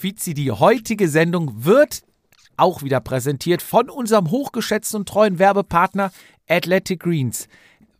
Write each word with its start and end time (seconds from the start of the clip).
Fizi, 0.00 0.32
die 0.32 0.50
heutige 0.50 1.10
Sendung 1.10 1.64
wird 1.64 2.00
auch 2.56 2.82
wieder 2.82 3.00
präsentiert 3.00 3.60
von 3.60 3.90
unserem 3.90 4.30
hochgeschätzten 4.30 5.00
und 5.00 5.08
treuen 5.08 5.38
Werbepartner 5.38 6.10
Athletic 6.48 7.00
Greens. 7.00 7.48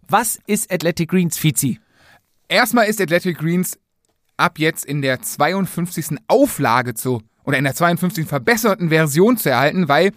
Was 0.09 0.39
ist 0.47 0.73
Athletic 0.73 1.11
Greens, 1.11 1.37
Fizi? 1.37 1.79
Erstmal 2.49 2.87
ist 2.87 3.03
Athletic 3.03 3.37
Greens 3.37 3.79
ab 4.39 4.59
jetzt 4.59 4.87
in 4.87 5.03
der 5.03 5.21
52. 5.21 6.17
Auflage 6.27 6.95
zu 6.95 7.21
oder 7.45 7.59
in 7.59 7.65
der 7.65 7.75
52. 7.75 8.27
verbesserten 8.27 8.89
Version 8.89 9.37
zu 9.37 9.51
erhalten, 9.51 9.89
weil 9.89 10.13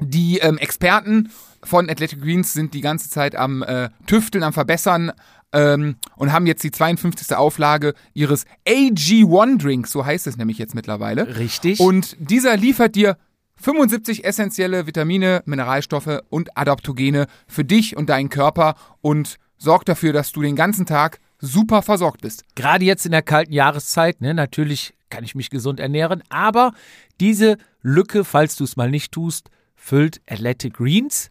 die 0.00 0.38
ähm, 0.38 0.56
Experten 0.56 1.30
von 1.62 1.90
Athletic 1.90 2.20
Greens 2.20 2.52
sind 2.52 2.74
die 2.74 2.80
ganze 2.80 3.10
Zeit 3.10 3.36
am 3.36 3.62
äh, 3.62 3.90
Tüfteln, 4.06 4.44
am 4.44 4.52
Verbessern 4.52 5.12
ähm, 5.52 5.96
und 6.16 6.32
haben 6.32 6.46
jetzt 6.46 6.62
die 6.62 6.70
52. 6.70 7.36
Auflage 7.36 7.94
ihres 8.14 8.46
AG1 8.66 9.58
Drinks, 9.58 9.92
so 9.92 10.04
heißt 10.04 10.26
es 10.26 10.36
nämlich 10.36 10.58
jetzt 10.58 10.74
mittlerweile. 10.74 11.36
Richtig. 11.38 11.80
Und 11.80 12.16
dieser 12.18 12.56
liefert 12.56 12.94
dir 12.94 13.16
75 13.56 14.24
essentielle 14.24 14.86
Vitamine, 14.86 15.42
Mineralstoffe 15.44 16.20
und 16.30 16.56
Adaptogene 16.56 17.26
für 17.46 17.64
dich 17.64 17.96
und 17.96 18.08
deinen 18.08 18.30
Körper 18.30 18.74
und 19.02 19.36
sorgt 19.58 19.88
dafür, 19.88 20.12
dass 20.14 20.32
du 20.32 20.40
den 20.40 20.56
ganzen 20.56 20.86
Tag 20.86 21.20
super 21.38 21.82
versorgt 21.82 22.22
bist. 22.22 22.44
Gerade 22.54 22.84
jetzt 22.84 23.04
in 23.04 23.12
der 23.12 23.22
kalten 23.22 23.52
Jahreszeit, 23.52 24.20
ne, 24.22 24.32
natürlich 24.32 24.94
kann 25.10 25.24
ich 25.24 25.34
mich 25.34 25.50
gesund 25.50 25.80
ernähren, 25.80 26.22
aber 26.30 26.72
diese 27.20 27.58
Lücke, 27.82 28.24
falls 28.24 28.56
du 28.56 28.64
es 28.64 28.76
mal 28.76 28.90
nicht 28.90 29.12
tust, 29.12 29.50
füllt 29.74 30.22
Athletic 30.26 30.74
Greens 30.74 31.28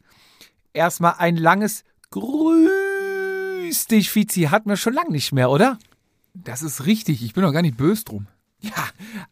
Erstmal 0.72 1.14
ein 1.18 1.36
langes 1.36 1.82
Grüß 2.12 3.88
dich, 3.90 4.08
Fizi. 4.08 4.42
Hatten 4.42 4.68
wir 4.68 4.76
schon 4.76 4.92
lange 4.92 5.10
nicht 5.10 5.32
mehr, 5.32 5.50
oder? 5.50 5.80
Das 6.32 6.62
ist 6.62 6.86
richtig. 6.86 7.24
Ich 7.24 7.34
bin 7.34 7.42
doch 7.42 7.52
gar 7.52 7.62
nicht 7.62 7.76
böse 7.76 8.04
drum. 8.04 8.28
Ja, 8.60 8.70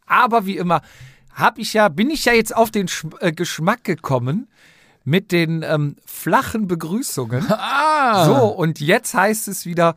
aber 0.04 0.44
wie 0.44 0.56
immer 0.56 0.82
hab 1.32 1.58
ich 1.58 1.74
ja, 1.74 1.88
bin 1.90 2.10
ich 2.10 2.24
ja 2.24 2.32
jetzt 2.32 2.56
auf 2.56 2.72
den 2.72 2.88
Sch 2.88 3.06
äh, 3.20 3.30
Geschmack 3.30 3.84
gekommen 3.84 4.48
mit 5.04 5.30
den 5.30 5.62
ähm, 5.62 5.94
flachen 6.04 6.66
Begrüßungen. 6.66 7.46
Ah. 8.04 8.24
So, 8.26 8.46
und 8.48 8.80
jetzt 8.80 9.14
heißt 9.14 9.46
es 9.46 9.64
wieder 9.64 9.94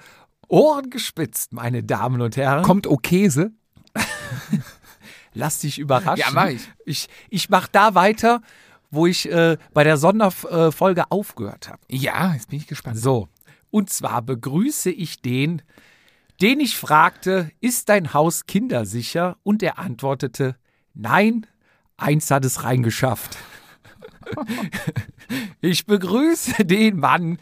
Ohren 0.47 0.89
gespitzt, 0.89 1.53
meine 1.53 1.83
Damen 1.83 2.21
und 2.21 2.37
Herren. 2.37 2.63
Kommt 2.63 2.87
Okese? 2.87 3.51
Lass 5.33 5.59
dich 5.59 5.79
überraschen. 5.79 6.19
Ja, 6.19 6.31
mach 6.31 6.47
ich. 6.47 6.69
Ich, 6.85 7.07
ich 7.29 7.49
mach 7.49 7.67
da 7.67 7.95
weiter, 7.95 8.41
wo 8.91 9.05
ich 9.07 9.29
äh, 9.29 9.57
bei 9.73 9.83
der 9.83 9.97
Sonderfolge 9.97 11.11
aufgehört 11.11 11.69
habe. 11.69 11.81
Ja, 11.89 12.33
jetzt 12.33 12.49
bin 12.49 12.59
ich 12.59 12.67
gespannt. 12.67 12.97
So, 12.97 13.27
und 13.69 13.89
zwar 13.89 14.21
begrüße 14.21 14.89
ich 14.89 15.21
den, 15.21 15.61
den 16.41 16.59
ich 16.59 16.77
fragte, 16.77 17.51
ist 17.59 17.89
dein 17.89 18.13
Haus 18.13 18.45
kindersicher? 18.45 19.37
Und 19.43 19.63
er 19.63 19.79
antwortete, 19.79 20.55
nein, 20.93 21.45
eins 21.97 22.31
hat 22.31 22.45
es 22.45 22.63
reingeschafft. 22.63 23.37
ich 25.61 25.85
begrüße 25.85 26.65
den 26.65 26.99
Mann, 26.99 27.37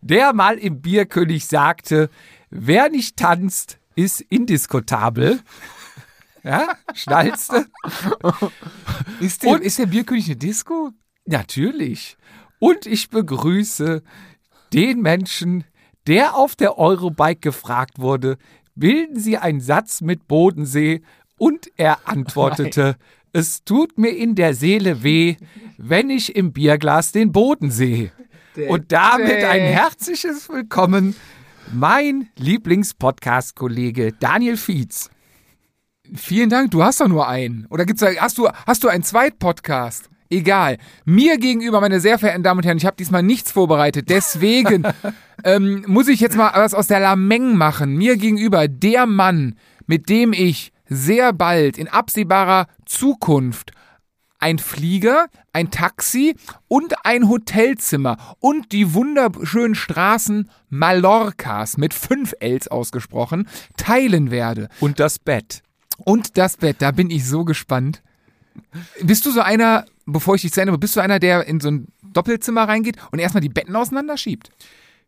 der 0.00 0.32
mal 0.32 0.58
im 0.58 0.80
Bierkönig 0.80 1.46
sagte, 1.46 2.10
wer 2.52 2.88
nicht 2.90 3.16
tanzt, 3.16 3.78
ist 3.96 4.20
indiskutabel. 4.20 5.40
Ja, 6.44 6.76
schnallst 6.94 7.52
du? 7.52 7.64
Ist 9.20 9.42
der, 9.42 9.50
Und, 9.50 9.62
ist 9.62 9.78
der 9.78 9.86
Bierkönig 9.86 10.26
eine 10.26 10.36
Disco? 10.36 10.90
Natürlich. 11.24 12.16
Und 12.58 12.86
ich 12.86 13.10
begrüße 13.10 14.02
den 14.72 15.02
Menschen, 15.02 15.64
der 16.06 16.36
auf 16.36 16.56
der 16.56 16.78
Eurobike 16.78 17.40
gefragt 17.40 17.98
wurde, 17.98 18.38
bilden 18.74 19.18
Sie 19.18 19.36
einen 19.38 19.60
Satz 19.60 20.00
mit 20.00 20.26
Bodensee? 20.26 21.02
Und 21.38 21.70
er 21.76 22.08
antwortete, 22.08 22.96
es 23.32 23.64
tut 23.64 23.98
mir 23.98 24.10
in 24.10 24.34
der 24.34 24.54
Seele 24.54 25.02
weh, 25.02 25.36
wenn 25.78 26.10
ich 26.10 26.36
im 26.36 26.52
Bierglas 26.52 27.12
den 27.12 27.32
Boden 27.32 27.70
sehe. 27.70 28.12
Und 28.68 28.92
damit 28.92 29.42
ein 29.44 29.62
herzliches 29.62 30.48
Willkommen, 30.48 31.16
mein 31.72 32.28
Lieblingspodcast-Kollege 32.38 34.12
Daniel 34.18 34.56
Fietz. 34.56 35.10
Vielen 36.14 36.50
Dank, 36.50 36.70
du 36.70 36.82
hast 36.82 37.00
doch 37.00 37.08
nur 37.08 37.28
einen. 37.28 37.66
Oder 37.70 37.84
gibt's 37.86 38.00
da, 38.00 38.08
hast 38.18 38.38
du, 38.38 38.48
hast 38.66 38.84
du 38.84 38.88
einen 38.88 39.02
Zweitpodcast? 39.02 40.10
Egal. 40.30 40.78
Mir 41.04 41.36
gegenüber, 41.36 41.80
meine 41.80 42.00
sehr 42.00 42.18
verehrten 42.18 42.42
Damen 42.42 42.58
und 42.58 42.64
Herren, 42.64 42.78
ich 42.78 42.86
habe 42.86 42.96
diesmal 42.96 43.22
nichts 43.22 43.52
vorbereitet. 43.52 44.08
Deswegen 44.08 44.84
ähm, 45.44 45.84
muss 45.86 46.08
ich 46.08 46.20
jetzt 46.20 46.36
mal 46.36 46.52
was 46.54 46.74
aus 46.74 46.86
der 46.86 47.00
Lameng 47.00 47.54
machen. 47.54 47.96
Mir 47.96 48.16
gegenüber 48.16 48.66
der 48.66 49.06
Mann, 49.06 49.56
mit 49.86 50.08
dem 50.08 50.32
ich 50.32 50.72
sehr 50.86 51.32
bald 51.32 51.78
in 51.78 51.88
absehbarer 51.88 52.66
Zukunft 52.86 53.72
ein 54.42 54.58
Flieger, 54.58 55.28
ein 55.52 55.70
Taxi 55.70 56.34
und 56.68 56.94
ein 57.04 57.28
Hotelzimmer 57.28 58.36
und 58.40 58.72
die 58.72 58.92
wunderschönen 58.92 59.74
Straßen 59.74 60.50
Mallorcas 60.68 61.76
mit 61.78 61.94
fünf 61.94 62.34
Ls 62.40 62.68
ausgesprochen 62.68 63.48
teilen 63.76 64.30
werde. 64.30 64.68
Und 64.80 64.98
das 64.98 65.18
Bett. 65.18 65.62
Und 65.98 66.36
das 66.38 66.56
Bett, 66.56 66.76
da 66.80 66.90
bin 66.90 67.10
ich 67.10 67.26
so 67.26 67.44
gespannt. 67.44 68.02
Bist 69.00 69.24
du 69.24 69.30
so 69.30 69.40
einer, 69.40 69.86
bevor 70.06 70.34
ich 70.34 70.42
dich 70.42 70.52
zu 70.52 70.60
Ende, 70.60 70.76
bist 70.76 70.96
du 70.96 71.00
einer, 71.00 71.20
der 71.20 71.46
in 71.46 71.60
so 71.60 71.70
ein 71.70 71.88
Doppelzimmer 72.02 72.64
reingeht 72.64 72.96
und 73.12 73.20
erstmal 73.20 73.42
die 73.42 73.48
Betten 73.48 73.76
auseinanderschiebt? 73.76 74.50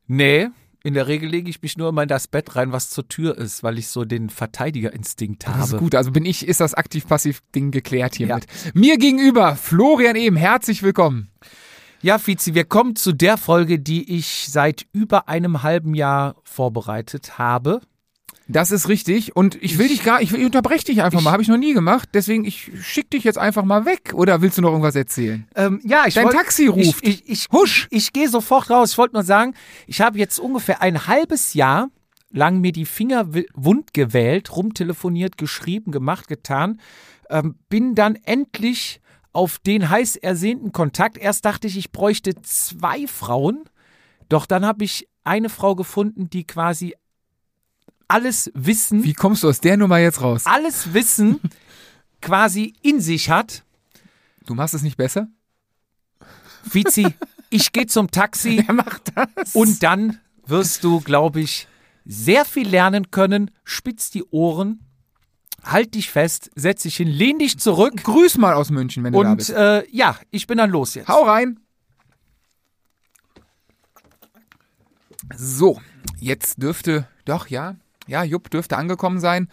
Nee, 0.06 0.48
in 0.84 0.92
der 0.92 1.08
Regel 1.08 1.30
lege 1.30 1.48
ich 1.48 1.62
mich 1.62 1.78
nur 1.78 1.88
immer 1.88 2.02
in 2.02 2.08
das 2.08 2.28
Bett 2.28 2.56
rein, 2.56 2.70
was 2.70 2.90
zur 2.90 3.08
Tür 3.08 3.38
ist, 3.38 3.62
weil 3.62 3.78
ich 3.78 3.88
so 3.88 4.04
den 4.04 4.28
Verteidigerinstinkt 4.28 5.46
habe. 5.46 5.58
Das 5.58 5.72
ist 5.72 5.78
gut, 5.78 5.94
also 5.94 6.12
bin 6.12 6.26
ich, 6.26 6.46
ist 6.46 6.60
das 6.60 6.74
aktiv-passiv-Ding 6.74 7.70
geklärt 7.70 8.16
hiermit. 8.16 8.44
Ja. 8.44 8.70
Mir 8.74 8.98
gegenüber, 8.98 9.56
Florian 9.56 10.14
Ehm, 10.14 10.36
herzlich 10.36 10.82
willkommen. 10.82 11.30
Ja, 12.02 12.18
Fizi, 12.18 12.54
wir 12.54 12.64
kommen 12.64 12.96
zu 12.96 13.12
der 13.12 13.38
Folge, 13.38 13.78
die 13.78 14.14
ich 14.14 14.46
seit 14.50 14.84
über 14.92 15.26
einem 15.26 15.62
halben 15.62 15.94
Jahr 15.94 16.36
vorbereitet 16.44 17.38
habe. 17.38 17.80
Das 18.46 18.70
ist 18.70 18.88
richtig. 18.88 19.34
Und 19.34 19.60
ich 19.62 19.78
will 19.78 19.86
ich, 19.86 19.92
dich 19.92 20.04
gar, 20.04 20.20
ich, 20.20 20.32
ich 20.32 20.44
unterbreche 20.44 20.84
dich 20.84 21.02
einfach 21.02 21.20
ich, 21.20 21.24
mal. 21.24 21.32
Habe 21.32 21.42
ich 21.42 21.48
noch 21.48 21.56
nie 21.56 21.72
gemacht. 21.72 22.10
Deswegen, 22.12 22.44
ich 22.44 22.70
schick 22.82 23.10
dich 23.10 23.24
jetzt 23.24 23.38
einfach 23.38 23.64
mal 23.64 23.86
weg. 23.86 24.12
Oder 24.14 24.42
willst 24.42 24.58
du 24.58 24.62
noch 24.62 24.70
irgendwas 24.70 24.96
erzählen? 24.96 25.46
Ähm, 25.54 25.80
ja, 25.84 26.04
ich 26.06 26.14
Dein 26.14 26.26
wollt, 26.26 26.36
Taxi 26.36 26.66
ruft. 26.66 27.02
Ich, 27.02 27.24
ich, 27.24 27.28
ich, 27.28 27.48
Husch. 27.52 27.88
Ich 27.90 28.12
gehe 28.12 28.28
sofort 28.28 28.68
raus. 28.70 28.92
Ich 28.92 28.98
wollte 28.98 29.14
nur 29.14 29.22
sagen, 29.22 29.54
ich 29.86 30.00
habe 30.00 30.18
jetzt 30.18 30.38
ungefähr 30.38 30.82
ein 30.82 31.06
halbes 31.06 31.54
Jahr 31.54 31.88
lang 32.30 32.60
mir 32.60 32.72
die 32.72 32.84
Finger 32.84 33.28
wund 33.54 33.94
gewählt, 33.94 34.54
rumtelefoniert, 34.54 35.38
geschrieben, 35.38 35.92
gemacht, 35.92 36.28
getan. 36.28 36.80
Ähm, 37.30 37.56
bin 37.68 37.94
dann 37.94 38.16
endlich 38.24 39.00
auf 39.32 39.58
den 39.58 39.88
heiß 39.88 40.16
ersehnten 40.16 40.72
Kontakt. 40.72 41.16
Erst 41.16 41.44
dachte 41.44 41.66
ich, 41.66 41.78
ich 41.78 41.92
bräuchte 41.92 42.34
zwei 42.42 43.06
Frauen. 43.06 43.64
Doch 44.28 44.46
dann 44.46 44.66
habe 44.66 44.84
ich 44.84 45.08
eine 45.22 45.48
Frau 45.48 45.74
gefunden, 45.74 46.28
die 46.28 46.46
quasi 46.46 46.94
alles 48.08 48.50
Wissen. 48.54 49.04
Wie 49.04 49.12
kommst 49.14 49.42
du 49.42 49.48
aus 49.48 49.60
der 49.60 49.76
Nummer 49.76 49.98
jetzt 49.98 50.20
raus? 50.20 50.42
Alles 50.46 50.92
Wissen 50.94 51.40
quasi 52.22 52.74
in 52.82 53.00
sich 53.00 53.30
hat. 53.30 53.64
Du 54.46 54.54
machst 54.54 54.74
es 54.74 54.82
nicht 54.82 54.96
besser? 54.96 55.28
Vizi, 56.64 57.06
ich 57.50 57.72
gehe 57.72 57.86
zum 57.86 58.10
Taxi. 58.10 58.62
Wer 58.66 58.74
macht 58.74 59.12
das? 59.14 59.54
Und 59.54 59.82
dann 59.82 60.18
wirst 60.46 60.84
du, 60.84 61.00
glaube 61.00 61.40
ich, 61.40 61.68
sehr 62.04 62.44
viel 62.44 62.68
lernen 62.68 63.10
können. 63.10 63.50
Spitz 63.64 64.10
die 64.10 64.24
Ohren, 64.24 64.80
halt 65.62 65.94
dich 65.94 66.10
fest, 66.10 66.50
setz 66.54 66.82
dich 66.82 66.96
hin, 66.96 67.08
lehn 67.08 67.38
dich 67.38 67.58
zurück. 67.58 68.02
Grüß 68.04 68.36
mal 68.38 68.54
aus 68.54 68.70
München, 68.70 69.02
wenn 69.04 69.12
du 69.14 69.22
da 69.22 69.30
Und 69.30 69.36
bist. 69.38 69.50
äh, 69.50 69.86
ja, 69.90 70.18
ich 70.30 70.46
bin 70.46 70.58
dann 70.58 70.70
los 70.70 70.94
jetzt. 70.94 71.08
Hau 71.08 71.22
rein. 71.24 71.60
So, 75.36 75.80
jetzt 76.20 76.62
dürfte, 76.62 77.08
doch, 77.24 77.48
ja, 77.48 77.76
ja, 78.06 78.24
Jupp 78.24 78.50
dürfte 78.50 78.76
angekommen 78.76 79.20
sein. 79.20 79.48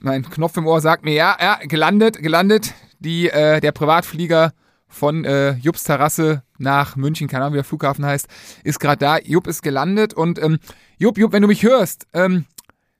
Mein 0.00 0.22
Knopf 0.22 0.56
im 0.56 0.66
Ohr 0.66 0.80
sagt 0.80 1.04
mir, 1.04 1.14
ja, 1.14 1.36
ja, 1.40 1.58
gelandet, 1.62 2.22
gelandet. 2.22 2.74
Die, 3.00 3.28
äh, 3.30 3.60
der 3.60 3.72
Privatflieger 3.72 4.52
von 4.88 5.24
äh, 5.24 5.52
Jupps 5.52 5.84
Terrasse 5.84 6.42
nach 6.58 6.96
München, 6.96 7.28
keine 7.28 7.44
Ahnung, 7.44 7.54
wie 7.54 7.58
der 7.58 7.64
Flughafen 7.64 8.04
heißt, 8.04 8.26
ist 8.64 8.80
gerade 8.80 8.98
da. 8.98 9.18
Jupp 9.18 9.46
ist 9.46 9.62
gelandet 9.62 10.14
und 10.14 10.42
ähm, 10.42 10.58
Jupp, 10.98 11.18
Jupp, 11.18 11.32
wenn 11.32 11.42
du 11.42 11.48
mich 11.48 11.62
hörst, 11.62 12.06
ähm, 12.12 12.46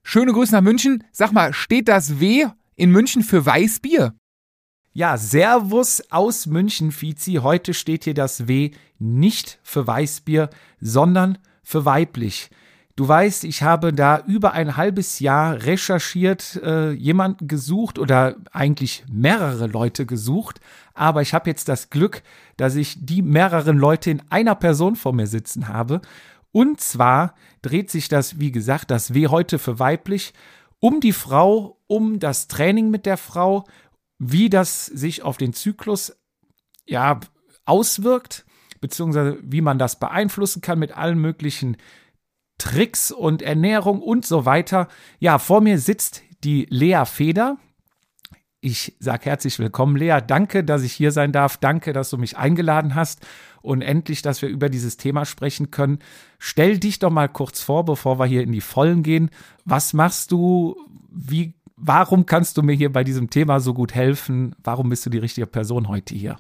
schöne 0.02 0.32
Grüße 0.32 0.52
nach 0.52 0.60
München. 0.60 1.04
Sag 1.10 1.32
mal, 1.32 1.52
steht 1.52 1.88
das 1.88 2.20
W 2.20 2.46
in 2.76 2.90
München 2.90 3.22
für 3.22 3.44
Weißbier? 3.44 4.14
Ja, 4.92 5.16
Servus 5.16 6.02
aus 6.10 6.46
München, 6.46 6.92
Fizi. 6.92 7.40
Heute 7.42 7.74
steht 7.74 8.04
hier 8.04 8.14
das 8.14 8.48
W 8.48 8.70
nicht 8.98 9.58
für 9.62 9.86
Weißbier, 9.86 10.50
sondern 10.80 11.38
für 11.62 11.84
weiblich. 11.84 12.50
Du 12.98 13.06
weißt, 13.06 13.44
ich 13.44 13.62
habe 13.62 13.92
da 13.92 14.24
über 14.26 14.54
ein 14.54 14.76
halbes 14.76 15.20
Jahr 15.20 15.62
recherchiert, 15.62 16.60
äh, 16.64 16.90
jemanden 16.90 17.46
gesucht 17.46 17.96
oder 17.96 18.34
eigentlich 18.50 19.04
mehrere 19.08 19.68
Leute 19.68 20.04
gesucht, 20.04 20.58
aber 20.94 21.22
ich 21.22 21.32
habe 21.32 21.48
jetzt 21.48 21.68
das 21.68 21.90
Glück, 21.90 22.24
dass 22.56 22.74
ich 22.74 22.96
die 22.98 23.22
mehreren 23.22 23.78
Leute 23.78 24.10
in 24.10 24.20
einer 24.30 24.56
Person 24.56 24.96
vor 24.96 25.12
mir 25.12 25.28
sitzen 25.28 25.68
habe. 25.68 26.00
Und 26.50 26.80
zwar 26.80 27.36
dreht 27.62 27.88
sich 27.88 28.08
das, 28.08 28.40
wie 28.40 28.50
gesagt, 28.50 28.90
das 28.90 29.14
W 29.14 29.28
heute 29.28 29.60
für 29.60 29.78
weiblich 29.78 30.34
um 30.80 30.98
die 30.98 31.12
Frau, 31.12 31.78
um 31.86 32.18
das 32.18 32.48
Training 32.48 32.90
mit 32.90 33.06
der 33.06 33.16
Frau, 33.16 33.64
wie 34.18 34.50
das 34.50 34.86
sich 34.86 35.22
auf 35.22 35.36
den 35.36 35.52
Zyklus 35.52 36.16
ja 36.84 37.20
auswirkt, 37.64 38.44
beziehungsweise 38.80 39.38
wie 39.40 39.60
man 39.60 39.78
das 39.78 40.00
beeinflussen 40.00 40.62
kann 40.62 40.80
mit 40.80 40.96
allen 40.96 41.20
möglichen 41.20 41.76
Tricks 42.58 43.10
und 43.10 43.42
Ernährung 43.42 44.02
und 44.02 44.26
so 44.26 44.44
weiter. 44.44 44.88
Ja, 45.18 45.38
vor 45.38 45.60
mir 45.60 45.78
sitzt 45.78 46.22
die 46.44 46.66
Lea 46.70 47.04
Feder. 47.06 47.56
Ich 48.60 48.96
sage 48.98 49.26
herzlich 49.26 49.58
willkommen, 49.60 49.96
Lea. 49.96 50.18
Danke, 50.26 50.64
dass 50.64 50.82
ich 50.82 50.92
hier 50.92 51.12
sein 51.12 51.30
darf. 51.30 51.56
Danke, 51.56 51.92
dass 51.92 52.10
du 52.10 52.18
mich 52.18 52.36
eingeladen 52.36 52.96
hast 52.96 53.24
und 53.62 53.82
endlich, 53.82 54.20
dass 54.20 54.42
wir 54.42 54.48
über 54.48 54.68
dieses 54.68 54.96
Thema 54.96 55.24
sprechen 55.24 55.70
können. 55.70 56.00
Stell 56.40 56.78
dich 56.78 56.98
doch 56.98 57.10
mal 57.10 57.28
kurz 57.28 57.62
vor, 57.62 57.84
bevor 57.84 58.18
wir 58.18 58.26
hier 58.26 58.42
in 58.42 58.50
die 58.50 58.60
Vollen 58.60 59.04
gehen. 59.04 59.30
Was 59.64 59.92
machst 59.92 60.32
du? 60.32 60.76
Wie, 61.10 61.54
warum 61.76 62.26
kannst 62.26 62.56
du 62.56 62.62
mir 62.62 62.74
hier 62.74 62.92
bei 62.92 63.04
diesem 63.04 63.30
Thema 63.30 63.60
so 63.60 63.74
gut 63.74 63.94
helfen? 63.94 64.56
Warum 64.64 64.88
bist 64.88 65.06
du 65.06 65.10
die 65.10 65.18
richtige 65.18 65.46
Person 65.46 65.86
heute 65.86 66.16
hier? 66.16 66.36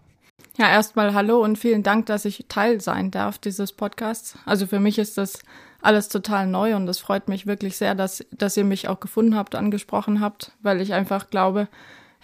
Ja, 0.58 0.68
erstmal 0.68 1.14
hallo 1.14 1.42
und 1.44 1.56
vielen 1.56 1.84
Dank, 1.84 2.06
dass 2.06 2.24
ich 2.24 2.46
Teil 2.48 2.80
sein 2.80 3.12
darf 3.12 3.38
dieses 3.38 3.72
Podcasts. 3.72 4.36
Also 4.44 4.66
für 4.66 4.80
mich 4.80 4.98
ist 4.98 5.16
das 5.16 5.38
alles 5.80 6.08
total 6.08 6.46
neu 6.46 6.74
und 6.74 6.88
es 6.88 6.98
freut 6.98 7.28
mich 7.28 7.46
wirklich 7.46 7.76
sehr, 7.76 7.94
dass, 7.94 8.24
dass 8.32 8.56
ihr 8.56 8.64
mich 8.64 8.88
auch 8.88 9.00
gefunden 9.00 9.36
habt, 9.36 9.54
angesprochen 9.54 10.20
habt, 10.20 10.52
weil 10.60 10.80
ich 10.80 10.92
einfach 10.92 11.30
glaube, 11.30 11.68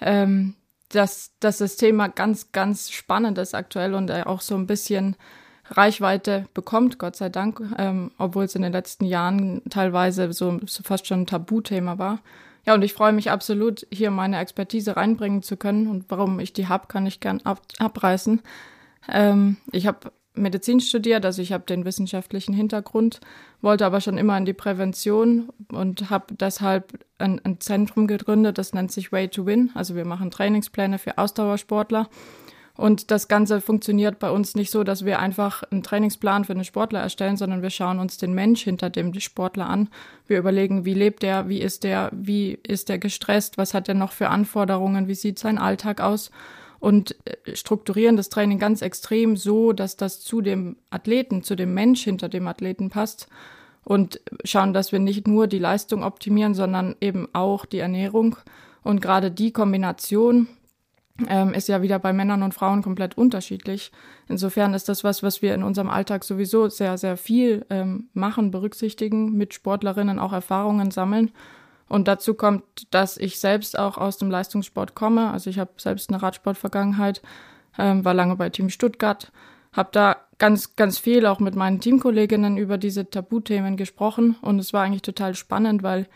ähm, 0.01 0.55
dass, 0.89 1.33
dass 1.41 1.59
das 1.59 1.77
Thema 1.77 2.09
ganz, 2.09 2.53
ganz 2.53 2.91
spannend 2.91 3.39
ist 3.39 3.55
aktuell 3.55 3.95
und 3.95 4.11
auch 4.11 4.41
so 4.41 4.55
ein 4.55 4.67
bisschen 4.67 5.17
Reichweite 5.67 6.47
bekommt, 6.53 6.99
Gott 6.99 7.17
sei 7.17 7.29
Dank, 7.29 7.61
ähm, 7.79 8.11
obwohl 8.19 8.45
es 8.45 8.55
in 8.55 8.63
den 8.63 8.73
letzten 8.73 9.07
Jahren 9.07 9.63
teilweise 9.71 10.33
so, 10.33 10.61
so 10.67 10.83
fast 10.83 11.07
schon 11.07 11.23
ein 11.23 11.27
Tabuthema 11.27 11.99
war. 11.99 12.21
Ja, 12.67 12.75
und 12.75 12.83
ich 12.83 12.95
freue 12.95 13.13
mich 13.13 13.31
absolut, 13.31 13.87
hier 13.91 14.11
meine 14.11 14.39
Expertise 14.39 14.97
reinbringen 14.97 15.43
zu 15.43 15.57
können. 15.57 15.87
Und 15.87 16.07
warum 16.09 16.41
ich 16.41 16.53
die 16.53 16.69
habe, 16.69 16.87
kann 16.87 17.07
ich 17.07 17.21
gern 17.21 17.41
ab, 17.45 17.61
abreißen. 17.79 18.41
Ähm, 19.09 19.59
ich 19.71 19.87
habe 19.87 20.13
Medizin 20.35 20.81
studiert, 20.81 21.25
also 21.25 21.41
ich 21.41 21.53
habe 21.53 21.65
den 21.65 21.85
wissenschaftlichen 21.85 22.55
Hintergrund, 22.55 23.21
wollte 23.61 23.87
aber 23.87 24.01
schon 24.01 24.19
immer 24.19 24.37
in 24.37 24.45
die 24.45 24.53
Prävention 24.53 25.49
und 25.71 26.11
habe 26.11 26.35
deshalb 26.35 26.99
ein, 27.19 27.41
ein, 27.45 27.61
Zentrum 27.61 28.09
gegründet, 28.09 28.59
das 28.59 28.75
nennt 28.75 28.91
sich 28.91 29.13
Way 29.13 29.29
to 29.29 29.47
Win. 29.47 29.71
Also 29.75 29.95
wir 29.95 30.05
machen 30.05 30.31
Trainingspläne 30.31 30.99
für 30.99 31.19
Ausdauersportler. 31.19 32.09
Und 32.77 33.13
das 33.13 33.29
Ganze 33.29 33.61
funktioniert 33.61 34.19
bei 34.19 34.31
uns 34.31 34.57
nicht 34.57 34.73
so, 34.73 34.83
dass 34.83 35.05
wir 35.05 35.21
einfach 35.21 35.63
einen 35.71 35.85
Trainingsplan 35.85 36.45
für 36.45 36.55
einen 36.55 36.65
Sportler 36.65 37.01
erstellen, 37.01 37.37
sondern 37.37 37.63
wir 37.63 37.71
schauen 37.71 38.01
uns 38.01 38.17
den 38.17 38.35
Mensch 38.35 38.65
hinter 38.65 38.91
dem 38.91 39.15
Sportler 39.21 39.69
an. 39.69 39.89
Wir 40.27 40.39
überlegen, 40.39 40.85
wie 40.85 40.95
lebt 40.95 41.23
er, 41.23 41.49
wie 41.49 41.61
ist 41.61 41.85
der, 41.85 42.11
wie 42.13 42.59
ist 42.67 42.91
er 42.91 42.99
gestresst, 42.99 43.59
was 43.59 43.75
hat 43.75 43.89
er 43.89 43.95
noch 43.95 44.11
für 44.11 44.29
Anforderungen, 44.29 45.07
wie 45.07 45.15
sieht 45.15 45.39
sein 45.39 45.59
Alltag 45.59 46.01
aus 46.01 46.33
und 46.85 47.17
äh, 47.25 47.57
strukturieren 47.57 48.19
das 48.19 48.29
Training 48.29 48.59
ganz 48.59 48.83
extrem 48.83 49.37
so, 49.39 49.73
dass 49.73 49.97
das 49.97 50.21
zu 50.21 50.43
dem 50.43 50.77
Athleten, 50.91 51.43
zu 51.43 51.57
dem 51.57 51.73
Mensch 51.73 52.05
hinter 52.05 52.29
dem 52.29 52.47
Athleten 52.47 52.91
passt 52.91 53.27
und 53.85 54.21
schauen, 54.45 54.75
dass 54.75 54.93
wir 54.93 54.99
nicht 54.99 55.27
nur 55.27 55.47
die 55.47 55.59
Leistung 55.59 56.05
optimieren, 56.05 56.53
sondern 56.53 56.95
eben 57.01 57.27
auch 57.33 57.65
die 57.65 57.79
Ernährung. 57.79 58.37
Und 58.83 59.01
gerade 59.01 59.31
die 59.31 59.51
Kombination 59.51 60.47
ähm, 61.27 61.55
ist 61.55 61.69
ja 61.69 61.81
wieder 61.81 61.99
bei 61.99 62.13
Männern 62.13 62.43
und 62.43 62.53
Frauen 62.53 62.83
komplett 62.83 63.17
unterschiedlich. 63.17 63.91
Insofern 64.29 64.75
ist 64.75 64.91
das 64.91 65.05
was, 65.05 65.23
was 65.23 65.41
wir 65.41 65.55
in 65.55 65.63
unserem 65.63 65.89
Alltag 65.89 66.23
sowieso 66.23 66.69
sehr, 66.69 66.99
sehr 66.99 67.17
viel 67.17 67.65
ähm, 67.71 68.11
machen, 68.13 68.51
berücksichtigen, 68.51 69.33
mit 69.33 69.55
Sportlerinnen 69.55 70.19
auch 70.19 70.35
Erfahrungen 70.35 70.91
sammeln 70.91 71.31
und 71.89 72.09
dazu 72.09 72.35
kommt, 72.35 72.65
dass 72.91 73.17
ich 73.17 73.39
selbst 73.39 73.79
auch 73.79 73.99
aus 73.99 74.19
dem 74.19 74.31
Leistungssport 74.31 74.95
komme. 74.95 75.31
Also 75.31 75.51
ich 75.51 75.59
habe 75.59 75.73
selbst 75.77 76.11
eine 76.11 76.23
Radsportvergangenheit, 76.23 77.23
ähm, 77.79 78.05
war 78.05 78.15
lange 78.15 78.37
bei 78.37 78.51
Team 78.51 78.71
Stuttgart, 78.71 79.31
habe 79.73 79.91
da 79.93 80.17
ganz, 80.39 80.77
ganz 80.77 80.99
viel 80.99 81.27
auch 81.27 81.41
mit 81.41 81.57
meinen 81.57 81.81
Teamkolleginnen 81.81 82.57
über 82.57 82.79
diese 82.79 83.09
Tabuthemen 83.09 83.77
gesprochen 83.77 84.37
und 84.41 84.59
es 84.59 84.73
war 84.73 84.83
eigentlich 84.83 85.03
total 85.03 85.35
spannend, 85.35 85.83
weil 85.83 86.07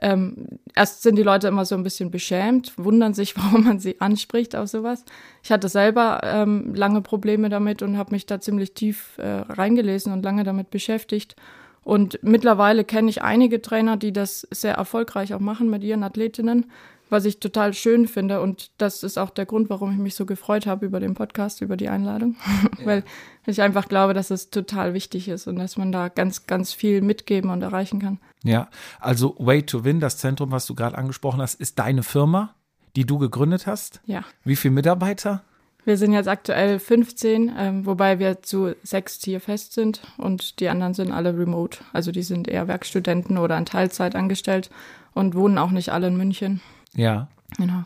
ähm, 0.00 0.60
erst 0.76 1.02
sind 1.02 1.16
die 1.16 1.22
Leute 1.22 1.48
immer 1.48 1.64
so 1.64 1.74
ein 1.74 1.82
bisschen 1.82 2.10
beschämt, 2.10 2.72
wundern 2.76 3.14
sich, 3.14 3.36
warum 3.36 3.64
man 3.64 3.80
sie 3.80 4.00
anspricht 4.00 4.54
auf 4.54 4.68
sowas. 4.68 5.04
Ich 5.42 5.50
hatte 5.50 5.68
selber 5.68 6.20
ähm, 6.22 6.74
lange 6.74 7.00
Probleme 7.00 7.48
damit 7.48 7.82
und 7.82 7.98
habe 7.98 8.12
mich 8.12 8.26
da 8.26 8.40
ziemlich 8.40 8.74
tief 8.74 9.18
äh, 9.18 9.26
reingelesen 9.26 10.12
und 10.12 10.22
lange 10.22 10.44
damit 10.44 10.70
beschäftigt 10.70 11.34
und 11.82 12.18
mittlerweile 12.22 12.84
kenne 12.84 13.10
ich 13.10 13.22
einige 13.22 13.62
Trainer, 13.62 13.96
die 13.96 14.12
das 14.12 14.46
sehr 14.50 14.74
erfolgreich 14.74 15.34
auch 15.34 15.40
machen 15.40 15.70
mit 15.70 15.82
ihren 15.82 16.02
Athletinnen, 16.02 16.66
was 17.10 17.24
ich 17.24 17.40
total 17.40 17.74
schön 17.74 18.06
finde. 18.06 18.40
Und 18.40 18.70
das 18.78 19.02
ist 19.02 19.18
auch 19.18 19.30
der 19.30 19.46
Grund, 19.46 19.70
warum 19.70 19.92
ich 19.92 19.98
mich 19.98 20.14
so 20.14 20.26
gefreut 20.26 20.66
habe 20.66 20.86
über 20.86 21.00
den 21.00 21.14
Podcast, 21.14 21.62
über 21.62 21.76
die 21.76 21.88
Einladung. 21.88 22.36
Ja. 22.78 22.86
Weil 22.86 23.04
ich 23.46 23.62
einfach 23.62 23.88
glaube, 23.88 24.14
dass 24.14 24.30
es 24.30 24.50
total 24.50 24.94
wichtig 24.94 25.28
ist 25.28 25.46
und 25.46 25.56
dass 25.56 25.76
man 25.76 25.90
da 25.90 26.08
ganz, 26.08 26.46
ganz 26.46 26.72
viel 26.72 27.00
mitgeben 27.00 27.50
und 27.50 27.62
erreichen 27.62 27.98
kann. 27.98 28.20
Ja, 28.44 28.68
also 29.00 29.34
Way 29.38 29.64
to 29.64 29.84
Win, 29.84 30.00
das 30.00 30.18
Zentrum, 30.18 30.52
was 30.52 30.66
du 30.66 30.74
gerade 30.74 30.96
angesprochen 30.96 31.40
hast, 31.40 31.54
ist 31.54 31.78
deine 31.78 32.02
Firma, 32.02 32.54
die 32.94 33.04
du 33.04 33.18
gegründet 33.18 33.66
hast. 33.66 34.00
Ja. 34.04 34.24
Wie 34.44 34.54
viele 34.54 34.74
Mitarbeiter? 34.74 35.42
Wir 35.88 35.96
sind 35.96 36.12
jetzt 36.12 36.28
aktuell 36.28 36.78
15, 36.78 37.50
ähm, 37.56 37.86
wobei 37.86 38.18
wir 38.18 38.42
zu 38.42 38.76
sechs 38.82 39.24
hier 39.24 39.40
fest 39.40 39.72
sind 39.72 40.02
und 40.18 40.60
die 40.60 40.68
anderen 40.68 40.92
sind 40.92 41.12
alle 41.12 41.34
remote. 41.34 41.78
Also 41.94 42.12
die 42.12 42.22
sind 42.22 42.46
eher 42.46 42.68
Werkstudenten 42.68 43.38
oder 43.38 43.56
in 43.56 43.64
Teilzeit 43.64 44.14
angestellt 44.14 44.68
und 45.14 45.34
wohnen 45.34 45.56
auch 45.56 45.70
nicht 45.70 45.88
alle 45.90 46.08
in 46.08 46.18
München. 46.18 46.60
Ja. 46.94 47.28
Genau. 47.56 47.84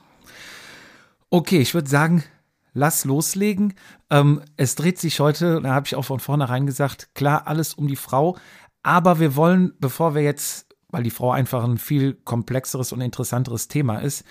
Okay, 1.30 1.60
ich 1.60 1.74
würde 1.74 1.88
sagen, 1.88 2.24
lass 2.74 3.04
loslegen. 3.04 3.74
Ähm, 4.10 4.42
es 4.56 4.74
dreht 4.74 4.98
sich 4.98 5.20
heute, 5.20 5.60
da 5.62 5.72
habe 5.72 5.86
ich 5.86 5.94
auch 5.94 6.04
von 6.04 6.18
vornherein 6.18 6.66
gesagt, 6.66 7.14
klar, 7.14 7.46
alles 7.46 7.72
um 7.72 7.86
die 7.86 7.94
Frau. 7.94 8.36
Aber 8.82 9.20
wir 9.20 9.36
wollen, 9.36 9.74
bevor 9.78 10.16
wir 10.16 10.22
jetzt, 10.22 10.74
weil 10.88 11.04
die 11.04 11.10
Frau 11.10 11.30
einfach 11.30 11.62
ein 11.62 11.78
viel 11.78 12.14
komplexeres 12.14 12.92
und 12.92 13.00
interessanteres 13.00 13.68
Thema 13.68 13.98
ist, 14.00 14.24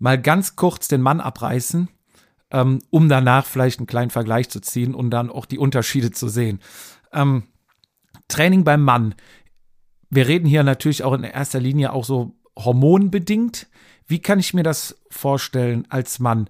mal 0.00 0.20
ganz 0.20 0.56
kurz 0.56 0.88
den 0.88 1.02
Mann 1.02 1.20
abreißen 1.20 1.88
ähm, 2.52 2.80
um 2.90 3.08
danach 3.08 3.46
vielleicht 3.46 3.80
einen 3.80 3.86
kleinen 3.86 4.10
Vergleich 4.10 4.50
zu 4.50 4.60
ziehen 4.60 4.94
und 4.94 5.10
dann 5.10 5.30
auch 5.30 5.46
die 5.46 5.58
Unterschiede 5.58 6.12
zu 6.12 6.28
sehen. 6.28 6.60
Ähm, 7.12 7.44
Training 8.28 8.62
beim 8.64 8.82
Mann. 8.82 9.14
wir 10.10 10.28
reden 10.28 10.46
hier 10.46 10.62
natürlich 10.62 11.02
auch 11.04 11.14
in 11.14 11.24
erster 11.24 11.58
Linie 11.58 11.92
auch 11.92 12.04
so 12.04 12.36
hormonbedingt. 12.56 13.66
Wie 14.06 14.20
kann 14.20 14.38
ich 14.38 14.52
mir 14.52 14.62
das 14.62 15.02
vorstellen 15.10 15.86
als 15.88 16.18
Mann? 16.18 16.48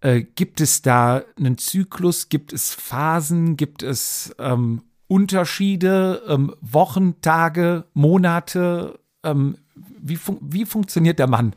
Äh, 0.00 0.22
gibt 0.22 0.60
es 0.60 0.82
da 0.82 1.22
einen 1.38 1.56
Zyklus? 1.56 2.28
Gibt 2.28 2.52
es 2.52 2.74
Phasen? 2.74 3.56
Gibt 3.56 3.82
es 3.82 4.34
ähm, 4.38 4.82
Unterschiede? 5.06 6.22
Ähm, 6.28 6.54
Wochen, 6.60 7.20
Tage, 7.22 7.86
Monate? 7.94 9.00
Ähm, 9.24 9.56
wie, 9.74 10.16
fun 10.16 10.38
wie 10.42 10.66
funktioniert 10.66 11.18
der 11.18 11.28
Mann? 11.28 11.54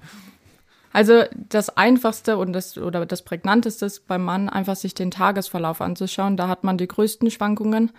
Also 0.93 1.23
das 1.33 1.75
Einfachste 1.77 2.37
und 2.37 2.53
das 2.53 2.77
oder 2.77 3.05
das 3.05 3.21
Prägnanteste 3.21 3.85
ist 3.85 4.07
beim 4.07 4.23
Mann 4.23 4.49
einfach 4.49 4.75
sich 4.75 4.93
den 4.93 5.11
Tagesverlauf 5.11 5.81
anzuschauen. 5.81 6.37
Da 6.37 6.47
hat 6.47 6.63
man 6.63 6.77
die 6.77 6.87
größten 6.87 7.31
Schwankungen. 7.31 7.91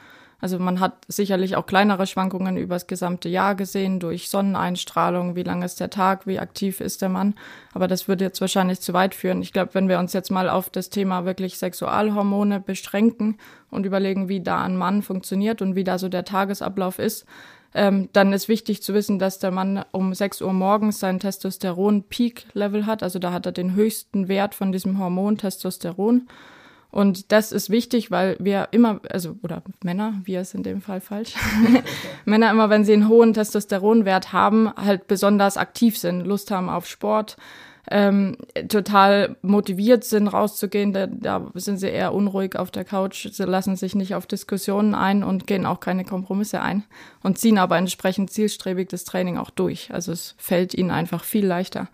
Also 0.42 0.58
man 0.58 0.80
hat 0.80 1.04
sicherlich 1.06 1.54
auch 1.54 1.66
kleinere 1.66 2.04
Schwankungen 2.04 2.56
über 2.56 2.74
das 2.74 2.88
gesamte 2.88 3.28
Jahr 3.28 3.54
gesehen, 3.54 4.00
durch 4.00 4.28
Sonneneinstrahlung, 4.28 5.36
wie 5.36 5.44
lang 5.44 5.62
ist 5.62 5.78
der 5.78 5.88
Tag, 5.88 6.26
wie 6.26 6.40
aktiv 6.40 6.80
ist 6.80 7.00
der 7.00 7.08
Mann. 7.08 7.34
Aber 7.72 7.86
das 7.86 8.08
würde 8.08 8.24
jetzt 8.24 8.40
wahrscheinlich 8.40 8.80
zu 8.80 8.92
weit 8.92 9.14
führen. 9.14 9.40
Ich 9.40 9.52
glaube, 9.52 9.74
wenn 9.74 9.88
wir 9.88 10.00
uns 10.00 10.12
jetzt 10.12 10.32
mal 10.32 10.50
auf 10.50 10.68
das 10.68 10.90
Thema 10.90 11.24
wirklich 11.24 11.58
Sexualhormone 11.58 12.58
beschränken 12.58 13.38
und 13.70 13.86
überlegen, 13.86 14.28
wie 14.28 14.40
da 14.40 14.62
ein 14.62 14.76
Mann 14.76 15.02
funktioniert 15.02 15.62
und 15.62 15.76
wie 15.76 15.84
da 15.84 15.96
so 15.96 16.08
der 16.08 16.24
Tagesablauf 16.24 16.98
ist, 16.98 17.24
ähm, 17.74 18.08
dann 18.12 18.32
ist 18.32 18.48
wichtig 18.48 18.82
zu 18.82 18.94
wissen, 18.94 19.18
dass 19.18 19.38
der 19.38 19.50
Mann 19.50 19.84
um 19.92 20.12
6 20.12 20.42
Uhr 20.42 20.52
morgens 20.52 21.00
seinen 21.00 21.20
Testosteron-Peak-Level 21.20 22.86
hat. 22.86 23.02
Also 23.02 23.18
da 23.18 23.32
hat 23.32 23.46
er 23.46 23.52
den 23.52 23.74
höchsten 23.74 24.28
Wert 24.28 24.54
von 24.54 24.72
diesem 24.72 24.98
Hormon 24.98 25.38
Testosteron. 25.38 26.28
Und 26.90 27.32
das 27.32 27.52
ist 27.52 27.70
wichtig, 27.70 28.10
weil 28.10 28.36
wir 28.38 28.68
immer, 28.70 29.00
also, 29.08 29.36
oder 29.42 29.62
Männer, 29.82 30.20
wir 30.24 30.42
ist 30.42 30.54
in 30.54 30.62
dem 30.62 30.82
Fall 30.82 31.00
falsch, 31.00 31.34
Männer 32.26 32.50
immer, 32.50 32.68
wenn 32.68 32.84
sie 32.84 32.92
einen 32.92 33.08
hohen 33.08 33.32
Testosteronwert 33.32 34.34
haben, 34.34 34.70
halt 34.76 35.06
besonders 35.06 35.56
aktiv 35.56 35.96
sind, 35.96 36.26
Lust 36.26 36.50
haben 36.50 36.68
auf 36.68 36.86
Sport, 36.86 37.38
ähm, 37.90 38.36
total 38.68 39.36
motiviert 39.42 40.04
sind, 40.04 40.28
rauszugehen. 40.28 40.92
Da, 40.92 41.06
da 41.06 41.50
sind 41.54 41.78
sie 41.78 41.88
eher 41.88 42.14
unruhig 42.14 42.56
auf 42.56 42.70
der 42.70 42.84
Couch, 42.84 43.28
sie 43.30 43.44
lassen 43.44 43.76
sich 43.76 43.94
nicht 43.94 44.14
auf 44.14 44.26
Diskussionen 44.26 44.94
ein 44.94 45.24
und 45.24 45.46
gehen 45.46 45.66
auch 45.66 45.80
keine 45.80 46.04
Kompromisse 46.04 46.60
ein 46.60 46.84
und 47.22 47.38
ziehen 47.38 47.58
aber 47.58 47.76
entsprechend 47.76 48.30
zielstrebig 48.30 48.88
das 48.88 49.04
Training 49.04 49.36
auch 49.36 49.50
durch. 49.50 49.92
Also 49.92 50.12
es 50.12 50.34
fällt 50.38 50.74
ihnen 50.74 50.90
einfach 50.90 51.24
viel 51.24 51.46
leichter. 51.46 51.88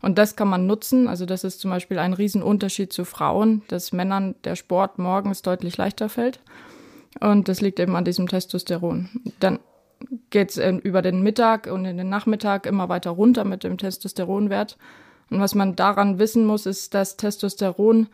Und 0.00 0.18
das 0.18 0.36
kann 0.36 0.48
man 0.48 0.66
nutzen. 0.66 1.08
Also 1.08 1.26
das 1.26 1.44
ist 1.44 1.60
zum 1.60 1.70
Beispiel 1.70 1.98
ein 1.98 2.12
Riesenunterschied 2.12 2.92
zu 2.92 3.04
Frauen, 3.04 3.62
dass 3.68 3.92
Männern 3.92 4.36
der 4.44 4.54
Sport 4.54 4.98
morgens 4.98 5.42
deutlich 5.42 5.76
leichter 5.76 6.08
fällt. 6.08 6.40
Und 7.20 7.48
das 7.48 7.60
liegt 7.60 7.80
eben 7.80 7.96
an 7.96 8.04
diesem 8.04 8.28
Testosteron. 8.28 9.08
Dann 9.40 9.58
geht 10.30 10.56
es 10.56 10.82
über 10.84 11.02
den 11.02 11.22
Mittag 11.22 11.66
und 11.66 11.84
in 11.84 11.96
den 11.96 12.08
Nachmittag 12.08 12.66
immer 12.66 12.88
weiter 12.88 13.10
runter 13.10 13.44
mit 13.44 13.64
dem 13.64 13.76
Testosteronwert. 13.76 14.76
Und 15.30 15.40
was 15.40 15.54
man 15.54 15.76
daran 15.76 16.18
wissen 16.18 16.44
muss, 16.46 16.66
ist, 16.66 16.94
dass 16.94 17.16
Testosteron 17.16 18.08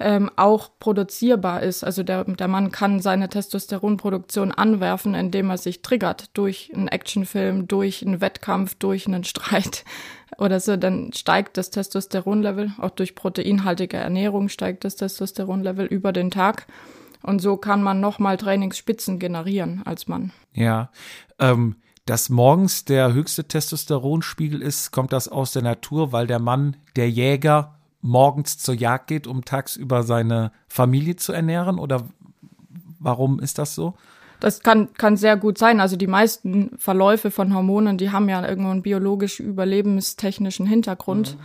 ähm, 0.00 0.30
auch 0.36 0.70
produzierbar 0.78 1.62
ist. 1.62 1.84
Also 1.84 2.02
der, 2.02 2.24
der 2.24 2.48
Mann 2.48 2.70
kann 2.72 3.00
seine 3.00 3.28
Testosteronproduktion 3.28 4.52
anwerfen, 4.52 5.14
indem 5.14 5.50
er 5.50 5.58
sich 5.58 5.82
triggert 5.82 6.36
durch 6.36 6.72
einen 6.74 6.88
Actionfilm, 6.88 7.68
durch 7.68 8.04
einen 8.04 8.20
Wettkampf, 8.20 8.74
durch 8.74 9.06
einen 9.06 9.24
Streit 9.24 9.84
oder 10.38 10.60
so. 10.60 10.76
Dann 10.76 11.12
steigt 11.12 11.56
das 11.56 11.70
Testosteronlevel, 11.70 12.72
auch 12.78 12.90
durch 12.90 13.14
proteinhaltige 13.14 13.96
Ernährung 13.96 14.48
steigt 14.48 14.84
das 14.84 14.96
Testosteronlevel 14.96 15.86
über 15.86 16.12
den 16.12 16.30
Tag. 16.30 16.66
Und 17.22 17.40
so 17.40 17.56
kann 17.56 17.82
man 17.82 18.00
nochmal 18.00 18.36
Trainingsspitzen 18.36 19.20
generieren 19.20 19.82
als 19.84 20.08
Mann. 20.08 20.32
Ja, 20.54 20.90
ähm, 21.38 21.76
dass 22.06 22.30
morgens 22.30 22.84
der 22.84 23.12
höchste 23.12 23.44
Testosteronspiegel 23.44 24.60
ist, 24.60 24.90
kommt 24.90 25.12
das 25.12 25.28
aus 25.28 25.52
der 25.52 25.62
Natur, 25.62 26.12
weil 26.12 26.26
der 26.26 26.40
Mann, 26.40 26.76
der 26.96 27.10
Jäger, 27.10 27.74
morgens 28.00 28.58
zur 28.58 28.74
Jagd 28.74 29.06
geht, 29.06 29.26
um 29.26 29.44
tagsüber 29.44 30.02
seine 30.02 30.52
Familie 30.68 31.16
zu 31.16 31.32
ernähren? 31.32 31.78
Oder 31.78 32.08
warum 32.98 33.38
ist 33.38 33.58
das 33.58 33.74
so? 33.74 33.94
Das 34.40 34.60
kann, 34.60 34.92
kann 34.94 35.16
sehr 35.16 35.36
gut 35.36 35.56
sein. 35.56 35.78
Also 35.78 35.94
die 35.96 36.08
meisten 36.08 36.76
Verläufe 36.76 37.30
von 37.30 37.54
Hormonen, 37.54 37.96
die 37.96 38.10
haben 38.10 38.28
ja 38.28 38.44
irgendwo 38.46 38.70
einen 38.70 38.82
biologisch 38.82 39.38
überlebenstechnischen 39.38 40.66
Hintergrund. 40.66 41.36
Mhm. 41.36 41.42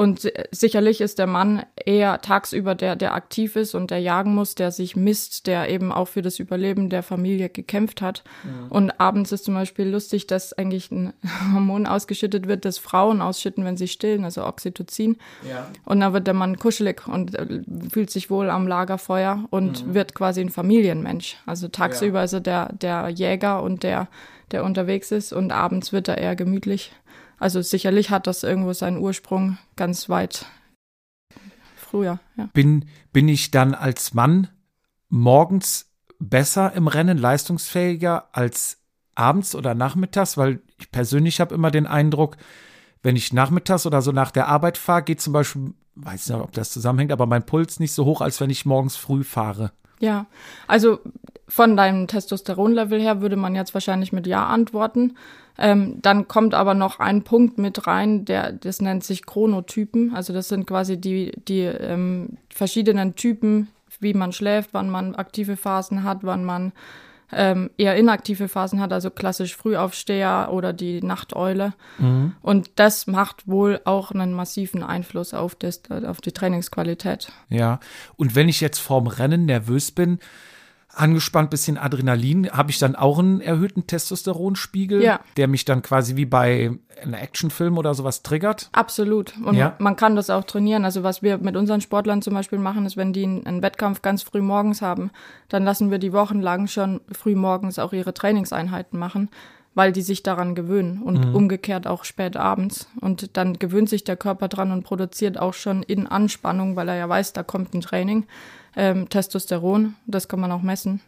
Und 0.00 0.32
sicherlich 0.50 1.02
ist 1.02 1.18
der 1.18 1.26
Mann 1.26 1.62
eher 1.76 2.22
tagsüber 2.22 2.74
der, 2.74 2.96
der 2.96 3.12
aktiv 3.12 3.54
ist 3.54 3.74
und 3.74 3.90
der 3.90 3.98
jagen 3.98 4.34
muss, 4.34 4.54
der 4.54 4.70
sich 4.70 4.96
misst, 4.96 5.46
der 5.46 5.68
eben 5.68 5.92
auch 5.92 6.08
für 6.08 6.22
das 6.22 6.38
Überleben 6.38 6.88
der 6.88 7.02
Familie 7.02 7.50
gekämpft 7.50 8.00
hat. 8.00 8.24
Ja. 8.44 8.50
Und 8.70 8.98
abends 8.98 9.30
ist 9.30 9.44
zum 9.44 9.52
Beispiel 9.52 9.86
lustig, 9.86 10.26
dass 10.26 10.54
eigentlich 10.54 10.90
ein 10.90 11.12
Hormon 11.52 11.84
ausgeschüttet 11.86 12.48
wird, 12.48 12.64
das 12.64 12.78
Frauen 12.78 13.20
ausschütten, 13.20 13.62
wenn 13.66 13.76
sie 13.76 13.88
stillen, 13.88 14.24
also 14.24 14.46
Oxytocin. 14.46 15.18
Ja. 15.46 15.68
Und 15.84 16.00
da 16.00 16.14
wird 16.14 16.26
der 16.26 16.32
Mann 16.32 16.58
kuschelig 16.58 17.06
und 17.06 17.34
äh, 17.34 17.60
fühlt 17.92 18.08
sich 18.08 18.30
wohl 18.30 18.48
am 18.48 18.66
Lagerfeuer 18.66 19.44
und 19.50 19.86
mhm. 19.86 19.92
wird 19.92 20.14
quasi 20.14 20.40
ein 20.40 20.48
Familienmensch. 20.48 21.36
Also 21.44 21.68
tagsüber 21.68 22.20
ja. 22.20 22.24
ist 22.24 22.32
er 22.32 22.40
der, 22.40 22.72
der 22.72 23.10
Jäger 23.10 23.62
und 23.62 23.82
der, 23.82 24.08
der 24.50 24.64
unterwegs 24.64 25.12
ist 25.12 25.34
und 25.34 25.52
abends 25.52 25.92
wird 25.92 26.08
er 26.08 26.16
eher 26.16 26.36
gemütlich. 26.36 26.90
Also 27.40 27.62
sicherlich 27.62 28.10
hat 28.10 28.26
das 28.26 28.42
irgendwo 28.42 28.74
seinen 28.74 28.98
Ursprung 28.98 29.58
ganz 29.74 30.08
weit 30.10 30.44
früher. 31.74 32.20
Ja. 32.36 32.48
Bin, 32.52 32.84
bin 33.12 33.28
ich 33.28 33.50
dann 33.50 33.74
als 33.74 34.14
Mann 34.14 34.48
morgens 35.08 35.90
besser 36.18 36.74
im 36.74 36.86
Rennen, 36.86 37.16
leistungsfähiger 37.16 38.28
als 38.32 38.78
abends 39.14 39.54
oder 39.54 39.74
nachmittags? 39.74 40.36
Weil 40.36 40.60
ich 40.78 40.92
persönlich 40.92 41.40
habe 41.40 41.54
immer 41.54 41.70
den 41.70 41.86
Eindruck, 41.86 42.36
wenn 43.02 43.16
ich 43.16 43.32
nachmittags 43.32 43.86
oder 43.86 44.02
so 44.02 44.12
nach 44.12 44.30
der 44.30 44.46
Arbeit 44.48 44.76
fahre, 44.76 45.02
geht 45.02 45.22
zum 45.22 45.32
Beispiel, 45.32 45.72
weiß 45.94 46.28
nicht, 46.28 46.38
ob 46.38 46.52
das 46.52 46.70
zusammenhängt, 46.70 47.10
aber 47.10 47.24
mein 47.24 47.46
Puls 47.46 47.80
nicht 47.80 47.92
so 47.92 48.04
hoch, 48.04 48.20
als 48.20 48.38
wenn 48.42 48.50
ich 48.50 48.66
morgens 48.66 48.96
früh 48.96 49.24
fahre. 49.24 49.72
Ja, 50.00 50.26
also 50.66 50.98
von 51.46 51.76
deinem 51.76 52.06
Testosteronlevel 52.06 53.00
her 53.00 53.20
würde 53.20 53.36
man 53.36 53.54
jetzt 53.54 53.74
wahrscheinlich 53.74 54.12
mit 54.12 54.26
Ja 54.26 54.46
antworten. 54.46 55.16
Ähm, 55.58 56.00
dann 56.00 56.26
kommt 56.26 56.54
aber 56.54 56.74
noch 56.74 57.00
ein 57.00 57.22
Punkt 57.22 57.58
mit 57.58 57.86
rein, 57.86 58.24
der 58.24 58.52
das 58.52 58.80
nennt 58.80 59.04
sich 59.04 59.26
Chronotypen. 59.26 60.14
Also 60.14 60.32
das 60.32 60.48
sind 60.48 60.66
quasi 60.66 60.98
die, 60.98 61.32
die 61.48 61.60
ähm, 61.64 62.38
verschiedenen 62.48 63.14
Typen, 63.14 63.68
wie 63.98 64.14
man 64.14 64.32
schläft, 64.32 64.70
wann 64.72 64.88
man 64.88 65.14
aktive 65.14 65.56
Phasen 65.56 66.02
hat, 66.02 66.20
wann 66.22 66.44
man 66.44 66.72
ähm, 67.32 67.70
eher 67.76 67.96
inaktive 67.96 68.48
Phasen 68.48 68.80
hat, 68.80 68.92
also 68.92 69.10
klassisch 69.10 69.56
Frühaufsteher 69.56 70.48
oder 70.52 70.72
die 70.72 71.00
Nachteule. 71.02 71.74
Mhm. 71.98 72.34
Und 72.42 72.70
das 72.76 73.06
macht 73.06 73.46
wohl 73.46 73.80
auch 73.84 74.10
einen 74.10 74.32
massiven 74.32 74.82
Einfluss 74.82 75.34
auf, 75.34 75.54
das, 75.54 75.82
auf 75.90 76.20
die 76.20 76.32
Trainingsqualität. 76.32 77.32
Ja, 77.48 77.80
und 78.16 78.34
wenn 78.34 78.48
ich 78.48 78.60
jetzt 78.60 78.78
vorm 78.78 79.06
Rennen 79.06 79.46
nervös 79.46 79.90
bin, 79.90 80.18
angespannt, 80.94 81.50
bisschen 81.50 81.78
Adrenalin, 81.78 82.50
habe 82.50 82.70
ich 82.70 82.78
dann 82.78 82.96
auch 82.96 83.18
einen 83.18 83.40
erhöhten 83.40 83.86
Testosteronspiegel, 83.86 85.02
ja. 85.02 85.20
der 85.36 85.48
mich 85.48 85.64
dann 85.64 85.82
quasi 85.82 86.16
wie 86.16 86.26
bei 86.26 86.72
einem 87.02 87.14
Actionfilm 87.14 87.78
oder 87.78 87.94
sowas 87.94 88.22
triggert? 88.22 88.68
Absolut. 88.72 89.34
Und 89.44 89.54
ja. 89.54 89.74
man 89.78 89.96
kann 89.96 90.16
das 90.16 90.30
auch 90.30 90.44
trainieren. 90.44 90.84
Also 90.84 91.02
was 91.02 91.22
wir 91.22 91.38
mit 91.38 91.56
unseren 91.56 91.80
Sportlern 91.80 92.22
zum 92.22 92.34
Beispiel 92.34 92.58
machen, 92.58 92.86
ist, 92.86 92.96
wenn 92.96 93.12
die 93.12 93.24
einen 93.24 93.62
Wettkampf 93.62 94.02
ganz 94.02 94.22
früh 94.22 94.40
morgens 94.42 94.82
haben, 94.82 95.10
dann 95.48 95.64
lassen 95.64 95.90
wir 95.90 95.98
die 95.98 96.12
wochenlang 96.12 96.66
schon 96.66 97.00
früh 97.12 97.34
morgens 97.34 97.78
auch 97.78 97.92
ihre 97.92 98.14
Trainingseinheiten 98.14 98.98
machen 98.98 99.30
weil 99.74 99.92
die 99.92 100.02
sich 100.02 100.22
daran 100.22 100.54
gewöhnen 100.54 101.00
und 101.02 101.28
mhm. 101.28 101.34
umgekehrt 101.34 101.86
auch 101.86 102.04
spät 102.04 102.36
abends. 102.36 102.88
Und 103.00 103.36
dann 103.36 103.58
gewöhnt 103.58 103.88
sich 103.88 104.04
der 104.04 104.16
Körper 104.16 104.48
dran 104.48 104.72
und 104.72 104.82
produziert 104.82 105.38
auch 105.38 105.54
schon 105.54 105.82
in 105.82 106.06
Anspannung, 106.06 106.76
weil 106.76 106.88
er 106.88 106.96
ja 106.96 107.08
weiß, 107.08 107.32
da 107.32 107.42
kommt 107.42 107.72
ein 107.72 107.80
Training, 107.80 108.26
ähm, 108.76 109.08
Testosteron, 109.08 109.94
das 110.06 110.28
kann 110.28 110.40
man 110.40 110.52
auch 110.52 110.62
messen. 110.62 111.00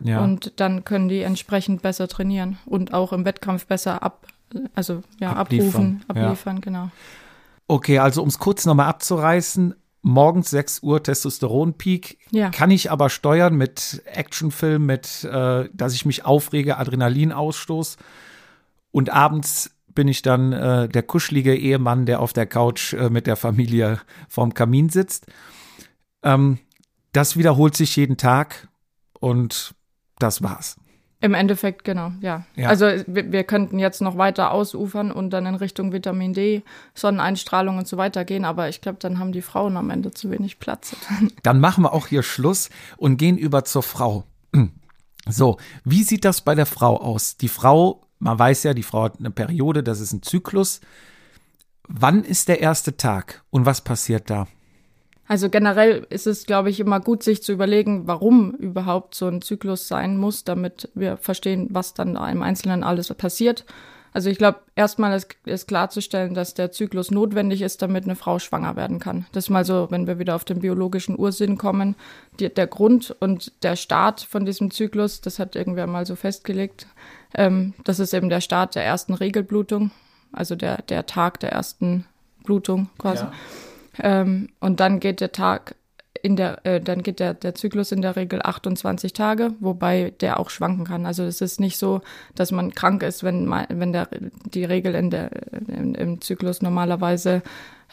Ja. 0.00 0.22
Und 0.22 0.60
dann 0.60 0.84
können 0.84 1.08
die 1.08 1.22
entsprechend 1.22 1.82
besser 1.82 2.08
trainieren 2.08 2.58
und 2.66 2.94
auch 2.94 3.12
im 3.12 3.24
Wettkampf 3.24 3.66
besser 3.66 4.02
ab, 4.02 4.26
also 4.74 5.02
ja, 5.18 5.32
abliefern, 5.32 5.66
abrufen, 5.68 6.04
abliefern, 6.08 6.56
ja. 6.56 6.60
genau. 6.60 6.90
Okay, 7.66 7.98
also 7.98 8.22
um 8.22 8.28
es 8.28 8.38
kurz 8.38 8.64
nochmal 8.64 8.86
abzureißen, 8.86 9.74
morgens 10.02 10.50
6 10.50 10.82
Uhr 10.82 11.02
Testosteronpeak. 11.02 12.18
Ja. 12.30 12.50
Kann 12.50 12.70
ich 12.70 12.90
aber 12.90 13.10
steuern 13.10 13.56
mit 13.56 14.02
Actionfilm, 14.06 14.86
mit, 14.86 15.24
äh, 15.24 15.68
dass 15.72 15.94
ich 15.94 16.06
mich 16.06 16.24
aufrege, 16.24 16.78
Adrenalinausstoß. 16.78 17.96
Und 18.90 19.10
abends 19.10 19.70
bin 19.94 20.08
ich 20.08 20.22
dann 20.22 20.52
äh, 20.52 20.88
der 20.88 21.02
kuschelige 21.02 21.54
Ehemann, 21.54 22.06
der 22.06 22.20
auf 22.20 22.32
der 22.32 22.46
Couch 22.46 22.94
äh, 22.94 23.10
mit 23.10 23.26
der 23.26 23.36
Familie 23.36 24.00
vorm 24.28 24.54
Kamin 24.54 24.88
sitzt. 24.88 25.26
Ähm, 26.22 26.58
das 27.12 27.36
wiederholt 27.36 27.76
sich 27.76 27.96
jeden 27.96 28.16
Tag 28.16 28.68
und 29.18 29.74
das 30.18 30.42
war's. 30.42 30.76
Im 31.20 31.34
Endeffekt, 31.34 31.84
genau, 31.84 32.12
ja. 32.20 32.46
ja. 32.54 32.68
Also 32.68 32.86
wir, 33.08 33.32
wir, 33.32 33.42
könnten 33.42 33.80
jetzt 33.80 34.00
noch 34.00 34.16
weiter 34.16 34.52
ausufern 34.52 35.10
und 35.10 35.30
dann 35.30 35.46
in 35.46 35.56
Richtung 35.56 35.92
Vitamin 35.92 36.32
D, 36.32 36.62
Sonneneinstrahlung 36.94 37.76
und 37.76 37.88
so 37.88 37.96
weiter 37.96 38.24
gehen, 38.24 38.44
aber 38.44 38.68
ich 38.68 38.80
glaube, 38.80 38.98
dann 39.00 39.18
haben 39.18 39.32
die 39.32 39.42
Frauen 39.42 39.76
am 39.76 39.90
Ende 39.90 40.12
zu 40.12 40.30
wenig 40.30 40.60
Platz. 40.60 40.94
Dann 41.42 41.58
machen 41.58 41.82
wir 41.82 41.92
auch 41.92 42.06
hier 42.06 42.22
Schluss 42.22 42.70
und 42.96 43.16
gehen 43.16 43.36
über 43.36 43.64
zur 43.64 43.82
Frau. 43.82 44.24
So, 45.30 45.58
wie 45.84 46.04
sieht 46.04 46.24
das 46.24 46.40
bei 46.40 46.54
der 46.54 46.64
Frau 46.64 46.96
aus? 46.96 47.36
Die 47.36 47.48
Frau 47.48 48.08
man 48.18 48.38
weiß 48.38 48.64
ja, 48.64 48.74
die 48.74 48.82
Frau 48.82 49.04
hat 49.04 49.18
eine 49.18 49.30
Periode, 49.30 49.82
das 49.82 50.00
ist 50.00 50.12
ein 50.12 50.22
Zyklus. 50.22 50.80
Wann 51.86 52.24
ist 52.24 52.48
der 52.48 52.60
erste 52.60 52.96
Tag 52.96 53.44
und 53.50 53.64
was 53.64 53.80
passiert 53.80 54.28
da? 54.30 54.46
Also 55.28 55.50
generell 55.50 56.06
ist 56.08 56.26
es, 56.26 56.46
glaube 56.46 56.70
ich, 56.70 56.80
immer 56.80 57.00
gut, 57.00 57.22
sich 57.22 57.42
zu 57.42 57.52
überlegen, 57.52 58.06
warum 58.06 58.52
überhaupt 58.52 59.14
so 59.14 59.26
ein 59.26 59.42
Zyklus 59.42 59.86
sein 59.86 60.16
muss, 60.16 60.42
damit 60.44 60.88
wir 60.94 61.18
verstehen, 61.18 61.68
was 61.70 61.92
dann 61.92 62.14
da 62.14 62.28
im 62.30 62.42
Einzelnen 62.42 62.82
alles 62.82 63.12
passiert. 63.12 63.66
Also 64.12 64.30
ich 64.30 64.38
glaube, 64.38 64.60
erstmal 64.74 65.14
ist, 65.14 65.36
ist 65.44 65.68
klarzustellen, 65.68 66.32
dass 66.32 66.54
der 66.54 66.72
Zyklus 66.72 67.10
notwendig 67.10 67.60
ist, 67.60 67.82
damit 67.82 68.04
eine 68.04 68.16
Frau 68.16 68.38
schwanger 68.38 68.74
werden 68.74 69.00
kann. 69.00 69.26
Das 69.32 69.44
ist 69.44 69.50
mal 69.50 69.66
so, 69.66 69.88
wenn 69.90 70.06
wir 70.06 70.18
wieder 70.18 70.34
auf 70.34 70.46
den 70.46 70.60
biologischen 70.60 71.18
Ursinn 71.18 71.58
kommen, 71.58 71.94
die, 72.40 72.52
der 72.52 72.66
Grund 72.66 73.14
und 73.20 73.52
der 73.62 73.76
Start 73.76 74.22
von 74.22 74.46
diesem 74.46 74.70
Zyklus, 74.70 75.20
das 75.20 75.38
hat 75.38 75.56
irgendwer 75.56 75.86
mal 75.86 76.06
so 76.06 76.16
festgelegt, 76.16 76.86
ähm, 77.34 77.74
das 77.84 77.98
ist 77.98 78.14
eben 78.14 78.30
der 78.30 78.40
Start 78.40 78.74
der 78.74 78.84
ersten 78.84 79.12
Regelblutung, 79.12 79.90
also 80.32 80.56
der, 80.56 80.80
der 80.82 81.04
Tag 81.04 81.38
der 81.40 81.52
ersten 81.52 82.06
Blutung 82.44 82.88
quasi. 82.98 83.24
Ja. 83.24 83.32
Ähm, 84.02 84.48
und 84.60 84.80
dann 84.80 85.00
geht 85.00 85.20
der 85.20 85.32
Tag 85.32 85.74
in 86.22 86.36
der, 86.36 86.64
äh, 86.66 86.80
dann 86.80 87.02
geht 87.02 87.20
der, 87.20 87.34
der 87.34 87.54
Zyklus 87.54 87.92
in 87.92 88.02
der 88.02 88.16
Regel 88.16 88.40
28 88.42 89.12
Tage, 89.12 89.54
wobei 89.60 90.12
der 90.20 90.40
auch 90.40 90.50
schwanken 90.50 90.84
kann. 90.84 91.06
Also 91.06 91.24
es 91.24 91.40
ist 91.40 91.60
nicht 91.60 91.78
so, 91.78 92.00
dass 92.34 92.52
man 92.52 92.74
krank 92.74 93.02
ist, 93.02 93.22
wenn, 93.22 93.48
wenn 93.50 93.92
der, 93.92 94.08
die 94.44 94.64
Regel 94.64 94.94
in 94.94 95.10
der, 95.10 95.30
im, 95.68 95.94
im 95.94 96.20
Zyklus 96.20 96.62
normalerweise 96.62 97.42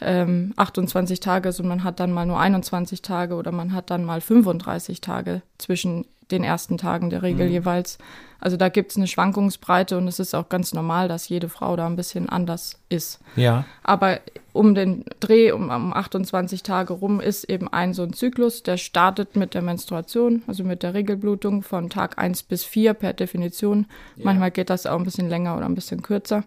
ähm, 0.00 0.52
28 0.56 1.20
Tage 1.20 1.48
ist 1.48 1.60
und 1.60 1.68
man 1.68 1.84
hat 1.84 2.00
dann 2.00 2.12
mal 2.12 2.26
nur 2.26 2.38
21 2.38 3.02
Tage 3.02 3.34
oder 3.34 3.52
man 3.52 3.72
hat 3.72 3.90
dann 3.90 4.04
mal 4.04 4.20
35 4.20 5.00
Tage 5.00 5.42
zwischen 5.58 6.04
den 6.30 6.44
ersten 6.44 6.78
Tagen 6.78 7.10
der 7.10 7.22
Regel 7.22 7.46
mhm. 7.46 7.52
jeweils. 7.52 7.98
Also 8.38 8.56
da 8.56 8.68
gibt 8.68 8.90
es 8.90 8.96
eine 8.96 9.06
Schwankungsbreite 9.06 9.96
und 9.96 10.08
es 10.08 10.18
ist 10.18 10.34
auch 10.34 10.48
ganz 10.48 10.74
normal, 10.74 11.08
dass 11.08 11.28
jede 11.28 11.48
Frau 11.48 11.74
da 11.76 11.86
ein 11.86 11.96
bisschen 11.96 12.28
anders 12.28 12.78
ist. 12.88 13.20
Ja. 13.34 13.64
Aber 13.82 14.20
um 14.52 14.74
den 14.74 15.04
Dreh, 15.20 15.52
um, 15.52 15.70
um 15.70 15.92
28 15.92 16.62
Tage 16.62 16.92
rum, 16.92 17.20
ist 17.20 17.44
eben 17.44 17.68
ein 17.68 17.94
so 17.94 18.02
ein 18.02 18.12
Zyklus, 18.12 18.62
der 18.62 18.76
startet 18.76 19.36
mit 19.36 19.54
der 19.54 19.62
Menstruation, 19.62 20.42
also 20.46 20.64
mit 20.64 20.82
der 20.82 20.94
Regelblutung 20.94 21.62
von 21.62 21.88
Tag 21.88 22.18
1 22.18 22.42
bis 22.44 22.64
4 22.64 22.94
per 22.94 23.12
Definition. 23.14 23.86
Ja. 24.16 24.26
Manchmal 24.26 24.50
geht 24.50 24.70
das 24.70 24.86
auch 24.86 24.98
ein 24.98 25.04
bisschen 25.04 25.28
länger 25.28 25.56
oder 25.56 25.66
ein 25.66 25.74
bisschen 25.74 26.02
kürzer. 26.02 26.44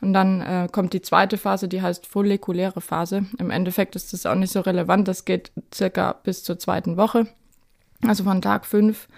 Und 0.00 0.14
dann 0.14 0.40
äh, 0.40 0.68
kommt 0.72 0.94
die 0.94 1.02
zweite 1.02 1.36
Phase, 1.36 1.68
die 1.68 1.82
heißt 1.82 2.06
follikuläre 2.06 2.80
Phase. 2.80 3.26
Im 3.38 3.50
Endeffekt 3.50 3.96
ist 3.96 4.14
das 4.14 4.24
auch 4.24 4.34
nicht 4.34 4.50
so 4.50 4.60
relevant. 4.60 5.06
Das 5.06 5.26
geht 5.26 5.52
circa 5.72 6.14
bis 6.24 6.42
zur 6.42 6.58
zweiten 6.58 6.96
Woche 6.96 7.26
also 8.06 8.24
von 8.24 8.42
Tag 8.42 8.66
fünf. 8.66 9.08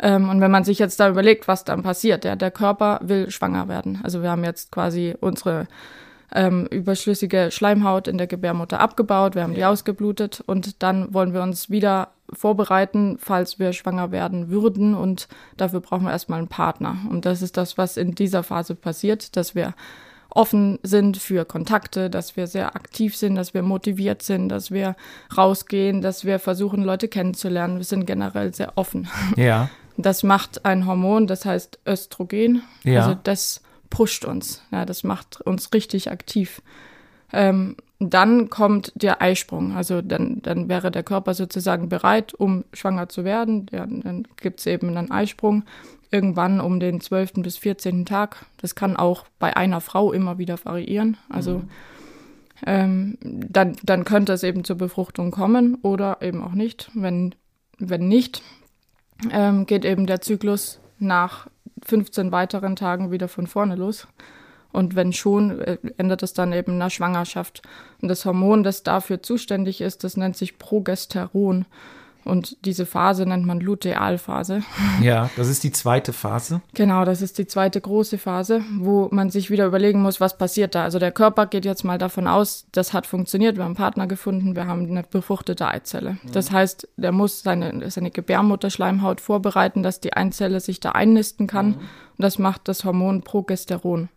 Ähm, 0.00 0.28
und 0.28 0.40
wenn 0.40 0.50
man 0.50 0.64
sich 0.64 0.78
jetzt 0.78 0.98
da 1.00 1.08
überlegt, 1.08 1.48
was 1.48 1.64
dann 1.64 1.82
passiert, 1.82 2.24
ja, 2.24 2.36
der 2.36 2.50
Körper 2.50 3.00
will 3.02 3.30
schwanger 3.30 3.68
werden. 3.68 4.00
Also 4.02 4.22
wir 4.22 4.30
haben 4.30 4.44
jetzt 4.44 4.72
quasi 4.72 5.14
unsere 5.20 5.68
ähm, 6.34 6.66
überschlüssige 6.70 7.50
Schleimhaut 7.50 8.08
in 8.08 8.18
der 8.18 8.26
Gebärmutter 8.26 8.80
abgebaut, 8.80 9.34
wir 9.34 9.42
haben 9.42 9.54
die 9.54 9.64
ausgeblutet 9.64 10.42
und 10.46 10.82
dann 10.82 11.12
wollen 11.12 11.34
wir 11.34 11.42
uns 11.42 11.68
wieder 11.68 12.08
vorbereiten, 12.32 13.18
falls 13.20 13.58
wir 13.58 13.74
schwanger 13.74 14.10
werden 14.10 14.48
würden 14.48 14.94
und 14.94 15.28
dafür 15.58 15.80
brauchen 15.80 16.04
wir 16.04 16.12
erstmal 16.12 16.38
einen 16.38 16.48
Partner. 16.48 16.96
Und 17.10 17.26
das 17.26 17.42
ist 17.42 17.56
das, 17.56 17.76
was 17.76 17.98
in 17.98 18.14
dieser 18.14 18.42
Phase 18.42 18.74
passiert, 18.74 19.36
dass 19.36 19.54
wir 19.54 19.74
offen 20.36 20.78
sind 20.82 21.16
für 21.16 21.44
Kontakte, 21.44 22.10
dass 22.10 22.36
wir 22.36 22.46
sehr 22.46 22.74
aktiv 22.76 23.16
sind, 23.16 23.34
dass 23.34 23.54
wir 23.54 23.62
motiviert 23.62 24.22
sind, 24.22 24.48
dass 24.48 24.70
wir 24.70 24.96
rausgehen, 25.36 26.02
dass 26.02 26.24
wir 26.24 26.38
versuchen, 26.38 26.82
Leute 26.82 27.08
kennenzulernen. 27.08 27.78
Wir 27.78 27.84
sind 27.84 28.06
generell 28.06 28.54
sehr 28.54 28.76
offen. 28.76 29.08
Ja. 29.36 29.70
Das 29.98 30.22
macht 30.22 30.64
ein 30.64 30.86
Hormon, 30.86 31.26
das 31.26 31.44
heißt 31.44 31.78
Östrogen. 31.86 32.62
Ja. 32.82 33.02
Also 33.04 33.18
das 33.22 33.60
pusht 33.90 34.24
uns. 34.24 34.62
Ja, 34.70 34.86
das 34.86 35.04
macht 35.04 35.40
uns 35.42 35.72
richtig 35.74 36.10
aktiv. 36.10 36.62
Ähm, 37.32 37.76
dann 38.10 38.50
kommt 38.50 38.92
der 38.94 39.20
Eisprung. 39.22 39.76
Also 39.76 40.02
dann, 40.02 40.40
dann 40.42 40.68
wäre 40.68 40.90
der 40.90 41.02
Körper 41.02 41.34
sozusagen 41.34 41.88
bereit, 41.88 42.34
um 42.34 42.64
schwanger 42.72 43.08
zu 43.08 43.24
werden. 43.24 43.66
Ja, 43.70 43.86
dann 43.86 44.26
gibt 44.36 44.60
es 44.60 44.66
eben 44.66 44.96
einen 44.96 45.10
Eisprung 45.10 45.64
irgendwann 46.10 46.60
um 46.60 46.78
den 46.78 47.00
12. 47.00 47.34
bis 47.36 47.56
14. 47.56 48.04
Tag. 48.04 48.44
Das 48.58 48.74
kann 48.74 48.96
auch 48.96 49.24
bei 49.38 49.56
einer 49.56 49.80
Frau 49.80 50.12
immer 50.12 50.38
wieder 50.38 50.58
variieren. 50.64 51.16
Also 51.28 51.58
mhm. 51.58 51.68
ähm, 52.66 53.18
dann, 53.22 53.76
dann 53.82 54.04
könnte 54.04 54.32
es 54.32 54.42
eben 54.42 54.64
zur 54.64 54.76
Befruchtung 54.76 55.30
kommen 55.30 55.76
oder 55.82 56.18
eben 56.20 56.42
auch 56.42 56.52
nicht. 56.52 56.90
Wenn, 56.94 57.34
wenn 57.78 58.08
nicht, 58.08 58.42
ähm, 59.30 59.66
geht 59.66 59.84
eben 59.84 60.06
der 60.06 60.20
Zyklus 60.20 60.80
nach 60.98 61.48
15 61.84 62.30
weiteren 62.30 62.76
Tagen 62.76 63.10
wieder 63.10 63.28
von 63.28 63.46
vorne 63.46 63.76
los. 63.76 64.06
Und 64.72 64.96
wenn 64.96 65.12
schon, 65.12 65.60
äh, 65.60 65.78
ändert 65.98 66.22
es 66.22 66.32
dann 66.32 66.52
eben 66.52 66.72
in 66.72 66.78
der 66.78 66.90
Schwangerschaft. 66.90 67.62
Und 68.00 68.08
das 68.08 68.24
Hormon, 68.24 68.62
das 68.62 68.82
dafür 68.82 69.22
zuständig 69.22 69.80
ist, 69.80 70.04
das 70.04 70.16
nennt 70.16 70.36
sich 70.36 70.58
Progesteron. 70.58 71.66
Und 72.24 72.64
diese 72.64 72.86
Phase 72.86 73.26
nennt 73.26 73.46
man 73.46 73.60
Lutealphase. 73.60 74.62
Ja, 75.02 75.30
das 75.36 75.48
ist 75.48 75.64
die 75.64 75.72
zweite 75.72 76.12
Phase. 76.12 76.60
Genau, 76.74 77.04
das 77.04 77.22
ist 77.22 77.38
die 77.38 77.46
zweite 77.46 77.80
große 77.80 78.18
Phase, 78.18 78.62
wo 78.78 79.08
man 79.10 79.30
sich 79.30 79.50
wieder 79.50 79.66
überlegen 79.66 80.00
muss, 80.00 80.20
was 80.20 80.38
passiert 80.38 80.76
da. 80.76 80.84
Also 80.84 81.00
der 81.00 81.10
Körper 81.10 81.46
geht 81.46 81.64
jetzt 81.64 81.82
mal 81.82 81.98
davon 81.98 82.28
aus, 82.28 82.66
das 82.70 82.92
hat 82.92 83.06
funktioniert, 83.06 83.56
wir 83.56 83.64
haben 83.64 83.70
einen 83.70 83.76
Partner 83.76 84.06
gefunden, 84.06 84.54
wir 84.54 84.68
haben 84.68 84.88
eine 84.88 85.02
befruchtete 85.02 85.66
Eizelle. 85.66 86.18
Mhm. 86.22 86.32
Das 86.32 86.52
heißt, 86.52 86.88
der 86.96 87.10
muss 87.10 87.42
seine, 87.42 87.90
seine 87.90 88.12
Gebärmutterschleimhaut 88.12 89.20
vorbereiten, 89.20 89.82
dass 89.82 89.98
die 89.98 90.12
Eizelle 90.12 90.60
sich 90.60 90.78
da 90.78 90.92
einnisten 90.92 91.48
kann. 91.48 91.68
Mhm. 91.68 91.74
Und 91.74 92.18
das 92.18 92.38
macht 92.38 92.68
das 92.68 92.84
Hormon 92.84 93.22
Progesteron. 93.22 94.08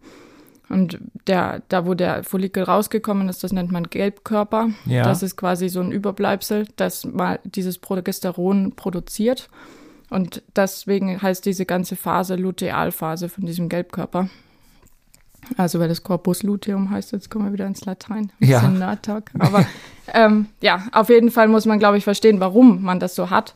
Und 0.69 0.99
der, 1.28 1.62
da 1.69 1.86
wo 1.86 1.93
der 1.93 2.23
Follikel 2.23 2.63
rausgekommen 2.63 3.30
ist, 3.30 3.43
das 3.43 3.54
nennt 3.54 3.71
man 3.71 3.84
Gelbkörper. 3.84 4.69
Ja. 4.86 5.04
Das 5.04 5.21
ist 5.21 5.36
quasi 5.38 5.69
so 5.69 5.80
ein 5.80 5.91
Überbleibsel, 5.91 6.67
das 6.75 7.06
mal 7.06 7.39
dieses 7.43 7.78
Progesteron 7.78 8.73
produziert. 8.75 9.49
Und 10.10 10.43
deswegen 10.56 11.21
heißt 11.21 11.45
diese 11.45 11.65
ganze 11.65 11.95
Phase 11.95 12.36
Lutealphase 12.36 13.30
von 13.30 13.45
diesem 13.45 13.69
Gelbkörper. 13.69 14.30
Also 15.58 15.80
weil 15.80 15.88
das 15.88 16.04
Corpus 16.04 16.43
luteum 16.43 16.89
heißt, 16.89 17.12
jetzt 17.12 17.30
kommen 17.30 17.45
wir 17.45 17.54
wieder 17.54 17.67
ins 17.67 17.86
Latein. 17.86 18.32
Ein 18.41 18.47
ja. 18.47 18.67
Nerd-Talk. 18.67 19.32
Aber 19.38 19.65
ähm, 20.13 20.47
ja, 20.62 20.84
auf 20.91 21.10
jeden 21.10 21.32
Fall 21.32 21.47
muss 21.47 21.65
man, 21.65 21.80
glaube 21.80 21.97
ich, 21.97 22.04
verstehen, 22.04 22.39
warum 22.39 22.82
man 22.82 22.99
das 22.99 23.15
so 23.15 23.30
hat. 23.30 23.54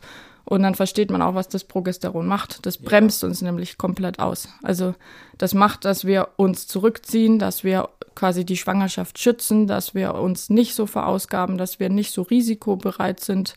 Und 0.50 0.64
dann 0.64 0.74
versteht 0.74 1.12
man 1.12 1.22
auch, 1.22 1.36
was 1.36 1.46
das 1.46 1.62
Progesteron 1.62 2.26
macht. 2.26 2.66
Das 2.66 2.76
bremst 2.76 3.22
ja. 3.22 3.28
uns 3.28 3.40
nämlich 3.40 3.78
komplett 3.78 4.18
aus. 4.18 4.48
Also 4.64 4.96
das 5.38 5.54
macht, 5.54 5.84
dass 5.84 6.04
wir 6.04 6.30
uns 6.34 6.66
zurückziehen, 6.66 7.38
dass 7.38 7.62
wir 7.62 7.88
quasi 8.16 8.44
die 8.44 8.56
Schwangerschaft 8.56 9.20
schützen, 9.20 9.68
dass 9.68 9.94
wir 9.94 10.16
uns 10.16 10.50
nicht 10.50 10.74
so 10.74 10.86
verausgaben, 10.86 11.56
dass 11.56 11.78
wir 11.78 11.88
nicht 11.88 12.10
so 12.10 12.22
risikobereit 12.22 13.20
sind. 13.20 13.54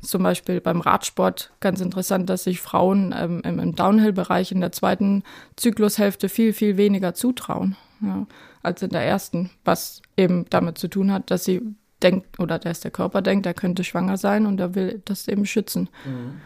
Zum 0.00 0.22
Beispiel 0.22 0.60
beim 0.60 0.80
Radsport 0.80 1.50
ganz 1.58 1.80
interessant, 1.80 2.30
dass 2.30 2.44
sich 2.44 2.60
Frauen 2.60 3.12
ähm, 3.18 3.40
im, 3.42 3.74
Downhill-Bereich 3.74 4.52
in 4.52 4.60
der 4.60 4.70
zweiten 4.70 5.24
Zyklushälfte 5.56 6.28
viel, 6.28 6.52
viel 6.52 6.76
weniger 6.76 7.12
zutrauen 7.14 7.76
ja, 8.00 8.24
als 8.62 8.82
in 8.82 8.90
der 8.90 9.02
ersten, 9.02 9.50
was 9.64 10.00
eben 10.16 10.46
damit 10.48 10.78
zu 10.78 10.86
tun 10.86 11.10
hat, 11.10 11.32
dass 11.32 11.44
sie 11.44 11.74
denkt 12.02 12.38
oder 12.38 12.58
dass 12.58 12.80
der 12.80 12.90
Körper 12.90 13.22
denkt, 13.22 13.46
er 13.46 13.54
könnte 13.54 13.84
schwanger 13.84 14.16
sein 14.16 14.46
und 14.46 14.60
er 14.60 14.74
will 14.74 15.02
das 15.04 15.28
eben 15.28 15.46
schützen. 15.46 15.88
Mhm. 16.04 16.40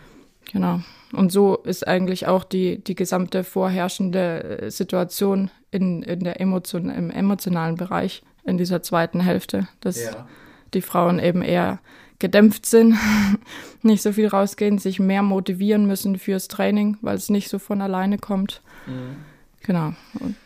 Genau. 0.52 0.80
Und 1.12 1.32
so 1.32 1.56
ist 1.56 1.86
eigentlich 1.86 2.26
auch 2.26 2.44
die, 2.44 2.82
die 2.82 2.94
gesamte 2.94 3.44
vorherrschende 3.44 4.62
äh, 4.62 4.70
Situation 4.70 5.50
in, 5.70 6.02
in 6.02 6.20
der 6.20 6.40
Emotion, 6.40 6.88
im 6.88 7.10
emotionalen 7.10 7.76
Bereich 7.76 8.22
in 8.44 8.58
dieser 8.58 8.82
zweiten 8.82 9.20
Hälfte, 9.20 9.68
dass 9.80 10.02
ja. 10.02 10.26
die 10.72 10.82
Frauen 10.82 11.18
eben 11.18 11.42
eher 11.42 11.80
gedämpft 12.18 12.66
sind, 12.66 12.96
nicht 13.82 14.02
so 14.02 14.12
viel 14.12 14.28
rausgehen, 14.28 14.78
sich 14.78 15.00
mehr 15.00 15.22
motivieren 15.22 15.86
müssen 15.86 16.18
fürs 16.18 16.48
Training, 16.48 16.96
weil 17.00 17.16
es 17.16 17.28
nicht 17.28 17.48
so 17.48 17.58
von 17.58 17.80
alleine 17.80 18.18
kommt. 18.18 18.62
Mhm. 18.86 19.16
Genau. 19.62 19.92
Und 20.20 20.36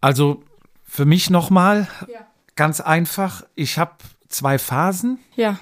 also 0.00 0.42
für 0.84 1.04
mich 1.04 1.30
nochmal 1.30 1.88
ja. 2.08 2.26
ganz 2.54 2.80
einfach, 2.80 3.44
ich 3.54 3.78
habe 3.78 3.92
zwei 4.36 4.58
Phasen. 4.58 5.18
Ja. 5.34 5.58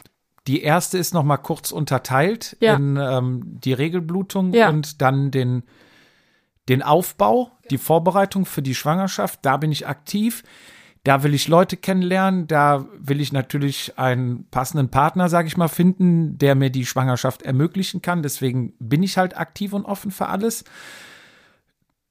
Die 0.46 0.62
erste 0.62 0.98
ist 0.98 1.14
noch 1.14 1.22
mal 1.22 1.38
kurz 1.38 1.70
unterteilt 1.70 2.56
ja. 2.60 2.74
in 2.74 2.96
ähm, 2.96 3.42
die 3.44 3.72
Regelblutung 3.72 4.52
ja. 4.52 4.68
und 4.68 5.00
dann 5.00 5.30
den, 5.30 5.62
den 6.68 6.82
Aufbau, 6.82 7.50
die 7.70 7.78
Vorbereitung 7.78 8.44
für 8.44 8.60
die 8.60 8.74
Schwangerschaft. 8.74 9.40
Da 9.42 9.56
bin 9.56 9.72
ich 9.72 9.86
aktiv. 9.86 10.42
Da 11.02 11.22
will 11.22 11.34
ich 11.34 11.48
Leute 11.48 11.76
kennenlernen. 11.76 12.46
Da 12.46 12.86
will 12.98 13.20
ich 13.20 13.32
natürlich 13.32 13.98
einen 13.98 14.48
passenden 14.50 14.90
Partner, 14.90 15.28
sage 15.30 15.48
ich 15.48 15.56
mal, 15.56 15.68
finden, 15.68 16.36
der 16.36 16.54
mir 16.54 16.70
die 16.70 16.86
Schwangerschaft 16.86 17.42
ermöglichen 17.42 18.02
kann. 18.02 18.22
Deswegen 18.22 18.74
bin 18.78 19.02
ich 19.02 19.16
halt 19.16 19.36
aktiv 19.38 19.72
und 19.72 19.86
offen 19.86 20.10
für 20.10 20.28
alles. 20.28 20.64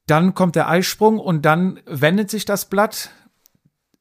Dann 0.08 0.34
kommt 0.34 0.56
der 0.56 0.69
Eisprung 0.69 1.19
und 1.19 1.45
dann 1.45 1.80
wendet 1.86 2.30
sich 2.30 2.45
das 2.45 2.65
Blatt 2.65 3.12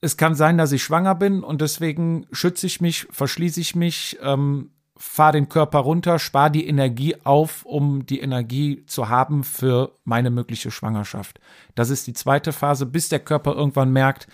es 0.03 0.17
kann 0.17 0.35
sein, 0.35 0.59
dass 0.59 0.73
ich 0.73 0.83
schwanger 0.83 1.15
bin 1.15 1.43
und 1.43 1.61
deswegen 1.61 2.27
schütze 2.33 2.67
ich 2.67 2.81
mich, 2.81 3.07
verschließe 3.11 3.61
ich 3.61 3.77
mich, 3.77 4.19
ähm, 4.21 4.73
fahr 4.97 5.33
den 5.33 5.49
Körper 5.49 5.79
runter, 5.79 6.19
spar 6.19 6.51
die 6.51 6.67
Energie 6.67 7.17
auf, 7.25 7.65
um 7.65 8.05
die 8.05 8.21
Energie 8.21 8.85
zu 8.87 9.09
haben 9.09 9.45
für 9.45 9.97
meine 10.05 10.31
mögliche 10.31 10.71
Schwangerschaft. 10.71 11.41
Das 11.77 11.89
ist 11.89 12.07
die 12.09 12.13
zweite 12.13 12.53
Phase, 12.53 12.85
bis 12.85 13.09
der 13.09 13.21
Körper 13.21 13.55
irgendwann 13.55 13.93
merkt, 13.93 14.27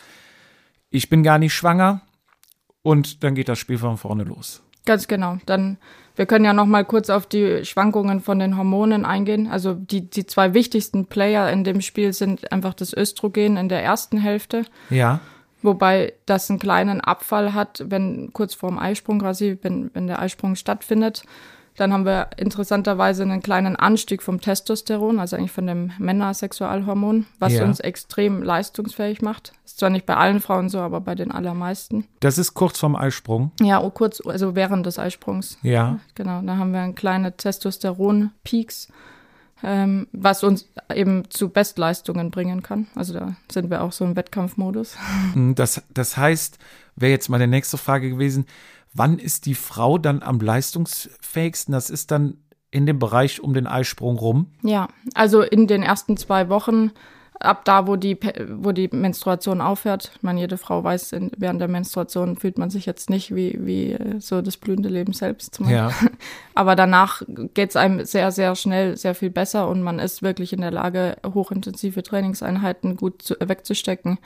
ich 0.91 1.11
bin 1.11 1.23
gar 1.23 1.39
nicht 1.39 1.55
schwanger 1.55 2.01
und 2.83 3.23
dann 3.23 3.35
geht 3.35 3.51
das 3.51 3.59
Spiel 3.59 3.79
von 3.79 3.99
vorne 3.99 4.25
los. 4.25 4.63
Ganz 4.87 5.07
genau. 5.07 5.37
Dann, 5.45 5.77
wir 6.17 6.25
können 6.25 6.47
ja 6.47 6.55
noch 6.55 6.65
mal 6.65 6.87
kurz 6.87 7.11
auf 7.11 7.27
die 7.27 7.63
Schwankungen 7.67 8.21
von 8.21 8.39
den 8.39 8.57
Hormonen 8.57 9.05
eingehen. 9.05 9.49
Also 9.49 9.75
die, 9.75 10.09
die 10.09 10.25
zwei 10.25 10.55
wichtigsten 10.55 11.07
Player 11.07 11.53
in 11.53 11.63
dem 11.63 11.83
Spiel 11.83 12.15
sind 12.15 12.51
einfach 12.53 12.73
das 12.73 12.95
Östrogen 12.95 13.59
in 13.59 13.69
der 13.69 13.83
ersten 13.83 14.17
Hälfte. 14.17 14.65
Ja. 14.89 15.21
Wobei 15.63 16.13
das 16.27 16.49
einen 16.51 16.59
kleinen 16.59 17.01
Abfall 17.01 17.53
hat, 17.55 17.85
wenn 17.87 18.33
kurz 18.33 18.55
vorm 18.55 18.79
Eisprung 18.79 19.19
quasi, 19.21 19.59
wenn, 19.63 19.91
wenn 19.95 20.07
der 20.07 20.21
Eisprung 20.21 20.55
stattfindet. 20.55 21.23
Dann 21.77 21.93
haben 21.93 22.05
wir 22.07 22.31
interessanterweise 22.37 23.23
einen 23.23 23.41
kleinen 23.41 23.77
Anstieg 23.77 24.21
vom 24.25 24.41
Testosteron, 24.41 25.21
also 25.21 25.37
eigentlich 25.37 25.53
von 25.53 25.69
dem 25.69 25.93
Männersexualhormon, 25.99 27.27
was 27.39 27.53
Ja. 27.53 27.63
uns 27.65 27.79
extrem 27.79 28.43
leistungsfähig 28.43 29.23
macht. 29.23 29.53
Ist 29.65 29.79
zwar 29.79 29.91
nicht 29.91 30.05
bei 30.05 30.17
allen 30.17 30.41
Frauen 30.41 30.69
so, 30.71 30.81
aber 30.81 31.01
bei 31.01 31.15
den 31.15 31.31
allermeisten. 31.31 32.09
Das 32.19 32.37
ist 32.37 32.55
kurz 32.55 32.81
vorm 32.81 32.97
Eisprung. 32.97 33.53
Ja, 33.61 33.81
oh, 33.81 33.91
kurz, 33.91 34.21
also 34.27 34.57
während 34.57 34.87
des 34.87 34.99
Eisprungs. 34.99 35.57
Ja. 35.63 36.01
Genau, 36.17 36.43
da 36.43 36.57
haben 36.57 36.73
wir 36.73 36.81
einen 36.81 36.97
kleinen 36.97 37.37
Testosteron-Peaks, 37.37 38.89
ähm, 39.63 40.07
was 40.13 40.45
uns 40.45 40.69
eben 40.95 41.31
zu 41.31 41.49
Bestleistungen 41.51 42.31
bringen 42.31 42.63
kann. 42.63 42.87
Also 42.95 43.15
da 43.15 43.37
sind 43.51 43.71
wir 43.71 43.83
auch 43.83 43.93
so 43.93 44.05
im 44.05 44.17
Wettkampfmodus. 44.17 44.97
Hm, 45.35 45.55
Das, 45.55 45.83
das 45.93 46.17
heißt, 46.17 46.59
wäre 46.97 47.13
jetzt 47.13 47.29
meine 47.29 47.47
nächste 47.47 47.77
Frage 47.77 48.11
gewesen, 48.11 48.47
wann 48.95 49.19
ist 49.19 49.47
die 49.47 49.55
Frau 49.55 49.99
dann 49.99 50.23
am 50.23 50.41
leistungsfähigsten? 50.41 51.73
Das 51.73 51.91
ist 51.91 52.11
dann 52.11 52.39
in 52.71 52.87
dem 52.87 52.99
Bereich 52.99 53.41
um 53.41 53.55
den 53.55 53.67
Eisprung 53.67 54.19
rum. 54.19 54.53
Ja, 54.63 54.89
also 55.15 55.43
in 55.43 55.67
den 55.67 55.83
ersten 55.83 56.17
zwei 56.17 56.49
Wochen, 56.49 56.91
ab 57.41 57.65
da, 57.65 57.87
wo 57.87 57.97
die, 57.97 58.19
wo 58.49 58.73
die 58.73 58.89
Menstruation 58.93 59.61
aufhört. 59.61 60.13
Ich 60.17 60.23
meine, 60.23 60.41
jede 60.41 60.59
Frau 60.59 60.83
weiß, 60.83 61.15
während 61.37 61.61
der 61.61 61.69
Menstruation 61.69 62.37
fühlt 62.37 62.59
man 62.59 62.71
sich 62.71 62.87
jetzt 62.87 63.11
nicht 63.11 63.35
wie, 63.35 63.59
wie 63.61 63.93
äh, 63.93 64.21
so 64.21 64.43
das 64.43 64.57
blühende 64.57 64.89
Leben 64.89 65.13
selbst. 65.13 65.61
Ja. 65.69 65.93
Aber 66.55 66.77
danach 66.77 67.23
geht 67.55 67.71
es 67.71 67.77
einem 67.77 68.05
sehr, 68.05 68.33
sehr 68.33 68.55
schnell 68.57 68.97
sehr 68.97 69.15
viel 69.15 69.31
besser 69.31 69.69
und 69.69 69.83
man 69.83 69.99
ist 69.99 70.23
wirklich 70.23 70.53
in 70.53 70.61
der 70.61 70.71
Lage, 70.71 71.17
hochintensive 71.25 72.03
Trainingseinheiten 72.03 72.97
gut 72.97 73.23
zu, 73.23 73.37
wegzustecken. 73.41 74.19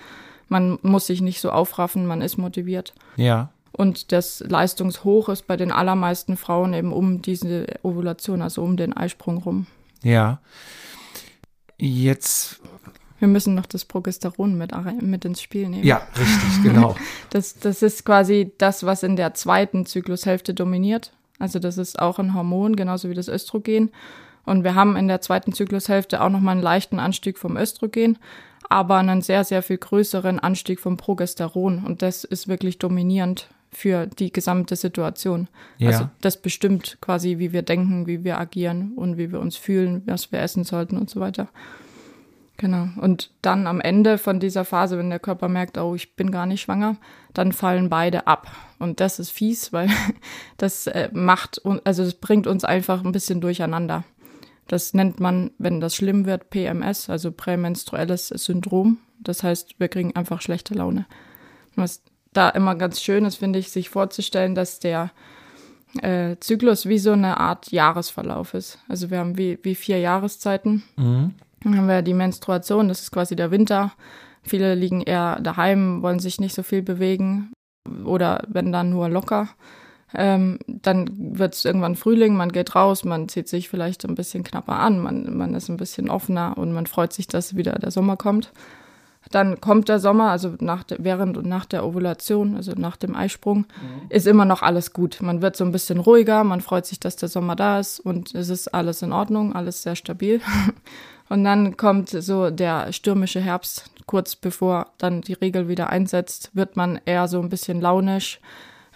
Man 0.48 0.78
muss 0.82 1.06
sich 1.06 1.20
nicht 1.20 1.40
so 1.40 1.50
aufraffen, 1.50 2.06
man 2.06 2.22
ist 2.22 2.36
motiviert. 2.36 2.94
Ja. 3.16 3.50
Und 3.72 4.12
das 4.12 4.40
Leistungshoch 4.46 5.30
ist 5.30 5.46
bei 5.46 5.56
den 5.56 5.72
allermeisten 5.72 6.36
Frauen 6.36 6.74
eben 6.74 6.92
um 6.92 7.22
diese 7.22 7.66
Ovulation, 7.82 8.42
also 8.42 8.62
um 8.62 8.76
den 8.76 8.94
Eisprung 8.94 9.38
rum. 9.38 9.66
Ja. 10.02 10.40
Jetzt, 11.78 12.60
Wir 13.22 13.28
müssen 13.28 13.54
noch 13.54 13.66
das 13.66 13.84
Progesteron 13.84 14.58
mit, 14.58 14.72
mit 15.00 15.24
ins 15.24 15.40
Spiel 15.40 15.68
nehmen. 15.68 15.84
ja, 15.84 16.02
richtig, 16.18 16.64
genau. 16.64 16.96
Das, 17.30 17.56
das 17.56 17.80
ist 17.80 18.04
quasi 18.04 18.50
das, 18.58 18.84
was 18.84 19.04
in 19.04 19.14
der 19.14 19.32
zweiten 19.32 19.86
Zyklushälfte 19.86 20.54
dominiert. 20.54 21.12
Also 21.38 21.60
das 21.60 21.78
ist 21.78 22.00
auch 22.00 22.18
ein 22.18 22.34
Hormon, 22.34 22.74
genauso 22.74 23.10
wie 23.10 23.14
das 23.14 23.28
Östrogen. 23.28 23.92
Und 24.44 24.64
wir 24.64 24.74
haben 24.74 24.96
in 24.96 25.06
der 25.06 25.20
zweiten 25.20 25.52
Zyklushälfte 25.52 26.20
auch 26.20 26.30
nochmal 26.30 26.56
einen 26.56 26.64
leichten 26.64 26.98
Anstieg 26.98 27.38
vom 27.38 27.56
Östrogen, 27.56 28.18
aber 28.68 28.96
einen 28.96 29.22
sehr, 29.22 29.44
sehr 29.44 29.62
viel 29.62 29.78
größeren 29.78 30.40
Anstieg 30.40 30.80
vom 30.80 30.96
Progesteron. 30.96 31.84
Und 31.84 32.02
das 32.02 32.24
ist 32.24 32.48
wirklich 32.48 32.80
dominierend 32.80 33.46
für 33.70 34.08
die 34.08 34.32
gesamte 34.32 34.74
Situation. 34.74 35.46
Ja. 35.78 35.90
Also 35.90 36.08
das 36.22 36.42
bestimmt 36.42 36.98
quasi, 37.00 37.38
wie 37.38 37.52
wir 37.52 37.62
denken, 37.62 38.08
wie 38.08 38.24
wir 38.24 38.40
agieren 38.40 38.94
und 38.96 39.16
wie 39.16 39.30
wir 39.30 39.38
uns 39.38 39.56
fühlen, 39.56 40.02
was 40.06 40.32
wir 40.32 40.40
essen 40.40 40.64
sollten 40.64 40.98
und 40.98 41.08
so 41.08 41.20
weiter. 41.20 41.46
Genau. 42.58 42.88
Und 43.00 43.30
dann 43.42 43.66
am 43.66 43.80
Ende 43.80 44.18
von 44.18 44.38
dieser 44.38 44.64
Phase, 44.64 44.98
wenn 44.98 45.10
der 45.10 45.18
Körper 45.18 45.48
merkt, 45.48 45.78
oh, 45.78 45.94
ich 45.94 46.14
bin 46.14 46.30
gar 46.30 46.46
nicht 46.46 46.60
schwanger, 46.60 46.96
dann 47.34 47.52
fallen 47.52 47.88
beide 47.88 48.26
ab. 48.26 48.50
Und 48.78 49.00
das 49.00 49.18
ist 49.18 49.30
fies, 49.30 49.72
weil 49.72 49.88
das 50.58 50.86
äh, 50.86 51.08
macht, 51.12 51.62
also 51.84 52.04
das 52.04 52.14
bringt 52.14 52.46
uns 52.46 52.64
einfach 52.64 53.04
ein 53.04 53.12
bisschen 53.12 53.40
durcheinander. 53.40 54.04
Das 54.68 54.94
nennt 54.94 55.18
man, 55.18 55.50
wenn 55.58 55.80
das 55.80 55.96
schlimm 55.96 56.24
wird, 56.24 56.50
PMS, 56.50 57.10
also 57.10 57.32
prämenstruelles 57.32 58.28
Syndrom. 58.28 58.98
Das 59.18 59.42
heißt, 59.42 59.78
wir 59.78 59.88
kriegen 59.88 60.14
einfach 60.14 60.40
schlechte 60.40 60.74
Laune. 60.74 61.06
Was 61.74 62.02
da 62.32 62.48
immer 62.48 62.74
ganz 62.74 63.00
schön 63.00 63.24
ist, 63.24 63.36
finde 63.36 63.58
ich, 63.58 63.70
sich 63.70 63.90
vorzustellen, 63.90 64.54
dass 64.54 64.78
der 64.78 65.10
äh, 66.00 66.36
Zyklus 66.40 66.86
wie 66.86 66.98
so 66.98 67.12
eine 67.12 67.38
Art 67.38 67.70
Jahresverlauf 67.70 68.54
ist. 68.54 68.78
Also 68.88 69.10
wir 69.10 69.18
haben 69.18 69.36
wie, 69.36 69.58
wie 69.62 69.74
vier 69.74 69.98
Jahreszeiten. 69.98 70.82
Mhm. 70.96 71.34
Dann 71.62 71.76
haben 71.76 71.88
wir 71.88 72.02
die 72.02 72.14
Menstruation, 72.14 72.88
das 72.88 73.02
ist 73.02 73.12
quasi 73.12 73.36
der 73.36 73.50
Winter. 73.50 73.92
Viele 74.42 74.74
liegen 74.74 75.02
eher 75.02 75.40
daheim, 75.40 76.02
wollen 76.02 76.18
sich 76.18 76.40
nicht 76.40 76.54
so 76.54 76.62
viel 76.62 76.82
bewegen 76.82 77.52
oder 78.04 78.42
wenn 78.48 78.72
dann 78.72 78.90
nur 78.90 79.08
locker. 79.08 79.48
Ähm, 80.14 80.58
dann 80.66 81.08
wird 81.38 81.54
es 81.54 81.64
irgendwann 81.64 81.96
Frühling, 81.96 82.36
man 82.36 82.52
geht 82.52 82.74
raus, 82.74 83.04
man 83.04 83.28
zieht 83.28 83.48
sich 83.48 83.68
vielleicht 83.68 84.04
ein 84.04 84.14
bisschen 84.14 84.44
knapper 84.44 84.78
an, 84.78 84.98
man, 85.00 85.36
man 85.36 85.54
ist 85.54 85.70
ein 85.70 85.78
bisschen 85.78 86.10
offener 86.10 86.58
und 86.58 86.72
man 86.72 86.86
freut 86.86 87.12
sich, 87.12 87.28
dass 87.28 87.56
wieder 87.56 87.72
der 87.72 87.90
Sommer 87.90 88.16
kommt. 88.16 88.52
Dann 89.30 89.60
kommt 89.60 89.88
der 89.88 89.98
Sommer, 89.98 90.30
also 90.30 90.54
nach 90.60 90.84
während 90.98 91.36
und 91.38 91.46
nach 91.46 91.64
der 91.64 91.86
Ovulation, 91.86 92.56
also 92.56 92.72
nach 92.76 92.96
dem 92.96 93.14
Eisprung, 93.14 93.66
ist 94.08 94.26
immer 94.26 94.44
noch 94.44 94.62
alles 94.62 94.92
gut. 94.92 95.18
Man 95.22 95.40
wird 95.40 95.56
so 95.56 95.64
ein 95.64 95.72
bisschen 95.72 96.00
ruhiger, 96.00 96.44
man 96.44 96.60
freut 96.60 96.86
sich, 96.86 97.00
dass 97.00 97.16
der 97.16 97.28
Sommer 97.28 97.56
da 97.56 97.78
ist 97.78 98.00
und 98.00 98.34
es 98.34 98.48
ist 98.48 98.68
alles 98.74 99.00
in 99.02 99.12
Ordnung, 99.12 99.54
alles 99.54 99.82
sehr 99.82 99.96
stabil. 99.96 100.40
Und 101.28 101.44
dann 101.44 101.78
kommt 101.78 102.10
so 102.10 102.50
der 102.50 102.92
stürmische 102.92 103.40
Herbst, 103.40 103.90
kurz 104.04 104.36
bevor 104.36 104.88
dann 104.98 105.22
die 105.22 105.32
Regel 105.32 105.66
wieder 105.66 105.88
einsetzt, 105.88 106.50
wird 106.52 106.76
man 106.76 107.00
eher 107.06 107.26
so 107.26 107.40
ein 107.40 107.48
bisschen 107.48 107.80
launisch, 107.80 108.38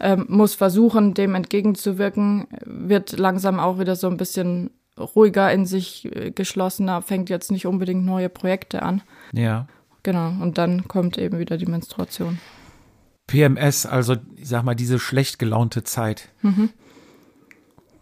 ähm, 0.01 0.27
muss 0.29 0.55
versuchen, 0.55 1.15
dem 1.15 1.35
entgegenzuwirken, 1.35 2.47
wird 2.67 3.19
langsam 3.19 3.59
auch 3.59 3.79
wieder 3.79 3.97
so 3.97 4.09
ein 4.09 4.19
bisschen 4.19 4.71
ruhiger 4.99 5.51
in 5.51 5.65
sich 5.65 6.15
äh, 6.15 6.31
geschlossener, 6.31 7.01
fängt 7.01 7.31
jetzt 7.31 7.51
nicht 7.51 7.67
unbedingt 7.67 8.05
neue 8.05 8.29
Projekte 8.29 8.83
an. 8.83 9.01
Ja. 9.33 9.67
Genau, 10.07 10.29
und 10.41 10.57
dann 10.57 10.87
kommt 10.87 11.19
eben 11.19 11.41
wieder 11.41 11.57
die 11.57 11.67
Menstruation. 11.67 12.39
PMS, 13.27 13.87
also 13.87 14.15
ich 14.37 14.47
sag 14.47 14.63
mal, 14.63 14.77
diese 14.77 15.01
schlecht 15.01 15.41
gelaunte 15.41 15.83
Zeit. 15.83 16.29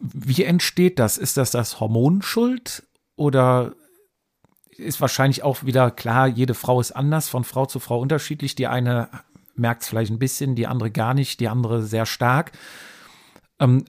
Wie 0.00 0.44
entsteht 0.44 0.98
das? 0.98 1.16
Ist 1.16 1.38
das 1.38 1.50
das 1.50 1.80
Hormon 1.80 2.20
schuld 2.20 2.82
oder 3.16 3.72
ist 4.76 5.00
wahrscheinlich 5.00 5.44
auch 5.44 5.64
wieder 5.64 5.90
klar, 5.90 6.26
jede 6.26 6.52
Frau 6.52 6.78
ist 6.78 6.92
anders, 6.92 7.30
von 7.30 7.42
Frau 7.42 7.64
zu 7.64 7.80
Frau 7.80 8.00
unterschiedlich. 8.00 8.54
Die 8.54 8.66
eine 8.66 9.08
merkt 9.54 9.80
es 9.80 9.88
vielleicht 9.88 10.10
ein 10.10 10.18
bisschen, 10.18 10.56
die 10.56 10.66
andere 10.66 10.90
gar 10.90 11.14
nicht, 11.14 11.40
die 11.40 11.48
andere 11.48 11.82
sehr 11.82 12.04
stark. 12.04 12.52
Ähm, 13.58 13.86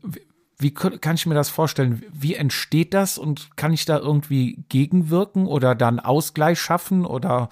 wie 0.58 0.73
kann 0.73 1.15
ich 1.15 1.25
mir 1.25 1.36
das 1.36 1.49
vorstellen? 1.49 2.01
Wie 2.13 2.36
entsteht 2.36 2.93
das 2.93 3.17
und 3.17 3.58
kann 3.58 3.73
ich 3.73 3.84
da 3.84 3.99
irgendwie 3.99 4.63
gegenwirken 4.69 5.47
oder 5.47 5.75
dann 5.75 5.99
Ausgleich 5.99 6.62
schaffen 6.62 7.04
oder 7.06 7.49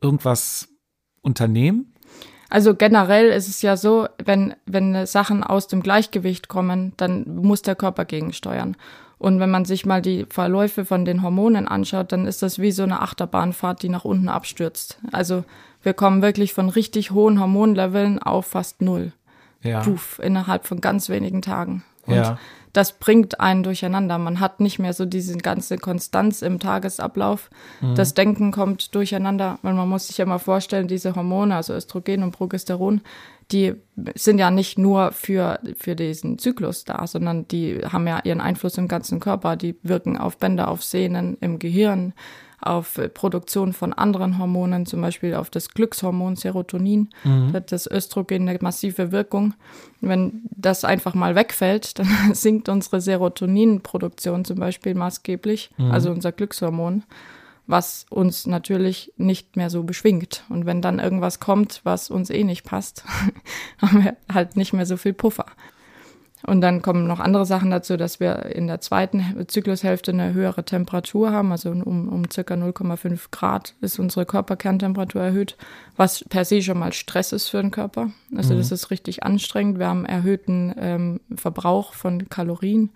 irgendwas 0.00 0.68
unternehmen? 1.22 1.94
Also 2.50 2.74
generell 2.74 3.28
ist 3.28 3.48
es 3.48 3.60
ja 3.62 3.76
so, 3.76 4.08
wenn, 4.24 4.54
wenn 4.64 5.06
Sachen 5.06 5.44
aus 5.44 5.66
dem 5.68 5.82
Gleichgewicht 5.82 6.48
kommen, 6.48 6.94
dann 6.96 7.36
muss 7.36 7.62
der 7.62 7.76
Körper 7.76 8.04
gegensteuern. 8.04 8.76
Und 9.18 9.40
wenn 9.40 9.50
man 9.50 9.64
sich 9.64 9.84
mal 9.84 10.00
die 10.00 10.26
Verläufe 10.30 10.84
von 10.84 11.04
den 11.04 11.22
Hormonen 11.22 11.68
anschaut, 11.68 12.12
dann 12.12 12.26
ist 12.26 12.42
das 12.42 12.58
wie 12.58 12.70
so 12.70 12.84
eine 12.84 13.02
Achterbahnfahrt, 13.02 13.82
die 13.82 13.88
nach 13.88 14.04
unten 14.04 14.28
abstürzt. 14.28 15.00
Also 15.12 15.44
wir 15.82 15.92
kommen 15.92 16.22
wirklich 16.22 16.54
von 16.54 16.68
richtig 16.68 17.10
hohen 17.10 17.40
Hormonleveln 17.40 18.20
auf 18.20 18.46
fast 18.46 18.80
null. 18.80 19.12
Ja. 19.62 19.80
Puff, 19.80 20.20
innerhalb 20.22 20.66
von 20.66 20.80
ganz 20.80 21.08
wenigen 21.08 21.42
Tagen. 21.42 21.82
Und 22.06 22.14
Ja. 22.14 22.38
Das 22.72 22.92
bringt 22.92 23.40
einen 23.40 23.62
durcheinander. 23.62 24.18
Man 24.18 24.40
hat 24.40 24.60
nicht 24.60 24.78
mehr 24.78 24.92
so 24.92 25.04
diese 25.04 25.36
ganze 25.36 25.78
Konstanz 25.78 26.42
im 26.42 26.58
Tagesablauf. 26.58 27.50
Das 27.94 28.14
Denken 28.14 28.52
kommt 28.52 28.94
durcheinander, 28.94 29.58
weil 29.62 29.74
man 29.74 29.88
muss 29.88 30.08
sich 30.08 30.18
ja 30.18 30.26
mal 30.26 30.38
vorstellen, 30.38 30.88
diese 30.88 31.14
Hormone, 31.14 31.56
also 31.56 31.74
Östrogen 31.74 32.22
und 32.22 32.32
Progesteron, 32.32 33.00
die 33.50 33.74
sind 34.14 34.38
ja 34.38 34.50
nicht 34.50 34.78
nur 34.78 35.12
für, 35.12 35.58
für 35.76 35.96
diesen 35.96 36.38
Zyklus 36.38 36.84
da, 36.84 37.06
sondern 37.06 37.48
die 37.48 37.80
haben 37.80 38.06
ja 38.06 38.20
ihren 38.22 38.40
Einfluss 38.42 38.76
im 38.76 38.88
ganzen 38.88 39.20
Körper. 39.20 39.56
Die 39.56 39.76
wirken 39.82 40.18
auf 40.18 40.36
Bänder, 40.36 40.68
auf 40.68 40.84
Sehnen, 40.84 41.38
im 41.40 41.58
Gehirn, 41.58 42.12
auf 42.60 42.98
äh, 42.98 43.08
Produktion 43.08 43.72
von 43.72 43.92
anderen 43.92 44.38
Hormonen, 44.38 44.86
zum 44.86 45.00
Beispiel 45.00 45.34
auf 45.34 45.50
das 45.50 45.70
Glückshormon 45.70 46.36
Serotonin. 46.36 47.08
Da 47.48 47.58
hat 47.58 47.72
das 47.72 47.90
Östrogen 47.90 48.48
eine 48.48 48.58
massive 48.60 49.12
Wirkung. 49.12 49.54
Wenn 50.00 50.42
das 50.50 50.84
einfach 50.84 51.14
mal 51.14 51.34
wegfällt, 51.34 51.98
dann 51.98 52.08
sinkt 52.32 52.68
unsere 52.68 53.00
Serotoninproduktion 53.00 54.44
zum 54.44 54.58
Beispiel 54.58 54.94
maßgeblich, 54.94 55.70
also 55.90 56.10
unser 56.10 56.32
Glückshormon, 56.32 57.04
was 57.66 58.06
uns 58.10 58.46
natürlich 58.46 59.12
nicht 59.16 59.56
mehr 59.56 59.70
so 59.70 59.84
beschwingt. 59.84 60.44
Und 60.48 60.66
wenn 60.66 60.82
dann 60.82 60.98
irgendwas 60.98 61.38
kommt, 61.40 61.80
was 61.84 62.10
uns 62.10 62.30
eh 62.30 62.44
nicht 62.44 62.64
passt, 62.64 63.04
haben 63.78 64.04
wir 64.04 64.16
halt 64.32 64.56
nicht 64.56 64.72
mehr 64.72 64.86
so 64.86 64.96
viel 64.96 65.12
Puffer. 65.12 65.46
Und 66.46 66.60
dann 66.60 66.82
kommen 66.82 67.06
noch 67.06 67.20
andere 67.20 67.46
Sachen 67.46 67.70
dazu, 67.70 67.96
dass 67.96 68.20
wir 68.20 68.46
in 68.46 68.66
der 68.66 68.80
zweiten 68.80 69.46
Zyklushälfte 69.48 70.12
eine 70.12 70.32
höhere 70.32 70.64
Temperatur 70.64 71.32
haben, 71.32 71.50
also 71.52 71.70
um, 71.70 72.08
um 72.08 72.30
circa 72.30 72.54
0,5 72.54 73.30
Grad 73.30 73.74
ist 73.80 73.98
unsere 73.98 74.24
Körperkerntemperatur 74.24 75.22
erhöht, 75.22 75.56
was 75.96 76.24
per 76.28 76.44
se 76.44 76.62
schon 76.62 76.78
mal 76.78 76.92
Stress 76.92 77.32
ist 77.32 77.48
für 77.48 77.60
den 77.60 77.70
Körper. 77.70 78.10
Also 78.36 78.54
mhm. 78.54 78.58
das 78.58 78.70
ist 78.70 78.90
richtig 78.90 79.24
anstrengend. 79.24 79.78
Wir 79.78 79.88
haben 79.88 80.04
erhöhten 80.04 80.74
ähm, 80.78 81.20
Verbrauch 81.34 81.92
von 81.94 82.28
Kalorien. 82.28 82.90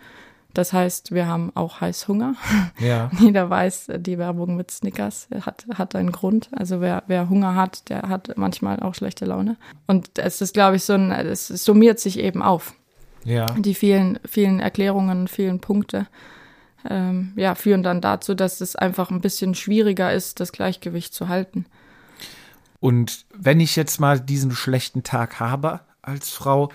Das 0.55 0.72
heißt, 0.72 1.12
wir 1.12 1.26
haben 1.26 1.50
auch 1.55 1.81
Heißhunger. 1.81 2.35
Ja. 2.78 3.11
Jeder 3.18 3.48
weiß, 3.48 3.90
die 3.96 4.18
Werbung 4.18 4.57
mit 4.57 4.70
Snickers 4.70 5.28
hat, 5.46 5.66
hat 5.74 5.94
einen 5.96 6.12
Grund. 6.12 6.50
Also 6.52 6.81
wer, 6.81 7.05
wer 7.07 7.28
Hunger 7.28 7.55
hat, 7.55 7.88
der 7.88 8.02
hat 8.02 8.35
manchmal 8.37 8.81
auch 8.81 8.94
schlechte 8.94 9.24
Laune. 9.24 9.57
Und 9.87 10.18
es 10.18 10.40
ist, 10.40 10.52
glaube 10.52 10.76
ich, 10.76 10.85
so 10.85 10.92
ein, 10.92 11.11
es 11.11 11.48
summiert 11.48 12.00
sich 12.00 12.18
eben 12.18 12.42
auf. 12.42 12.74
Ja. 13.25 13.47
Die 13.47 13.75
vielen, 13.75 14.19
vielen 14.25 14.61
Erklärungen, 14.61 15.29
vielen 15.29 15.61
Punkte, 15.61 16.07
ähm, 16.89 17.33
ja, 17.37 17.55
führen 17.55 17.83
dann 17.83 18.01
dazu, 18.01 18.35
dass 18.35 18.61
es 18.61 18.77
einfach 18.77 19.11
ein 19.11 19.21
bisschen 19.21 19.55
schwieriger 19.55 20.13
ist, 20.13 20.41
das 20.41 20.53
Gleichgewicht 20.53 21.15
zu 21.15 21.29
halten. 21.29 21.67
Und 22.81 23.27
wenn 23.33 23.61
ich 23.61 23.77
jetzt 23.77 24.01
mal 24.01 24.19
diesen 24.19 24.51
schlechten 24.51 25.05
Tag 25.05 25.39
habe 25.39 25.81
als 26.03 26.31
Frau, 26.31 26.71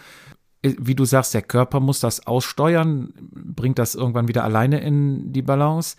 äh, 0.61 0.73
wie 0.79 0.95
du 0.95 1.03
sagst, 1.03 1.33
der 1.33 1.41
Körper 1.41 1.81
muss 1.81 1.99
das 1.99 2.25
aussteuern, 2.25 3.13
bringt 3.19 3.79
das 3.79 3.95
irgendwann 3.95 4.29
wieder 4.29 4.45
alleine 4.45 4.79
in 4.79 5.33
die 5.33 5.41
Balance. 5.41 5.97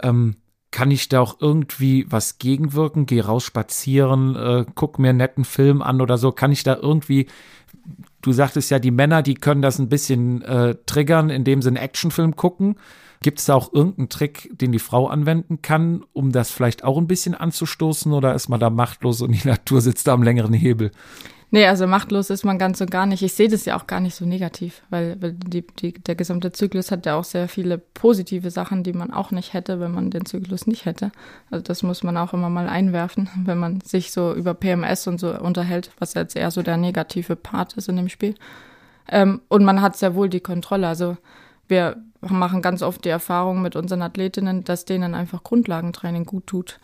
Ähm, 0.00 0.36
kann 0.70 0.92
ich 0.92 1.08
da 1.08 1.20
auch 1.20 1.38
irgendwie 1.40 2.06
was 2.08 2.38
gegenwirken? 2.38 3.06
Geh 3.06 3.20
raus 3.20 3.42
spazieren, 3.42 4.36
äh, 4.36 4.64
guck 4.76 5.00
mir 5.00 5.08
einen 5.08 5.18
netten 5.18 5.44
Film 5.44 5.82
an 5.82 6.00
oder 6.00 6.16
so. 6.16 6.30
Kann 6.30 6.52
ich 6.52 6.62
da 6.62 6.76
irgendwie 6.76 7.26
Du 8.22 8.32
sagtest 8.32 8.70
ja, 8.70 8.78
die 8.78 8.90
Männer, 8.90 9.22
die 9.22 9.34
können 9.34 9.62
das 9.62 9.78
ein 9.78 9.88
bisschen 9.88 10.42
äh, 10.42 10.76
triggern, 10.86 11.30
indem 11.30 11.62
sie 11.62 11.68
einen 11.68 11.76
Actionfilm 11.76 12.36
gucken. 12.36 12.76
Gibt 13.22 13.38
es 13.38 13.46
da 13.46 13.54
auch 13.54 13.72
irgendeinen 13.72 14.08
Trick, 14.08 14.50
den 14.52 14.72
die 14.72 14.78
Frau 14.78 15.06
anwenden 15.06 15.60
kann, 15.60 16.04
um 16.12 16.32
das 16.32 16.50
vielleicht 16.50 16.84
auch 16.84 16.96
ein 16.96 17.06
bisschen 17.06 17.34
anzustoßen 17.34 18.12
oder 18.12 18.34
ist 18.34 18.48
man 18.48 18.60
da 18.60 18.70
machtlos 18.70 19.20
und 19.20 19.32
die 19.32 19.46
Natur 19.46 19.80
sitzt 19.80 20.06
da 20.06 20.14
am 20.14 20.22
längeren 20.22 20.54
Hebel? 20.54 20.90
Nee, 21.52 21.66
also 21.66 21.88
machtlos 21.88 22.30
ist 22.30 22.44
man 22.44 22.58
ganz 22.58 22.80
und 22.80 22.92
gar 22.92 23.06
nicht. 23.06 23.22
Ich 23.22 23.34
sehe 23.34 23.48
das 23.48 23.64
ja 23.64 23.76
auch 23.76 23.88
gar 23.88 23.98
nicht 23.98 24.14
so 24.14 24.24
negativ, 24.24 24.82
weil, 24.88 25.20
weil 25.20 25.32
die, 25.32 25.66
die, 25.66 25.92
der 25.92 26.14
gesamte 26.14 26.52
Zyklus 26.52 26.92
hat 26.92 27.06
ja 27.06 27.16
auch 27.16 27.24
sehr 27.24 27.48
viele 27.48 27.78
positive 27.78 28.52
Sachen, 28.52 28.84
die 28.84 28.92
man 28.92 29.12
auch 29.12 29.32
nicht 29.32 29.52
hätte, 29.52 29.80
wenn 29.80 29.90
man 29.90 30.10
den 30.10 30.26
Zyklus 30.26 30.68
nicht 30.68 30.84
hätte. 30.84 31.10
Also 31.50 31.64
das 31.64 31.82
muss 31.82 32.04
man 32.04 32.16
auch 32.16 32.32
immer 32.32 32.50
mal 32.50 32.68
einwerfen, 32.68 33.28
wenn 33.44 33.58
man 33.58 33.80
sich 33.80 34.12
so 34.12 34.32
über 34.32 34.54
PMS 34.54 35.08
und 35.08 35.18
so 35.18 35.36
unterhält, 35.36 35.90
was 35.98 36.14
jetzt 36.14 36.36
eher 36.36 36.52
so 36.52 36.62
der 36.62 36.76
negative 36.76 37.34
Part 37.34 37.72
ist 37.72 37.88
in 37.88 37.96
dem 37.96 38.08
Spiel. 38.08 38.36
Ähm, 39.08 39.40
und 39.48 39.64
man 39.64 39.82
hat 39.82 39.96
sehr 39.96 40.14
wohl 40.14 40.28
die 40.28 40.40
Kontrolle. 40.40 40.86
Also 40.86 41.16
wir 41.66 41.96
machen 42.20 42.62
ganz 42.62 42.80
oft 42.82 43.04
die 43.04 43.08
Erfahrung 43.08 43.60
mit 43.60 43.74
unseren 43.74 44.02
Athletinnen, 44.02 44.62
dass 44.62 44.84
denen 44.84 45.16
einfach 45.16 45.42
Grundlagentraining 45.42 46.26
gut 46.26 46.46
tut. 46.46 46.78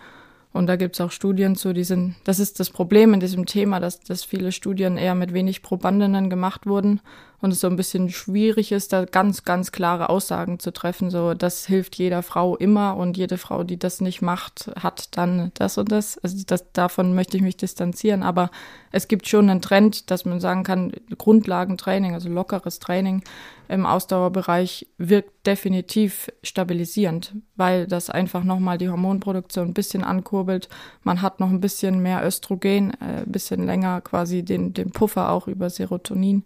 Und 0.57 0.67
da 0.69 0.77
gibt 0.77 0.97
es 0.97 1.01
auch 1.01 1.11
Studien 1.11 1.55
zu, 1.55 1.73
die 1.75 1.85
sind, 1.85 2.15
das 2.25 2.39
ist 2.39 2.59
das 2.61 2.71
Problem 2.71 3.13
in 3.13 3.21
diesem 3.21 3.45
Thema, 3.45 3.79
dass, 3.79 4.01
dass 4.01 4.25
viele 4.25 4.53
Studien 4.53 4.97
eher 4.97 5.15
mit 5.15 5.35
wenig 5.35 5.63
Probandinnen 5.63 6.31
gemacht 6.31 6.67
wurden 6.67 7.01
und 7.41 7.53
es 7.53 7.61
so 7.61 7.67
ein 7.67 7.77
bisschen 7.77 8.09
schwierig 8.09 8.73
ist, 8.73 8.93
da 8.93 9.05
ganz, 9.05 9.45
ganz 9.45 9.71
klare 9.71 10.09
Aussagen 10.09 10.59
zu 10.59 10.73
treffen. 10.73 11.11
So, 11.11 11.35
das 11.35 11.67
hilft 11.67 11.97
jeder 11.97 12.23
Frau 12.23 12.57
immer 12.57 12.97
und 12.97 13.17
jede 13.17 13.37
Frau, 13.37 13.65
die 13.65 13.79
das 13.79 14.01
nicht 14.01 14.23
macht, 14.23 14.71
hat 14.81 15.17
dann 15.17 15.51
das 15.55 15.77
und 15.77 15.93
das. 15.93 16.17
Also 16.19 16.43
das, 16.47 16.73
davon 16.73 17.15
möchte 17.15 17.37
ich 17.37 17.43
mich 17.43 17.59
distanzieren. 17.59 18.23
Aber 18.23 18.51
es 18.93 19.09
gibt 19.09 19.29
schon 19.29 19.51
einen 19.51 19.61
Trend, 19.61 20.11
dass 20.11 20.25
man 20.25 20.41
sagen 20.41 20.65
kann, 20.65 20.93
Grundlagentraining, 21.19 22.15
also 22.15 22.31
lockeres 22.31 22.79
Training 22.79 23.23
im 23.69 23.87
Ausdauerbereich 23.87 24.87
wirkt 24.99 25.47
definitiv 25.47 26.29
stabilisierend, 26.43 27.35
weil 27.57 27.87
das 27.87 28.11
einfach 28.11 28.45
nochmal 28.45 28.79
die 28.79 28.89
Hormonproduktion 28.89 29.69
ein 29.69 29.75
bisschen 29.75 30.05
ankurbelt. 30.05 30.69
Man 31.03 31.23
hat 31.23 31.41
noch 31.41 31.51
ein 31.51 31.61
bisschen 31.61 32.01
mehr 32.01 32.25
Östrogen, 32.25 32.93
äh, 33.01 33.23
ein 33.23 33.33
bisschen 33.33 33.67
länger 33.67 34.01
quasi 34.01 34.43
den, 34.43 34.75
den 34.75 34.91
Puffer 34.91 35.31
auch 35.31 35.49
über 35.49 35.71
Serotonin 35.71 36.45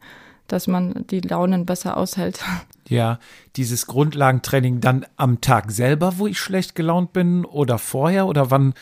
dass 0.50 0.66
man 0.66 1.06
die 1.11 1.20
Launen 1.20 1.66
besser 1.66 1.96
aushält. 1.96 2.40
Ja, 2.88 3.20
dieses 3.54 3.87
Grundlagentraining 3.87 4.80
dann 4.80 5.06
am 5.16 5.40
Tag 5.40 5.70
selber, 5.70 6.14
wo 6.16 6.26
ich 6.26 6.40
schlecht 6.40 6.74
gelaunt 6.74 7.12
bin 7.12 7.44
oder 7.44 7.78
vorher 7.78 8.26
oder 8.26 8.50
wann 8.50 8.74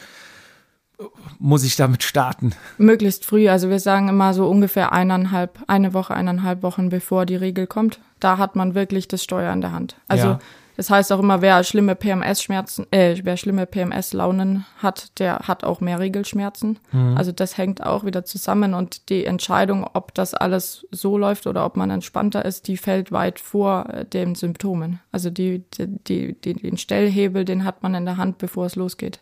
muss 1.38 1.64
ich 1.64 1.76
damit 1.76 2.02
starten? 2.02 2.52
Möglichst 2.76 3.24
früh. 3.24 3.48
Also 3.48 3.70
wir 3.70 3.80
sagen 3.80 4.08
immer 4.08 4.34
so 4.34 4.48
ungefähr 4.48 4.92
eineinhalb, 4.92 5.58
eine 5.66 5.94
Woche, 5.94 6.14
eineinhalb 6.14 6.62
Wochen 6.62 6.88
bevor 6.88 7.26
die 7.26 7.36
Regel 7.36 7.66
kommt. 7.66 8.00
Da 8.20 8.38
hat 8.38 8.56
man 8.56 8.74
wirklich 8.74 9.08
das 9.08 9.22
Steuer 9.22 9.52
in 9.52 9.60
der 9.60 9.72
Hand. 9.72 9.96
Also 10.08 10.28
ja. 10.28 10.38
Das 10.78 10.90
heißt 10.90 11.12
auch 11.12 11.18
immer, 11.18 11.42
wer 11.42 11.64
schlimme 11.64 11.96
PMS-Schmerzen, 11.96 12.86
äh, 12.92 13.16
wer 13.24 13.36
schlimme 13.36 13.66
PMS-Launen 13.66 14.64
hat, 14.76 15.18
der 15.18 15.40
hat 15.40 15.64
auch 15.64 15.80
mehr 15.80 15.98
Regelschmerzen. 15.98 16.78
Mhm. 16.92 17.16
Also 17.16 17.32
das 17.32 17.58
hängt 17.58 17.82
auch 17.82 18.04
wieder 18.04 18.24
zusammen 18.24 18.74
und 18.74 19.08
die 19.08 19.24
Entscheidung, 19.24 19.84
ob 19.92 20.14
das 20.14 20.34
alles 20.34 20.86
so 20.92 21.18
läuft 21.18 21.48
oder 21.48 21.66
ob 21.66 21.76
man 21.76 21.90
entspannter 21.90 22.44
ist, 22.44 22.68
die 22.68 22.76
fällt 22.76 23.10
weit 23.10 23.40
vor 23.40 23.88
äh, 23.92 24.04
den 24.04 24.36
Symptomen. 24.36 25.00
Also 25.10 25.30
die, 25.30 25.64
die, 25.78 26.34
die, 26.34 26.54
den 26.54 26.76
Stellhebel, 26.76 27.44
den 27.44 27.64
hat 27.64 27.82
man 27.82 27.96
in 27.96 28.04
der 28.04 28.16
Hand, 28.16 28.38
bevor 28.38 28.66
es 28.66 28.76
losgeht. 28.76 29.18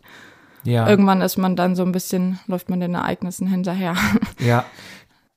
Ja. 0.67 0.87
Irgendwann 0.87 1.21
ist 1.21 1.37
man 1.37 1.55
dann 1.55 1.75
so 1.75 1.83
ein 1.83 1.91
bisschen, 1.91 2.39
läuft 2.47 2.69
man 2.69 2.79
den 2.79 2.95
Ereignissen 2.95 3.47
hinterher. 3.47 3.95
Ja, 4.39 4.65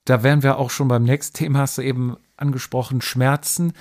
da 0.05 0.23
wären 0.23 0.43
wir 0.43 0.59
auch 0.59 0.71
schon 0.71 0.88
beim 0.88 1.05
nächsten 1.05 1.37
Thema, 1.37 1.61
hast 1.61 1.79
du 1.79 1.83
eben 1.83 2.16
angesprochen, 2.37 3.01
Schmerzen 3.01 3.73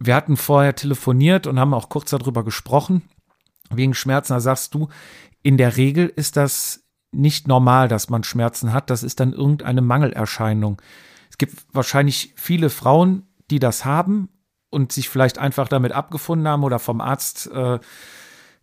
wir 0.00 0.14
hatten 0.14 0.36
vorher 0.36 0.74
telefoniert 0.74 1.46
und 1.46 1.58
haben 1.58 1.74
auch 1.74 1.88
kurz 1.88 2.10
darüber 2.10 2.44
gesprochen, 2.44 3.02
wegen 3.70 3.94
Schmerzen. 3.94 4.32
Da 4.32 4.40
sagst 4.40 4.74
du, 4.74 4.88
in 5.42 5.56
der 5.56 5.76
Regel 5.76 6.06
ist 6.14 6.36
das 6.36 6.84
nicht 7.10 7.48
normal, 7.48 7.88
dass 7.88 8.08
man 8.08 8.22
Schmerzen 8.22 8.72
hat. 8.72 8.90
Das 8.90 9.02
ist 9.02 9.20
dann 9.20 9.32
irgendeine 9.32 9.80
Mangelerscheinung. 9.80 10.80
Es 11.30 11.38
gibt 11.38 11.56
wahrscheinlich 11.72 12.32
viele 12.36 12.70
Frauen, 12.70 13.26
die 13.50 13.58
das 13.58 13.84
haben 13.84 14.28
und 14.70 14.92
sich 14.92 15.08
vielleicht 15.08 15.38
einfach 15.38 15.68
damit 15.68 15.92
abgefunden 15.92 16.46
haben 16.46 16.64
oder 16.64 16.78
vom 16.78 17.00
Arzt 17.00 17.50
äh, 17.50 17.78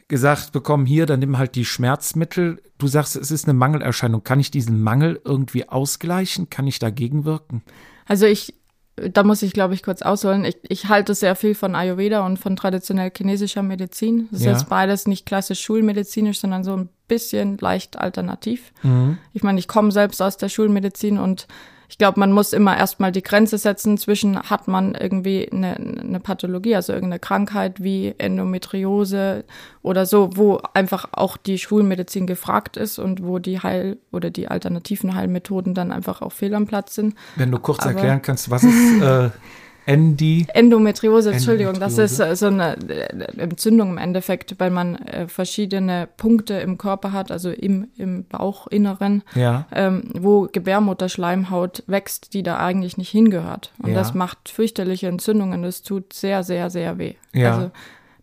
gesagt 0.08 0.52
bekommen, 0.52 0.86
hier, 0.86 1.06
dann 1.06 1.20
nimm 1.20 1.38
halt 1.38 1.56
die 1.56 1.66
Schmerzmittel. 1.66 2.62
Du 2.78 2.88
sagst, 2.88 3.16
es 3.16 3.32
ist 3.32 3.46
eine 3.46 3.54
Mangelerscheinung. 3.54 4.24
Kann 4.24 4.40
ich 4.40 4.52
diesen 4.52 4.82
Mangel 4.82 5.20
irgendwie 5.24 5.68
ausgleichen? 5.68 6.50
Kann 6.50 6.68
ich 6.68 6.80
dagegen 6.80 7.26
wirken? 7.26 7.64
Also 8.06 8.26
ich 8.26 8.54
da 8.96 9.24
muss 9.24 9.42
ich, 9.42 9.52
glaube 9.52 9.74
ich, 9.74 9.84
kurz 9.84 10.02
ausholen. 10.02 10.46
Ich, 10.46 10.58
ich 10.70 10.88
halte 10.88 11.14
sehr 11.14 11.36
viel 11.36 11.54
von 11.54 11.76
Ayurveda 11.76 12.26
und 12.26 12.38
von 12.38 12.56
traditionell 12.56 13.12
chinesischer 13.16 13.62
Medizin. 13.62 14.30
Das 14.32 14.44
ja. 14.44 14.54
ist 14.54 14.70
beides 14.70 15.06
nicht 15.06 15.26
klassisch 15.26 15.62
schulmedizinisch, 15.62 16.40
sondern 16.40 16.64
so 16.64 16.78
ein 16.78 16.90
bisschen 17.08 17.58
leicht 17.58 18.00
alternativ. 18.00 18.72
Mhm. 18.84 19.18
Ich 19.34 19.44
meine, 19.44 19.60
ich 19.60 19.68
komme 19.68 19.92
selbst 19.92 20.22
aus 20.22 20.38
der 20.38 20.50
Schulmedizin 20.50 21.18
und 21.18 21.48
ich 21.90 21.98
glaube, 21.98 22.20
man 22.20 22.32
muss 22.32 22.54
immer 22.54 22.78
erstmal 22.78 23.12
die 23.12 23.22
Grenze 23.22 23.58
setzen 23.58 23.98
zwischen, 23.98 24.40
hat 24.40 24.68
man 24.68 24.96
irgendwie 24.96 25.50
eine, 25.52 25.76
eine 25.76 26.20
Pathologie, 26.20 26.76
also 26.76 26.94
irgendeine 26.94 27.20
Krankheit 27.20 27.84
wie 27.84 28.16
Endometriose 28.18 29.46
oder 29.82 30.06
so, 30.06 30.32
wo 30.36 30.62
einfach 30.74 31.10
auch 31.12 31.38
die 31.38 31.58
Schulmedizin 31.58 32.28
gefragt 32.28 32.78
ist 32.78 33.00
und 33.00 33.24
wo 33.24 33.40
die 33.40 33.60
Heil- 33.60 33.98
oder 34.12 34.30
die 34.30 34.48
alternativen 34.48 35.16
Heilmethoden 35.16 35.74
dann 35.74 35.92
einfach 35.92 36.22
auch 36.22 36.32
fehl 36.32 36.54
am 36.56 36.68
Platz 36.68 36.96
sind. 36.96 37.16
Wenn 37.36 37.52
du 37.52 37.60
kurz 37.60 37.80
Aber 37.80 37.92
erklären 37.92 38.22
kannst, 38.22 38.50
was 38.50 38.64
ist 38.64 39.02
äh, 39.02 39.30
Endi 39.86 40.48
Endometriose, 40.54 41.32
Entschuldigung, 41.32 41.76
Endometriose. 41.76 42.02
das 42.02 42.12
ist 42.12 42.20
äh, 42.20 42.36
so 42.36 42.48
eine 42.48 42.78
äh, 42.90 43.42
Entzündung 43.42 43.92
im 43.92 43.98
Endeffekt, 43.98 44.56
weil 44.60 44.72
man 44.72 44.96
äh, 44.96 45.28
verschiedene 45.28 46.08
Punkte 46.18 46.56
im 46.56 46.78
Körper 46.78 47.12
hat, 47.12 47.32
also 47.32 47.50
im, 47.52 47.90
im 47.98 48.26
Bauchinneren, 48.26 49.24
ja. 49.36 49.68
ähm, 49.72 50.10
wo 50.14 50.48
Gebärmutterschleimhaut 50.52 51.84
wächst, 51.88 52.34
die 52.34 52.44
da 52.44 52.58
eigentlich 52.58 52.98
nicht 52.98 53.10
hingehört. 53.10 53.74
Und 53.82 53.90
ja. 53.90 53.96
das 53.96 54.14
macht 54.14 54.50
fürchterliche 54.50 55.08
Entzündungen. 55.08 55.62
Das 55.62 55.84
tut 55.84 56.14
sehr, 56.14 56.44
sehr, 56.44 56.70
sehr 56.70 56.98
weh. 56.98 57.16
Ja. 57.34 57.54
Also 57.54 57.72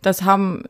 das 0.03 0.23
haben 0.25 0.65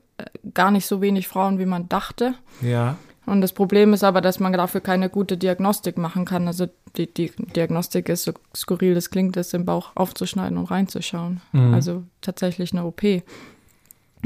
gar 0.54 0.70
nicht 0.70 0.86
so 0.86 1.00
wenig 1.00 1.28
Frauen, 1.28 1.58
wie 1.58 1.66
man 1.66 1.88
dachte. 1.88 2.34
Ja. 2.60 2.96
Und 3.32 3.40
das 3.40 3.54
Problem 3.54 3.94
ist 3.94 4.04
aber, 4.04 4.20
dass 4.20 4.40
man 4.40 4.52
dafür 4.52 4.82
keine 4.82 5.08
gute 5.08 5.38
Diagnostik 5.38 5.96
machen 5.96 6.26
kann. 6.26 6.46
Also 6.46 6.66
die, 6.98 7.06
die 7.06 7.32
Diagnostik 7.56 8.10
ist, 8.10 8.24
so 8.24 8.32
skurril 8.54 8.94
das 8.94 9.08
klingt, 9.08 9.38
ist 9.38 9.54
den 9.54 9.64
Bauch 9.64 9.92
aufzuschneiden 9.94 10.58
und 10.58 10.70
reinzuschauen. 10.70 11.40
Mhm. 11.52 11.72
Also 11.72 12.02
tatsächlich 12.20 12.72
eine 12.72 12.84
OP. 12.84 13.02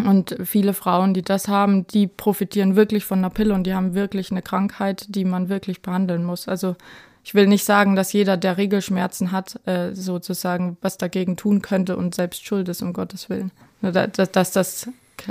Und 0.04 0.36
viele 0.42 0.74
Frauen, 0.74 1.14
die 1.14 1.22
das 1.22 1.46
haben, 1.46 1.86
die 1.86 2.08
profitieren 2.08 2.74
wirklich 2.74 3.04
von 3.04 3.20
einer 3.20 3.30
Pille 3.30 3.54
und 3.54 3.64
die 3.64 3.74
haben 3.74 3.94
wirklich 3.94 4.32
eine 4.32 4.42
Krankheit, 4.42 5.06
die 5.08 5.24
man 5.24 5.48
wirklich 5.48 5.82
behandeln 5.82 6.24
muss. 6.24 6.48
Also 6.48 6.74
ich 7.22 7.32
will 7.32 7.46
nicht 7.46 7.64
sagen, 7.64 7.94
dass 7.94 8.12
jeder, 8.12 8.36
der 8.36 8.56
Regelschmerzen 8.56 9.30
hat, 9.30 9.60
äh, 9.68 9.94
sozusagen 9.94 10.78
was 10.80 10.98
dagegen 10.98 11.36
tun 11.36 11.62
könnte 11.62 11.96
und 11.96 12.16
selbst 12.16 12.44
schuld 12.44 12.68
ist, 12.68 12.82
um 12.82 12.92
Gottes 12.92 13.30
Willen. 13.30 13.52
Dass, 13.82 14.32
dass 14.32 14.50
das, 14.50 14.88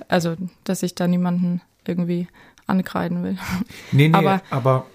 also, 0.08 0.38
dass 0.64 0.82
ich 0.82 0.96
da 0.96 1.10
niemanden 1.10 1.60
irgendwie 1.86 2.30
ankreiden 2.68 3.24
will. 3.24 3.38
Nee, 3.92 4.08
nee, 4.10 4.16
aber, 4.16 4.42
aber 4.50 4.86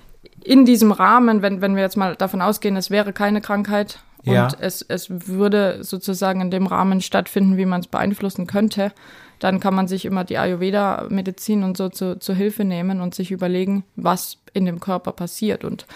in 0.45 0.65
diesem 0.65 0.93
Rahmen, 0.93 1.43
wenn, 1.43 1.61
wenn 1.61 1.77
wir 1.77 1.83
jetzt 1.83 1.97
mal 1.97 2.17
davon 2.17 2.41
ausgehen, 2.43 2.77
es 2.77 2.91
wäre 2.91 3.13
keine 3.13 3.41
Krankheit 3.41 4.01
Und 4.25 4.33
Ja. 4.35 4.49
es, 4.61 4.83
es 4.83 5.09
würde 5.29 5.79
sozusagen 5.83 6.41
in 6.41 6.51
dem 6.51 6.67
Rahmen 6.67 7.01
stattfinden, 7.01 7.57
wie 7.57 7.67
man 7.67 7.81
es 7.81 7.87
beeinflussen 7.87 8.47
könnte. 8.47 8.93
Dann 9.39 9.61
kann 9.61 9.75
man 9.75 9.89
sich 9.89 10.05
immer 10.05 10.25
die 10.25 10.37
Ayurveda-Medizin 10.37 11.63
und 11.65 11.77
so 11.77 11.89
zu, 11.89 12.19
zu 12.19 12.35
Hilfe 12.35 12.65
nehmen 12.65 13.01
und 13.01 13.15
sich 13.15 13.31
überlegen, 13.31 13.85
was 13.97 14.37
in 14.53 14.67
dem 14.67 14.81
Körper 14.81 15.13
passiert 15.13 15.65
und 15.65 15.87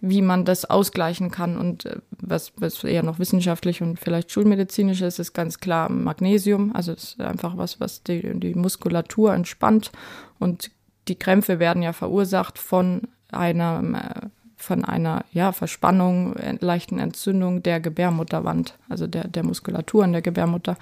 wie 0.00 0.22
man 0.22 0.44
das 0.44 0.64
ausgleichen 0.64 1.30
kann. 1.30 1.58
Und 1.58 1.84
äh, 1.84 1.96
was, 2.20 2.52
was 2.56 2.82
eher 2.84 3.02
noch 3.02 3.18
wissenschaftlich 3.18 3.82
und 3.82 3.98
vielleicht 3.98 4.30
schulmedizinisch 4.32 5.02
ist, 5.02 5.18
ist 5.18 5.32
ganz 5.34 5.58
klar 5.58 5.90
Magnesium. 5.90 6.74
Also 6.74 6.92
es 6.92 7.04
ist 7.04 7.20
einfach 7.20 7.56
was, 7.56 7.80
was 7.80 8.02
die, 8.02 8.38
die 8.40 8.54
Muskulatur 8.54 9.34
entspannt. 9.34 9.90
Und 10.38 10.70
die 11.08 11.16
Krämpfe 11.16 11.58
werden 11.58 11.82
ja 11.82 11.92
verursacht 11.92 12.58
von 12.58 13.02
einer, 13.30 13.82
äh, 14.22 14.26
von 14.56 14.84
einer 14.84 15.24
ja, 15.32 15.52
Verspannung, 15.52 16.34
leichten 16.60 16.98
Entzündung 16.98 17.62
der 17.62 17.80
Gebärmutterwand, 17.80 18.74
also 18.88 19.06
der, 19.06 19.28
der 19.28 19.44
Muskulatur 19.44 20.04
in 20.04 20.12
der 20.12 20.22
Gebärmutter. 20.22 20.76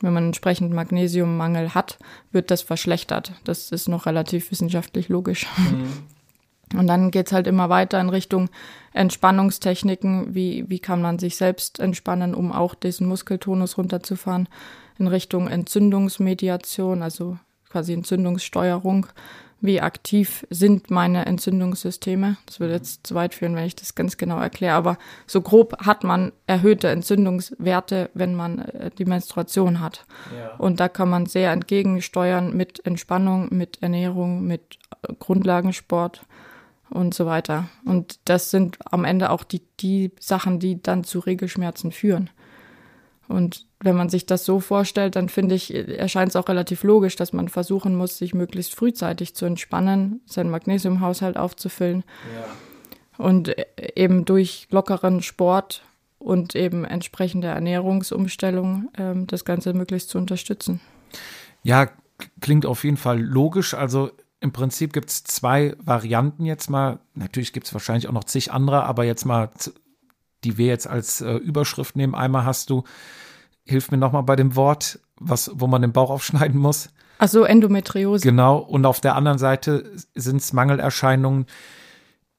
Wenn 0.00 0.12
man 0.12 0.26
entsprechend 0.26 0.72
Magnesiummangel 0.72 1.74
hat, 1.74 1.98
wird 2.30 2.50
das 2.50 2.62
verschlechtert. 2.62 3.32
Das 3.44 3.72
ist 3.72 3.88
noch 3.88 4.06
relativ 4.06 4.50
wissenschaftlich 4.50 5.08
logisch. 5.08 5.46
Und 6.74 6.86
dann 6.86 7.10
geht's 7.10 7.32
halt 7.32 7.46
immer 7.46 7.68
weiter 7.68 8.00
in 8.00 8.08
Richtung 8.08 8.50
Entspannungstechniken. 8.92 10.34
Wie, 10.34 10.68
wie 10.68 10.78
kann 10.78 11.00
man 11.00 11.18
sich 11.18 11.36
selbst 11.36 11.78
entspannen, 11.78 12.34
um 12.34 12.52
auch 12.52 12.74
diesen 12.74 13.06
Muskeltonus 13.06 13.78
runterzufahren? 13.78 14.48
In 14.98 15.06
Richtung 15.06 15.48
Entzündungsmediation, 15.48 17.02
also 17.02 17.38
quasi 17.70 17.92
Entzündungssteuerung. 17.92 19.06
Wie 19.64 19.80
aktiv 19.80 20.46
sind 20.50 20.90
meine 20.90 21.24
Entzündungssysteme? 21.24 22.36
Das 22.44 22.60
würde 22.60 22.74
jetzt 22.74 23.06
zu 23.06 23.14
weit 23.14 23.32
führen, 23.32 23.56
wenn 23.56 23.64
ich 23.64 23.74
das 23.74 23.94
ganz 23.94 24.18
genau 24.18 24.38
erkläre. 24.38 24.74
Aber 24.74 24.98
so 25.26 25.40
grob 25.40 25.78
hat 25.86 26.04
man 26.04 26.32
erhöhte 26.46 26.88
Entzündungswerte, 26.88 28.10
wenn 28.12 28.34
man 28.34 28.58
äh, 28.58 28.90
die 28.90 29.06
Menstruation 29.06 29.80
hat. 29.80 30.04
Und 30.58 30.80
da 30.80 30.90
kann 30.90 31.08
man 31.08 31.24
sehr 31.24 31.50
entgegensteuern 31.50 32.54
mit 32.54 32.84
Entspannung, 32.84 33.48
mit 33.52 33.82
Ernährung, 33.82 34.46
mit 34.46 34.80
äh, 35.08 35.14
Grundlagensport 35.18 36.26
und 36.90 37.14
so 37.14 37.24
weiter. 37.24 37.70
Und 37.86 38.18
das 38.26 38.50
sind 38.50 38.76
am 38.84 39.06
Ende 39.06 39.30
auch 39.30 39.44
die, 39.44 39.62
die 39.80 40.12
Sachen, 40.20 40.58
die 40.58 40.82
dann 40.82 41.04
zu 41.04 41.20
Regelschmerzen 41.20 41.90
führen. 41.90 42.28
Und 43.28 43.66
wenn 43.80 43.96
man 43.96 44.08
sich 44.08 44.26
das 44.26 44.44
so 44.44 44.60
vorstellt, 44.60 45.16
dann 45.16 45.28
finde 45.28 45.54
ich, 45.54 45.74
erscheint 45.74 46.30
es 46.30 46.36
auch 46.36 46.48
relativ 46.48 46.82
logisch, 46.82 47.16
dass 47.16 47.32
man 47.32 47.48
versuchen 47.48 47.94
muss, 47.96 48.18
sich 48.18 48.34
möglichst 48.34 48.74
frühzeitig 48.74 49.34
zu 49.34 49.46
entspannen, 49.46 50.20
seinen 50.26 50.50
Magnesiumhaushalt 50.50 51.36
aufzufüllen 51.36 52.04
und 53.18 53.48
äh, 53.48 53.66
eben 53.94 54.24
durch 54.24 54.66
lockeren 54.70 55.22
Sport 55.22 55.82
und 56.18 56.54
eben 56.54 56.84
entsprechende 56.84 57.48
Ernährungsumstellung 57.48 58.90
ähm, 58.96 59.26
das 59.26 59.44
Ganze 59.44 59.74
möglichst 59.74 60.08
zu 60.10 60.18
unterstützen. 60.18 60.80
Ja, 61.62 61.90
klingt 62.40 62.66
auf 62.66 62.84
jeden 62.84 62.96
Fall 62.96 63.20
logisch. 63.20 63.74
Also 63.74 64.10
im 64.40 64.52
Prinzip 64.52 64.92
gibt 64.92 65.10
es 65.10 65.24
zwei 65.24 65.74
Varianten 65.78 66.44
jetzt 66.44 66.68
mal. 66.68 66.98
Natürlich 67.14 67.52
gibt 67.52 67.66
es 67.66 67.72
wahrscheinlich 67.72 68.08
auch 68.08 68.12
noch 68.12 68.24
zig 68.24 68.52
andere, 68.52 68.84
aber 68.84 69.04
jetzt 69.04 69.24
mal, 69.24 69.50
die 70.44 70.58
wir 70.58 70.66
jetzt 70.66 70.86
als 70.86 71.20
äh, 71.20 71.34
Überschrift 71.34 71.96
nehmen. 71.96 72.14
Einmal 72.14 72.44
hast 72.44 72.70
du, 72.70 72.84
hilf 73.64 73.90
mir 73.90 73.98
nochmal 73.98 74.22
bei 74.22 74.36
dem 74.36 74.56
Wort, 74.56 75.00
was, 75.16 75.50
wo 75.54 75.66
man 75.66 75.82
den 75.82 75.92
Bauch 75.92 76.10
aufschneiden 76.10 76.60
muss. 76.60 76.90
Also 77.18 77.44
Endometriose. 77.44 78.22
Genau. 78.22 78.58
Und 78.58 78.86
auf 78.86 79.00
der 79.00 79.14
anderen 79.14 79.38
Seite 79.38 79.90
sind 80.14 80.40
es 80.40 80.52
Mangelerscheinungen, 80.52 81.46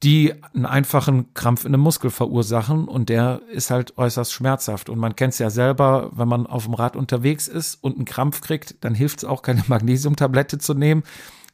die 0.02 0.34
einen 0.54 0.66
einfachen 0.66 1.32
Krampf 1.32 1.64
in 1.64 1.72
einem 1.72 1.82
Muskel 1.82 2.10
verursachen 2.10 2.86
und 2.86 3.08
der 3.08 3.40
ist 3.50 3.70
halt 3.70 3.96
äußerst 3.96 4.32
schmerzhaft. 4.32 4.90
Und 4.90 4.98
man 4.98 5.16
kennt 5.16 5.32
es 5.32 5.38
ja 5.38 5.48
selber, 5.48 6.10
wenn 6.12 6.28
man 6.28 6.46
auf 6.46 6.64
dem 6.64 6.74
Rad 6.74 6.96
unterwegs 6.96 7.48
ist 7.48 7.82
und 7.82 7.96
einen 7.96 8.04
Krampf 8.04 8.42
kriegt, 8.42 8.84
dann 8.84 8.94
hilft 8.94 9.18
es 9.18 9.24
auch 9.24 9.40
keine 9.40 9.64
Magnesiumtablette 9.68 10.58
zu 10.58 10.74
nehmen, 10.74 11.02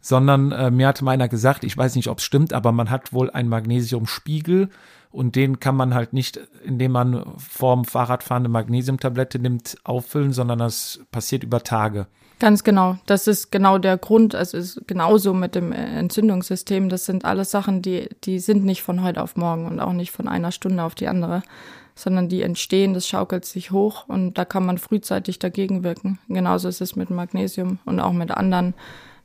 sondern 0.01 0.51
äh, 0.51 0.71
mir 0.73 0.89
hatte 0.89 1.05
mal 1.05 1.13
einer 1.13 1.29
gesagt, 1.29 1.63
ich 1.63 1.77
weiß 1.77 1.95
nicht, 1.95 2.09
ob 2.09 2.19
es 2.19 2.25
stimmt, 2.25 2.53
aber 2.53 2.73
man 2.73 2.91
hat 2.91 3.13
wohl 3.13 3.31
einen 3.31 3.49
Magnesiumspiegel 3.49 4.71
und 5.13 5.37
den 5.37 5.61
kann 5.61 5.77
man 5.77 5.95
halt 5.95 6.13
nicht, 6.13 6.41
indem 6.65 6.93
man 6.93 7.25
vorm 7.39 7.85
Fahrradfahren 7.85 8.43
eine 8.43 8.49
Magnesiumtablette 8.49 9.39
nimmt, 9.39 9.77
auffüllen, 9.85 10.33
sondern 10.33 10.59
das 10.59 11.01
passiert 11.13 11.45
über 11.45 11.63
Tage. 11.63 12.07
Ganz 12.39 12.65
genau. 12.65 12.97
Das 13.07 13.29
ist 13.29 13.53
genau 13.53 13.79
der 13.79 13.97
Grund. 13.99 14.35
Also 14.35 14.59
es 14.59 14.77
ist 14.77 14.89
genauso 14.89 15.33
mit 15.33 15.55
dem 15.55 15.71
äh, 15.71 15.77
Entzündungssystem. 15.77 16.89
Das 16.89 17.05
sind 17.05 17.25
alles 17.25 17.53
Sachen, 17.53 17.83
die, 17.83 18.09
die 18.25 18.41
sind 18.41 18.65
nicht 18.65 18.83
von 18.83 19.05
heute 19.05 19.23
auf 19.23 19.37
morgen 19.37 19.67
und 19.67 19.79
auch 19.79 19.93
nicht 19.93 20.11
von 20.11 20.27
einer 20.27 20.51
Stunde 20.51 20.83
auf 20.83 20.97
die 20.97 21.07
andere, 21.07 21.45
sondern 21.95 22.29
die 22.29 22.43
entstehen, 22.43 22.95
das 22.95 23.07
schaukelt 23.07 23.45
sich 23.45 23.71
hoch 23.71 24.09
und 24.09 24.39
da 24.39 24.45
kann 24.45 24.67
man 24.67 24.79
frühzeitig 24.79 25.39
dagegen 25.39 25.85
wirken. 25.85 26.19
Genauso 26.29 26.69
ist 26.69 26.81
es 26.81 26.97
mit 26.97 27.11
Magnesium 27.11 27.79
und 27.85 28.01
auch 28.01 28.13
mit 28.13 28.33
anderen 28.33 28.75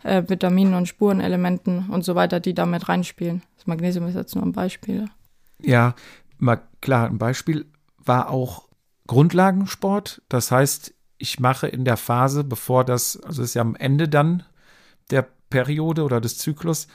äh, 0.03 0.21
Vitaminen 0.27 0.75
und 0.75 0.87
Spurenelementen 0.87 1.89
und 1.89 2.03
so 2.03 2.13
weiter, 2.13 2.39
die 2.39 2.53
damit 2.53 2.87
reinspielen. 2.87 3.41
Das 3.55 3.65
Magnesium 3.65 4.07
ist 4.07 4.15
jetzt 4.15 4.35
nur 4.35 4.45
ein 4.45 4.51
Beispiel. 4.51 5.09
Ja, 5.61 5.95
mal 6.37 6.61
klar, 6.81 7.07
ein 7.07 7.17
Beispiel 7.17 7.65
war 7.97 8.29
auch 8.29 8.67
Grundlagensport. 9.07 10.21
Das 10.29 10.51
heißt, 10.51 10.93
ich 11.17 11.39
mache 11.39 11.67
in 11.67 11.85
der 11.85 11.97
Phase, 11.97 12.43
bevor 12.43 12.83
das, 12.83 13.19
also 13.21 13.41
ist 13.41 13.53
ja 13.55 13.61
am 13.61 13.75
Ende 13.75 14.07
dann 14.07 14.43
der 15.09 15.27
Periode 15.49 16.03
oder 16.03 16.21
des 16.21 16.37
Zyklus, 16.37 16.87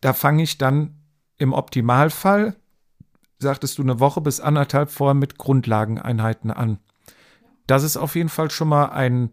da 0.00 0.12
fange 0.12 0.42
ich 0.42 0.58
dann 0.58 0.96
im 1.38 1.52
Optimalfall, 1.52 2.56
sagtest 3.38 3.78
du, 3.78 3.82
eine 3.82 4.00
Woche 4.00 4.20
bis 4.20 4.40
anderthalb 4.40 4.90
vorher 4.90 5.14
mit 5.14 5.38
Grundlageneinheiten 5.38 6.50
an. 6.50 6.78
Das 7.66 7.82
ist 7.82 7.96
auf 7.96 8.14
jeden 8.14 8.28
Fall 8.28 8.50
schon 8.50 8.68
mal 8.68 8.86
ein 8.86 9.30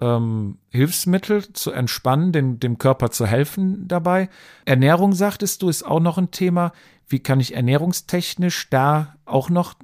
ähm, 0.00 0.58
Hilfsmittel 0.70 1.52
zu 1.52 1.70
entspannen, 1.70 2.32
dem, 2.32 2.58
dem 2.60 2.78
Körper 2.78 3.10
zu 3.10 3.26
helfen 3.26 3.86
dabei. 3.86 4.28
Ernährung, 4.64 5.12
sagtest 5.12 5.62
du, 5.62 5.68
ist 5.68 5.84
auch 5.84 6.00
noch 6.00 6.18
ein 6.18 6.30
Thema. 6.30 6.72
Wie 7.08 7.20
kann 7.20 7.40
ich 7.40 7.54
ernährungstechnisch 7.54 8.70
da 8.70 9.16
auch 9.24 9.50
noch 9.50 9.74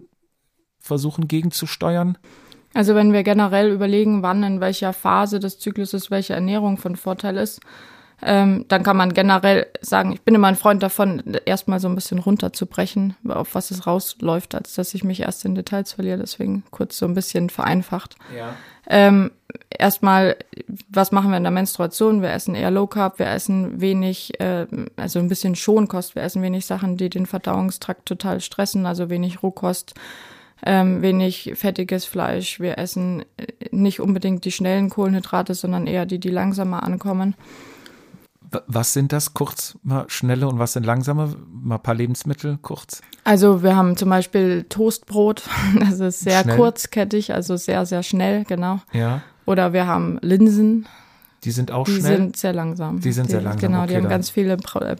versuchen 0.79 1.29
gegenzusteuern? 1.29 2.19
Also 2.73 2.95
wenn 2.95 3.13
wir 3.13 3.23
generell 3.23 3.71
überlegen, 3.73 4.23
wann 4.23 4.43
in 4.43 4.61
welcher 4.61 4.93
Phase 4.93 5.41
des 5.41 5.59
Zykluses 5.59 6.11
welche 6.11 6.35
Ernährung 6.35 6.77
von 6.77 6.97
Vorteil 6.97 7.37
ist, 7.37 7.61
ähm, 8.23 8.67
dann 8.69 8.83
kann 8.83 8.97
man 8.97 9.15
generell 9.15 9.67
sagen, 9.81 10.13
ich 10.13 10.21
bin 10.23 10.35
immer 10.35 10.49
ein 10.49 10.57
Freund 10.57 10.83
davon, 10.83 11.23
erstmal 11.47 11.81
so 11.81 11.89
ein 11.89 11.95
bisschen 11.95 12.19
runterzubrechen, 12.19 13.17
auf 13.27 13.55
was 13.55 13.71
es 13.71 13.87
rausläuft, 13.87 14.55
als 14.55 14.75
dass 14.75 14.95
ich 14.95 15.05
mich 15.05 15.21
erst 15.21 15.45
in 15.45 15.55
Details 15.55 15.93
verliere. 15.93 16.19
Deswegen 16.19 16.65
kurz 16.71 16.99
so 16.99 17.07
ein 17.07 17.15
bisschen 17.15 17.49
vereinfacht. 17.49 18.17
Ja. 18.37 18.55
Ähm, 18.87 19.31
erstmal, 19.71 20.37
was 20.89 21.13
machen 21.13 21.31
wir 21.31 21.37
in 21.37 21.45
der 21.45 21.53
Menstruation? 21.53 22.23
Wir 22.23 22.33
essen 22.33 22.55
eher 22.55 22.71
Low 22.71 22.87
Carb, 22.87 23.19
wir 23.19 23.29
essen 23.29 23.81
wenig, 23.81 24.39
äh, 24.41 24.67
also 24.97 25.19
ein 25.19 25.29
bisschen 25.29 25.55
Schonkost, 25.55 26.15
wir 26.15 26.23
essen 26.23 26.43
wenig 26.43 26.67
Sachen, 26.67 26.97
die 26.97 27.09
den 27.09 27.27
Verdauungstrakt 27.27 28.07
total 28.07 28.41
stressen, 28.41 28.87
also 28.87 29.09
wenig 29.09 29.43
Rohkost, 29.43 29.95
ähm, 30.67 31.01
wenig 31.01 31.53
fettiges 31.55 32.05
Fleisch. 32.05 32.61
Wir 32.61 32.79
essen 32.79 33.25
äh, 33.39 33.47
nicht 33.71 34.01
unbedingt 34.01 34.45
die 34.45 34.53
schnellen 34.53 34.91
Kohlenhydrate, 34.91 35.55
sondern 35.55 35.87
eher 35.87 36.05
die, 36.05 36.19
die 36.19 36.29
langsamer 36.29 36.83
ankommen. 36.83 37.35
Was 38.67 38.93
sind 38.93 39.13
das 39.13 39.35
kurz, 39.35 39.79
mal 39.83 40.05
schnelle 40.09 40.49
und 40.49 40.59
was 40.59 40.73
sind 40.73 40.85
langsame? 40.85 41.37
Mal 41.49 41.77
ein 41.77 41.83
paar 41.83 41.95
Lebensmittel 41.95 42.59
kurz. 42.63 43.01
Also 43.25 43.63
wir 43.63 43.77
haben 43.77 43.97
zum 43.97 44.09
Beispiel 44.11 44.65
Toastbrot, 44.69 45.43
das 45.81 46.01
ist 46.01 46.21
sehr 46.21 46.43
Schnell. 46.43 46.57
kurzkettig, 46.57 47.33
also 47.33 47.57
sehr, 47.57 47.87
sehr 47.87 48.03
schnell, 48.03 48.45
genau. 48.45 48.81
Ja, 48.93 49.23
Oder 49.47 49.73
wir 49.73 49.87
haben 49.87 50.19
Linsen, 50.23 50.89
die 51.45 51.53
sind 51.53 51.71
auch 51.73 51.85
Die 51.87 51.93
schnell. 52.01 52.17
sind 52.17 52.37
sehr 52.37 52.53
langsam. 52.53 53.01
Die 53.01 53.13
sind 53.13 53.31
sehr 53.31 53.41
langsam, 53.41 53.71
Genau, 53.71 53.79
okay, 53.83 53.89
die 53.91 53.97
haben 53.97 54.03
dann. 54.05 54.11
ganz 54.11 54.31
viele 54.31 54.57
Pro 54.57 54.81
äh, 54.81 54.97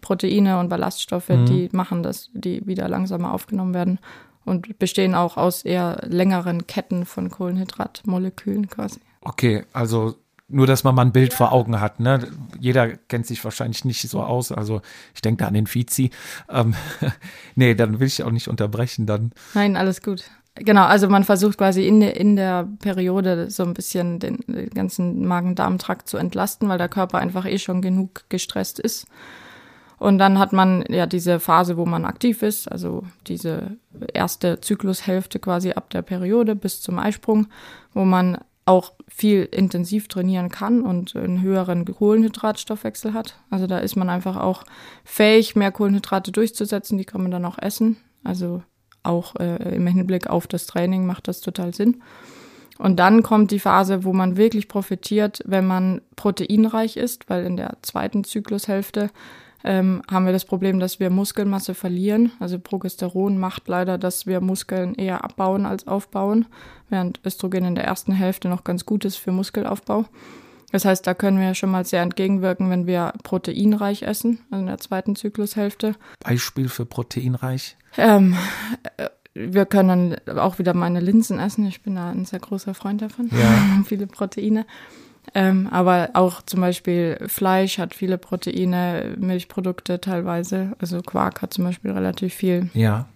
Proteine 0.00 0.58
und 0.58 0.68
Ballaststoffe, 0.68 1.28
Mhm. 1.28 1.46
die 1.46 1.68
machen 1.72 2.02
das, 2.02 2.30
die 2.32 2.66
wieder 2.66 2.88
langsamer 2.88 3.32
aufgenommen 3.32 3.74
werden 3.74 3.98
und 4.44 4.78
bestehen 4.78 5.14
auch 5.14 5.36
aus 5.36 5.62
eher 5.62 6.00
längeren 6.08 6.66
Ketten 6.66 7.04
von 7.06 7.30
Kohlenhydratmolekülen 7.30 8.68
quasi. 8.68 9.00
Okay, 9.20 9.64
also 9.72 10.16
nur, 10.48 10.66
dass 10.66 10.84
man 10.84 10.94
mal 10.94 11.02
ein 11.02 11.12
Bild 11.12 11.32
vor 11.32 11.52
Augen 11.52 11.80
hat. 11.80 12.00
Ne? 12.00 12.28
Jeder 12.60 12.88
kennt 12.88 13.26
sich 13.26 13.42
wahrscheinlich 13.44 13.84
nicht 13.84 14.08
so 14.08 14.22
aus. 14.22 14.52
Also 14.52 14.82
ich 15.14 15.22
denke 15.22 15.42
da 15.42 15.48
an 15.48 15.54
den 15.54 15.72
Vizi. 15.72 16.10
Ähm, 16.48 16.74
nee, 17.54 17.74
dann 17.74 17.98
will 18.00 18.06
ich 18.06 18.22
auch 18.22 18.30
nicht 18.30 18.48
unterbrechen. 18.48 19.06
Dann 19.06 19.32
Nein, 19.54 19.76
alles 19.76 20.02
gut. 20.02 20.24
Genau, 20.56 20.84
also 20.84 21.08
man 21.08 21.24
versucht 21.24 21.58
quasi 21.58 21.86
in 21.86 21.98
der, 21.98 22.16
in 22.16 22.36
der 22.36 22.68
Periode 22.80 23.50
so 23.50 23.64
ein 23.64 23.74
bisschen 23.74 24.20
den, 24.20 24.38
den 24.46 24.70
ganzen 24.70 25.26
Magen-Darm-Trakt 25.26 26.08
zu 26.08 26.16
entlasten, 26.16 26.68
weil 26.68 26.78
der 26.78 26.88
Körper 26.88 27.18
einfach 27.18 27.44
eh 27.44 27.58
schon 27.58 27.82
genug 27.82 28.24
gestresst 28.28 28.78
ist. 28.78 29.06
Und 29.98 30.18
dann 30.18 30.38
hat 30.38 30.52
man 30.52 30.84
ja 30.88 31.06
diese 31.06 31.40
Phase, 31.40 31.76
wo 31.76 31.86
man 31.86 32.04
aktiv 32.04 32.42
ist, 32.42 32.70
also 32.70 33.04
diese 33.26 33.76
erste 34.12 34.60
Zyklushälfte 34.60 35.38
quasi 35.38 35.72
ab 35.72 35.90
der 35.90 36.02
Periode 36.02 36.54
bis 36.54 36.80
zum 36.80 36.98
Eisprung, 36.98 37.46
wo 37.92 38.04
man 38.04 38.38
auch 38.66 38.92
viel 39.08 39.44
intensiv 39.44 40.08
trainieren 40.08 40.48
kann 40.48 40.82
und 40.82 41.14
einen 41.14 41.42
höheren 41.42 41.84
Kohlenhydratstoffwechsel 41.84 43.12
hat. 43.12 43.38
Also 43.50 43.66
da 43.66 43.78
ist 43.78 43.96
man 43.96 44.08
einfach 44.08 44.36
auch 44.36 44.64
fähig, 45.04 45.56
mehr 45.56 45.72
Kohlenhydrate 45.72 46.32
durchzusetzen, 46.32 46.98
die 46.98 47.04
kann 47.04 47.22
man 47.22 47.30
dann 47.30 47.44
auch 47.44 47.58
essen. 47.58 47.96
Also 48.24 48.62
auch 49.02 49.36
äh, 49.36 49.76
im 49.76 49.86
Hinblick 49.86 50.28
auf 50.28 50.46
das 50.46 50.66
Training 50.66 51.06
macht 51.06 51.28
das 51.28 51.40
total 51.40 51.74
Sinn. 51.74 52.02
Und 52.78 52.96
dann 52.96 53.22
kommt 53.22 53.50
die 53.50 53.60
Phase, 53.60 54.02
wo 54.02 54.12
man 54.12 54.36
wirklich 54.36 54.66
profitiert, 54.66 55.40
wenn 55.44 55.66
man 55.66 56.00
proteinreich 56.16 56.96
ist, 56.96 57.30
weil 57.30 57.44
in 57.44 57.56
der 57.56 57.76
zweiten 57.82 58.24
Zyklushälfte 58.24 59.10
ähm, 59.64 60.02
haben 60.10 60.26
wir 60.26 60.32
das 60.32 60.44
Problem, 60.44 60.78
dass 60.78 61.00
wir 61.00 61.10
Muskelmasse 61.10 61.74
verlieren. 61.74 62.32
Also 62.38 62.58
Progesteron 62.58 63.38
macht 63.38 63.66
leider, 63.66 63.98
dass 63.98 64.26
wir 64.26 64.40
Muskeln 64.40 64.94
eher 64.94 65.24
abbauen 65.24 65.66
als 65.66 65.86
aufbauen, 65.86 66.46
während 66.90 67.20
Östrogen 67.24 67.64
in 67.64 67.74
der 67.74 67.84
ersten 67.84 68.12
Hälfte 68.12 68.48
noch 68.48 68.62
ganz 68.62 68.84
gut 68.84 69.04
ist 69.04 69.16
für 69.16 69.32
Muskelaufbau. 69.32 70.04
Das 70.70 70.84
heißt, 70.84 71.06
da 71.06 71.14
können 71.14 71.38
wir 71.38 71.54
schon 71.54 71.70
mal 71.70 71.84
sehr 71.84 72.02
entgegenwirken, 72.02 72.68
wenn 72.68 72.86
wir 72.86 73.14
proteinreich 73.22 74.02
essen, 74.02 74.40
also 74.50 74.60
in 74.60 74.66
der 74.66 74.78
zweiten 74.78 75.16
Zyklushälfte. 75.16 75.94
Beispiel 76.20 76.68
für 76.68 76.84
proteinreich? 76.84 77.76
Ähm, 77.96 78.36
äh, 78.96 79.08
wir 79.34 79.66
können 79.66 80.16
auch 80.36 80.58
wieder 80.58 80.74
meine 80.74 81.00
Linsen 81.00 81.38
essen. 81.38 81.66
Ich 81.66 81.82
bin 81.82 81.94
da 81.94 82.10
ein 82.10 82.24
sehr 82.24 82.40
großer 82.40 82.74
Freund 82.74 83.02
davon. 83.02 83.30
Ja. 83.32 83.82
viele 83.86 84.06
Proteine. 84.06 84.66
Ähm, 85.34 85.68
aber 85.70 86.10
auch 86.14 86.42
zum 86.42 86.60
Beispiel 86.60 87.18
Fleisch 87.26 87.78
hat 87.78 87.94
viele 87.94 88.18
Proteine, 88.18 89.14
Milchprodukte 89.18 90.00
teilweise. 90.00 90.72
Also 90.78 91.02
Quark 91.02 91.42
hat 91.42 91.52
zum 91.52 91.64
Beispiel 91.64 91.90
relativ 91.90 92.34
viel. 92.34 92.70
Ja. 92.72 93.06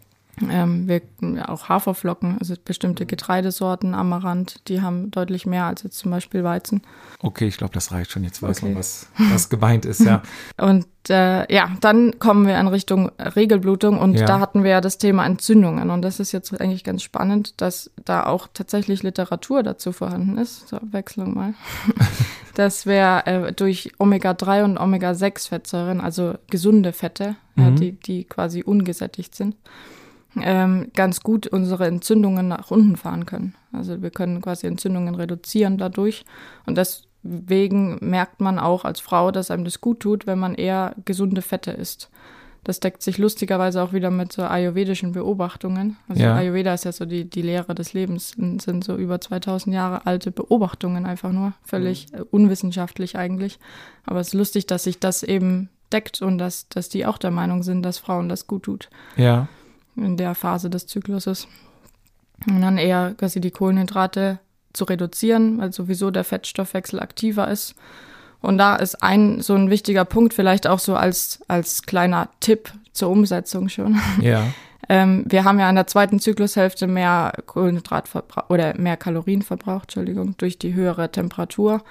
Ähm, 0.51 0.89
wir, 0.89 1.03
auch 1.49 1.69
Haferflocken, 1.69 2.39
also 2.39 2.55
bestimmte 2.65 3.07
Getreidesorten, 3.07 3.95
Amaranth, 3.95 4.69
die 4.69 4.81
haben 4.83 5.11
deutlich 5.11 5.47
mehr 5.47 5.65
als 5.65 5.83
jetzt 5.83 5.99
zum 5.99 6.11
Beispiel 6.11 6.45
Weizen. 6.45 6.83
Okay, 7.21 7.47
ich 7.49 7.57
glaube, 7.57 7.75
das 7.75 7.93
reicht 7.93 8.11
schon. 8.11 8.25
Jetzt 8.25 8.43
weiß 8.43 8.59
Okay. 8.59 8.67
man, 8.71 8.79
was, 8.79 9.09
was 9.17 9.49
gemeint 9.49 9.85
ist, 9.85 10.01
ja. 10.01 10.23
Und 10.59 10.87
äh, 11.09 11.51
ja, 11.53 11.71
dann 11.81 12.19
kommen 12.19 12.47
wir 12.47 12.59
in 12.61 12.69
Richtung 12.69 13.11
Regelblutung 13.19 13.99
und 13.99 14.15
Ja. 14.19 14.27
da 14.27 14.41
hatten 14.41 14.63
wir 14.63 14.73
ja 14.73 14.81
das 14.83 14.99
Thema 14.99 15.25
Entzündungen 15.25 15.89
und 15.89 16.03
das 16.03 16.21
ist 16.21 16.33
jetzt 16.33 16.53
eigentlich 16.61 16.85
ganz 16.85 17.03
spannend, 17.03 17.61
dass 17.63 17.91
da 18.05 18.27
auch 18.27 18.47
tatsächlich 18.53 19.03
Literatur 19.03 19.63
dazu 19.63 19.93
vorhanden 19.93 20.37
ist. 20.37 20.69
So, 20.69 20.77
Abwechslung 20.77 21.33
mal. 21.35 21.55
dass 22.55 22.85
wir 22.87 23.23
äh, 23.27 23.53
durch 23.53 23.93
Omega-3 23.99 24.65
und 24.65 24.79
Omega-6-Fettsäuren, 24.79 26.01
also 26.01 26.35
gesunde 26.51 26.93
Fette, 26.93 27.37
ja, 27.57 27.71
Mhm. 27.71 27.77
die, 27.77 27.93
die 27.93 28.25
quasi 28.25 28.63
ungesättigt 28.63 29.35
sind, 29.35 29.57
ähm, 30.45 30.91
ganz 30.95 31.21
gut 31.21 31.47
unsere 31.47 31.87
Entzündungen 31.87 32.49
nach 32.49 32.71
unten 32.71 32.97
fahren 32.97 33.27
können. 33.27 33.55
Also 33.73 34.03
wir 34.03 34.11
können 34.11 34.41
quasi 34.41 34.67
Entzündungen 34.67 35.15
reduzieren 35.15 35.79
dadurch. 35.79 36.25
Und 36.67 36.79
deswegen 36.79 37.99
merkt 38.01 38.41
man 38.41 38.59
auch 38.59 38.85
als 38.85 39.01
Frau, 39.01 39.31
dass 39.31 39.51
einem 39.51 39.65
das 39.65 39.81
gut 39.81 40.01
tut, 40.01 40.27
wenn 40.27 40.39
man 40.39 40.55
eher 40.55 40.95
gesunde 41.05 41.43
Fette 41.43 41.71
isst. 41.71 42.11
Das 42.65 42.81
deckt 42.81 43.03
sich 43.03 43.19
lustigerweise 43.19 43.83
auch 43.83 43.93
wieder 43.93 44.11
mit 44.11 44.33
so 44.33 44.43
ayurvedischen 44.43 45.13
Beobachtungen. 45.13 45.97
Also 46.09 46.23
Ja. 46.23 46.35
Ayurveda 46.35 46.75
ist 46.75 46.85
ja 46.85 46.93
so 46.93 47.07
die, 47.07 47.25
die 47.25 47.43
Lehre 47.43 47.75
des 47.75 47.93
Lebens, 47.95 48.35
und 48.37 48.61
sind 48.61 48.85
so 48.85 48.97
über 48.97 49.21
2000 49.21 49.75
Jahre 49.75 50.07
alte 50.07 50.31
Beobachtungen 50.31 51.07
einfach 51.07 51.33
nur, 51.33 51.55
völlig 51.63 52.13
äh, 52.13 52.21
unwissenschaftlich 52.31 53.17
eigentlich. 53.17 53.59
Aber 54.05 54.21
es 54.21 54.29
ist 54.29 54.35
lustig, 54.35 54.67
dass 54.67 54.85
sich 54.85 54.99
das 54.99 55.23
eben 55.23 55.71
deckt 55.93 56.21
und 56.21 56.39
dass, 56.39 56.69
dass 56.69 56.89
die 56.89 57.07
auch 57.07 57.19
der 57.19 57.31
Meinung 57.31 57.63
sind, 57.63 57.83
dass 57.83 57.99
Frauen 57.99 58.29
das 58.29 58.47
gut 58.47 58.65
tut 58.65 58.91
Ja. 59.17 59.49
In 60.05 60.17
der 60.17 60.35
Phase 60.35 60.71
des 60.71 60.87
Zykluses. 60.87 61.49
Und 62.47 62.61
dann 62.61 62.79
eher 62.79 63.15
quasi 63.19 63.41
die 63.41 63.51
Kohlenhydrate 63.51 64.39
zu 64.73 64.85
reduzieren, 64.85 65.59
weil 65.59 65.73
sowieso 65.73 66.11
der 66.11 66.25
Fettstoffwechsel 66.25 67.01
aktiver 67.01 67.49
ist. 67.49 67.75
Und 68.41 68.59
da 68.59 68.77
ist 68.77 69.03
ein 69.03 69.41
so 69.41 69.55
ein 69.55 69.71
wichtiger 69.71 70.05
Punkt, 70.05 70.35
vielleicht 70.35 70.67
auch 70.67 70.79
so 70.79 70.95
als, 70.95 71.41
als 71.49 71.83
kleiner 71.83 72.29
Tipp 72.41 72.73
zur 72.93 73.11
Umsetzung 73.11 73.69
schon. 73.69 74.01
Ja. 74.21 74.45
Ähm, 74.91 75.25
wir 75.29 75.45
haben 75.45 75.59
ja 75.59 75.69
in 75.69 75.75
der 75.75 75.87
zweiten 75.87 76.19
Zyklushälfte 76.19 76.87
mehr 76.87 77.33
Kohlenhydratverbrauch 77.45 78.49
oder 78.49 78.79
mehr 78.79 78.97
Kalorien 78.97 79.43
verbraucht, 79.43 79.83
Entschuldigung, 79.83 80.35
durch 80.39 80.59
die 80.59 80.73
höhere 80.73 81.13
Temperatur. 81.13 81.83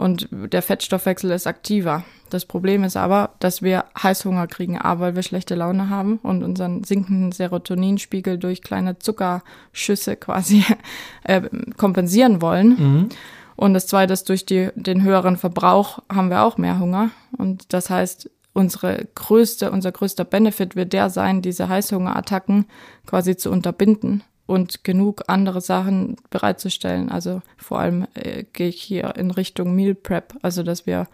Und 0.00 0.28
der 0.30 0.62
Fettstoffwechsel 0.62 1.30
ist 1.30 1.46
aktiver. 1.46 2.04
Das 2.30 2.46
Problem 2.46 2.84
ist 2.84 2.96
aber, 2.96 3.34
dass 3.38 3.60
wir 3.60 3.84
Heißhunger 4.02 4.46
kriegen, 4.46 4.80
A, 4.80 4.98
weil 4.98 5.14
wir 5.14 5.22
schlechte 5.22 5.54
Laune 5.54 5.90
haben 5.90 6.18
und 6.22 6.42
unseren 6.42 6.84
sinkenden 6.84 7.32
Serotoninspiegel 7.32 8.38
durch 8.38 8.62
kleine 8.62 8.98
Zuckerschüsse 8.98 10.16
quasi 10.16 10.64
äh, 11.24 11.42
kompensieren 11.76 12.40
wollen. 12.40 13.10
Und 13.56 13.74
das 13.74 13.88
zweite 13.88 14.14
ist, 14.14 14.26
durch 14.30 14.46
die, 14.46 14.70
den 14.74 15.02
höheren 15.02 15.36
Verbrauch 15.36 15.98
haben 16.10 16.30
wir 16.30 16.44
auch 16.44 16.56
mehr 16.56 16.78
Hunger. 16.78 17.10
Und 17.36 17.74
das 17.74 17.90
heißt, 17.90 18.30
unsere 18.54 19.06
größte, 19.14 19.70
unser 19.70 19.92
größter 19.92 20.24
Benefit 20.24 20.76
wird 20.76 20.94
der 20.94 21.10
sein, 21.10 21.42
diese 21.42 21.68
Heißhungerattacken 21.68 22.64
quasi 23.04 23.36
zu 23.36 23.50
unterbinden 23.50 24.22
und 24.50 24.82
genug 24.82 25.22
andere 25.28 25.60
Sachen 25.60 26.16
bereitzustellen. 26.28 27.08
Also 27.08 27.40
vor 27.56 27.78
allem 27.78 28.06
äh, 28.14 28.42
gehe 28.52 28.68
ich 28.68 28.82
hier 28.82 29.14
in 29.14 29.30
Richtung 29.30 29.76
Meal 29.76 29.94
Prep, 29.94 30.34
also 30.42 30.64
dass 30.64 30.86
wir 30.86 31.06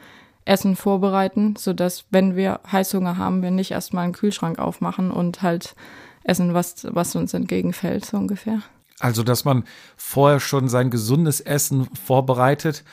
Essen 0.46 0.74
vorbereiten, 0.74 1.54
sodass, 1.56 2.06
wenn 2.10 2.34
wir 2.34 2.60
Heißhunger 2.72 3.18
haben, 3.18 3.42
wir 3.42 3.50
nicht 3.50 3.72
erstmal 3.72 4.04
einen 4.04 4.14
Kühlschrank 4.14 4.58
aufmachen 4.58 5.10
und 5.10 5.42
halt 5.42 5.74
essen, 6.24 6.54
was, 6.54 6.86
was 6.88 7.14
uns 7.14 7.34
entgegenfällt, 7.34 8.06
so 8.06 8.16
ungefähr. 8.16 8.62
Also, 9.00 9.22
dass 9.22 9.44
man 9.44 9.64
vorher 9.96 10.40
schon 10.40 10.70
sein 10.70 10.90
gesundes 10.90 11.40
Essen 11.40 11.88
vorbereitet 11.94 12.84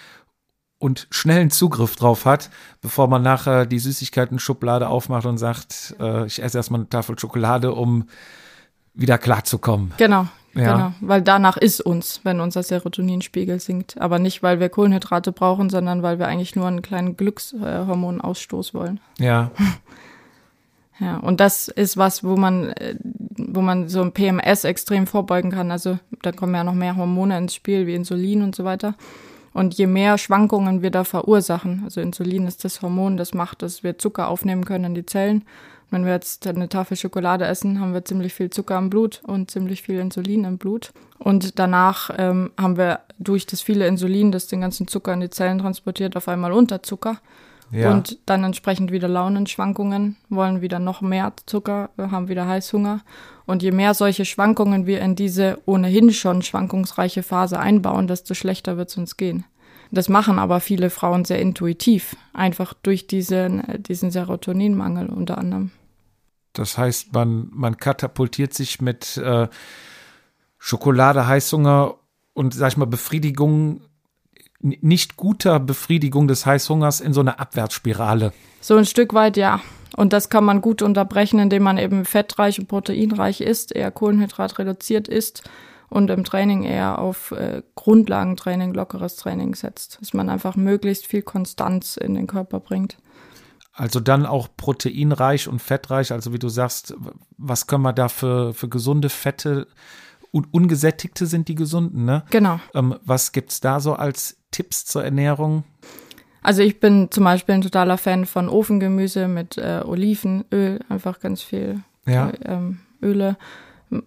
und 0.78 1.08
schnellen 1.12 1.52
Zugriff 1.52 1.96
drauf 1.96 2.26
hat, 2.26 2.50
bevor 2.82 3.08
man 3.08 3.22
nachher 3.22 3.66
die 3.66 3.80
Süßigkeiten-Schublade 3.80 4.89
aufmacht 4.89 5.26
und 5.26 5.38
sagt, 5.38 5.96
äh, 6.02 6.26
ich 6.26 6.44
esse 6.44 6.58
erstmal 6.58 6.82
eine 6.82 6.89
Tafel 6.89 7.18
Schokolade, 7.18 7.72
um 7.72 8.10
wieder 8.94 9.18
klarzukommen. 9.18 9.94
Genau, 9.98 10.28
Ja. 10.54 10.74
genau. 10.74 10.94
Weil 11.02 11.22
danach 11.22 11.58
ist 11.58 11.82
uns, 11.82 12.22
wenn 12.24 12.39
unser 12.39 12.64
Serotoninspiegel 12.64 13.60
sinkt. 13.60 14.00
Aber 14.00 14.20
nicht, 14.20 14.44
weil 14.44 14.60
wir 14.60 14.70
Kohlenhydrate 14.70 15.32
brauchen, 15.32 15.70
sondern 15.70 16.04
weil 16.04 16.20
wir 16.20 16.28
eigentlich 16.28 16.56
nur 16.56 16.68
einen 16.68 16.82
kleinen 16.82 17.18
Glückshormonausstoß 17.18 18.74
wollen. 18.74 19.00
Ja, 19.20 19.52
Ja, 21.00 21.18
und 21.18 21.39
das 21.39 21.70
ist 21.70 21.98
was, 21.98 22.24
wo 22.24 22.38
man, 22.38 22.70
äh, 22.70 22.96
wo 23.02 23.62
man 23.62 23.89
so 23.89 24.02
ein 24.02 24.12
PMS 24.12 24.64
extrem 24.64 25.08
vorbeugen 25.08 25.52
kann. 25.52 25.72
Also 25.72 25.98
da 26.22 26.32
kommen 26.32 26.54
ja 26.54 26.64
noch 26.64 26.76
mehr 26.76 26.96
Hormone 26.96 27.36
ins 27.38 27.56
Spiel, 27.56 27.88
wie 27.88 27.96
Insulin 27.96 28.44
und 28.44 28.56
so 28.56 28.64
weiter. 28.64 28.94
Und 29.54 29.74
je 29.76 29.88
mehr 29.88 30.18
Schwankungen 30.20 30.82
wir 30.84 30.91
da 30.91 31.04
verursachen, 31.04 31.82
also 31.84 32.00
Insulin 32.00 32.48
ist 32.48 32.64
das 32.64 32.82
Hormon, 32.82 33.18
das 33.18 33.34
macht, 33.34 33.64
dass 33.64 33.84
wir 33.84 33.98
Zucker 33.98 34.28
aufnehmen 34.28 34.66
können 34.66 34.86
in 34.86 34.96
die 34.96 35.06
Zellen. 35.06 35.44
Wenn 35.94 36.06
wir 36.06 36.14
jetzt 36.14 36.48
eine 36.48 36.70
Tafel 36.70 36.98
Schokolade 36.98 37.46
essen, 37.46 37.80
haben 37.80 37.94
wir 37.94 38.04
ziemlich 38.04 38.34
viel 38.34 38.50
Zucker 38.50 38.80
im 38.80 38.89
Blut 38.89 39.22
und 39.28 39.52
ziemlich 39.52 39.84
viel 39.84 40.00
Insulin 40.00 40.44
im 40.44 40.58
Blut. 40.58 40.91
Und 41.20 41.60
danach 41.60 42.10
ähm, 42.18 42.50
haben 42.60 42.78
wir 42.78 43.02
durch 43.20 43.46
das 43.46 43.62
viele 43.62 43.86
Insulin, 43.86 44.32
das 44.32 44.48
den 44.48 44.62
ganzen 44.62 44.88
Zucker 44.88 45.14
in 45.14 45.20
die 45.20 45.30
Zellen 45.30 45.60
transportiert, 45.60 46.18
auf 46.18 46.28
einmal 46.28 46.52
Unterzucker. 46.52 47.18
ja. 47.70 47.91
Und 47.91 48.18
dann 48.26 48.44
entsprechend 48.44 48.91
wieder 48.91 49.08
Launenschwankungen, 49.08 50.18
wollen 50.30 50.62
wieder 50.62 50.80
noch 50.80 51.02
mehr 51.02 51.32
Zucker, 51.46 51.91
wir 51.96 52.10
haben 52.10 52.28
wieder 52.28 52.48
Heißhunger. 52.48 53.02
Und 53.46 53.62
je 53.62 53.72
mehr 53.72 53.94
solche 53.94 54.26
Schwankungen 54.26 54.88
wir 54.88 55.00
in 55.00 55.16
diese 55.16 55.60
ohnehin 55.68 56.12
schon 56.12 56.41
schwankungsreiche 56.41 57.22
Phase 57.22 57.60
einbauen, 57.60 58.08
desto 58.08 58.34
schlechter 58.34 58.78
wird 58.78 58.89
es 58.89 58.98
uns 58.98 59.16
gehen. 59.16 59.46
Das 59.91 60.10
machen 60.10 60.39
aber 60.39 60.60
viele 60.60 60.89
Frauen 60.89 61.24
sehr 61.24 61.39
intuitiv, 61.39 62.16
einfach 62.34 62.74
durch 62.82 63.06
diesen, 63.06 63.62
diesen 63.78 64.10
Serotoninmangel 64.10 65.08
unter 65.10 65.38
anderem. 65.38 65.70
Das 66.54 66.78
heißt, 66.78 67.14
man, 67.14 67.49
man 67.51 67.78
katapultiert 67.78 68.54
sich 68.54 68.82
mit 68.82 69.18
äh, 69.18 69.47
Schokolade, 70.60 71.28
Heißhunger 71.28 71.95
und, 72.34 72.54
sag 72.54 72.70
ich 72.70 72.78
mal, 72.78 72.86
Befriedigung, 72.86 73.82
nicht 74.60 75.18
guter 75.18 75.60
Befriedigung 75.60 76.28
des 76.28 76.45
Heißhungers 76.45 77.01
in 77.01 77.14
so 77.14 77.20
eine 77.20 77.39
Abwärtsspirale. 77.39 78.32
So 78.62 78.78
ein 78.78 78.86
Stück 78.86 79.14
weit 79.14 79.36
ja. 79.36 79.60
Und 79.95 80.14
das 80.14 80.30
kann 80.30 80.45
man 80.45 80.62
gut 80.62 80.82
unterbrechen, 80.82 81.39
indem 81.39 81.64
man 81.64 81.78
eben 81.78 82.06
fettreich 82.06 82.60
und 82.60 82.68
proteinreich 82.68 83.41
isst, 83.41 83.76
eher 83.76 83.91
Kohlenhydrat 83.91 84.58
reduziert 84.58 85.08
isst 85.08 85.43
und 85.89 86.10
im 86.10 86.24
Training 86.24 86.64
eher 86.64 86.97
auf 86.97 87.32
äh, 87.32 87.62
Grundlagentraining, 87.76 88.74
lockeres 88.74 89.16
Training 89.18 89.54
setzt, 89.54 90.01
dass 90.01 90.14
man 90.14 90.30
einfach 90.30 90.56
möglichst 90.56 91.06
viel 91.06 91.22
Konstanz 91.22 91.97
in 91.97 92.16
den 92.16 92.26
Körper 92.26 92.60
bringt. 92.60 92.97
Also 93.74 93.99
dann 93.99 94.26
auch 94.26 94.49
proteinreich 94.55 95.47
und 95.47 95.59
fettreich. 95.59 96.11
Also 96.11 96.32
wie 96.32 96.39
du 96.39 96.49
sagst, 96.49 96.93
was 97.38 97.65
können 97.67 97.84
wir 97.84 97.93
da 97.93 98.07
für, 98.07 98.53
für 98.53 98.69
gesunde 98.69 99.09
Fette? 99.09 99.67
Un 100.32 100.47
ungesättigte 100.51 101.26
sind 101.26 101.47
die 101.47 101.55
gesunden, 101.55 102.05
ne? 102.05 102.24
Genau. 102.32 102.59
Ähm, 102.74 102.95
was 103.03 103.32
gibt's 103.32 103.59
da 103.61 103.80
so 103.80 103.93
als 103.93 104.38
Tipps 104.51 104.86
zur 104.86 105.03
Ernährung? 105.03 105.63
Also 106.41 106.61
ich 106.61 106.80
bin 106.80 107.09
zum 107.11 107.24
Beispiel 107.24 107.55
ein 107.55 107.61
totaler 107.61 107.97
Fan 107.97 108.26
von 108.26 108.49
Ofengemüse 108.49 109.28
mit 109.28 109.57
äh, 109.57 109.82
Olivenöl, 109.86 110.80
einfach 110.89 111.19
ganz 111.19 111.41
viel 111.41 111.82
Ja. 112.05 112.30
äh, 112.30 112.38
ähm, 112.45 112.80
Öle. 113.01 113.38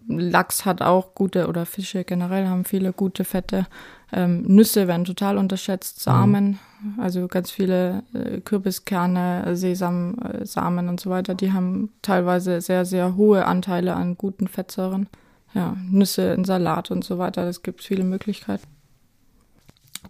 Lachs 0.08 0.64
hat 0.64 0.82
auch 0.82 1.14
gute, 1.14 1.46
oder 1.48 1.64
Fische 1.64 2.04
generell 2.04 2.48
haben 2.48 2.64
viele 2.64 2.92
gute 2.92 3.24
Fette. 3.24 3.66
Ähm, 4.12 4.42
Nüsse 4.42 4.88
werden 4.88 5.04
total 5.04 5.38
unterschätzt, 5.38 6.00
Samen, 6.00 6.58
also 6.98 7.28
ganz 7.28 7.50
viele 7.50 8.02
äh, 8.12 8.40
Kürbiskerne, 8.40 9.56
Sesamsamen 9.56 10.88
und 10.88 11.00
so 11.00 11.10
weiter, 11.10 11.34
die 11.34 11.52
haben 11.52 11.90
teilweise 12.02 12.60
sehr, 12.60 12.84
sehr 12.84 13.16
hohe 13.16 13.46
Anteile 13.46 13.94
an 13.94 14.16
guten 14.16 14.48
Fettsäuren. 14.48 15.08
ja, 15.54 15.76
Nüsse 15.90 16.34
in 16.34 16.44
Salat 16.44 16.90
und 16.90 17.04
so 17.04 17.18
weiter. 17.18 17.44
Das 17.44 17.62
gibt 17.62 17.82
viele 17.82 18.04
Möglichkeiten. 18.04 18.66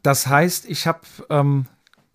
Das 0.02 0.26
heißt, 0.26 0.68
ich 0.68 0.86
habe 0.86 1.00
ähm, 1.30 1.66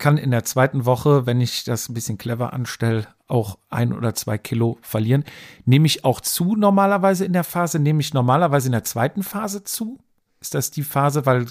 kann 0.02 0.18
in 0.18 0.32
der 0.32 0.44
zweiten 0.44 0.84
Woche, 0.84 1.26
wenn 1.26 1.40
ich 1.40 1.62
das 1.62 1.88
ein 1.88 1.94
bisschen 1.94 2.18
clever 2.18 2.52
anstelle, 2.52 3.06
auch 3.28 3.58
ein 3.70 3.92
oder 3.92 4.14
zwei 4.14 4.36
Kilo 4.36 4.78
verlieren. 4.82 5.22
Nehme 5.64 5.86
ich 5.86 6.04
auch 6.04 6.20
zu 6.20 6.56
normalerweise 6.56 7.24
in 7.24 7.32
der 7.32 7.44
Phase? 7.44 7.78
Nehme 7.78 8.00
ich 8.00 8.12
normalerweise 8.12 8.66
in 8.66 8.72
der 8.72 8.82
zweiten 8.82 9.22
Phase 9.22 9.62
zu? 9.62 10.00
Ist 10.40 10.54
das 10.54 10.72
die 10.72 10.82
Phase, 10.82 11.24
weil 11.24 11.46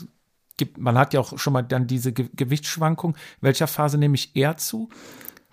gibt, 0.61 0.77
man 0.77 0.95
hat 0.95 1.15
ja 1.15 1.19
auch 1.19 1.39
schon 1.39 1.53
mal 1.53 1.63
dann 1.63 1.87
diese 1.87 2.11
Ge 2.11 2.29
Gewichtsschwankung. 2.35 3.15
Welcher 3.41 3.65
Phase 3.65 3.97
nehme 3.97 4.13
ich 4.13 4.35
eher 4.35 4.57
zu? 4.57 4.89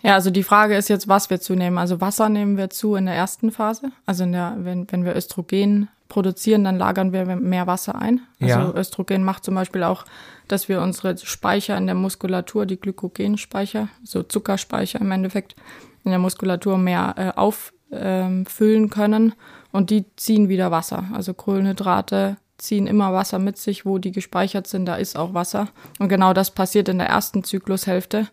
Ja, 0.03 0.15
also 0.15 0.31
die 0.31 0.43
Frage 0.43 0.77
ist 0.77 0.89
jetzt, 0.89 1.09
was 1.09 1.31
wir 1.31 1.41
zunehmen. 1.41 1.79
Also 1.79 2.01
Wasser 2.03 2.29
nehmen 2.29 2.59
wir 2.59 2.69
zu 2.69 2.95
in 2.95 3.07
der 3.07 3.15
ersten 3.15 3.51
Phase. 3.51 3.91
Also 4.05 4.25
in 4.25 4.33
der, 4.33 4.57
wenn, 4.59 4.87
wenn 4.93 5.05
wir 5.07 5.17
Östrogen 5.17 5.89
produzieren, 6.09 6.65
dann 6.65 6.77
lagern 6.77 7.13
wir 7.13 7.25
mehr 7.25 7.67
Wasser 7.67 7.97
ein. 7.97 8.21
Also 8.39 8.55
Ja. 8.55 8.75
Östrogen 8.75 9.25
macht 9.25 9.45
zum 9.45 9.55
Beispiel 9.55 9.83
auch, 9.83 10.05
dass 10.47 10.69
wir 10.69 10.83
unsere 10.83 11.17
Speicher 11.17 11.77
in 11.79 11.87
der 11.87 11.95
Muskulatur, 11.95 12.67
die 12.67 12.79
Glykogenspeicher, 12.79 13.89
so 14.05 14.23
Zuckerspeicher 14.23 15.01
im 15.01 15.11
Endeffekt, 15.11 15.57
in 16.05 16.11
der 16.11 16.21
Muskulatur 16.21 16.79
mehr 16.79 17.15
äh, 17.17 17.33
auffüllen 17.39 18.91
können 18.91 19.35
und 19.73 19.91
die 19.91 20.05
ziehen 20.17 20.49
wieder 20.49 20.71
Wasser. 20.71 21.05
Also 21.13 21.35
Kohlenhydrate 21.35 22.37
ziehen 22.59 22.87
immer 22.87 23.13
Wasser 23.13 23.39
mit 23.39 23.57
sich, 23.57 23.87
wo 23.87 23.99
die 23.99 24.13
gespeichert 24.13 24.67
sind, 24.67 24.87
da 24.87 24.97
ist 24.97 25.17
auch 25.17 25.33
Wasser. 25.35 25.69
Und 25.99 26.09
genau 26.09 26.33
das 26.33 26.51
passiert 26.51 26.89
in 26.89 26.99
der 26.99 27.09
ersten 27.09 27.45
Zyklushälfte 27.45 28.29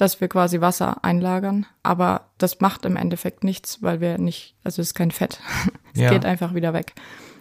dass 0.00 0.20
wir 0.20 0.28
quasi 0.28 0.62
Wasser 0.62 1.04
einlagern. 1.04 1.66
Aber 1.82 2.22
das 2.38 2.60
macht 2.60 2.86
im 2.86 2.96
Endeffekt 2.96 3.44
nichts, 3.44 3.82
weil 3.82 4.00
wir 4.00 4.16
nicht, 4.16 4.54
also 4.64 4.80
es 4.80 4.88
ist 4.88 4.94
kein 4.94 5.10
Fett. 5.10 5.40
es 5.94 6.00
Ja. 6.00 6.10
geht 6.10 6.24
einfach 6.24 6.54
wieder 6.54 6.72
weg. 6.72 6.94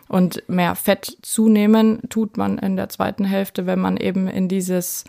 Und 0.10 0.44
mehr 0.50 0.76
Fett 0.76 1.18
zunehmen 1.22 2.02
tut 2.10 2.36
man 2.36 2.58
in 2.58 2.76
der 2.76 2.90
zweiten 2.90 3.24
Hälfte, 3.24 3.66
wenn 3.66 3.80
man 3.80 3.96
eben 3.96 4.28
in 4.28 4.50
dieses 4.50 5.06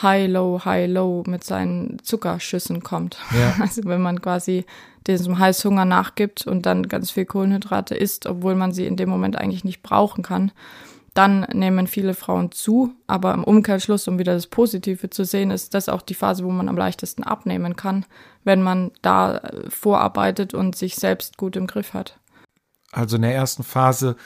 High-Low, 0.00 0.64
High-Low 0.64 1.24
mit 1.26 1.44
seinen 1.44 1.98
Zuckerschüssen 2.02 2.82
kommt. 2.82 3.18
Ja. 3.32 3.56
Also 3.60 3.84
wenn 3.84 4.02
man 4.02 4.20
quasi 4.20 4.64
diesem 5.06 5.38
Heißhunger 5.38 5.84
nachgibt 5.84 6.46
und 6.46 6.66
dann 6.66 6.88
ganz 6.88 7.10
viel 7.10 7.26
Kohlenhydrate 7.26 7.94
isst, 7.94 8.26
obwohl 8.26 8.54
man 8.54 8.72
sie 8.72 8.86
in 8.86 8.96
dem 8.96 9.08
Moment 9.08 9.36
eigentlich 9.36 9.64
nicht 9.64 9.82
brauchen 9.82 10.22
kann, 10.22 10.52
dann 11.14 11.46
nehmen 11.52 11.86
viele 11.86 12.14
Frauen 12.14 12.52
zu. 12.52 12.94
Aber 13.06 13.32
im 13.32 13.44
Umkehrschluss, 13.44 14.06
um 14.06 14.18
wieder 14.18 14.34
das 14.34 14.48
Positive 14.48 15.08
zu 15.08 15.24
sehen, 15.24 15.50
ist 15.50 15.72
das 15.74 15.88
auch 15.88 16.02
die 16.02 16.14
Phase, 16.14 16.44
wo 16.44 16.50
man 16.50 16.68
am 16.68 16.76
leichtesten 16.76 17.22
abnehmen 17.24 17.74
kann, 17.74 18.04
wenn 18.44 18.62
man 18.62 18.90
da 19.02 19.38
äh, 19.38 19.70
vorarbeitet 19.70 20.52
und 20.52 20.76
sich 20.76 20.96
selbst 20.96 21.38
gut 21.38 21.56
im 21.56 21.66
Griff 21.66 21.94
hat. 21.94 22.18
Also 22.92 23.16
in 23.16 23.22
der 23.22 23.34
ersten 23.34 23.62
Phase 23.62 24.16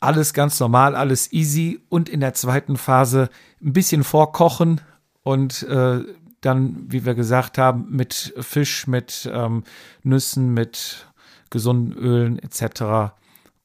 alles 0.00 0.32
ganz 0.32 0.58
normal, 0.60 0.96
alles 0.96 1.32
easy 1.32 1.80
und 1.88 2.08
in 2.08 2.20
der 2.20 2.34
zweiten 2.34 2.76
Phase 2.76 3.28
ein 3.62 3.72
bisschen 3.72 4.04
vorkochen 4.04 4.80
und 5.22 5.62
äh, 5.64 6.00
dann, 6.40 6.90
wie 6.90 7.04
wir 7.04 7.14
gesagt 7.14 7.58
haben, 7.58 7.86
mit 7.90 8.34
Fisch, 8.40 8.86
mit 8.86 9.30
ähm, 9.32 9.64
Nüssen, 10.02 10.54
mit 10.54 11.06
gesunden 11.50 11.92
Ölen 11.92 12.38
etc. 12.38 13.12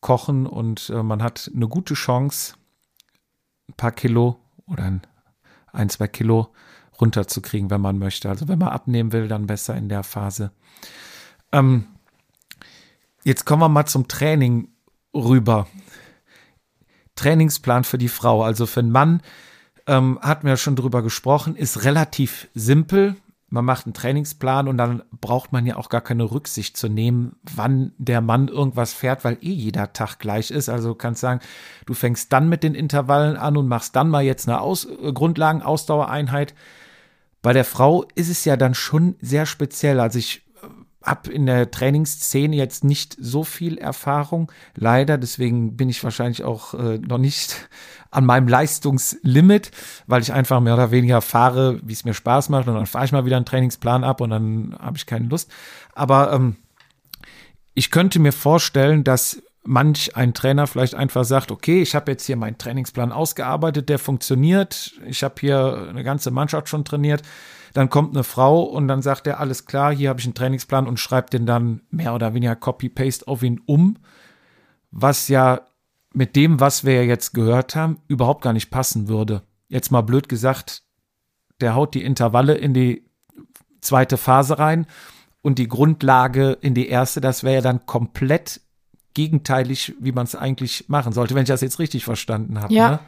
kochen 0.01 0.45
und 0.45 0.89
äh, 0.89 1.01
man 1.01 1.23
hat 1.23 1.49
eine 1.55 1.67
gute 1.67 1.93
Chance, 1.93 2.55
ein 3.69 3.75
paar 3.77 3.93
Kilo 3.93 4.37
oder 4.67 4.83
ein, 4.83 5.01
ein, 5.71 5.89
zwei 5.89 6.07
Kilo 6.07 6.49
runterzukriegen, 6.99 7.69
wenn 7.69 7.81
man 7.81 7.97
möchte. 7.97 8.29
Also 8.29 8.47
wenn 8.47 8.59
man 8.59 8.69
abnehmen 8.69 9.13
will, 9.13 9.27
dann 9.27 9.47
besser 9.47 9.75
in 9.75 9.87
der 9.87 10.03
Phase. 10.03 10.51
Ähm, 11.51 11.85
Jetzt 13.25 13.45
kommen 13.45 13.63
wir 13.63 13.69
mal 13.69 13.87
zum 13.87 14.07
Training 14.07 14.67
rüber. 15.11 15.65
Trainingsplan 17.15 17.83
für 17.83 17.97
die 17.97 18.09
Frau, 18.09 18.43
also 18.43 18.65
für 18.65 18.81
einen 18.81 18.91
Mann, 18.91 19.21
ähm, 19.87 20.19
hatten 20.21 20.47
wir 20.47 20.57
schon 20.57 20.75
drüber 20.75 21.01
gesprochen, 21.01 21.55
ist 21.55 21.83
relativ 21.83 22.47
simpel. 22.53 23.15
Man 23.49 23.63
macht 23.63 23.85
einen 23.85 23.93
Trainingsplan 23.93 24.67
und 24.67 24.77
dann 24.77 25.03
braucht 25.21 25.53
man 25.53 25.65
ja 25.65 25.77
auch 25.77 25.89
gar 25.89 26.01
keine 26.01 26.23
Rücksicht 26.23 26.75
zu 26.75 26.89
nehmen, 26.89 27.35
wann 27.55 27.93
der 27.97 28.19
Mann 28.21 28.47
irgendwas 28.47 28.93
fährt, 28.93 29.23
weil 29.23 29.37
eh 29.41 29.51
jeder 29.51 29.93
Tag 29.93 30.17
gleich 30.17 30.51
ist. 30.51 30.67
Also 30.67 30.95
kannst 30.95 31.21
sagen, 31.21 31.39
du 31.85 31.93
fängst 31.93 32.33
dann 32.33 32.49
mit 32.49 32.63
den 32.63 32.73
Intervallen 32.73 33.37
an 33.37 33.55
und 33.55 33.67
machst 33.67 33.95
dann 33.95 34.09
mal 34.09 34.23
jetzt 34.23 34.47
eine 34.47 34.59
Aus 34.59 34.85
äh, 34.85 35.13
Grundlagen-Ausdauereinheit. 35.13 36.55
Bei 37.43 37.53
der 37.53 37.65
Frau 37.65 38.05
ist 38.15 38.29
es 38.29 38.43
ja 38.43 38.57
dann 38.57 38.73
schon 38.73 39.15
sehr 39.21 39.45
speziell. 39.45 39.99
Also 39.99 40.17
ich 40.17 40.44
habe 41.05 41.31
in 41.31 41.45
der 41.45 41.69
Trainingsszene 41.69 42.55
jetzt 42.55 42.83
nicht 42.83 43.15
so 43.19 43.43
viel 43.43 43.77
Erfahrung, 43.77 44.51
leider. 44.75 45.17
Deswegen 45.17 45.77
bin 45.77 45.89
ich 45.89 46.03
wahrscheinlich 46.03 46.43
auch 46.43 46.73
äh, 46.73 46.97
noch 46.97 47.19
nicht 47.19 47.69
an 48.09 48.25
meinem 48.25 48.47
Leistungslimit, 48.47 49.71
weil 50.07 50.21
ich 50.21 50.33
einfach 50.33 50.59
mehr 50.61 50.73
oder 50.73 50.91
weniger 50.91 51.21
fahre, 51.21 51.79
wie 51.83 51.93
es 51.93 52.05
mir 52.05 52.13
Spaß 52.13 52.49
macht. 52.49 52.67
Und 52.67 52.75
dann 52.75 52.85
fahre 52.87 53.05
ich 53.05 53.11
mal 53.11 53.25
wieder 53.25 53.35
einen 53.37 53.45
Trainingsplan 53.45 54.03
ab 54.03 54.21
und 54.21 54.31
dann 54.31 54.75
habe 54.79 54.97
ich 54.97 55.05
keine 55.05 55.27
Lust. 55.27 55.51
Aber 55.93 56.33
ähm, 56.33 56.55
ich 57.73 57.91
könnte 57.91 58.19
mir 58.19 58.31
vorstellen, 58.31 59.03
dass 59.03 59.43
manch 59.63 60.15
ein 60.15 60.33
Trainer 60.33 60.67
vielleicht 60.67 60.95
einfach 60.95 61.25
sagt, 61.25 61.51
okay, 61.51 61.81
ich 61.81 61.95
habe 61.95 62.11
jetzt 62.11 62.25
hier 62.25 62.37
meinen 62.37 62.57
Trainingsplan 62.57 63.11
ausgearbeitet, 63.11 63.89
der 63.89 63.99
funktioniert. 63.99 64.93
Ich 65.07 65.23
habe 65.23 65.35
hier 65.39 65.87
eine 65.89 66.03
ganze 66.03 66.31
Mannschaft 66.31 66.69
schon 66.69 66.85
trainiert. 66.85 67.21
Dann 67.75 67.89
kommt 67.89 68.15
eine 68.15 68.23
Frau 68.23 68.63
und 68.63 68.87
dann 68.87 69.01
sagt 69.01 69.27
er, 69.27 69.41
alles 69.41 69.65
klar, 69.65 69.93
hier 69.93 70.07
habe 70.07 70.21
ich 70.21 70.25
einen 70.25 70.33
Trainingsplan 70.33 70.87
und 70.87 70.97
schreibt 70.97 71.33
den 71.33 71.45
dann 71.45 71.81
mehr 71.91 72.15
oder 72.15 72.33
weniger 72.33 72.55
Copy-Paste 72.55 73.27
auf 73.27 73.43
ihn 73.43 73.59
um, 73.65 73.97
was 74.91 75.27
ja 75.27 75.59
mit 76.13 76.37
dem, 76.37 76.61
was 76.61 76.85
wir 76.85 76.93
ja 76.93 77.01
jetzt 77.01 77.33
gehört 77.33 77.75
haben, 77.75 77.97
überhaupt 78.07 78.41
gar 78.41 78.53
nicht 78.53 78.71
passen 78.71 79.09
würde. 79.09 79.41
Jetzt 79.67 79.91
mal 79.91 80.03
blöd 80.03 80.29
gesagt, 80.29 80.83
der 81.59 81.75
haut 81.75 81.95
die 81.95 82.03
Intervalle 82.05 82.53
in 82.53 82.73
die 82.73 83.03
zweite 83.81 84.15
Phase 84.15 84.57
rein 84.57 84.87
und 85.41 85.59
die 85.59 85.67
Grundlage 85.67 86.57
in 86.61 86.75
die 86.75 86.87
erste, 86.87 87.19
das 87.19 87.43
wäre 87.43 87.55
ja 87.55 87.61
dann 87.61 87.85
komplett 87.85 88.61
gegenteilig, 89.13 89.95
wie 89.99 90.13
man 90.13 90.23
es 90.23 90.33
eigentlich 90.33 90.87
machen 90.87 91.11
sollte, 91.11 91.35
wenn 91.35 91.43
ich 91.43 91.49
das 91.49 91.59
jetzt 91.59 91.79
richtig 91.79 92.05
verstanden 92.05 92.61
habe. 92.61 92.73
Ja. 92.73 92.89
Ne? 92.89 92.99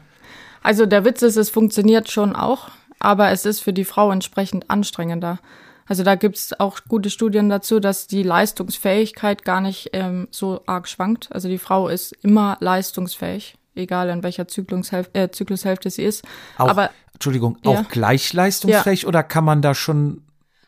Also 0.62 0.84
der 0.84 1.06
Witz 1.06 1.22
ist, 1.22 1.36
es 1.36 1.48
funktioniert 1.48 2.10
schon 2.10 2.36
auch, 2.36 2.68
aber 2.98 3.30
es 3.30 3.44
ist 3.44 3.60
für 3.60 3.72
die 3.72 3.84
Frau 3.84 4.10
entsprechend 4.10 4.70
anstrengender. 4.70 5.38
Also 5.86 6.04
da 6.04 6.16
gibt's 6.16 6.58
auch 6.60 6.80
gute 6.86 7.08
Studien 7.08 7.48
dazu, 7.48 7.80
dass 7.80 8.06
die 8.06 8.22
Leistungsfähigkeit 8.22 9.44
gar 9.44 9.60
nicht 9.60 9.90
ähm, 9.94 10.28
so 10.30 10.60
arg 10.66 10.86
schwankt. 10.86 11.32
Also 11.32 11.48
die 11.48 11.58
Frau 11.58 11.88
ist 11.88 12.12
immer 12.22 12.58
leistungsfähig, 12.60 13.56
egal 13.74 14.10
in 14.10 14.22
welcher 14.22 14.46
Zyklushälfte, 14.46 15.18
äh, 15.18 15.30
Zyklushälfte 15.30 15.88
sie 15.88 16.02
ist. 16.02 16.24
Auch, 16.58 16.68
aber 16.68 16.90
Entschuldigung, 17.14 17.58
Ja. 17.64 17.70
auch 17.70 17.88
gleich 17.88 18.32
leistungsfähig 18.32 19.06
oder 19.06 19.22
kann 19.22 19.44
man 19.44 19.62
da 19.62 19.74
schon 19.74 20.22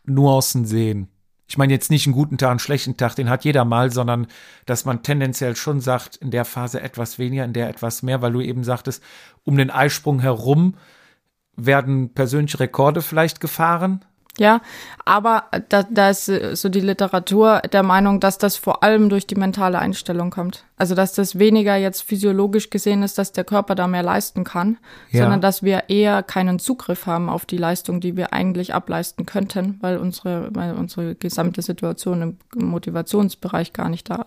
Nuancen 0.05 0.65
sehen? 0.65 1.09
Ich 1.47 1.59
meine 1.59 1.73
jetzt 1.73 1.91
nicht 1.91 2.07
einen 2.07 2.15
guten 2.15 2.39
Tag, 2.39 2.51
einen 2.51 2.59
schlechten 2.61 2.97
Tag, 2.97 3.17
den 3.17 3.29
hat 3.29 3.45
jeder 3.45 3.65
mal, 3.65 3.91
sondern 3.91 4.29
dass 4.67 4.85
man 4.85 5.03
tendenziell 5.03 5.57
schon 5.57 5.81
sagt, 5.81 6.17
in 6.17 6.31
der 6.31 6.45
Phase 6.45 6.81
etwas 6.81 7.19
weniger, 7.19 7.45
in 7.45 7.53
der 7.53 7.69
etwas 7.69 8.03
mehr, 8.03 8.23
weil 8.23 8.33
du 8.33 8.41
eben 8.41 8.63
sagtest, 8.65 9.03
um 9.45 9.57
den 9.57 9.69
Eisprung 9.71 10.21
herum 10.21 10.77
werden 11.57 12.11
persönliche 12.15 12.61
Rekorde 12.61 13.03
vielleicht 13.03 13.41
gefahren. 13.41 14.05
Ja, 14.39 14.63
aber 15.05 15.45
da, 15.69 15.83
da 15.83 16.09
ist 16.09 16.29
äh, 16.29 16.55
so 16.55 16.69
die 16.69 16.81
Literatur 16.81 17.61
der 17.73 17.83
Meinung, 17.83 18.21
dass 18.21 18.39
das 18.39 18.57
vor 18.57 18.83
allem 18.83 19.09
durch 19.11 19.27
die 19.27 19.35
mentale 19.35 19.79
Einstellung 19.79 20.31
kommt. 20.31 20.65
Also 20.79 20.95
dass 20.95 21.13
das 21.13 21.39
weniger 21.39 21.77
jetzt 21.77 22.03
physiologisch 22.03 22.71
gesehen 22.71 23.03
ist, 23.03 23.19
dass 23.19 23.33
der 23.33 23.45
Körper 23.45 23.75
da 23.75 23.87
mehr 23.87 24.05
leisten 24.05 24.45
kann, 24.45 24.79
Ja. 25.11 25.23
sondern 25.23 25.41
dass 25.41 25.63
wir 25.63 25.85
eher 25.91 26.23
keinen 26.23 26.59
Zugriff 26.59 27.07
haben 27.07 27.29
auf 27.29 27.45
die 27.45 27.59
Leistung, 27.59 28.01
die 28.01 28.17
wir 28.17 28.33
eigentlich 28.33 28.73
ableisten 28.73 29.27
könnten, 29.27 29.77
weil 29.81 29.99
unsere, 29.99 30.49
weil 30.55 30.75
unsere 30.75 31.17
gesamte 31.17 31.61
Situation 31.61 32.39
im 32.57 32.65
Motivationsbereich 32.65 33.73
gar 33.73 33.89
nicht 33.89 34.09
da 34.09 34.25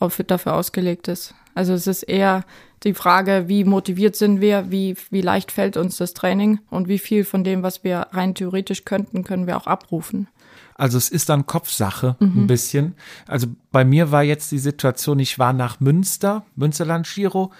auf, 0.00 0.20
dafür 0.26 0.54
ausgelegt 0.54 1.08
ist. 1.08 1.34
Also 1.56 1.72
es 1.72 1.86
ist 1.86 2.02
eher 2.02 2.44
die 2.82 2.92
Frage, 2.92 3.44
wie 3.48 3.64
motiviert 3.64 4.14
sind 4.14 4.42
wir, 4.42 4.70
wie, 4.70 4.94
wie 5.08 5.22
leicht 5.22 5.50
fällt 5.50 5.78
uns 5.78 5.96
das 5.96 6.12
Training 6.12 6.60
und 6.68 6.86
wie 6.86 6.98
viel 6.98 7.24
von 7.24 7.44
dem, 7.44 7.62
was 7.62 7.82
wir 7.82 8.08
rein 8.12 8.34
theoretisch 8.34 8.84
könnten, 8.84 9.24
können 9.24 9.46
wir 9.46 9.56
auch 9.56 9.66
abrufen. 9.66 10.28
Also 10.74 10.98
es 10.98 11.08
ist 11.08 11.30
dann 11.30 11.46
Kopfsache 11.46 12.16
ein 12.20 12.46
bisschen. 12.46 12.94
Also 13.26 13.46
bei 13.72 13.86
mir 13.86 14.12
war 14.12 14.22
jetzt 14.22 14.52
die 14.52 14.58
Situation, 14.58 15.18
ich 15.18 15.38
war 15.38 15.54
nach 15.54 15.80
Münster, 15.80 16.44
Münsterland 16.56 17.08
Giro, 17.08 17.50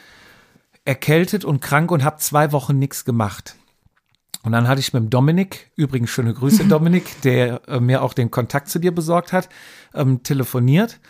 erkältet 0.85 1.47
und 1.47 1.61
krank 1.61 1.91
und 1.91 2.05
habe 2.05 2.19
zwei 2.19 2.53
Wochen 2.53 2.79
nichts 2.79 3.07
gemacht. 3.07 3.57
Und 4.43 4.53
dann 4.53 4.69
hatte 4.69 4.81
ich 4.81 4.93
mit 4.93 5.05
dem 5.05 5.11
Dominik, 5.11 5.71
übrigens 5.75 6.11
schöne 6.11 6.35
Grüße 6.35 6.65
Dominik, 6.69 7.23
der 7.23 7.67
äh, 7.67 7.81
mir 7.81 8.03
auch 8.03 8.13
den 8.13 8.31
Kontakt 8.31 8.69
zu 8.69 8.79
dir 8.79 8.95
besorgt 8.95 9.33
hat, 9.33 9.49
ähm, 9.95 10.23
telefoniert. 10.23 11.01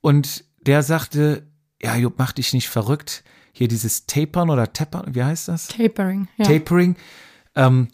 Und 0.00 0.44
der 0.60 0.84
sagte, 0.84 1.49
ja, 1.82 1.96
Jupp, 1.96 2.14
mach 2.18 2.32
dich 2.32 2.52
nicht 2.52 2.68
verrückt. 2.68 3.24
Hier 3.52 3.68
dieses 3.68 4.06
Tapern 4.06 4.50
oder 4.50 4.72
Tappern, 4.72 5.14
wie 5.14 5.24
heißt 5.24 5.48
das? 5.48 5.68
Tapering, 5.68 6.28
ja. 6.36 6.44
Tapering. 6.46 6.96
Ähm, 7.54 7.88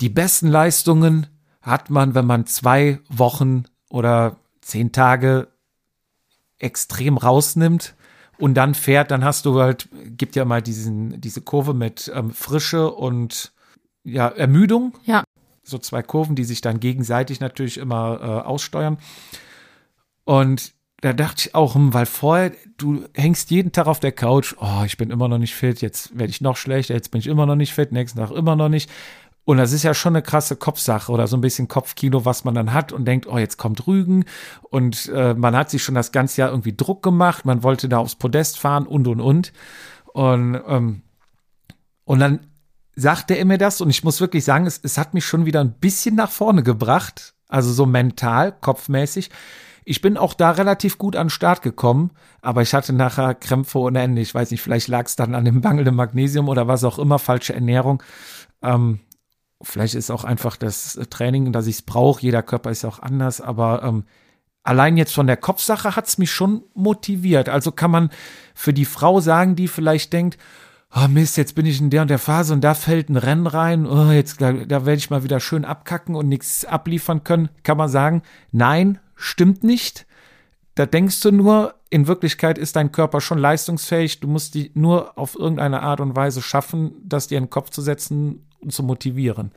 die 0.00 0.08
besten 0.08 0.48
Leistungen 0.48 1.26
hat 1.60 1.90
man, 1.90 2.14
wenn 2.14 2.26
man 2.26 2.46
zwei 2.46 3.00
Wochen 3.08 3.64
oder 3.88 4.36
zehn 4.60 4.92
Tage 4.92 5.48
extrem 6.58 7.16
rausnimmt 7.16 7.94
und 8.38 8.54
dann 8.54 8.74
fährt, 8.74 9.10
dann 9.10 9.24
hast 9.24 9.46
du 9.46 9.60
halt, 9.60 9.88
gibt 10.16 10.36
ja 10.36 10.44
mal 10.44 10.62
diesen, 10.62 11.20
diese 11.20 11.42
Kurve 11.42 11.74
mit 11.74 12.10
ähm, 12.14 12.32
Frische 12.32 12.90
und 12.90 13.52
ja, 14.02 14.28
Ermüdung. 14.28 14.96
Ja. 15.04 15.24
So 15.62 15.78
zwei 15.78 16.02
Kurven, 16.02 16.36
die 16.36 16.44
sich 16.44 16.60
dann 16.60 16.80
gegenseitig 16.80 17.40
natürlich 17.40 17.78
immer 17.78 18.20
äh, 18.20 18.46
aussteuern. 18.46 18.98
Und 20.24 20.74
da 21.04 21.12
dachte 21.12 21.48
ich 21.48 21.54
auch, 21.54 21.74
hm, 21.74 21.92
weil 21.92 22.06
vorher, 22.06 22.52
du 22.78 23.04
hängst 23.12 23.50
jeden 23.50 23.72
Tag 23.72 23.86
auf 23.86 24.00
der 24.00 24.12
Couch, 24.12 24.54
oh, 24.58 24.84
ich 24.86 24.96
bin 24.96 25.10
immer 25.10 25.28
noch 25.28 25.36
nicht 25.36 25.54
fit, 25.54 25.82
jetzt 25.82 26.18
werde 26.18 26.30
ich 26.30 26.40
noch 26.40 26.56
schlechter, 26.56 26.94
jetzt 26.94 27.10
bin 27.10 27.18
ich 27.18 27.26
immer 27.26 27.44
noch 27.44 27.56
nicht 27.56 27.74
fit, 27.74 27.92
nächsten 27.92 28.18
Tag 28.18 28.30
immer 28.30 28.56
noch 28.56 28.70
nicht. 28.70 28.90
Und 29.44 29.58
das 29.58 29.72
ist 29.72 29.82
ja 29.82 29.92
schon 29.92 30.14
eine 30.14 30.22
krasse 30.22 30.56
Kopfsache 30.56 31.12
oder 31.12 31.26
so 31.26 31.36
ein 31.36 31.42
bisschen 31.42 31.68
Kopfkino, 31.68 32.24
was 32.24 32.44
man 32.44 32.54
dann 32.54 32.72
hat 32.72 32.90
und 32.92 33.04
denkt, 33.04 33.26
oh, 33.26 33.36
jetzt 33.36 33.58
kommt 33.58 33.86
Rügen. 33.86 34.24
Und 34.70 35.10
äh, 35.14 35.34
man 35.34 35.54
hat 35.54 35.68
sich 35.68 35.84
schon 35.84 35.94
das 35.94 36.10
ganze 36.10 36.40
Jahr 36.40 36.48
irgendwie 36.48 36.74
Druck 36.74 37.02
gemacht, 37.02 37.44
man 37.44 37.62
wollte 37.62 37.90
da 37.90 37.98
aufs 37.98 38.14
Podest 38.14 38.58
fahren 38.58 38.86
und 38.86 39.06
und 39.06 39.20
und. 39.20 39.52
Und, 40.14 40.58
ähm, 40.66 41.02
und 42.04 42.18
dann 42.18 42.46
sagte 42.96 43.34
er 43.34 43.44
mir 43.44 43.58
das 43.58 43.82
und 43.82 43.90
ich 43.90 44.04
muss 44.04 44.22
wirklich 44.22 44.44
sagen, 44.44 44.64
es, 44.64 44.80
es 44.82 44.96
hat 44.96 45.12
mich 45.12 45.26
schon 45.26 45.44
wieder 45.44 45.60
ein 45.60 45.74
bisschen 45.74 46.14
nach 46.14 46.30
vorne 46.30 46.62
gebracht, 46.62 47.34
also 47.54 47.72
so 47.72 47.86
mental, 47.86 48.50
kopfmäßig. 48.50 49.30
Ich 49.84 50.00
bin 50.00 50.16
auch 50.16 50.34
da 50.34 50.50
relativ 50.50 50.98
gut 50.98 51.14
an 51.14 51.26
den 51.26 51.30
Start 51.30 51.62
gekommen, 51.62 52.10
aber 52.42 52.62
ich 52.62 52.74
hatte 52.74 52.92
nachher 52.92 53.34
Krämpfe 53.34 53.78
ohne 53.78 54.02
Ende. 54.02 54.22
Ich 54.22 54.34
weiß 54.34 54.50
nicht, 54.50 54.60
vielleicht 54.60 54.88
lag 54.88 55.06
es 55.06 55.14
dann 55.14 55.36
an 55.36 55.44
dem 55.44 55.60
mangelnden 55.60 55.94
Magnesium 55.94 56.48
oder 56.48 56.66
was 56.66 56.82
auch 56.82 56.98
immer, 56.98 57.20
falsche 57.20 57.54
Ernährung. 57.54 58.02
Ähm, 58.60 58.98
vielleicht 59.62 59.94
ist 59.94 60.10
auch 60.10 60.24
einfach 60.24 60.56
das 60.56 60.98
Training, 61.10 61.52
dass 61.52 61.68
ich 61.68 61.76
es 61.76 61.82
brauche. 61.82 62.22
Jeder 62.22 62.42
Körper 62.42 62.72
ist 62.72 62.84
auch 62.84 62.98
anders, 62.98 63.40
aber 63.40 63.84
ähm, 63.84 64.04
allein 64.64 64.96
jetzt 64.96 65.14
von 65.14 65.28
der 65.28 65.36
Kopfsache 65.36 65.94
hat 65.94 66.08
es 66.08 66.18
mich 66.18 66.32
schon 66.32 66.64
motiviert. 66.74 67.48
Also 67.48 67.70
kann 67.70 67.92
man 67.92 68.10
für 68.52 68.72
die 68.72 68.86
Frau 68.86 69.20
sagen, 69.20 69.54
die 69.54 69.68
vielleicht 69.68 70.12
denkt, 70.12 70.38
oh 70.94 71.08
Mist, 71.08 71.36
jetzt 71.36 71.54
bin 71.54 71.66
ich 71.66 71.80
in 71.80 71.90
der 71.90 72.02
und 72.02 72.08
der 72.08 72.18
Phase 72.18 72.52
und 72.52 72.62
da 72.62 72.74
fällt 72.74 73.08
ein 73.08 73.16
Rennen 73.16 73.46
rein, 73.46 73.86
oh, 73.86 74.10
jetzt 74.10 74.40
da, 74.40 74.52
da 74.52 74.86
werde 74.86 74.98
ich 74.98 75.10
mal 75.10 75.24
wieder 75.24 75.40
schön 75.40 75.64
abkacken 75.64 76.14
und 76.14 76.28
nichts 76.28 76.64
abliefern 76.64 77.24
können, 77.24 77.48
kann 77.62 77.76
man 77.76 77.88
sagen, 77.88 78.22
nein, 78.52 78.98
stimmt 79.16 79.64
nicht. 79.64 80.06
Da 80.74 80.86
denkst 80.86 81.20
du 81.20 81.30
nur, 81.30 81.74
in 81.90 82.08
Wirklichkeit 82.08 82.58
ist 82.58 82.74
dein 82.74 82.90
Körper 82.90 83.20
schon 83.20 83.38
leistungsfähig. 83.38 84.18
Du 84.18 84.26
musst 84.26 84.54
die 84.54 84.72
nur 84.74 85.16
auf 85.16 85.36
irgendeine 85.36 85.82
Art 85.82 86.00
und 86.00 86.16
Weise 86.16 86.42
schaffen, 86.42 86.92
das 87.04 87.28
dir 87.28 87.38
in 87.38 87.44
den 87.44 87.50
Kopf 87.50 87.70
zu 87.70 87.80
setzen 87.80 88.44
und 88.60 88.72
zu 88.72 88.82
motivieren. 88.82 89.52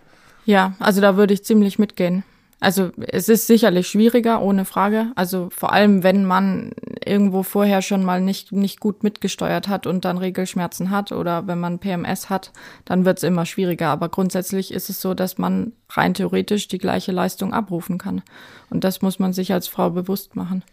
Ja, 0.45 0.75
also 0.79 1.01
da 1.01 1.17
würde 1.17 1.33
ich 1.33 1.43
ziemlich 1.43 1.79
mitgehen. 1.79 2.23
Also 2.59 2.89
es 2.97 3.29
ist 3.29 3.45
sicherlich 3.45 3.87
schwieriger, 3.87 4.41
ohne 4.41 4.65
Frage. 4.65 5.11
Also 5.15 5.49
vor 5.51 5.73
allem, 5.73 6.01
wenn 6.01 6.25
man 6.25 6.71
irgendwo 7.05 7.43
vorher 7.43 7.83
schon 7.83 8.03
mal 8.03 8.19
nicht, 8.19 8.51
nicht 8.51 8.79
gut 8.79 9.03
mitgesteuert 9.03 9.67
hat 9.67 9.85
und 9.85 10.05
dann 10.05 10.17
Regelschmerzen 10.17 10.89
hat 10.89 11.11
oder 11.11 11.45
wenn 11.45 11.59
man 11.59 11.77
PMS 11.77 12.31
hat, 12.31 12.51
dann 12.83 13.05
wird 13.05 13.19
es 13.19 13.23
immer 13.23 13.45
schwieriger. 13.45 13.89
Aber 13.89 14.09
grundsätzlich 14.09 14.73
ist 14.73 14.89
es 14.89 15.01
so, 15.01 15.13
dass 15.13 15.37
man 15.37 15.73
rein 15.89 16.15
theoretisch 16.15 16.67
die 16.67 16.79
gleiche 16.79 17.11
Leistung 17.11 17.53
abrufen 17.53 17.99
kann. 17.99 18.23
Und 18.71 18.83
das 18.83 19.03
muss 19.03 19.19
man 19.19 19.33
sich 19.33 19.53
als 19.53 19.67
Frau 19.67 19.91
bewusst 19.91 20.35
machen. 20.35 20.63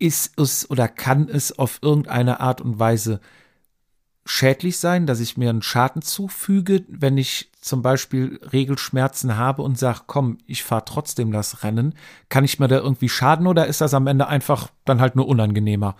Ist 0.00 0.38
es 0.40 0.68
oder 0.68 0.88
kann 0.88 1.28
es 1.28 1.56
auf 1.56 1.78
irgendeine 1.80 2.40
Art 2.40 2.60
und 2.60 2.80
Weise 2.80 3.20
schädlich 4.24 4.78
sein, 4.78 5.06
dass 5.06 5.20
ich 5.20 5.36
mir 5.36 5.50
einen 5.50 5.62
Schaden 5.62 6.02
zufüge, 6.02 6.84
wenn 6.88 7.18
ich 7.18 7.49
zum 7.60 7.82
Beispiel 7.82 8.40
Regelschmerzen 8.52 9.36
habe 9.36 9.62
und 9.62 9.78
sage, 9.78 10.00
komm, 10.06 10.38
ich 10.46 10.62
fahre 10.62 10.84
trotzdem 10.84 11.30
das 11.30 11.62
Rennen, 11.62 11.94
kann 12.28 12.44
ich 12.44 12.58
mir 12.58 12.68
da 12.68 12.76
irgendwie 12.76 13.08
schaden 13.08 13.46
oder 13.46 13.66
ist 13.66 13.80
das 13.80 13.94
am 13.94 14.06
Ende 14.06 14.28
einfach 14.28 14.68
dann 14.84 15.00
halt 15.00 15.14
nur 15.16 15.28
unangenehmer? 15.28 15.94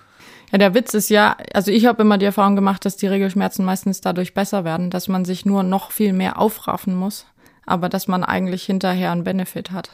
Ja, 0.53 0.59
der 0.59 0.75
Witz 0.75 0.95
ist 0.95 1.11
ja, 1.11 1.37
also 1.53 1.71
ich 1.71 1.87
habe 1.87 2.03
immer 2.03 2.19
die 2.19 2.25
Erfahrung 2.25 2.57
gemacht, 2.57 2.85
dass 2.85 2.97
die 2.97 3.07
Regelschmerzen 3.07 3.65
meistens 3.65 4.01
dadurch 4.01 4.35
besser 4.35 4.65
werden, 4.65 4.91
dass 4.91 5.07
man 5.07 5.25
sich 5.25 5.45
nur 5.45 5.63
noch 5.63 5.91
viel 5.91 6.13
mehr 6.13 6.39
aufraffen 6.39 6.95
muss, 6.95 7.27
aber 7.67 7.89
dass 7.89 8.09
man 8.09 8.25
eigentlich 8.25 8.65
hinterher 8.65 9.13
einen 9.13 9.25
Benefit 9.25 9.71
hat. 9.71 9.91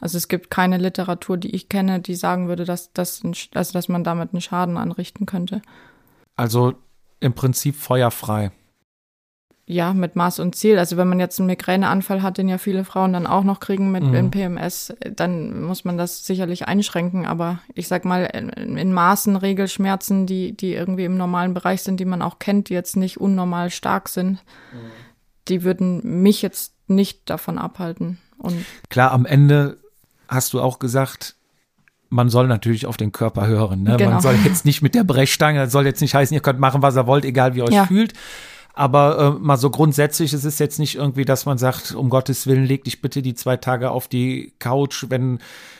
Also 0.00 0.18
es 0.18 0.28
gibt 0.28 0.50
keine 0.50 0.76
Literatur, 0.76 1.38
die 1.38 1.54
ich 1.54 1.68
kenne, 1.68 2.00
die 2.00 2.14
sagen 2.14 2.48
würde, 2.48 2.64
dass, 2.64 2.92
dass, 2.92 3.22
also 3.54 3.72
dass 3.72 3.88
man 3.88 4.04
damit 4.04 4.34
einen 4.34 4.42
Schaden 4.42 4.76
anrichten 4.76 5.24
könnte. 5.24 5.62
Also 6.34 6.74
im 7.20 7.32
Prinzip 7.32 7.76
feuerfrei. 7.76 8.50
Ja, 9.68 9.92
mit 9.92 10.14
Maß 10.14 10.38
und 10.38 10.54
Ziel. 10.54 10.78
Also 10.78 10.96
wenn 10.96 11.08
man 11.08 11.18
jetzt 11.18 11.40
einen 11.40 11.48
Migräneanfall 11.48 12.22
hat, 12.22 12.38
den 12.38 12.48
ja 12.48 12.56
viele 12.56 12.84
Frauen 12.84 13.12
dann 13.12 13.26
auch 13.26 13.42
noch 13.42 13.58
kriegen 13.58 13.90
mit 13.90 14.04
mhm. 14.04 14.30
PMS, 14.30 14.94
dann 15.10 15.62
muss 15.62 15.84
man 15.84 15.98
das 15.98 16.24
sicherlich 16.24 16.68
einschränken. 16.68 17.26
Aber 17.26 17.58
ich 17.74 17.88
sag 17.88 18.04
mal, 18.04 18.26
in, 18.26 18.76
in 18.76 18.92
Maßen 18.92 19.34
Regelschmerzen, 19.34 20.26
die, 20.26 20.56
die 20.56 20.72
irgendwie 20.72 21.04
im 21.04 21.16
normalen 21.16 21.52
Bereich 21.52 21.82
sind, 21.82 21.98
die 21.98 22.04
man 22.04 22.22
auch 22.22 22.38
kennt, 22.38 22.68
die 22.68 22.74
jetzt 22.74 22.96
nicht 22.96 23.20
unnormal 23.20 23.70
stark 23.70 24.08
sind, 24.08 24.34
mhm. 24.72 24.90
die 25.48 25.64
würden 25.64 26.22
mich 26.22 26.42
jetzt 26.42 26.74
nicht 26.86 27.28
davon 27.28 27.58
abhalten. 27.58 28.18
Und 28.38 28.64
Klar, 28.88 29.10
am 29.10 29.26
Ende 29.26 29.78
hast 30.28 30.52
du 30.52 30.60
auch 30.60 30.78
gesagt, 30.78 31.34
man 32.08 32.28
soll 32.28 32.46
natürlich 32.46 32.86
auf 32.86 32.96
den 32.96 33.10
Körper 33.10 33.48
hören. 33.48 33.82
Ne? 33.82 33.96
Genau. 33.96 34.12
Man 34.12 34.20
soll 34.20 34.36
jetzt 34.44 34.64
nicht 34.64 34.80
mit 34.80 34.94
der 34.94 35.02
Brechstange, 35.02 35.58
das 35.58 35.72
soll 35.72 35.86
jetzt 35.86 36.00
nicht 36.00 36.14
heißen, 36.14 36.34
ihr 36.34 36.40
könnt 36.40 36.60
machen, 36.60 36.82
was 36.82 36.96
ihr 36.96 37.08
wollt, 37.08 37.24
egal 37.24 37.54
wie 37.54 37.58
ihr 37.58 37.64
euch 37.64 37.74
ja. 37.74 37.86
fühlt. 37.86 38.12
Aber 38.76 39.18
äh, 39.18 39.42
mal 39.42 39.56
so 39.56 39.70
grundsätzlich, 39.70 40.34
es 40.34 40.44
ist 40.44 40.60
jetzt 40.60 40.78
nicht 40.78 40.96
irgendwie, 40.96 41.24
dass 41.24 41.46
man 41.46 41.56
sagt, 41.56 41.94
um 41.94 42.10
Gottes 42.10 42.46
Willen, 42.46 42.66
leg 42.66 42.84
dich 42.84 43.00
bitte 43.00 43.22
die 43.22 43.34
zwei 43.34 43.56
Tage 43.56 43.90
auf 43.90 44.06
die 44.06 44.52
Couch, 44.58 45.06
wenn, 45.08 45.38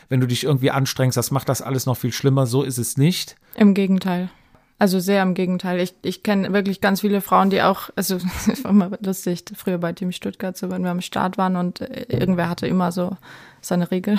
wenn 0.09 0.21
du 0.21 0.27
dich 0.27 0.45
irgendwie 0.45 0.71
anstrengst, 0.71 1.15
das 1.15 1.31
macht 1.31 1.51
das 1.51 1.61
alles 1.61 1.85
noch 1.85 1.99
viel 1.99 2.11
schlimmer. 2.11 2.47
So 2.47 2.63
ist 2.63 2.79
es 2.79 2.97
nicht. 2.97 3.37
Im 3.55 3.75
Gegenteil. 3.75 4.31
Also 4.79 4.99
sehr 4.99 5.23
im 5.23 5.35
Gegenteil. 5.35 5.79
Ich, 5.79 5.95
ich 6.03 6.23
kenne 6.23 6.55
wirklich 6.55 6.81
ganz 6.81 7.03
viele 7.03 7.21
Frauen, 7.21 7.51
die 7.51 7.61
auch, 7.61 7.91
also 7.97 8.17
es 8.51 8.65
war 8.65 8.71
immer 8.71 8.91
lustig, 9.03 9.45
früher 9.55 9.77
bei 9.77 9.93
Team 9.93 10.11
Stuttgart, 10.11 10.57
so 10.57 10.71
wenn 10.71 10.83
wir 10.83 10.91
am 10.91 11.03
Start 11.03 11.37
waren 11.37 11.57
und 11.57 11.83
äh, 11.83 12.07
irgendwer 12.09 12.49
hatte 12.49 12.67
immer 12.67 12.93
so 12.93 13.15
seine 13.61 13.91
Regel. 13.91 14.19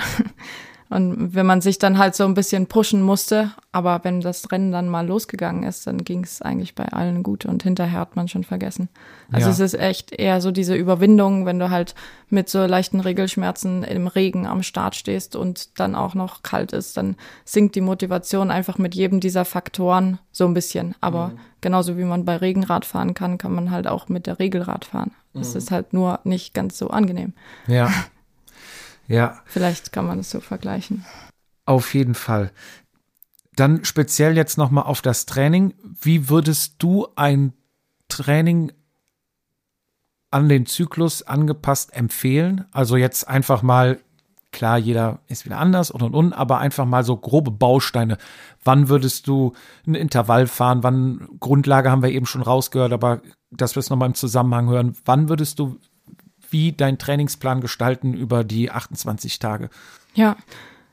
Und 0.90 1.34
wenn 1.34 1.44
man 1.44 1.60
sich 1.60 1.78
dann 1.78 1.98
halt 1.98 2.14
so 2.14 2.24
ein 2.24 2.32
bisschen 2.32 2.66
pushen 2.66 3.02
musste, 3.02 3.52
aber 3.72 4.00
wenn 4.04 4.22
das 4.22 4.50
Rennen 4.50 4.72
dann 4.72 4.88
mal 4.88 5.06
losgegangen 5.06 5.62
ist, 5.62 5.86
dann 5.86 5.98
ging 5.98 6.24
es 6.24 6.40
eigentlich 6.40 6.74
bei 6.74 6.86
allen 6.86 7.22
gut 7.22 7.44
und 7.44 7.62
hinterher 7.62 8.00
hat 8.00 8.16
man 8.16 8.26
schon 8.26 8.44
vergessen. 8.44 8.88
Also 9.30 9.48
ja. 9.48 9.52
es 9.52 9.60
ist 9.60 9.74
echt 9.74 10.12
eher 10.12 10.40
so 10.40 10.50
diese 10.50 10.74
Überwindung, 10.74 11.44
wenn 11.44 11.58
du 11.58 11.68
halt 11.68 11.94
mit 12.30 12.48
so 12.48 12.64
leichten 12.64 13.00
Regelschmerzen 13.00 13.82
im 13.82 14.06
Regen 14.06 14.46
am 14.46 14.62
Start 14.62 14.96
stehst 14.96 15.36
und 15.36 15.78
dann 15.78 15.94
auch 15.94 16.14
noch 16.14 16.42
kalt 16.42 16.72
ist, 16.72 16.96
dann 16.96 17.16
sinkt 17.44 17.74
die 17.74 17.82
Motivation 17.82 18.50
einfach 18.50 18.78
mit 18.78 18.94
jedem 18.94 19.20
dieser 19.20 19.44
Faktoren 19.44 20.18
so 20.32 20.46
ein 20.46 20.54
bisschen. 20.54 20.94
Aber 21.02 21.28
mhm. 21.28 21.38
genauso 21.60 21.98
wie 21.98 22.04
man 22.04 22.24
bei 22.24 22.36
Regenrad 22.36 22.86
fahren 22.86 23.12
kann, 23.12 23.36
kann 23.36 23.54
man 23.54 23.70
halt 23.70 23.86
auch 23.86 24.08
mit 24.08 24.26
der 24.26 24.38
Regelrad 24.38 24.86
fahren. 24.86 25.10
Es 25.34 25.52
mhm. 25.52 25.58
ist 25.58 25.70
halt 25.70 25.92
nur 25.92 26.20
nicht 26.24 26.54
ganz 26.54 26.78
so 26.78 26.88
angenehm. 26.88 27.34
Ja. 27.66 27.92
Ja. 29.08 29.40
Vielleicht 29.46 29.92
kann 29.92 30.06
man 30.06 30.20
es 30.20 30.30
so 30.30 30.40
vergleichen. 30.40 31.04
Auf 31.64 31.94
jeden 31.94 32.14
Fall. 32.14 32.52
Dann 33.56 33.84
speziell 33.84 34.36
jetzt 34.36 34.56
nochmal 34.56 34.84
auf 34.84 35.02
das 35.02 35.26
Training. 35.26 35.74
Wie 35.82 36.28
würdest 36.28 36.76
du 36.78 37.08
ein 37.16 37.54
Training 38.08 38.72
an 40.30 40.48
den 40.48 40.66
Zyklus 40.66 41.22
angepasst 41.22 41.92
empfehlen? 41.94 42.66
Also 42.70 42.96
jetzt 42.96 43.26
einfach 43.26 43.62
mal, 43.62 43.98
klar, 44.52 44.78
jeder 44.78 45.20
ist 45.26 45.44
wieder 45.44 45.58
anders 45.58 45.90
und 45.90 46.02
und 46.02 46.14
und, 46.14 46.32
aber 46.32 46.58
einfach 46.58 46.84
mal 46.84 47.02
so 47.02 47.16
grobe 47.16 47.50
Bausteine. 47.50 48.18
Wann 48.62 48.88
würdest 48.88 49.26
du 49.26 49.54
ein 49.86 49.94
Intervall 49.94 50.46
fahren? 50.46 50.82
Wann, 50.82 51.28
Grundlage 51.40 51.90
haben 51.90 52.02
wir 52.02 52.10
eben 52.10 52.26
schon 52.26 52.42
rausgehört, 52.42 52.92
aber 52.92 53.22
dass 53.50 53.74
wir 53.74 53.80
es 53.80 53.90
nochmal 53.90 54.08
im 54.08 54.14
Zusammenhang 54.14 54.68
hören. 54.68 54.96
Wann 55.04 55.28
würdest 55.28 55.58
du 55.58 55.78
wie 56.50 56.72
deinen 56.72 56.98
Trainingsplan 56.98 57.60
gestalten 57.60 58.14
über 58.14 58.44
die 58.44 58.70
28 58.70 59.38
Tage? 59.38 59.70
Ja, 60.14 60.36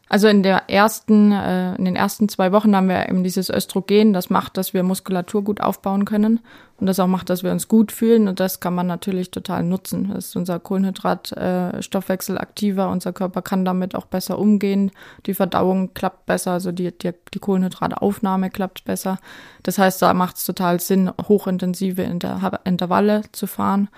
also 0.08 0.28
in 0.28 0.43
der 0.43 0.70
ersten, 0.70 1.32
äh, 1.32 1.74
in 1.76 1.86
den 1.86 1.95
ersten 1.95 2.30
zwei 2.30 2.51
Wochen 2.51 2.76
haben 2.76 2.89
wir 2.89 3.10
eben 3.10 3.24
dieses 3.24 3.49
Östrogen, 3.49 4.14
das 4.14 4.30
macht, 4.30 4.56
dass 4.56 4.74
wir 4.74 4.84
Muskulatur 4.84 5.43
gut 5.43 5.62
aufbauen 5.62 6.06
können 6.06 6.41
und 6.78 6.86
das 6.86 6.99
auch 6.99 7.08
macht, 7.08 7.32
dass 7.32 7.41
wir 7.41 7.51
uns 7.51 7.68
gut 7.68 7.91
fühlen 7.91 8.28
und 8.28 8.39
das 8.39 8.60
kann 8.60 8.76
man 8.76 8.86
natürlich 8.86 9.32
total 9.32 9.64
nutzen. 9.64 10.12
Das 10.14 10.28
ist 10.28 10.36
unser 10.36 10.60
Kohlenhydratstoffwechsel 10.60 12.36
äh, 12.36 12.39
aktiver, 12.39 12.89
unser 12.91 13.14
Körper 13.14 13.41
kann 13.41 13.66
damit 13.66 13.95
auch 13.95 14.06
besser 14.06 14.38
umgehen, 14.38 14.91
die 15.26 15.34
Verdauung 15.34 15.95
klappt 15.95 16.28
besser, 16.28 16.51
also 16.51 16.72
die, 16.72 16.95
die, 16.95 17.12
die 17.34 17.39
Kohlenhydrataufnahme 17.39 18.51
klappt 18.51 18.86
besser. 18.86 19.18
Das 19.64 19.80
heißt, 19.80 20.03
da 20.03 20.14
macht 20.14 20.38
es 20.38 20.45
total 20.45 20.80
Sinn, 20.80 21.12
hochintensive 21.28 22.03
Inter 22.03 22.62
Intervalle 22.64 23.24
zu 23.32 23.47
fahren 23.47 23.89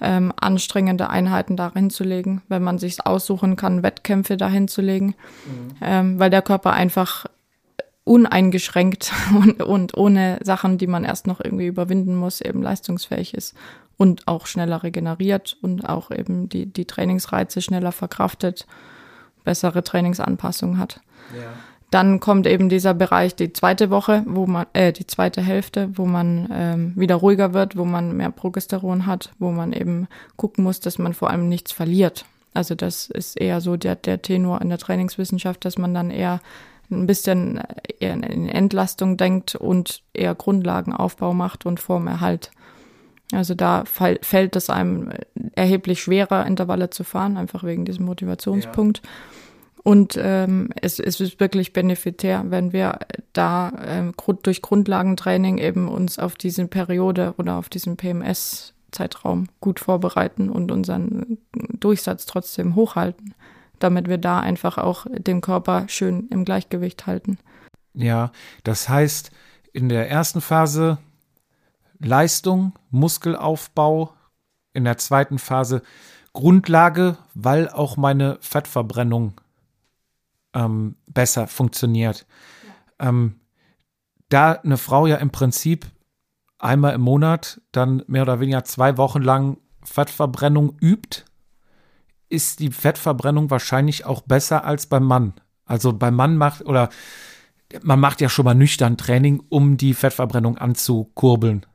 ähm, 0.00 0.32
anstrengende 0.40 1.10
Einheiten 1.10 1.56
dahin 1.56 1.90
zu 1.90 2.04
legen, 2.04 2.42
wenn 2.48 2.62
man 2.62 2.78
sich 2.78 3.04
aussuchen 3.06 3.56
kann, 3.56 3.82
Wettkämpfe 3.82 4.36
dahin 4.36 4.68
zu 4.68 4.80
legen, 4.80 5.14
mhm. 5.46 5.76
ähm, 5.80 6.18
weil 6.18 6.30
der 6.30 6.42
Körper 6.42 6.72
einfach 6.72 7.26
uneingeschränkt 8.04 9.12
und, 9.34 9.62
und 9.62 9.96
ohne 9.96 10.38
Sachen, 10.42 10.78
die 10.78 10.86
man 10.86 11.04
erst 11.04 11.26
noch 11.26 11.40
irgendwie 11.42 11.66
überwinden 11.66 12.16
muss, 12.16 12.40
eben 12.40 12.62
leistungsfähig 12.62 13.34
ist 13.34 13.54
und 13.96 14.26
auch 14.26 14.46
schneller 14.46 14.82
regeneriert 14.82 15.56
und 15.60 15.86
auch 15.86 16.10
eben 16.10 16.48
die, 16.48 16.66
die 16.66 16.86
Trainingsreize 16.86 17.60
schneller 17.60 17.92
verkraftet, 17.92 18.66
bessere 19.44 19.82
Trainingsanpassung 19.82 20.78
hat. 20.78 21.00
Ja. 21.36 21.50
Dann 21.90 22.20
kommt 22.20 22.46
eben 22.46 22.68
dieser 22.68 22.92
Bereich, 22.92 23.34
die 23.34 23.52
zweite 23.52 23.88
Woche, 23.88 24.22
wo 24.26 24.46
man, 24.46 24.66
äh, 24.74 24.92
die 24.92 25.06
zweite 25.06 25.40
Hälfte, 25.40 25.90
wo 25.94 26.04
man 26.04 26.48
ähm, 26.52 26.92
wieder 26.96 27.16
ruhiger 27.16 27.54
wird, 27.54 27.76
wo 27.76 27.84
man 27.86 28.14
mehr 28.16 28.30
Progesteron 28.30 29.06
hat, 29.06 29.30
wo 29.38 29.50
man 29.50 29.72
eben 29.72 30.06
gucken 30.36 30.64
muss, 30.64 30.80
dass 30.80 30.98
man 30.98 31.14
vor 31.14 31.30
allem 31.30 31.48
nichts 31.48 31.72
verliert. 31.72 32.26
Also 32.52 32.74
das 32.74 33.08
ist 33.08 33.40
eher 33.40 33.60
so 33.60 33.76
der, 33.76 33.96
der 33.96 34.20
Tenor 34.20 34.60
in 34.60 34.68
der 34.68 34.78
Trainingswissenschaft, 34.78 35.64
dass 35.64 35.78
man 35.78 35.94
dann 35.94 36.10
eher 36.10 36.40
ein 36.90 37.06
bisschen 37.06 37.60
eher 38.00 38.14
in 38.14 38.48
Entlastung 38.48 39.16
denkt 39.16 39.54
und 39.54 40.02
eher 40.12 40.34
Grundlagenaufbau 40.34 41.34
macht 41.34 41.66
und 41.66 41.80
Formerhalt. 41.80 42.50
Also 43.32 43.54
da 43.54 43.84
fall, 43.84 44.18
fällt 44.22 44.56
es 44.56 44.70
einem 44.70 45.10
erheblich 45.54 46.02
schwerer, 46.02 46.46
Intervalle 46.46 46.88
zu 46.90 47.04
fahren, 47.04 47.36
einfach 47.36 47.62
wegen 47.62 47.84
diesem 47.84 48.06
Motivationspunkt. 48.06 49.02
Ja. 49.04 49.10
Und 49.84 50.18
ähm, 50.20 50.70
es, 50.80 50.98
es 50.98 51.20
ist 51.20 51.40
wirklich 51.40 51.72
benefitär, 51.72 52.44
wenn 52.48 52.72
wir 52.72 52.98
da 53.32 53.70
äh, 53.70 54.12
durch 54.42 54.62
Grundlagentraining 54.62 55.58
eben 55.58 55.88
uns 55.88 56.18
auf 56.18 56.34
diese 56.34 56.66
Periode 56.66 57.34
oder 57.38 57.56
auf 57.56 57.68
diesen 57.68 57.96
PMS-Zeitraum 57.96 59.48
gut 59.60 59.80
vorbereiten 59.80 60.50
und 60.50 60.72
unseren 60.72 61.38
Durchsatz 61.52 62.26
trotzdem 62.26 62.74
hochhalten, 62.74 63.34
damit 63.78 64.08
wir 64.08 64.18
da 64.18 64.40
einfach 64.40 64.78
auch 64.78 65.06
den 65.10 65.40
Körper 65.40 65.84
schön 65.88 66.28
im 66.30 66.44
Gleichgewicht 66.44 67.06
halten. 67.06 67.38
Ja, 67.94 68.32
das 68.64 68.88
heißt, 68.88 69.30
in 69.72 69.88
der 69.88 70.10
ersten 70.10 70.40
Phase 70.40 70.98
Leistung, 72.00 72.72
Muskelaufbau, 72.90 74.14
in 74.72 74.84
der 74.84 74.98
zweiten 74.98 75.38
Phase 75.38 75.82
Grundlage, 76.32 77.16
weil 77.34 77.68
auch 77.68 77.96
meine 77.96 78.38
Fettverbrennung 78.40 79.34
ähm, 80.54 80.96
besser 81.06 81.46
funktioniert. 81.46 82.26
Ja. 82.98 83.08
Ähm, 83.08 83.40
da 84.28 84.52
eine 84.52 84.76
Frau 84.76 85.06
ja 85.06 85.16
im 85.16 85.30
Prinzip 85.30 85.86
einmal 86.58 86.94
im 86.94 87.00
Monat 87.00 87.60
dann 87.72 88.02
mehr 88.06 88.22
oder 88.22 88.40
weniger 88.40 88.64
zwei 88.64 88.96
Wochen 88.96 89.22
lang 89.22 89.58
Fettverbrennung 89.82 90.76
übt, 90.80 91.24
ist 92.28 92.60
die 92.60 92.70
Fettverbrennung 92.70 93.50
wahrscheinlich 93.50 94.04
auch 94.04 94.22
besser 94.22 94.64
als 94.64 94.86
beim 94.86 95.04
Mann. 95.04 95.34
Also 95.64 95.92
beim 95.92 96.14
Mann 96.14 96.36
macht 96.36 96.64
oder 96.64 96.90
man 97.82 98.00
macht 98.00 98.20
ja 98.20 98.28
schon 98.28 98.44
mal 98.44 98.54
nüchtern 98.54 98.96
Training, 98.96 99.42
um 99.48 99.76
die 99.76 99.94
Fettverbrennung 99.94 100.58
anzukurbeln. 100.58 101.66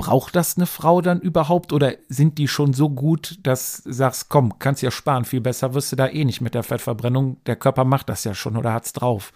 Braucht 0.00 0.34
das 0.34 0.56
eine 0.56 0.66
Frau 0.66 1.02
dann 1.02 1.20
überhaupt 1.20 1.74
oder 1.74 1.92
sind 2.08 2.38
die 2.38 2.48
schon 2.48 2.72
so 2.72 2.88
gut, 2.88 3.38
dass 3.42 3.82
du 3.84 3.92
sagst, 3.92 4.30
komm, 4.30 4.58
kannst 4.58 4.80
ja 4.80 4.90
sparen, 4.90 5.26
viel 5.26 5.42
besser 5.42 5.74
wirst 5.74 5.92
du 5.92 5.96
da 5.96 6.08
eh 6.08 6.24
nicht 6.24 6.40
mit 6.40 6.54
der 6.54 6.62
Fettverbrennung. 6.62 7.36
Der 7.44 7.56
Körper 7.56 7.84
macht 7.84 8.08
das 8.08 8.24
ja 8.24 8.34
schon 8.34 8.56
oder 8.56 8.72
hat's 8.72 8.94
drauf. 8.94 9.32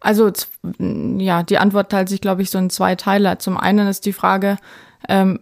Also 0.00 0.30
ja, 0.78 1.42
die 1.42 1.56
Antwort 1.56 1.90
teilt 1.90 2.10
sich, 2.10 2.20
glaube 2.20 2.42
ich, 2.42 2.50
so 2.50 2.58
in 2.58 2.68
zwei 2.68 2.94
Teile. 2.94 3.38
Zum 3.38 3.56
einen 3.56 3.88
ist 3.88 4.04
die 4.04 4.12
Frage, 4.12 4.58
ähm, 5.08 5.40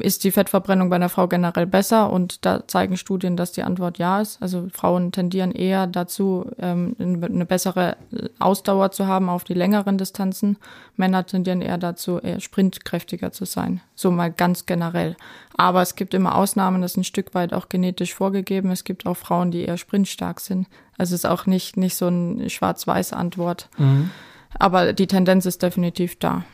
ist 0.00 0.24
die 0.24 0.30
Fettverbrennung 0.30 0.90
bei 0.90 0.96
einer 0.96 1.08
Frau 1.08 1.28
generell 1.28 1.66
besser? 1.66 2.10
Und 2.10 2.44
da 2.44 2.66
zeigen 2.66 2.96
Studien, 2.96 3.36
dass 3.36 3.52
die 3.52 3.62
Antwort 3.62 3.98
ja 3.98 4.20
ist. 4.20 4.42
Also 4.42 4.68
Frauen 4.72 5.12
tendieren 5.12 5.52
eher 5.52 5.86
dazu, 5.86 6.50
ähm, 6.58 6.96
eine 6.98 7.46
bessere 7.46 7.96
Ausdauer 8.38 8.90
zu 8.90 9.06
haben 9.06 9.28
auf 9.28 9.44
die 9.44 9.54
längeren 9.54 9.96
Distanzen. 9.96 10.58
Männer 10.96 11.24
tendieren 11.24 11.62
eher 11.62 11.78
dazu, 11.78 12.18
eher 12.18 12.40
sprintkräftiger 12.40 13.32
zu 13.32 13.44
sein. 13.44 13.80
So 13.94 14.10
mal 14.10 14.32
ganz 14.32 14.66
generell. 14.66 15.16
Aber 15.56 15.82
es 15.82 15.94
gibt 15.94 16.12
immer 16.12 16.34
Ausnahmen, 16.34 16.82
das 16.82 16.92
ist 16.92 16.98
ein 16.98 17.04
Stück 17.04 17.34
weit 17.34 17.54
auch 17.54 17.68
genetisch 17.68 18.14
vorgegeben. 18.14 18.70
Es 18.70 18.84
gibt 18.84 19.06
auch 19.06 19.16
Frauen, 19.16 19.50
die 19.50 19.64
eher 19.64 19.78
sprintstark 19.78 20.40
sind. 20.40 20.66
Also 20.98 21.14
es 21.14 21.20
ist 21.20 21.26
auch 21.26 21.46
nicht, 21.46 21.76
nicht 21.76 21.96
so 21.96 22.08
eine 22.08 22.50
schwarz-weiß 22.50 23.12
Antwort. 23.12 23.68
Mhm. 23.78 24.10
Aber 24.58 24.92
die 24.92 25.06
Tendenz 25.06 25.46
ist 25.46 25.62
definitiv 25.62 26.18
da. 26.18 26.44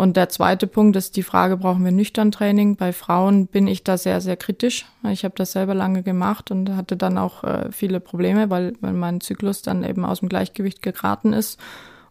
Und 0.00 0.16
der 0.16 0.30
zweite 0.30 0.66
Punkt 0.66 0.96
ist 0.96 1.18
die 1.18 1.22
Frage, 1.22 1.58
brauchen 1.58 1.84
wir 1.84 1.92
nüchtern 1.92 2.30
Training? 2.30 2.76
Bei 2.76 2.90
Frauen 2.94 3.46
bin 3.46 3.66
ich 3.66 3.84
da 3.84 3.98
sehr, 3.98 4.22
sehr 4.22 4.38
kritisch. 4.38 4.86
Ich 5.10 5.24
habe 5.24 5.34
das 5.36 5.52
selber 5.52 5.74
lange 5.74 6.02
gemacht 6.02 6.50
und 6.50 6.74
hatte 6.74 6.96
dann 6.96 7.18
auch 7.18 7.44
äh, 7.44 7.70
viele 7.70 8.00
Probleme, 8.00 8.48
weil, 8.48 8.72
weil 8.80 8.94
mein 8.94 9.20
Zyklus 9.20 9.60
dann 9.60 9.84
eben 9.84 10.06
aus 10.06 10.20
dem 10.20 10.30
Gleichgewicht 10.30 10.80
geraten 10.80 11.34
ist. 11.34 11.60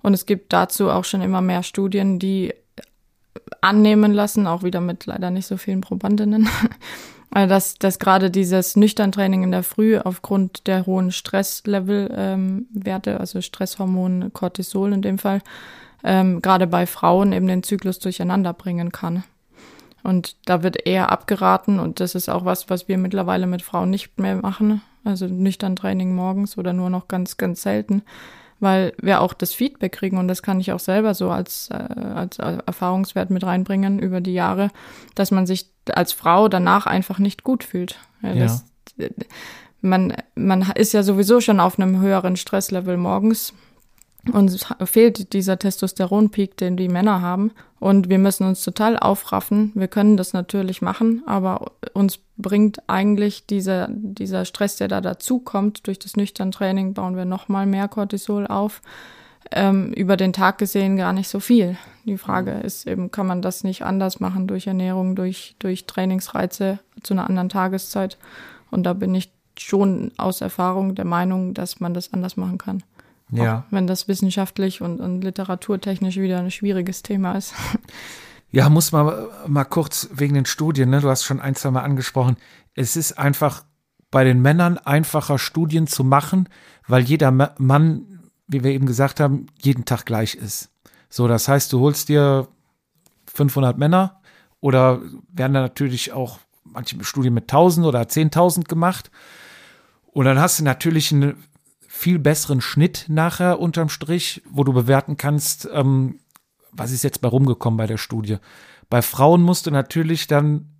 Und 0.03 0.13
es 0.13 0.27
gibt 0.27 0.53
dazu 0.53 0.91
auch 0.91 1.03
schon 1.03 1.23
immer 1.23 1.41
mehr 1.41 1.63
Studien, 1.63 2.19
die 2.19 2.53
annehmen 3.59 4.13
lassen, 4.13 4.45
auch 4.45 4.61
wieder 4.61 4.81
mit 4.81 5.07
leider 5.07 5.31
nicht 5.31 5.47
so 5.47 5.57
vielen 5.57 5.81
Probandinnen, 5.81 6.47
dass, 7.31 7.73
dass 7.73 7.97
gerade 7.97 8.29
dieses 8.29 8.75
Nüchtern-Training 8.75 9.41
in 9.41 9.51
der 9.51 9.63
Früh 9.63 9.97
aufgrund 9.97 10.67
der 10.67 10.85
hohen 10.85 11.11
Stresslevel-Werte, 11.11 13.09
ähm, 13.09 13.17
also 13.17 13.41
Stresshormon, 13.41 14.31
Cortisol 14.31 14.93
in 14.93 15.01
dem 15.01 15.17
Fall, 15.17 15.41
ähm, 16.03 16.41
gerade 16.41 16.67
bei 16.67 16.85
Frauen 16.85 17.31
eben 17.33 17.47
den 17.47 17.63
Zyklus 17.63 17.99
durcheinander 17.99 18.53
bringen 18.53 18.91
kann. 18.91 19.23
Und 20.03 20.37
da 20.45 20.63
wird 20.63 20.87
eher 20.87 21.11
abgeraten 21.11 21.79
und 21.79 21.99
das 21.99 22.15
ist 22.15 22.29
auch 22.29 22.45
was, 22.45 22.69
was 22.69 22.87
wir 22.87 22.97
mittlerweile 22.97 23.47
mit 23.47 23.61
Frauen 23.61 23.89
nicht 23.89 24.17
mehr 24.17 24.37
machen. 24.37 24.81
Also 25.03 25.27
nüchtern 25.27 25.75
Training 25.75 26.15
morgens 26.15 26.57
oder 26.57 26.73
nur 26.73 26.89
noch 26.89 27.07
ganz, 27.07 27.37
ganz 27.37 27.61
selten, 27.61 28.03
weil 28.59 28.93
wir 29.01 29.21
auch 29.21 29.33
das 29.33 29.53
Feedback 29.53 29.93
kriegen 29.93 30.17
und 30.17 30.27
das 30.27 30.41
kann 30.41 30.59
ich 30.59 30.71
auch 30.71 30.79
selber 30.79 31.13
so 31.13 31.31
als, 31.31 31.69
äh, 31.71 31.75
als 31.75 32.37
Erfahrungswert 32.37 33.29
mit 33.29 33.43
reinbringen 33.43 33.99
über 33.99 34.21
die 34.21 34.33
Jahre, 34.33 34.69
dass 35.15 35.31
man 35.31 35.47
sich 35.47 35.69
als 35.93 36.11
Frau 36.13 36.47
danach 36.49 36.85
einfach 36.85 37.19
nicht 37.19 37.43
gut 37.43 37.63
fühlt. 37.63 37.97
Ja, 38.21 38.35
das, 38.35 38.65
man, 39.81 40.13
man 40.35 40.69
ist 40.75 40.93
ja 40.93 41.03
sowieso 41.03 41.39
schon 41.39 41.59
auf 41.59 41.79
einem 41.79 42.01
höheren 42.01 42.35
Stresslevel 42.35 42.97
morgens 42.97 43.53
und 44.33 44.49
es 44.49 44.65
fehlt 44.83 45.33
dieser 45.33 45.57
Testosteronpeak, 45.57 46.57
den 46.57 46.75
die 46.75 46.89
Männer 46.89 47.21
haben. 47.21 47.51
Und 47.79 48.09
wir 48.09 48.19
müssen 48.19 48.45
uns 48.45 48.63
total 48.63 48.99
aufraffen. 48.99 49.71
Wir 49.75 49.87
können 49.87 50.17
das 50.17 50.33
natürlich 50.33 50.81
machen, 50.81 51.23
aber 51.25 51.71
uns 51.93 52.19
bringt 52.37 52.81
eigentlich 52.87 53.45
dieser, 53.45 53.87
dieser 53.89 54.43
Stress, 54.43 54.75
der 54.75 54.89
da 54.89 54.99
dazukommt, 54.99 55.87
durch 55.87 55.99
das 55.99 56.17
nüchtern 56.17 56.51
Training 56.51 56.93
bauen 56.93 57.15
wir 57.15 57.25
nochmal 57.25 57.65
mehr 57.65 57.87
Cortisol 57.87 58.47
auf. 58.47 58.81
Ähm, 59.51 59.93
über 59.93 60.17
den 60.17 60.33
Tag 60.33 60.57
gesehen 60.57 60.97
gar 60.97 61.13
nicht 61.13 61.29
so 61.29 61.39
viel. 61.39 61.77
Die 62.05 62.17
Frage 62.17 62.55
mhm. 62.55 62.61
ist 62.61 62.87
eben, 62.87 63.11
kann 63.11 63.25
man 63.25 63.41
das 63.41 63.63
nicht 63.63 63.83
anders 63.83 64.19
machen 64.19 64.47
durch 64.47 64.67
Ernährung, 64.67 65.15
durch, 65.15 65.55
durch 65.59 65.85
Trainingsreize 65.85 66.79
zu 67.01 67.13
einer 67.13 67.27
anderen 67.27 67.49
Tageszeit? 67.49 68.17
Und 68.69 68.83
da 68.83 68.93
bin 68.93 69.15
ich 69.15 69.31
schon 69.57 70.11
aus 70.17 70.41
Erfahrung 70.41 70.95
der 70.95 71.05
Meinung, 71.05 71.53
dass 71.53 71.79
man 71.79 71.93
das 71.93 72.13
anders 72.13 72.35
machen 72.37 72.57
kann. 72.57 72.83
Ja. 73.31 73.59
Auch 73.59 73.71
wenn 73.71 73.87
das 73.87 74.07
wissenschaftlich 74.07 74.81
und, 74.81 74.99
und 74.99 75.21
literaturtechnisch 75.21 76.17
wieder 76.17 76.39
ein 76.39 76.51
schwieriges 76.51 77.03
Thema 77.03 77.33
ist. 77.33 77.53
Ja, 78.51 78.67
muss 78.69 78.91
man 78.91 79.27
mal 79.45 79.63
kurz 79.63 80.09
wegen 80.11 80.33
den 80.33 80.45
Studien, 80.45 80.89
ne? 80.89 81.01
du 81.01 81.09
hast 81.09 81.23
schon 81.23 81.39
ein, 81.39 81.53
zwei 81.53 81.69
Mal 81.69 81.83
angesprochen. 81.83 82.35
Es 82.73 82.95
ist 82.95 83.19
einfach 83.19 83.63
bei 84.09 84.23
den 84.23 84.41
Männern 84.41 84.79
einfacher, 84.79 85.37
Studien 85.37 85.85
zu 85.85 86.03
machen, 86.03 86.49
weil 86.87 87.03
jeder 87.03 87.29
Mann, 87.29 88.21
wie 88.47 88.63
wir 88.63 88.71
eben 88.71 88.87
gesagt 88.87 89.19
haben, 89.19 89.45
jeden 89.61 89.85
Tag 89.85 90.05
gleich 90.05 90.33
ist. 90.33 90.71
So, 91.09 91.27
das 91.27 91.47
heißt, 91.47 91.71
du 91.73 91.79
holst 91.79 92.09
dir 92.09 92.47
500 93.27 93.77
Männer 93.77 94.19
oder 94.61 94.99
werden 95.31 95.53
da 95.53 95.61
natürlich 95.61 96.11
auch 96.11 96.39
manche 96.63 97.03
Studien 97.03 97.33
mit 97.35 97.43
1000 97.43 97.85
oder 97.85 98.01
10.000 98.01 98.63
gemacht. 98.67 99.11
Und 100.07 100.25
dann 100.25 100.39
hast 100.39 100.59
du 100.59 100.63
natürlich 100.63 101.11
eine 101.11 101.35
viel 101.99 102.17
besseren 102.17 102.61
Schnitt 102.61 103.07
nachher 103.09 103.59
unterm 103.59 103.89
Strich, 103.89 104.41
wo 104.49 104.63
du 104.63 104.71
bewerten 104.71 105.17
kannst, 105.17 105.67
ähm, 105.73 106.19
was 106.71 106.91
ist 106.91 107.03
jetzt 107.03 107.19
bei 107.19 107.27
rumgekommen 107.27 107.77
bei 107.77 107.87
der 107.87 107.97
Studie. 107.97 108.37
Bei 108.89 109.01
Frauen 109.01 109.41
musst 109.41 109.67
du 109.67 109.71
natürlich 109.71 110.27
dann 110.27 110.77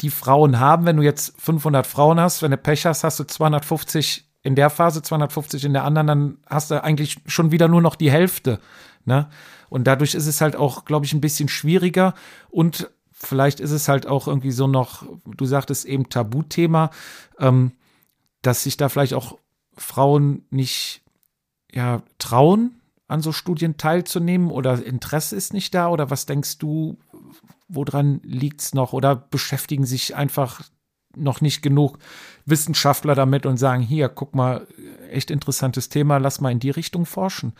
die 0.00 0.08
Frauen 0.08 0.58
haben, 0.58 0.86
wenn 0.86 0.96
du 0.96 1.02
jetzt 1.02 1.38
500 1.38 1.86
Frauen 1.86 2.18
hast, 2.18 2.40
wenn 2.40 2.50
du 2.50 2.56
Pech 2.56 2.86
hast, 2.86 3.04
hast 3.04 3.20
du 3.20 3.24
250 3.24 4.24
in 4.42 4.54
der 4.54 4.70
Phase, 4.70 5.02
250 5.02 5.66
in 5.66 5.74
der 5.74 5.84
anderen, 5.84 6.06
dann 6.06 6.38
hast 6.46 6.70
du 6.70 6.82
eigentlich 6.82 7.18
schon 7.26 7.50
wieder 7.50 7.68
nur 7.68 7.82
noch 7.82 7.94
die 7.94 8.10
Hälfte. 8.10 8.58
Ne? 9.04 9.28
Und 9.68 9.86
dadurch 9.86 10.14
ist 10.14 10.26
es 10.26 10.40
halt 10.40 10.56
auch, 10.56 10.86
glaube 10.86 11.04
ich, 11.04 11.12
ein 11.12 11.20
bisschen 11.20 11.50
schwieriger 11.50 12.14
und 12.48 12.90
vielleicht 13.12 13.60
ist 13.60 13.70
es 13.70 13.86
halt 13.86 14.06
auch 14.06 14.28
irgendwie 14.28 14.50
so 14.50 14.66
noch, 14.66 15.04
du 15.26 15.44
sagtest 15.44 15.84
eben 15.84 16.08
Tabuthema, 16.08 16.90
ähm, 17.38 17.72
dass 18.40 18.62
sich 18.62 18.78
da 18.78 18.88
vielleicht 18.88 19.12
auch 19.12 19.36
Frauen 19.76 20.44
nicht 20.50 21.02
ja, 21.72 22.02
trauen, 22.18 22.80
an 23.08 23.20
so 23.20 23.32
Studien 23.32 23.76
teilzunehmen 23.76 24.50
oder 24.50 24.82
Interesse 24.84 25.36
ist 25.36 25.52
nicht 25.52 25.74
da? 25.74 25.88
Oder 25.88 26.10
was 26.10 26.26
denkst 26.26 26.58
du, 26.58 26.98
woran 27.68 28.20
liegt 28.24 28.60
es 28.60 28.74
noch? 28.74 28.92
Oder 28.92 29.16
beschäftigen 29.16 29.84
sich 29.84 30.16
einfach 30.16 30.62
noch 31.14 31.40
nicht 31.42 31.62
genug 31.62 31.98
Wissenschaftler 32.46 33.14
damit 33.14 33.44
und 33.44 33.58
sagen, 33.58 33.82
hier, 33.82 34.08
guck 34.08 34.34
mal, 34.34 34.66
echt 35.10 35.30
interessantes 35.30 35.90
Thema, 35.90 36.16
lass 36.16 36.40
mal 36.40 36.52
in 36.52 36.60
die 36.60 36.70
Richtung 36.70 37.04
forschen? 37.04 37.52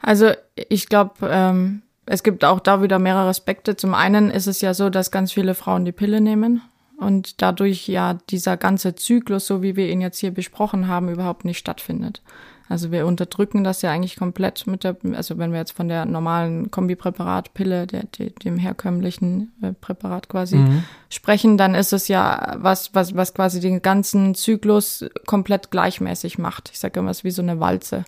Also 0.00 0.30
ich 0.54 0.88
glaube, 0.88 1.14
ähm, 1.28 1.82
es 2.06 2.22
gibt 2.22 2.44
auch 2.44 2.60
da 2.60 2.80
wieder 2.80 2.98
mehrere 2.98 3.28
Aspekte. 3.28 3.76
Zum 3.76 3.94
einen 3.94 4.30
ist 4.30 4.46
es 4.46 4.60
ja 4.60 4.72
so, 4.72 4.88
dass 4.88 5.10
ganz 5.10 5.32
viele 5.32 5.54
Frauen 5.54 5.84
die 5.84 5.92
Pille 5.92 6.20
nehmen 6.20 6.62
und 7.00 7.42
dadurch 7.42 7.88
ja 7.88 8.14
dieser 8.30 8.56
ganze 8.56 8.94
Zyklus, 8.94 9.46
so 9.46 9.62
wie 9.62 9.74
wir 9.76 9.88
ihn 9.88 10.00
jetzt 10.00 10.18
hier 10.18 10.30
besprochen 10.30 10.86
haben, 10.86 11.08
überhaupt 11.08 11.44
nicht 11.44 11.58
stattfindet. 11.58 12.22
Also 12.68 12.92
wir 12.92 13.04
unterdrücken 13.04 13.64
das 13.64 13.82
ja 13.82 13.90
eigentlich 13.90 14.14
komplett 14.14 14.68
mit 14.68 14.84
der, 14.84 14.96
also 15.14 15.38
wenn 15.38 15.50
wir 15.50 15.58
jetzt 15.58 15.72
von 15.72 15.88
der 15.88 16.04
normalen 16.04 16.70
Kombipräparatpille, 16.70 17.88
der, 17.88 18.04
der, 18.04 18.30
dem 18.30 18.58
herkömmlichen 18.58 19.50
äh, 19.60 19.72
Präparat 19.72 20.28
quasi 20.28 20.58
Mhm. 20.58 20.84
sprechen, 21.08 21.58
dann 21.58 21.74
ist 21.74 21.92
es 21.92 22.06
ja 22.06 22.54
was, 22.58 22.94
was, 22.94 23.16
was 23.16 23.34
quasi 23.34 23.58
den 23.58 23.82
ganzen 23.82 24.36
Zyklus 24.36 25.04
komplett 25.26 25.72
gleichmäßig 25.72 26.38
macht. 26.38 26.70
Ich 26.72 26.78
sage 26.78 27.00
immer, 27.00 27.10
es 27.10 27.18
ist 27.18 27.24
wie 27.24 27.32
so 27.32 27.42
eine 27.42 27.58
Walze. 27.58 28.04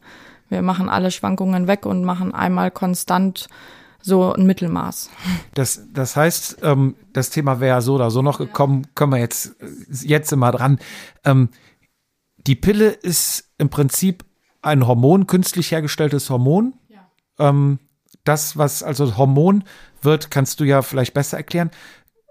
Wir 0.48 0.62
machen 0.62 0.88
alle 0.88 1.10
Schwankungen 1.10 1.66
weg 1.66 1.84
und 1.84 2.04
machen 2.04 2.32
einmal 2.32 2.70
konstant 2.70 3.48
so 4.02 4.32
ein 4.32 4.46
Mittelmaß. 4.46 5.10
Das, 5.54 5.88
das 5.92 6.16
heißt, 6.16 6.58
ähm, 6.62 6.96
das 7.12 7.30
Thema 7.30 7.60
wäre 7.60 7.76
ja 7.76 7.80
so 7.80 7.94
oder 7.94 8.10
so 8.10 8.22
noch 8.22 8.38
gekommen, 8.38 8.86
können 8.94 9.12
wir 9.12 9.18
jetzt, 9.18 9.56
jetzt 9.88 10.32
immer 10.32 10.52
dran. 10.52 10.78
Ähm, 11.24 11.48
die 12.46 12.56
Pille 12.56 12.88
ist 12.88 13.52
im 13.58 13.70
Prinzip 13.70 14.24
ein 14.60 14.86
Hormon, 14.86 15.26
künstlich 15.26 15.70
hergestelltes 15.70 16.30
Hormon. 16.30 16.74
Ähm, 17.38 17.78
das, 18.24 18.56
was 18.56 18.82
also 18.82 19.16
Hormon 19.16 19.64
wird, 20.00 20.30
kannst 20.30 20.60
du 20.60 20.64
ja 20.64 20.82
vielleicht 20.82 21.14
besser 21.14 21.36
erklären. 21.36 21.70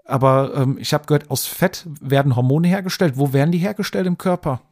Aber 0.04 0.54
ähm, 0.54 0.78
ich 0.78 0.94
habe 0.94 1.06
gehört, 1.06 1.30
aus 1.30 1.46
Fett 1.46 1.86
werden 2.00 2.36
Hormone 2.36 2.68
hergestellt. 2.68 3.14
Wo 3.16 3.32
werden 3.32 3.52
die 3.52 3.58
hergestellt 3.58 4.06
im 4.06 4.18
Körper? 4.18 4.62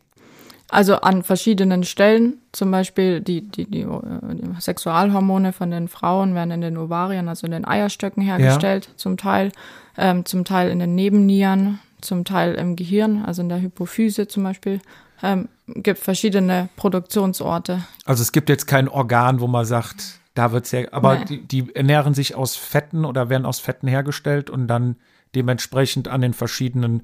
Also 0.70 0.96
an 0.96 1.22
verschiedenen 1.22 1.82
Stellen, 1.84 2.34
zum 2.52 2.70
Beispiel 2.70 3.20
die, 3.20 3.42
die, 3.42 3.68
die, 3.68 3.80
äh, 3.80 3.88
die 4.34 4.60
Sexualhormone 4.60 5.52
von 5.52 5.70
den 5.70 5.88
Frauen 5.88 6.34
werden 6.34 6.52
in 6.52 6.60
den 6.60 6.76
Ovarien, 6.76 7.28
also 7.28 7.46
in 7.46 7.52
den 7.52 7.64
Eierstöcken 7.64 8.22
hergestellt, 8.22 8.90
zum 8.96 9.16
Teil, 9.16 9.52
ähm, 9.98 10.24
zum 10.24 10.44
Teil 10.44 10.70
in 10.70 10.78
den 10.78 10.94
Nebennieren, 10.94 11.80
zum 12.00 12.24
Teil 12.24 12.54
im 12.54 12.76
Gehirn, 12.76 13.24
also 13.24 13.42
in 13.42 13.48
der 13.48 13.60
Hypophyse 13.60 14.28
zum 14.28 14.44
Beispiel. 14.44 14.80
Ähm, 15.22 15.48
gibt 15.66 15.98
verschiedene 15.98 16.68
Produktionsorte. 16.76 17.82
Also 18.04 18.22
es 18.22 18.32
gibt 18.32 18.48
jetzt 18.48 18.66
kein 18.66 18.88
Organ, 18.88 19.40
wo 19.40 19.46
man 19.46 19.64
sagt, 19.66 20.20
da 20.34 20.52
wird's 20.52 20.72
her, 20.72 20.88
aber 20.92 21.18
Nee. 21.18 21.24
die, 21.24 21.42
die 21.46 21.74
ernähren 21.74 22.14
sich 22.14 22.34
aus 22.34 22.56
Fetten 22.56 23.04
oder 23.04 23.28
werden 23.28 23.44
aus 23.44 23.60
Fetten 23.60 23.88
hergestellt 23.88 24.48
und 24.48 24.66
dann 24.68 24.96
dementsprechend 25.34 26.08
an 26.08 26.20
den 26.22 26.32
verschiedenen 26.32 27.02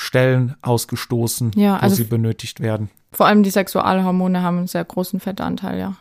Stellen 0.00 0.54
ausgestoßen, 0.62 1.50
Ja, 1.56 1.74
wo 1.74 1.82
also- 1.82 1.96
sie 1.96 2.04
benötigt 2.04 2.60
werden. 2.60 2.88
Vor 3.12 3.26
allem 3.26 3.42
die 3.42 3.50
Sexualhormone 3.50 4.42
haben 4.42 4.58
einen 4.58 4.66
sehr 4.68 4.84
großen 4.84 5.18
Fettanteil, 5.18 5.78
ja. 5.78 5.96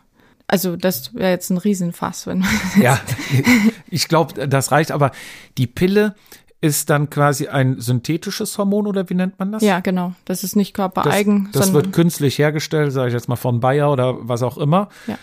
Also 0.45 0.75
das 0.77 1.15
wäre 1.15 1.31
jetzt 1.31 1.49
ein 1.49 1.57
Riesenfass, 1.57 2.27
wenn 2.27 2.45
Ja, 2.79 2.99
ich 3.89 4.07
glaube, 4.07 4.47
das 4.47 4.71
reicht, 4.71 4.91
aber 4.91 5.11
die 5.57 5.65
Pille 5.67 6.13
ist 6.61 6.89
dann 6.91 7.09
quasi 7.09 7.47
ein 7.47 7.79
synthetisches 7.79 8.57
Hormon 8.57 8.85
oder 8.87 9.09
wie 9.09 9.13
nennt 9.15 9.39
man 9.39 9.51
das? 9.51 9.63
ja 9.63 9.79
genau. 9.79 10.13
Das 10.25 10.43
ist 10.43 10.55
nicht 10.55 10.71
das, 10.73 10.75
körpereigen, 10.75 11.49
das 11.51 11.65
sondern 11.65 11.85
wird 11.85 11.93
künstlich 11.95 12.37
hergestellt, 12.37 12.93
sage 12.93 13.07
ich 13.07 13.13
jetzt 13.13 13.27
mal 13.29 13.35
von 13.35 13.59
Bayer 13.59 13.91
oder 13.91 14.27
was 14.27 14.43
auch 14.43 14.57
immer. 14.57 14.89
Ja. 15.07 15.17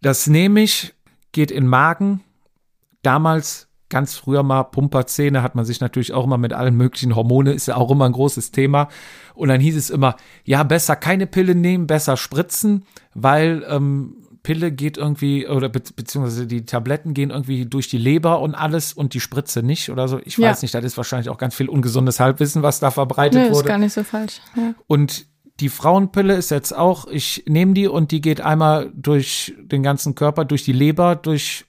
Das 0.00 0.26
nehme 0.26 0.62
ich, 0.62 0.94
geht 1.32 1.50
in 1.50 1.64
den 1.64 1.68
Magen. 1.68 2.20
Damals, 3.02 3.68
ganz 3.90 4.14
früher 4.16 4.42
mal, 4.42 4.62
Pumperzähne, 4.64 5.42
hat 5.42 5.54
man 5.54 5.64
sich 5.64 5.80
natürlich 5.80 6.12
auch 6.14 6.24
immer 6.24 6.38
mit 6.38 6.52
allen 6.52 6.76
möglichen 6.76 7.14
Hormone, 7.14 7.52
ist 7.52 7.66
ja 7.66 7.76
auch 7.76 7.90
immer 7.90 8.06
ein 8.06 8.12
großes 8.12 8.50
Thema. 8.52 8.88
Und 9.34 9.48
dann 9.48 9.60
hieß 9.60 9.76
es 9.76 9.90
immer, 9.90 10.16
ja, 10.44 10.62
besser 10.62 10.96
keine 10.96 11.26
Pille 11.26 11.54
nehmen, 11.54 11.86
besser 11.86 12.16
spritzen, 12.16 12.84
weil 13.14 13.64
ähm, 13.68 14.16
Pille 14.42 14.72
geht 14.72 14.96
irgendwie, 14.96 15.46
oder 15.46 15.68
be 15.68 15.82
beziehungsweise 15.94 16.46
die 16.46 16.64
Tabletten 16.64 17.12
gehen 17.12 17.28
irgendwie 17.30 17.66
durch 17.66 17.88
die 17.88 17.98
Leber 17.98 18.40
und 18.40 18.54
alles 18.54 18.94
und 18.94 19.12
die 19.12 19.20
Spritze 19.20 19.62
nicht 19.62 19.90
oder 19.90 20.08
so. 20.08 20.18
Ich 20.24 20.38
Ja. 20.38 20.48
weiß 20.48 20.62
nicht, 20.62 20.72
das 20.74 20.82
ist 20.84 20.96
wahrscheinlich 20.96 21.28
auch 21.28 21.36
ganz 21.36 21.54
viel 21.54 21.68
ungesundes 21.68 22.20
Halbwissen, 22.20 22.62
was 22.62 22.80
da 22.80 22.90
verbreitet 22.90 23.38
nee, 23.42 23.48
ist 23.48 23.54
wurde. 23.56 23.68
gar 23.68 23.78
nicht 23.78 23.92
so 23.92 24.02
falsch. 24.02 24.40
Ja. 24.56 24.74
Und 24.86 25.26
die 25.60 25.68
Frauenpille 25.68 26.34
ist 26.36 26.50
jetzt 26.50 26.74
auch, 26.74 27.06
ich 27.06 27.44
nehme 27.46 27.74
die 27.74 27.86
und 27.86 28.12
die 28.12 28.22
geht 28.22 28.40
einmal 28.40 28.90
durch 28.94 29.54
den 29.60 29.82
ganzen 29.82 30.14
Körper, 30.14 30.46
durch 30.46 30.64
die 30.64 30.72
Leber, 30.72 31.16
durch 31.16 31.66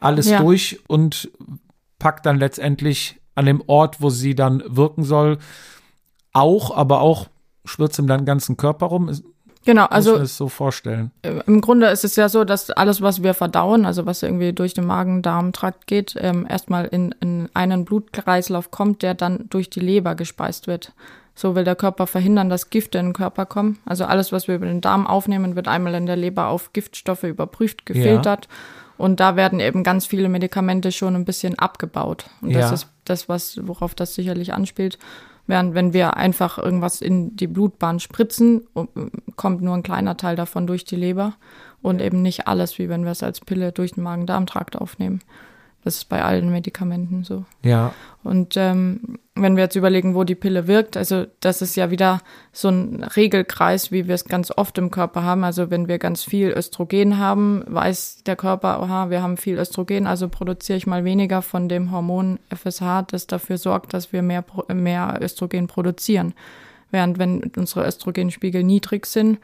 alles 0.00 0.30
Ja. 0.30 0.40
durch 0.40 0.80
und 0.88 1.30
packt 1.98 2.26
dann 2.26 2.38
letztendlich 2.38 3.20
an 3.34 3.46
dem 3.46 3.62
Ort, 3.66 4.00
wo 4.00 4.10
sie 4.10 4.34
dann 4.34 4.62
wirken 4.66 5.04
soll, 5.04 5.38
auch, 6.32 6.76
aber 6.76 7.00
auch 7.00 7.28
schwirrt 7.64 7.98
im 7.98 8.06
dann 8.06 8.24
ganzen 8.24 8.56
Körper 8.56 8.86
rum. 8.86 9.10
Genau, 9.64 9.82
muss 9.82 9.90
also 9.90 10.12
man 10.12 10.20
das 10.22 10.36
so 10.36 10.48
vorstellen. 10.48 11.10
äh, 11.22 11.40
im 11.46 11.60
Grunde 11.60 11.88
ist 11.88 12.04
es 12.04 12.16
ja 12.16 12.28
so, 12.28 12.44
dass 12.44 12.70
alles, 12.70 13.02
was 13.02 13.22
wir 13.22 13.34
verdauen, 13.34 13.84
also 13.84 14.06
was 14.06 14.22
irgendwie 14.22 14.52
durch 14.52 14.72
den 14.72 14.86
Magen-Darm-Trakt 14.86 15.86
geht, 15.86 16.14
ähm, 16.18 16.46
erstmal 16.48 16.86
in, 16.86 17.14
in 17.20 17.48
einen 17.54 17.84
Blutkreislauf 17.84 18.70
kommt, 18.70 19.02
der 19.02 19.14
dann 19.14 19.46
durch 19.50 19.68
die 19.68 19.80
Leber 19.80 20.14
gespeist 20.14 20.68
wird. 20.68 20.92
So 21.34 21.54
will 21.54 21.64
der 21.64 21.76
Körper 21.76 22.06
verhindern, 22.06 22.48
dass 22.48 22.70
Gifte 22.70 22.98
in 22.98 23.06
den 23.06 23.12
Körper 23.12 23.46
kommen. 23.46 23.78
Also 23.84 24.04
alles, 24.04 24.32
was 24.32 24.48
wir 24.48 24.56
über 24.56 24.66
den 24.66 24.80
Darm 24.80 25.06
aufnehmen, 25.06 25.54
wird 25.54 25.68
einmal 25.68 25.94
in 25.94 26.06
der 26.06 26.16
Leber 26.16 26.48
auf 26.48 26.72
Giftstoffe 26.72 27.24
überprüft, 27.24 27.86
gefiltert. 27.86 28.48
Und 28.98 29.20
da 29.20 29.36
werden 29.36 29.60
eben 29.60 29.82
ganz 29.84 30.04
viele 30.06 30.28
Medikamente 30.28 30.92
schon 30.92 31.14
ein 31.14 31.24
bisschen 31.24 31.58
abgebaut. 31.58 32.26
Und 32.42 32.52
das 32.54 32.68
Ja. 32.70 32.74
ist 32.74 32.88
das, 33.04 33.28
was, 33.28 33.58
worauf 33.66 33.94
das 33.94 34.14
sicherlich 34.14 34.52
anspielt. 34.52 34.98
Während 35.46 35.74
wenn 35.74 35.94
wir 35.94 36.16
einfach 36.18 36.58
irgendwas 36.58 37.00
in 37.00 37.34
die 37.36 37.46
Blutbahn 37.46 38.00
spritzen, 38.00 38.66
kommt 39.36 39.62
nur 39.62 39.74
ein 39.74 39.82
kleiner 39.82 40.16
Teil 40.18 40.36
davon 40.36 40.66
durch 40.66 40.84
die 40.84 40.96
Leber 40.96 41.34
und 41.80 42.02
eben 42.02 42.20
nicht 42.20 42.46
alles, 42.48 42.78
wie 42.78 42.90
wenn 42.90 43.04
wir 43.04 43.12
es 43.12 43.22
als 43.22 43.40
Pille 43.40 43.72
durch 43.72 43.92
den 43.92 44.02
Magen-Darm-Trakt 44.02 44.76
aufnehmen. 44.76 45.20
Das 45.84 45.94
ist 45.96 46.08
bei 46.10 46.22
allen 46.22 46.50
Medikamenten 46.50 47.24
so. 47.24 47.44
Ja, 47.64 47.94
Und 48.24 48.56
ähm, 48.58 49.18
wenn 49.42 49.56
wir 49.56 49.64
jetzt 49.64 49.76
überlegen, 49.76 50.14
wo 50.14 50.24
die 50.24 50.34
Pille 50.34 50.66
wirkt, 50.66 50.96
also 50.96 51.26
das 51.40 51.62
ist 51.62 51.76
ja 51.76 51.90
wieder 51.90 52.20
so 52.52 52.68
ein 52.68 53.04
Regelkreis, 53.04 53.92
wie 53.92 54.08
wir 54.08 54.14
es 54.14 54.24
ganz 54.24 54.50
oft 54.56 54.78
im 54.78 54.90
Körper 54.90 55.22
haben. 55.22 55.44
Also 55.44 55.70
wenn 55.70 55.88
wir 55.88 55.98
ganz 55.98 56.24
viel 56.24 56.50
Östrogen 56.50 57.18
haben, 57.18 57.62
weiß 57.66 58.24
der 58.24 58.36
Körper, 58.36 58.80
aha, 58.80 59.10
wir 59.10 59.22
haben 59.22 59.36
viel 59.36 59.58
Östrogen, 59.58 60.06
also 60.06 60.28
produziere 60.28 60.78
ich 60.78 60.86
mal 60.86 61.04
weniger 61.04 61.42
von 61.42 61.68
dem 61.68 61.90
Hormon 61.90 62.38
FSH, 62.54 63.02
das 63.10 63.26
dafür 63.26 63.58
sorgt, 63.58 63.94
dass 63.94 64.12
wir 64.12 64.22
mehr, 64.22 64.44
mehr 64.72 65.18
Östrogen 65.20 65.66
produzieren. 65.66 66.34
Während 66.90 67.18
wenn 67.18 67.50
unsere 67.56 67.86
Östrogenspiegel 67.86 68.64
niedrig 68.64 69.06
sind, 69.06 69.38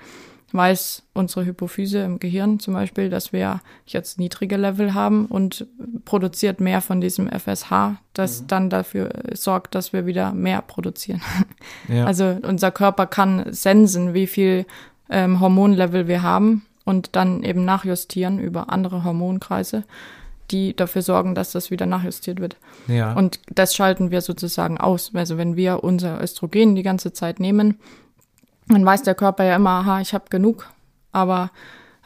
weiß 0.54 1.02
unsere 1.14 1.44
Hypophyse 1.44 1.98
im 1.98 2.20
Gehirn 2.20 2.60
zum 2.60 2.74
Beispiel, 2.74 3.10
dass 3.10 3.32
wir 3.32 3.60
jetzt 3.86 4.20
niedrige 4.20 4.56
Level 4.56 4.94
haben 4.94 5.26
und 5.26 5.66
produziert 6.04 6.60
mehr 6.60 6.80
von 6.80 7.00
diesem 7.00 7.28
FSH, 7.28 7.96
das 8.12 8.46
dann 8.46 8.70
dafür 8.70 9.10
sorgt, 9.32 9.74
dass 9.74 9.92
wir 9.92 10.06
wieder 10.06 10.32
mehr 10.32 10.62
produzieren. 10.62 11.20
ja. 11.88 12.04
Also 12.04 12.38
unser 12.42 12.70
Körper 12.70 13.06
kann 13.06 13.52
sensen, 13.52 14.14
wie 14.14 14.28
viel 14.28 14.64
ähm, 15.10 15.40
Hormonlevel 15.40 16.06
wir 16.06 16.22
haben 16.22 16.64
und 16.84 17.16
dann 17.16 17.42
eben 17.42 17.64
nachjustieren 17.64 18.38
über 18.38 18.72
andere 18.72 19.02
Hormonkreise, 19.02 19.82
die 20.52 20.76
dafür 20.76 21.02
sorgen, 21.02 21.34
dass 21.34 21.50
das 21.50 21.72
wieder 21.72 21.86
nachjustiert 21.86 22.38
wird. 22.38 22.56
ja. 22.86 23.12
Und 23.14 23.40
das 23.52 23.74
schalten 23.74 24.12
wir 24.12 24.20
sozusagen 24.20 24.78
aus. 24.78 25.10
Also 25.14 25.36
wenn 25.36 25.56
wir 25.56 25.82
unser 25.82 26.22
Östrogen 26.22 26.76
die 26.76 26.84
ganze 26.84 27.12
Zeit 27.12 27.40
nehmen, 27.40 27.80
dann 28.68 28.84
weiß 28.84 29.02
der 29.02 29.14
Körper 29.14 29.44
ja 29.44 29.56
immer, 29.56 29.70
aha, 29.70 30.00
ich 30.00 30.14
habe 30.14 30.24
genug, 30.30 30.70
aber 31.12 31.50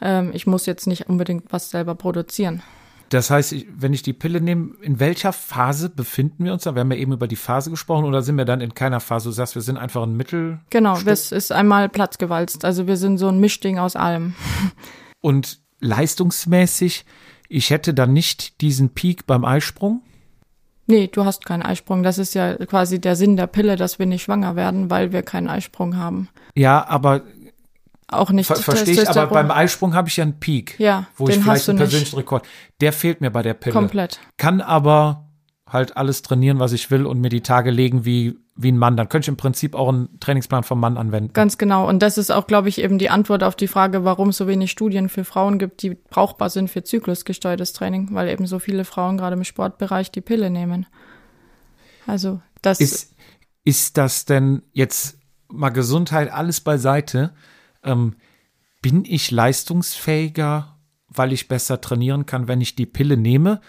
ähm, 0.01 0.31
ich 0.35 0.47
muss 0.47 0.67
jetzt 0.67 0.87
nicht 0.87 1.09
unbedingt 1.09 1.53
was 1.53 1.71
selber 1.71 1.95
produzieren. 1.95 2.63
Das 3.11 3.31
heißt, 3.31 3.53
ich- 3.55 3.67
wenn 3.75 3.95
ich 3.95 4.03
die 4.03 4.13
Pille 4.13 4.41
nehme, 4.41 4.75
in 4.83 5.01
welcher 5.01 5.33
Phase 5.33 5.89
befinden 5.89 6.45
wir 6.45 6.53
uns 6.53 6.65
da? 6.65 6.75
Wir 6.75 6.81
haben 6.81 6.93
ja 6.93 6.99
eben 6.99 7.13
über 7.13 7.27
die 7.27 7.37
Phase 7.37 7.71
gesprochen 7.71 8.05
oder 8.05 8.21
sind 8.23 8.37
wir 8.37 8.45
dann 8.45 8.61
in 8.61 8.75
keiner 8.75 9.01
Phase? 9.01 9.31
Du 9.31 9.33
sagst, 9.33 9.55
wir 9.55 9.63
sind 9.63 9.79
einfach 9.79 10.03
ein 10.03 10.15
Mittel. 10.15 10.61
Genau, 10.69 10.99
das 11.01 11.33
ist 11.33 11.51
einmal 11.51 11.89
platzgewalzt. 11.89 12.67
Also 12.67 12.87
wir 12.87 12.99
sind 12.99 13.17
so 13.17 13.29
ein 13.29 13.41
Mischding 13.41 13.79
aus 13.79 13.97
allem. 13.97 14.35
Und 15.23 15.61
leistungsmäßig, 15.81 17.05
ich 17.49 17.71
hätte 17.71 17.95
dann 17.95 18.13
nicht 18.13 18.61
diesen 18.61 18.91
Peak 18.91 19.27
beim 19.27 19.45
Eisprung. 19.45 20.03
Nee, 20.91 21.07
du 21.07 21.25
hast 21.25 21.45
keinen 21.45 21.63
Eisprung. 21.63 22.03
Das 22.03 22.17
ist 22.19 22.35
ja 22.35 22.55
quasi 22.55 22.99
der 23.01 23.15
Sinn 23.15 23.37
der 23.37 23.47
Pille, 23.47 23.77
dass 23.77 23.99
wir 23.99 24.07
nicht 24.07 24.23
schwanger 24.23 24.57
werden, 24.57 24.91
weil 24.91 25.13
wir 25.13 25.23
keinen 25.23 25.49
Eisprung 25.49 25.97
haben. 25.97 26.29
Ja, 26.55 26.85
aber 26.89 27.21
Auch 28.11 28.31
nicht 28.31 28.47
ver 28.47 28.57
verstehe 28.57 28.95
ich, 29.03 29.09
aber 29.09 29.27
beim 29.27 29.51
Eisprung 29.51 29.95
habe 29.95 30.09
ich 30.09 30.17
ja 30.17 30.25
einen 30.25 30.41
Peak. 30.41 30.77
Ja, 30.81 31.07
wo 31.17 31.27
den 31.27 31.41
ich 31.41 31.47
hast 31.47 31.65
vielleicht 31.65 31.69
du 31.69 31.73
einen 31.73 31.79
nicht. 31.81 31.91
persönlichen 31.91 32.17
Rekord. 32.17 32.47
Der 32.81 32.95
fehlt 32.95 33.21
mir 33.21 33.31
bei 33.31 33.43
der 33.43 33.53
Pille. 33.55 33.75
komplett. 33.75 34.19
Kann 34.39 34.63
aber 34.63 35.28
halt 35.69 35.97
alles 35.97 36.23
trainieren, 36.23 36.59
was 36.59 36.73
ich 36.73 36.91
will 36.91 37.07
und 37.07 37.21
mir 37.21 37.29
die 37.29 37.43
Tage 37.43 37.71
legen 37.71 38.05
wie, 38.05 38.39
wie 38.57 38.73
ein 38.73 38.79
Mann. 38.79 38.97
Dann 38.97 39.09
könnte 39.09 39.27
ich 39.27 39.29
im 39.29 39.37
Prinzip 39.37 39.75
auch 39.75 39.89
einen 39.89 40.19
Trainingsplan 40.21 40.63
vom 40.63 40.81
Mann 40.81 40.97
anwenden. 40.97 41.33
Ganz 41.33 41.59
genau. 41.59 41.89
Und 41.89 42.01
das 42.01 42.19
ist 42.19 42.31
auch, 42.31 42.47
glaube 42.47 42.69
ich, 42.69 42.81
eben 42.81 42.99
die 42.99 43.11
Antwort 43.11 43.43
auf 43.43 43.55
die 43.55 43.69
Frage, 43.69 44.05
warum 44.05 44.31
es 44.31 44.39
so 44.39 44.47
wenig 44.47 44.71
Studien 44.71 45.09
für 45.09 45.25
Frauen 45.25 45.59
gibt, 45.59 45.83
die 45.83 45.95
brauchbar 45.95 46.51
sind 46.51 46.69
für 46.69 46.85
zyklusgesteuertes 46.85 47.73
Training, 47.73 48.09
weil 48.13 48.29
eben 48.29 48.47
so 48.47 48.59
viele 48.59 48.85
Frauen 48.85 49.19
gerade 49.19 49.37
im 49.37 49.45
Sportbereich 49.45 50.11
die 50.11 50.23
Pille 50.23 50.51
nehmen. 50.51 50.87
Also 52.07 52.41
das 52.63 52.81
Ist, 52.81 53.15
ist 53.65 53.99
das 53.99 54.25
denn 54.25 54.63
jetzt 54.73 55.19
mal 55.49 55.71
Gesundheit 55.71 56.33
alles 56.33 56.61
beiseite? 56.61 57.35
Ähm, 57.85 58.17
bin 58.81 59.05
ich 59.05 59.31
leistungsfähiger, 59.31 60.77
weil 61.09 61.33
ich 61.33 61.49
besser 61.49 61.81
trainieren 61.81 62.27
kann, 62.27 62.49
wenn 62.49 62.61
ich 62.61 62.77
die 62.77 62.87
Pille 62.87 63.17
nehme? 63.17 63.61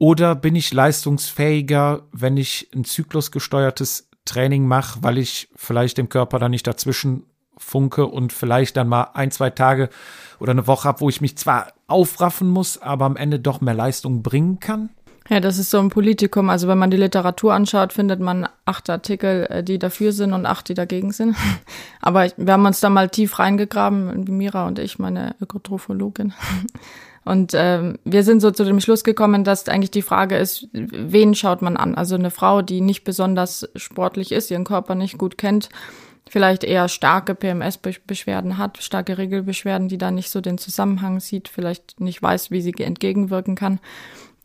Oder 0.00 0.34
bin 0.34 0.56
ich 0.56 0.72
leistungsfähiger, 0.72 2.04
wenn 2.10 2.38
ich 2.38 2.70
ein 2.74 2.84
zyklusgesteuertes 2.84 4.08
Training 4.24 4.66
mache, 4.66 5.02
weil 5.02 5.18
ich 5.18 5.50
vielleicht 5.54 5.98
dem 5.98 6.08
Körper 6.08 6.38
da 6.38 6.48
nicht 6.48 6.66
dazwischen 6.66 7.26
Funke 7.58 8.06
und 8.06 8.32
vielleicht 8.32 8.78
dann 8.78 8.88
mal 8.88 9.10
ein, 9.12 9.30
zwei 9.30 9.50
Tage 9.50 9.90
oder 10.38 10.52
eine 10.52 10.66
Woche 10.66 10.88
habe, 10.88 11.00
wo 11.02 11.10
ich 11.10 11.20
mich 11.20 11.36
zwar 11.36 11.74
aufraffen 11.86 12.48
muss, 12.48 12.80
aber 12.80 13.04
am 13.04 13.16
Ende 13.16 13.40
doch 13.40 13.60
mehr 13.60 13.74
Leistung 13.74 14.22
bringen 14.22 14.58
kann? 14.58 14.88
Ja, 15.28 15.38
das 15.38 15.58
ist 15.58 15.68
so 15.68 15.78
ein 15.78 15.90
Politikum. 15.90 16.48
Also 16.48 16.66
wenn 16.66 16.78
man 16.78 16.90
die 16.90 16.96
Literatur 16.96 17.52
anschaut, 17.52 17.92
findet 17.92 18.20
man 18.20 18.48
acht 18.64 18.88
Artikel, 18.88 19.46
äh, 19.50 19.62
die 19.62 19.78
dafür 19.78 20.12
sind 20.12 20.32
und 20.32 20.46
acht, 20.46 20.70
die 20.70 20.74
dagegen 20.74 21.12
sind. 21.12 21.36
Aber 22.00 22.26
wir 22.38 22.54
haben 22.54 22.64
uns 22.64 22.80
da 22.80 22.88
mal 22.88 23.10
tief 23.10 23.38
reingegraben, 23.38 24.24
Mira 24.24 24.66
und 24.66 24.78
ich, 24.78 24.98
meine 24.98 25.36
Ökotrophologin. 25.42 26.32
Und 27.24 27.52
ähm, 27.54 27.98
wir 28.04 28.22
sind 28.22 28.40
so 28.40 28.50
zu 28.50 28.64
dem 28.64 28.80
Schluss 28.80 29.04
gekommen, 29.04 29.44
dass 29.44 29.68
eigentlich 29.68 29.90
die 29.90 30.02
Frage 30.02 30.36
ist, 30.36 30.68
wen 30.72 31.34
schaut 31.34 31.62
man 31.62 31.76
an? 31.76 31.94
Also 31.94 32.14
eine 32.14 32.30
Frau, 32.30 32.62
die 32.62 32.80
nicht 32.80 33.04
besonders 33.04 33.68
sportlich 33.76 34.32
ist, 34.32 34.50
ihren 34.50 34.64
Körper 34.64 34.94
nicht 34.94 35.18
gut 35.18 35.36
kennt, 35.36 35.68
vielleicht 36.28 36.64
eher 36.64 36.88
starke 36.88 37.34
PMS-Beschwerden 37.34 38.56
hat, 38.56 38.82
starke 38.82 39.18
Regelbeschwerden, 39.18 39.88
die 39.88 39.98
da 39.98 40.10
nicht 40.10 40.30
so 40.30 40.40
den 40.40 40.58
Zusammenhang 40.58 41.20
sieht, 41.20 41.48
vielleicht 41.48 42.00
nicht 42.00 42.22
weiß, 42.22 42.50
wie 42.50 42.62
sie 42.62 42.72
entgegenwirken 42.78 43.54
kann 43.54 43.80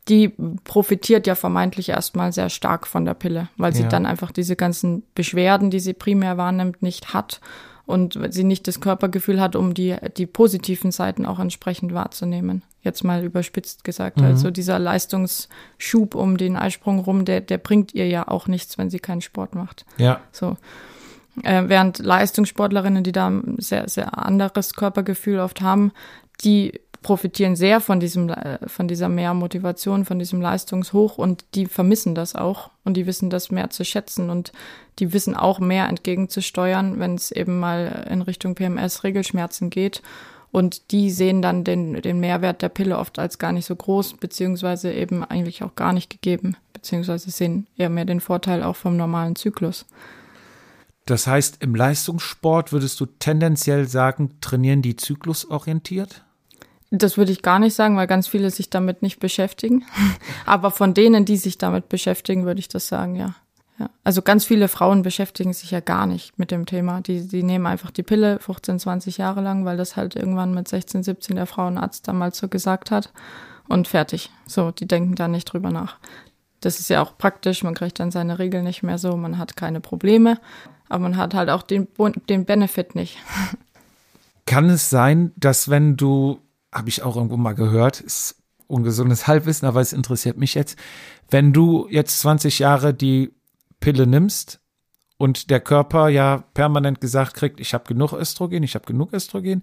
die 0.08 0.30
profitiert 0.64 1.26
ja 1.26 1.36
vermeintlich 1.36 1.90
erstmal 1.90 2.32
sehr 2.32 2.50
stark 2.50 2.86
von 2.86 3.06
der 3.06 3.16
Pille, 3.16 3.50
weil 3.58 3.74
sie 3.74 3.84
ja. 3.84 3.90
dann 3.90 4.06
einfach 4.06 4.32
diese 4.32 4.56
ganzen 4.56 5.04
Beschwerden, 5.16 5.72
die 5.72 5.80
sie 5.80 5.94
primär 5.94 6.38
wahrnimmt, 6.38 6.82
nicht 6.82 7.14
hat 7.14 7.42
und 7.86 8.20
sie 8.32 8.44
nicht 8.44 8.68
das 8.68 8.82
Körpergefühl 8.82 9.40
hat, 9.40 9.56
um 9.56 9.74
die, 9.74 9.96
die 10.18 10.26
positiven 10.26 10.92
Seiten 10.92 11.26
auch 11.26 11.40
entsprechend 11.40 11.94
wahrzunehmen. 11.94 12.64
Jetzt 12.82 13.04
mal 13.04 13.24
überspitzt 13.24 13.84
gesagt. 13.84 14.18
Mhm. 14.18 14.26
Also 14.26 14.52
dieser 14.52 14.80
Leistungsschub 14.80 16.16
um 16.16 16.38
den 16.38 16.56
Eisprung 16.56 17.00
rum, 17.00 17.26
der, 17.26 17.42
der 17.42 17.58
bringt 17.58 17.94
ihr 17.94 18.08
ja 18.08 18.28
auch 18.28 18.48
nichts, 18.48 18.78
wenn 18.78 18.90
sie 18.90 19.00
keinen 19.00 19.22
Sport 19.22 19.56
macht. 19.56 19.86
Ja. 19.98 20.20
So. 20.32 20.58
Äh, 21.44 21.64
während 21.68 22.00
Leistungssportlerinnen, 22.00 23.04
die 23.04 23.12
da 23.12 23.28
ein 23.28 23.56
sehr, 23.60 23.90
sehr 23.90 24.18
anderes 24.18 24.74
Körpergefühl 24.74 25.40
oft 25.40 25.62
haben, 25.62 25.92
die 26.44 26.80
profitieren 27.06 27.56
sehr 27.56 27.82
von 27.82 28.00
diesem, 28.00 28.30
äh, 28.30 28.58
von 28.68 28.88
dieser 28.88 29.10
Mehrmotivation, 29.10 30.06
von 30.06 30.18
diesem 30.18 30.42
Leistungshoch 30.42 31.20
und 31.20 31.46
die 31.54 31.68
vermissen 31.68 32.16
das 32.16 32.36
auch 32.36 32.72
und 32.84 32.98
die 32.98 33.06
wissen 33.06 33.30
das 33.30 33.52
mehr 33.52 33.70
zu 33.70 33.86
schätzen 33.86 34.32
und 34.32 34.52
die 34.98 35.14
wissen 35.14 35.36
auch 35.36 35.60
mehr 35.60 35.88
entgegenzusteuern, 35.88 37.00
wenn 37.00 37.14
es 37.14 37.32
eben 37.32 37.60
mal 37.60 38.08
in 38.10 38.24
Richtung 38.24 38.56
PMS 38.56 39.04
Regelschmerzen 39.04 39.70
geht. 39.70 40.02
Und 40.52 40.92
die 40.92 41.12
sehen 41.12 41.44
dann 41.44 41.64
den, 41.64 42.02
den 42.02 42.20
Mehrwert 42.20 42.64
der 42.64 42.70
Pille 42.70 42.98
oft 42.98 43.20
als 43.20 43.38
gar 43.38 43.52
nicht 43.52 43.66
so 43.66 43.76
groß, 43.76 44.16
beziehungsweise 44.16 44.92
eben 44.92 45.24
eigentlich 45.24 45.62
auch 45.64 45.76
gar 45.76 45.94
nicht 45.94 46.10
gegeben, 46.10 46.56
beziehungsweise 46.74 47.30
sehen 47.30 47.68
eher 47.78 47.90
mehr 47.90 48.06
den 48.06 48.22
Vorteil 48.22 48.64
auch 48.64 48.78
vom 48.78 48.98
normalen 48.98 49.36
Zyklus. 49.36 49.86
Das 51.06 51.28
heißt, 51.28 51.58
im 51.60 51.76
Leistungssport 51.76 52.72
würdest 52.72 53.00
du 53.00 53.06
tendenziell 53.06 53.88
sagen, 53.88 54.38
trainieren 54.42 54.82
die 54.82 54.96
zyklusorientiert? 54.96 56.25
Das 56.92 57.18
würde 57.18 57.32
ich 57.32 57.42
gar 57.42 57.60
nicht 57.60 57.74
sagen, 57.74 57.98
weil 57.98 58.08
ganz 58.08 58.28
viele 58.28 58.52
sich 58.52 58.70
damit 58.70 59.02
nicht 59.02 59.20
beschäftigen. 59.20 59.86
Aber 60.46 60.72
von 60.72 60.94
denen, 60.94 61.26
die 61.26 61.38
sich 61.38 61.58
damit 61.58 61.90
beschäftigen, 61.90 62.46
würde 62.46 62.60
ich 62.60 62.68
das 62.68 62.88
sagen, 62.88 63.16
ja. 63.16 63.36
ja. 63.80 63.90
Also 64.04 64.22
ganz 64.22 64.46
viele 64.46 64.68
Frauen 64.68 65.02
beschäftigen 65.02 65.54
sich 65.54 65.72
ja 65.72 65.80
gar 65.80 66.06
nicht 66.06 66.38
mit 66.38 66.52
dem 66.52 66.66
Thema. 66.66 67.02
Die, 67.02 67.28
die 67.28 67.44
nehmen 67.44 67.66
einfach 67.66 67.92
die 67.92 68.04
Pille 68.04 68.40
15, 68.40 68.80
20 68.80 69.18
Jahre 69.18 69.42
lang, 69.42 69.66
weil 69.66 69.78
das 69.78 69.96
halt 69.96 70.16
irgendwann 70.16 70.54
mit 70.54 70.68
16, 70.68 71.04
17 71.04 71.36
der 71.36 71.48
Frauenarzt 71.48 72.08
damals 72.08 72.38
so 72.38 72.48
gesagt 72.48 72.92
hat. 72.92 73.12
Und 73.68 73.88
fertig. 73.88 74.30
So, 74.46 74.70
die 74.72 74.88
denken 74.88 75.16
da 75.16 75.28
nicht 75.28 75.46
drüber 75.46 75.72
nach. 75.72 75.98
Das 76.62 76.80
ist 76.80 76.90
ja 76.90 77.02
auch 77.02 77.18
praktisch, 77.18 77.64
man 77.64 77.76
kriegt 77.76 78.00
dann 78.00 78.12
seine 78.12 78.40
Regeln 78.40 78.64
nicht 78.64 78.84
mehr 78.84 78.98
so, 78.98 79.16
man 79.18 79.38
hat 79.38 79.56
keine 79.56 79.82
Probleme, 79.82 80.40
aber 80.90 81.04
man 81.04 81.18
hat 81.18 81.34
halt 81.34 81.50
auch 81.50 81.62
den, 81.62 81.88
den 82.30 82.46
Benefit 82.46 82.96
nicht. 82.96 83.18
Kann 84.48 84.70
es 84.70 84.90
sein, 84.90 85.32
dass 85.36 85.70
wenn 85.70 85.98
du 85.98 86.40
habe 86.76 86.90
ich 86.90 87.02
auch 87.02 87.16
irgendwo 87.16 87.38
mal 87.38 87.54
gehört, 87.54 88.02
ist 88.02 88.36
ungesundes 88.68 89.28
Halbwissen, 89.28 89.68
aber 89.68 89.82
es 89.82 89.94
interessiert 89.94 90.38
mich 90.38 90.54
jetzt. 90.54 90.78
Wenn 91.30 91.54
du 91.54 91.88
jetzt 91.90 92.20
20 92.20 92.60
Jahre 92.60 92.94
die 92.94 93.34
Pille 93.80 94.06
nimmst 94.08 94.60
und 95.18 95.50
der 95.50 95.60
Körper 95.60 96.10
ja 96.10 96.44
permanent 96.54 97.00
gesagt 97.00 97.36
kriegt, 97.36 97.60
ich 97.60 97.74
habe 97.74 97.86
genug 97.86 98.14
Östrogen, 98.14 98.64
ich 98.64 98.76
habe 98.76 98.86
genug 98.86 99.14
Östrogen, 99.14 99.62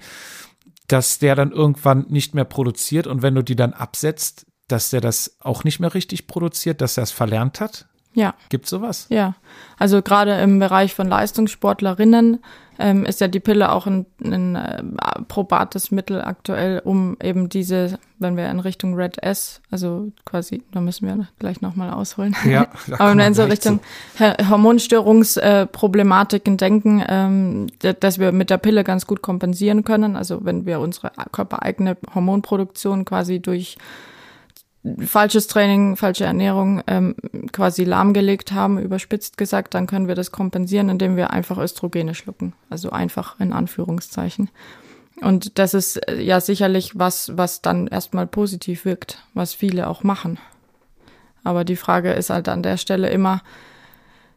dass 0.89 1.19
der 1.19 1.35
dann 1.35 1.53
irgendwann 1.53 2.07
nicht 2.09 2.35
mehr 2.35 2.45
produziert 2.45 3.07
und 3.07 3.23
wenn 3.23 3.35
du 3.35 3.43
die 3.43 3.57
dann 3.57 3.73
absetzt, 3.73 4.47
dass 4.69 4.91
der 4.91 5.01
das 5.01 5.37
auch 5.41 5.65
nicht 5.65 5.81
mehr 5.81 5.95
richtig 5.95 6.27
produziert, 6.27 6.81
dass 6.81 6.97
er 6.97 7.03
es 7.03 7.11
verlernt 7.11 7.61
hat? 7.61 7.89
Ja. 8.15 8.35
Gibt 8.49 8.67
sowas? 8.67 9.07
Ja. 9.09 9.35
Also 9.79 10.03
gerade 10.03 10.41
im 10.41 10.59
Bereich 10.59 10.95
von 10.95 11.09
Leistungssportlerinnen 11.09 12.41
ähm, 12.79 13.05
ist 13.05 13.21
ja 13.21 13.29
die 13.29 13.41
Pille 13.41 13.71
auch 13.71 13.87
ein, 13.87 14.07
ein 14.25 14.57
äh, 14.57 14.83
probates 15.29 15.91
Mittel 15.91 16.23
aktuell, 16.23 16.81
um 16.85 17.19
eben 17.23 17.49
diese, 17.49 17.99
wenn 18.19 18.37
wir 18.37 18.51
in 18.51 18.61
Richtung 18.61 18.95
Red 18.95 19.23
S, 19.23 19.61
also 19.71 20.13
quasi, 20.25 20.63
da 20.73 20.81
müssen 20.81 21.07
wir 21.07 21.29
gleich 21.39 21.61
nochmal 21.61 21.91
ausholen. 21.91 22.35
Ja, 22.45 22.69
aber 22.99 23.11
wenn 23.11 23.19
wir 23.19 23.27
in 23.27 23.35
so 23.35 23.45
Richtung 23.45 23.81
zu. 24.17 24.49
Hormonstörungsproblematiken 24.49 26.57
denken, 26.57 27.05
ähm, 27.07 27.67
dass 28.01 28.19
wir 28.19 28.33
mit 28.33 28.51
der 28.51 28.59
Pille 28.59 28.83
ganz 28.85 29.07
gut 29.07 29.23
kompensieren 29.23 29.85
können. 29.85 30.17
Also 30.17 30.45
wenn 30.45 30.67
wir 30.67 30.81
unsere 30.81 31.13
körpereigene 31.31 31.97
Hormonproduktion 32.15 33.05
quasi 33.05 33.41
durch 33.41 33.77
falsches 35.05 35.47
Training, 35.47 35.97
falsche 35.97 36.25
Ernährung 36.25 36.83
ähm, 36.87 37.15
quasi 37.53 37.85
lahmgelegt 37.85 38.53
haben, 38.53 38.79
überspitzt 38.79 39.37
gesagt, 39.37 39.75
dann 39.75 39.87
können 39.87 40.09
wir 40.09 40.17
das 40.17 40.33
kompensieren, 40.33 40.89
indem 40.89 41.17
wir 41.17 41.31
einfach 41.31 41.59
Östrogene 41.59 42.15
schlucken. 42.15 42.53
Also 42.69 42.91
einfach 42.91 43.39
in 43.39 43.53
Anführungszeichen. 43.53 44.51
Und 45.21 45.59
das 45.59 45.75
ist 45.75 45.97
äh, 46.09 46.21
ja 46.21 46.41
sicherlich 46.41 46.99
was, 46.99 47.37
was 47.37 47.63
dann 47.63 47.87
erstmal 47.87 48.27
positiv 48.27 48.85
wirkt, 48.85 49.25
was 49.35 49.55
viele 49.55 49.89
auch 49.89 50.03
machen. 50.03 50.39
Aber 51.45 51.65
die 51.65 51.77
Frage 51.77 52.13
ist 52.13 52.31
halt 52.31 52.49
an 52.49 52.63
der 52.63 52.77
Stelle 52.77 53.09
immer, 53.11 53.43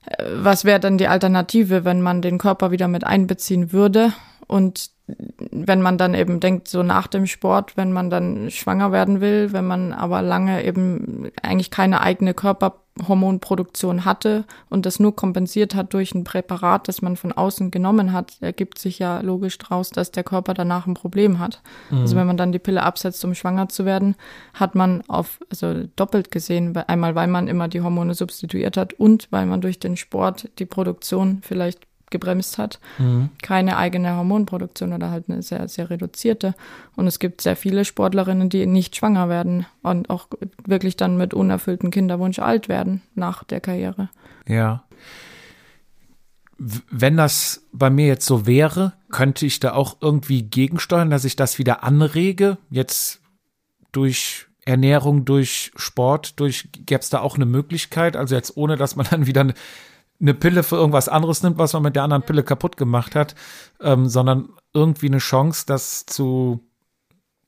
äh, 0.06 0.24
was 0.36 0.64
wäre 0.64 0.80
denn 0.80 1.00
die 1.00 1.08
Alternative, 1.08 1.86
wenn 1.86 2.02
man 2.02 2.22
den 2.22 2.38
Körper 2.38 2.70
wieder 2.70 2.88
mit 2.88 3.04
einbeziehen 3.04 3.72
würde 3.72 4.14
und 4.46 4.91
wenn 5.08 5.82
man 5.82 5.97
dann 5.97 6.16
eben 6.16 6.39
denkt, 6.39 6.68
so 6.68 6.82
nach 6.82 7.08
dem 7.08 7.28
Sport, 7.28 7.78
wenn 7.78 7.91
man 7.91 8.10
dann 8.10 8.49
schwanger 8.49 8.91
werden 8.91 9.22
will, 9.22 9.53
wenn 9.53 9.68
man 9.68 9.93
aber 9.93 10.22
lange 10.24 10.64
eben 10.66 11.30
eigentlich 11.43 11.70
keine 11.70 12.01
eigene 12.01 12.34
Körperhormonproduktion 12.34 14.03
hatte 14.03 14.45
und 14.70 14.88
das 14.88 14.99
nur 14.99 15.16
kompensiert 15.16 15.76
hat 15.76 15.93
durch 15.93 16.16
ein 16.16 16.24
Präparat, 16.24 16.88
das 16.88 17.03
man 17.03 17.18
von 17.18 17.32
außen 17.32 17.70
genommen 17.70 18.14
hat, 18.14 18.38
ergibt 18.41 18.80
sich 18.80 18.97
ja 18.97 19.20
logisch 19.22 19.60
daraus, 19.60 19.91
dass 19.91 20.12
der 20.12 20.24
Körper 20.24 20.56
danach 20.56 20.88
ein 20.88 20.95
Problem 20.95 21.38
hat. 21.38 21.62
Mhm. 21.91 21.99
Also 21.99 22.16
wenn 22.16 22.28
man 22.28 22.38
dann 22.38 22.51
die 22.51 22.60
Pille 22.60 22.82
absetzt, 22.82 23.24
um 23.26 23.36
schwanger 23.36 23.70
zu 23.70 23.86
werden, 23.86 24.16
hat 24.56 24.74
man 24.74 25.03
auf, 25.08 25.39
also 25.51 25.84
doppelt 25.95 26.32
gesehen, 26.32 26.76
einmal 26.76 27.14
weil 27.14 27.28
man 27.28 27.47
immer 27.47 27.68
die 27.68 27.82
Hormone 27.82 28.16
substituiert 28.16 28.76
hat 28.76 28.93
und 28.93 29.28
weil 29.30 29.45
man 29.45 29.62
durch 29.62 29.78
den 29.78 29.97
Sport 29.97 30.49
die 30.58 30.66
Produktion 30.66 31.41
vielleicht 31.43 31.86
gebremst 32.16 32.57
hat. 32.57 32.80
Mhm. 32.97 33.30
Keine 33.41 33.76
eigene 33.76 34.16
Hormonproduktion 34.16 34.93
oder 34.93 35.11
halt 35.11 35.26
eine 35.28 35.41
sehr, 35.41 35.68
sehr 35.68 35.89
reduzierte. 35.89 36.55
Und 36.95 37.07
es 37.07 37.20
gibt 37.20 37.41
sehr 37.41 37.57
viele 37.57 37.84
Sportlerinnen, 37.84 38.49
die 38.49 38.66
nicht 38.66 38.95
schwanger 38.95 39.28
werden 39.28 39.66
und 39.84 40.09
auch 40.09 40.28
wirklich 40.66 40.95
dann 40.95 41.18
mit 41.18 41.34
unerfülltem 41.34 41.91
Kinderwunsch 41.91 42.39
alt 42.39 42.70
werden 42.70 43.01
nach 43.16 43.43
der 43.43 43.59
Karriere. 43.59 44.09
Ja. 44.47 44.84
Wenn 46.57 47.18
das 47.18 47.68
bei 47.74 47.89
mir 47.89 48.07
jetzt 48.07 48.26
so 48.26 48.47
wäre, 48.47 48.93
könnte 49.11 49.45
ich 49.45 49.59
da 49.59 49.74
auch 49.74 49.97
irgendwie 49.99 50.43
gegensteuern, 50.43 51.09
dass 51.09 51.26
ich 51.26 51.36
das 51.36 51.59
wieder 51.59 51.84
anrege, 51.84 52.57
jetzt 52.70 53.20
durch 53.91 54.47
Ernährung, 54.63 55.26
durch 55.26 55.72
Sport, 55.76 56.39
durch, 56.39 56.70
gäbe 56.72 57.01
es 57.01 57.09
da 57.09 57.20
auch 57.20 57.36
eine 57.36 57.45
Möglichkeit, 57.45 58.16
also 58.16 58.36
jetzt 58.36 58.55
ohne, 58.55 58.78
dass 58.78 58.95
man 58.95 59.05
dann 59.09 59.28
wieder 59.28 59.53
eine 60.20 60.34
Pille 60.34 60.63
für 60.63 60.76
irgendwas 60.76 61.09
anderes 61.09 61.43
nimmt, 61.43 61.57
was 61.57 61.74
man 61.74 61.84
mit 61.84 61.95
der 61.95 62.03
anderen 62.03 62.24
Pille 62.24 62.43
kaputt 62.43 62.78
gemacht 62.78 63.16
hat, 63.16 63.36
ähm, 63.82 64.07
sondern 64.07 64.49
irgendwie 64.74 65.07
eine 65.07 65.18
Chance, 65.18 65.66
das 65.68 66.05
zu, 66.05 66.61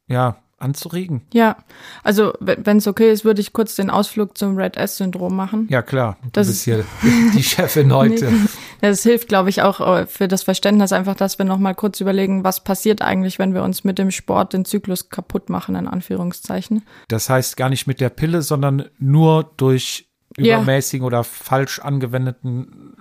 ja, 0.07 0.38
anzuregen. 0.59 1.22
Ja, 1.34 1.57
also 2.03 2.34
wenn 2.39 2.78
es 2.78 2.88
okay 2.88 3.11
ist, 3.11 3.24
würde 3.24 3.41
ich 3.41 3.53
kurz 3.53 3.76
den 3.76 3.89
Ausflug 3.89 4.38
zum 4.38 4.57
Red 4.57 4.76
S-Syndrom 4.76 5.36
machen. 5.36 5.68
Ja, 5.70 5.84
klar. 5.84 6.18
Du 6.24 6.30
das 6.34 6.47
bist 6.47 6.63
hier 6.63 6.84
die 7.36 7.43
Chefin 7.43 7.93
heute. 7.93 8.32
Nee, 8.32 8.89
das 8.89 9.03
hilft, 9.03 9.28
glaube 9.28 9.49
ich, 9.49 9.61
auch 9.61 9.80
äh, 9.82 10.07
für 10.07 10.28
das 10.28 10.43
Verständnis 10.43 10.91
einfach, 10.91 11.15
dass 11.15 11.38
wir 11.38 11.45
nochmal 11.45 11.76
kurz 11.76 12.01
überlegen, 12.01 12.43
was 12.43 12.63
passiert 12.63 13.01
eigentlich, 13.01 13.38
wenn 13.38 13.53
wir 13.53 13.63
uns 13.63 13.84
mit 13.84 13.99
dem 13.99 14.09
Sport 14.09 14.53
den 14.53 14.65
Zyklus 14.65 15.09
kaputt 15.09 15.49
machen, 15.49 15.76
in 15.76 15.88
Anführungszeichen. 15.88 16.84
Das 17.07 17.30
heißt 17.30 17.55
gar 17.55 17.70
nicht 17.70 17.86
mit 17.86 18.01
der 18.01 18.09
Pille, 18.09 18.41
sondern 18.41 18.86
nur 18.97 19.51
durch 19.57 20.07
übermäßigen 20.38 21.04
ja. 21.04 21.08
oder 21.08 21.24
falsch 21.24 21.80
angewendeten 21.80 22.96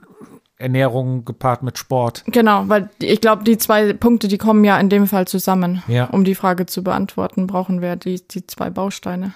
Ernährung 0.59 1.25
gepaart 1.25 1.63
mit 1.63 1.79
Sport. 1.79 2.25
Genau, 2.27 2.65
weil 2.69 2.89
ich 2.99 3.21
glaube, 3.21 3.45
die 3.45 3.59
zwei 3.59 3.93
Punkte, 3.93 4.27
die 4.27 4.39
kommen 4.39 4.65
ja 4.65 4.79
in 4.79 4.89
dem 4.89 5.07
Fall 5.07 5.29
zusammen. 5.29 5.83
Ja. 5.87 6.07
Um 6.07 6.25
die 6.25 6.35
Frage 6.35 6.67
zu 6.67 6.83
beantworten, 6.83 7.47
brauchen 7.47 7.83
wir 7.83 7.97
die, 7.97 8.27
die 8.27 8.47
zwei 8.47 8.71
Bausteine. 8.71 9.35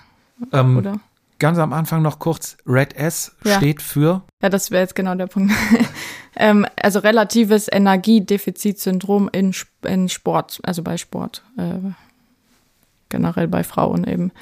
Ähm, 0.52 0.78
oder? 0.78 1.00
Ganz 1.38 1.58
am 1.58 1.72
Anfang 1.72 2.02
noch 2.02 2.18
kurz, 2.18 2.56
Red 2.66 2.96
S 2.96 3.34
ja. 3.44 3.56
steht 3.56 3.82
für. 3.82 4.22
Ja, 4.42 4.48
das 4.48 4.70
wäre 4.70 4.82
jetzt 4.82 4.94
genau 4.94 5.14
der 5.14 5.26
Punkt. 5.26 5.52
ähm, 6.36 6.66
also 6.76 6.98
relatives 6.98 7.68
Energiedefizitsyndrom 7.70 9.28
in, 9.32 9.54
in 9.84 10.08
Sport, 10.08 10.60
also 10.62 10.82
bei 10.82 10.96
Sport, 10.96 11.42
äh, 11.56 11.92
generell 13.08 13.48
bei 13.48 13.64
Frauen 13.64 14.04
eben. 14.06 14.32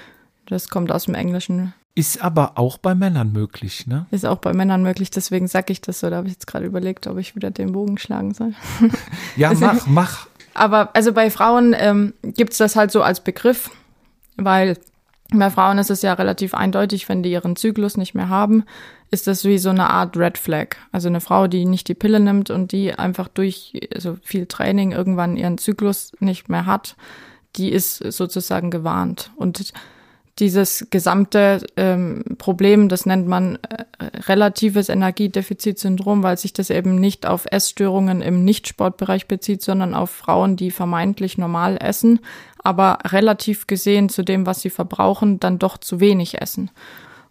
Das 0.46 0.68
kommt 0.68 0.90
aus 0.90 1.04
dem 1.04 1.14
Englischen. 1.14 1.72
Ist 1.98 2.22
aber 2.22 2.52
auch 2.54 2.78
bei 2.78 2.94
Männern 2.94 3.32
möglich, 3.32 3.88
ne? 3.88 4.06
Ist 4.12 4.24
auch 4.24 4.38
bei 4.38 4.52
Männern 4.52 4.84
möglich, 4.84 5.10
deswegen 5.10 5.48
sage 5.48 5.72
ich 5.72 5.80
das 5.80 5.98
so. 5.98 6.08
Da 6.08 6.18
habe 6.18 6.28
ich 6.28 6.34
jetzt 6.34 6.46
gerade 6.46 6.64
überlegt, 6.64 7.08
ob 7.08 7.18
ich 7.18 7.34
wieder 7.34 7.50
den 7.50 7.72
Bogen 7.72 7.98
schlagen 7.98 8.34
soll. 8.34 8.54
Ja, 9.34 9.52
mach, 9.58 9.84
mach. 9.88 10.26
Aber 10.54 10.94
also 10.94 11.12
bei 11.12 11.28
Frauen 11.28 11.74
ähm, 11.76 12.14
gibt 12.22 12.52
es 12.52 12.58
das 12.58 12.76
halt 12.76 12.92
so 12.92 13.02
als 13.02 13.18
Begriff, 13.24 13.72
weil 14.36 14.78
bei 15.32 15.50
Frauen 15.50 15.78
ist 15.78 15.90
es 15.90 16.02
ja 16.02 16.12
relativ 16.12 16.54
eindeutig, 16.54 17.08
wenn 17.08 17.24
die 17.24 17.32
ihren 17.32 17.56
Zyklus 17.56 17.96
nicht 17.96 18.14
mehr 18.14 18.28
haben, 18.28 18.62
ist 19.10 19.26
das 19.26 19.44
wie 19.44 19.58
so 19.58 19.70
eine 19.70 19.90
Art 19.90 20.16
Red 20.16 20.38
Flag. 20.38 20.76
Also 20.92 21.08
eine 21.08 21.20
Frau, 21.20 21.48
die 21.48 21.64
nicht 21.64 21.88
die 21.88 21.94
Pille 21.94 22.20
nimmt 22.20 22.50
und 22.50 22.70
die 22.70 22.94
einfach 22.94 23.26
durch 23.26 23.72
also 23.92 24.18
viel 24.22 24.46
Training 24.46 24.92
irgendwann 24.92 25.36
ihren 25.36 25.58
Zyklus 25.58 26.12
nicht 26.20 26.48
mehr 26.48 26.64
hat, 26.64 26.94
die 27.56 27.72
ist 27.72 27.96
sozusagen 27.96 28.70
gewarnt. 28.70 29.32
Und 29.34 29.72
dieses 30.38 30.86
gesamte 30.90 31.60
ähm, 31.76 32.22
Problem, 32.38 32.88
das 32.88 33.06
nennt 33.06 33.26
man 33.26 33.56
äh, 33.56 34.04
relatives 34.26 34.88
Energiedefizitsyndrom, 34.88 36.22
weil 36.22 36.38
sich 36.38 36.52
das 36.52 36.70
eben 36.70 36.94
nicht 36.94 37.26
auf 37.26 37.46
Essstörungen 37.50 38.22
im 38.22 38.44
Nichtsportbereich 38.44 39.26
bezieht, 39.26 39.62
sondern 39.62 39.94
auf 39.94 40.10
Frauen, 40.10 40.56
die 40.56 40.70
vermeintlich 40.70 41.38
normal 41.38 41.76
essen, 41.80 42.20
aber 42.62 42.98
relativ 43.06 43.66
gesehen 43.66 44.08
zu 44.08 44.22
dem, 44.22 44.46
was 44.46 44.60
sie 44.60 44.70
verbrauchen, 44.70 45.40
dann 45.40 45.58
doch 45.58 45.78
zu 45.78 46.00
wenig 46.00 46.40
essen. 46.40 46.70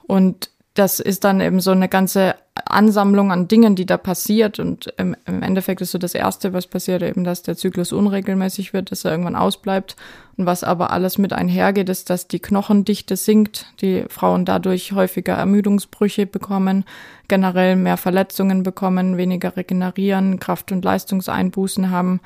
Und 0.05 0.49
das 0.73 0.99
ist 0.99 1.23
dann 1.23 1.41
eben 1.41 1.59
so 1.59 1.71
eine 1.71 1.89
ganze 1.89 2.35
Ansammlung 2.65 3.31
an 3.31 3.47
Dingen, 3.47 3.75
die 3.75 3.85
da 3.85 3.97
passiert. 3.97 4.59
Und 4.59 4.93
im, 4.97 5.15
im, 5.25 5.43
Endeffekt 5.43 5.81
ist 5.81 5.91
so 5.91 5.97
das 5.97 6.13
Erste, 6.13 6.53
was 6.53 6.67
passiert, 6.67 7.03
eben, 7.03 7.23
dass 7.23 7.43
der 7.43 7.57
Zyklus 7.57 7.91
unregelmäßig 7.91 8.73
wird, 8.73 8.91
dass 8.91 9.05
er 9.05 9.11
irgendwann 9.11 9.35
ausbleibt. 9.35 9.95
Und 10.37 10.45
was 10.45 10.63
aber 10.63 10.91
alles 10.91 11.17
mit 11.17 11.33
einhergeht, 11.33 11.89
ist, 11.89 12.09
dass 12.09 12.27
die 12.27 12.39
Knochendichte 12.39 13.15
sinkt, 13.15 13.65
die 13.81 14.05
Frauen 14.09 14.45
dadurch 14.45 14.91
häufiger 14.91 15.33
Ermüdungsbrüche 15.33 16.25
bekommen, 16.25 16.85
generell 17.27 17.75
mehr 17.75 17.97
Verletzungen 17.97 18.63
bekommen, 18.63 19.17
weniger 19.17 19.57
regenerieren, 19.57 20.39
Kraft- 20.39 20.71
und 20.71 20.85
Leistungseinbußen 20.85 21.89
haben. 21.89 22.21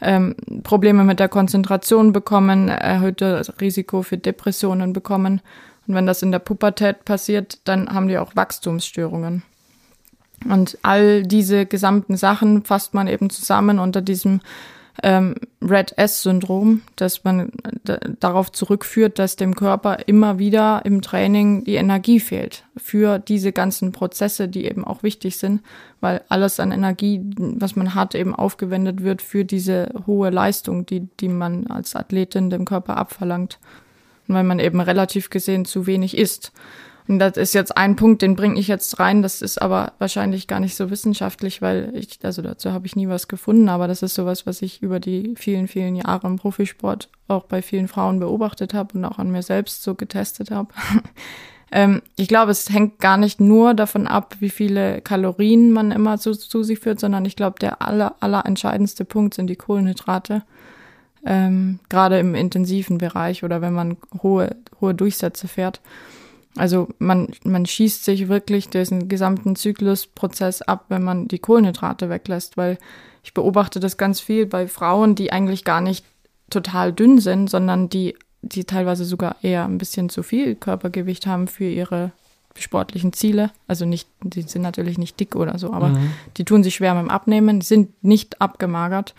Ähm, 0.00 0.34
Probleme 0.64 1.04
mit 1.04 1.20
der 1.20 1.28
Konzentration 1.28 2.12
bekommen, 2.12 2.68
erhöhtes 2.68 3.60
Risiko 3.60 4.02
für 4.02 4.18
Depressionen 4.18 4.92
bekommen. 4.92 5.40
Und 5.86 5.94
wenn 5.94 6.06
das 6.06 6.22
in 6.22 6.32
der 6.32 6.38
Pubertät 6.38 7.04
passiert, 7.04 7.58
dann 7.64 7.92
haben 7.92 8.08
die 8.08 8.18
auch 8.18 8.34
Wachstumsstörungen. 8.36 9.42
Und 10.48 10.78
all 10.82 11.22
diese 11.22 11.66
gesamten 11.66 12.16
Sachen 12.16 12.64
fasst 12.64 12.94
man 12.94 13.08
eben 13.08 13.30
zusammen 13.30 13.78
unter 13.78 14.02
diesem 14.02 14.40
ähm, 15.02 15.34
Red 15.60 15.98
S-Syndrom, 15.98 16.82
dass 16.94 17.24
man 17.24 17.50
darauf 18.20 18.52
zurückführt, 18.52 19.18
dass 19.18 19.34
dem 19.34 19.56
Körper 19.56 19.98
immer 20.06 20.38
wieder 20.38 20.82
im 20.84 21.02
Training 21.02 21.64
die 21.64 21.74
Energie 21.74 22.20
fehlt 22.20 22.64
für 22.76 23.18
diese 23.18 23.50
ganzen 23.50 23.90
Prozesse, 23.90 24.46
die 24.46 24.66
eben 24.66 24.84
auch 24.84 25.02
wichtig 25.02 25.36
sind, 25.36 25.62
weil 26.00 26.22
alles 26.28 26.60
an 26.60 26.70
Energie, 26.70 27.20
was 27.36 27.74
man 27.74 27.94
hat, 27.94 28.14
eben 28.14 28.34
aufgewendet 28.34 29.02
wird 29.02 29.20
für 29.20 29.44
diese 29.44 29.92
hohe 30.06 30.30
Leistung, 30.30 30.86
die, 30.86 31.08
die 31.18 31.28
man 31.28 31.66
als 31.66 31.96
Athletin 31.96 32.50
dem 32.50 32.64
Körper 32.64 32.96
abverlangt 32.96 33.58
weil 34.26 34.44
man 34.44 34.58
eben 34.58 34.80
relativ 34.80 35.30
gesehen 35.30 35.64
zu 35.64 35.86
wenig 35.86 36.16
isst. 36.16 36.52
Und 37.06 37.18
das 37.18 37.36
ist 37.36 37.52
jetzt 37.52 37.76
ein 37.76 37.96
Punkt, 37.96 38.22
den 38.22 38.34
bringe 38.34 38.58
ich 38.58 38.66
jetzt 38.66 38.98
rein. 38.98 39.22
Das 39.22 39.42
ist 39.42 39.60
aber 39.60 39.92
wahrscheinlich 39.98 40.46
gar 40.46 40.60
nicht 40.60 40.74
so 40.74 40.90
wissenschaftlich, 40.90 41.60
weil 41.60 41.92
ich, 41.94 42.18
also 42.22 42.40
dazu 42.40 42.72
habe 42.72 42.86
ich 42.86 42.96
nie 42.96 43.08
was 43.08 43.28
gefunden, 43.28 43.68
aber 43.68 43.88
das 43.88 44.02
ist 44.02 44.14
sowas, 44.14 44.46
was 44.46 44.62
ich 44.62 44.82
über 44.82 45.00
die 45.00 45.34
vielen, 45.36 45.68
vielen 45.68 45.96
Jahre 45.96 46.26
im 46.26 46.36
Profisport 46.36 47.10
auch 47.28 47.44
bei 47.44 47.60
vielen 47.60 47.88
Frauen 47.88 48.20
beobachtet 48.20 48.72
habe 48.72 48.96
und 48.96 49.04
auch 49.04 49.18
an 49.18 49.30
mir 49.30 49.42
selbst 49.42 49.82
so 49.82 49.94
getestet 49.94 50.50
habe. 50.50 50.68
ähm, 51.72 52.00
ich 52.16 52.28
glaube, 52.28 52.52
es 52.52 52.70
hängt 52.70 53.00
gar 53.00 53.18
nicht 53.18 53.38
nur 53.38 53.74
davon 53.74 54.06
ab, 54.06 54.36
wie 54.40 54.50
viele 54.50 55.02
Kalorien 55.02 55.72
man 55.72 55.90
immer 55.90 56.18
zu, 56.18 56.32
zu 56.32 56.62
sich 56.62 56.78
führt, 56.78 57.00
sondern 57.00 57.26
ich 57.26 57.36
glaube, 57.36 57.58
der 57.58 57.82
aller, 57.82 58.14
aller 58.20 58.46
entscheidendste 58.46 59.04
Punkt 59.04 59.34
sind 59.34 59.48
die 59.48 59.56
Kohlenhydrate 59.56 60.42
ähm, 61.26 61.80
gerade 61.88 62.18
im 62.18 62.34
intensiven 62.34 62.98
Bereich 62.98 63.44
oder 63.44 63.60
wenn 63.60 63.72
man 63.72 63.96
hohe, 64.22 64.56
hohe 64.80 64.94
Durchsätze 64.94 65.48
fährt. 65.48 65.80
Also 66.56 66.88
man, 66.98 67.28
man 67.44 67.66
schießt 67.66 68.04
sich 68.04 68.28
wirklich 68.28 68.68
diesen 68.68 69.08
gesamten 69.08 69.56
Zyklusprozess 69.56 70.62
ab, 70.62 70.86
wenn 70.88 71.02
man 71.02 71.28
die 71.28 71.38
Kohlenhydrate 71.38 72.08
weglässt, 72.10 72.56
weil 72.56 72.78
ich 73.22 73.34
beobachte 73.34 73.80
das 73.80 73.96
ganz 73.96 74.20
viel 74.20 74.46
bei 74.46 74.68
Frauen, 74.68 75.14
die 75.14 75.32
eigentlich 75.32 75.64
gar 75.64 75.80
nicht 75.80 76.04
total 76.50 76.92
dünn 76.92 77.18
sind, 77.18 77.50
sondern 77.50 77.88
die, 77.88 78.16
die 78.42 78.64
teilweise 78.64 79.04
sogar 79.04 79.36
eher 79.42 79.64
ein 79.64 79.78
bisschen 79.78 80.08
zu 80.08 80.22
viel 80.22 80.54
Körpergewicht 80.54 81.26
haben 81.26 81.48
für 81.48 81.64
ihre 81.64 82.12
sportlichen 82.56 83.12
Ziele. 83.12 83.50
Also 83.66 83.84
nicht, 83.84 84.08
die 84.22 84.42
sind 84.42 84.62
natürlich 84.62 84.96
nicht 84.96 85.18
dick 85.18 85.34
oder 85.34 85.58
so, 85.58 85.72
aber 85.72 85.88
mhm. 85.88 86.12
die 86.36 86.44
tun 86.44 86.62
sich 86.62 86.76
schwer 86.76 86.94
mit 86.94 87.02
dem 87.02 87.10
Abnehmen, 87.10 87.62
sind 87.62 87.90
nicht 88.04 88.40
abgemagert 88.40 89.14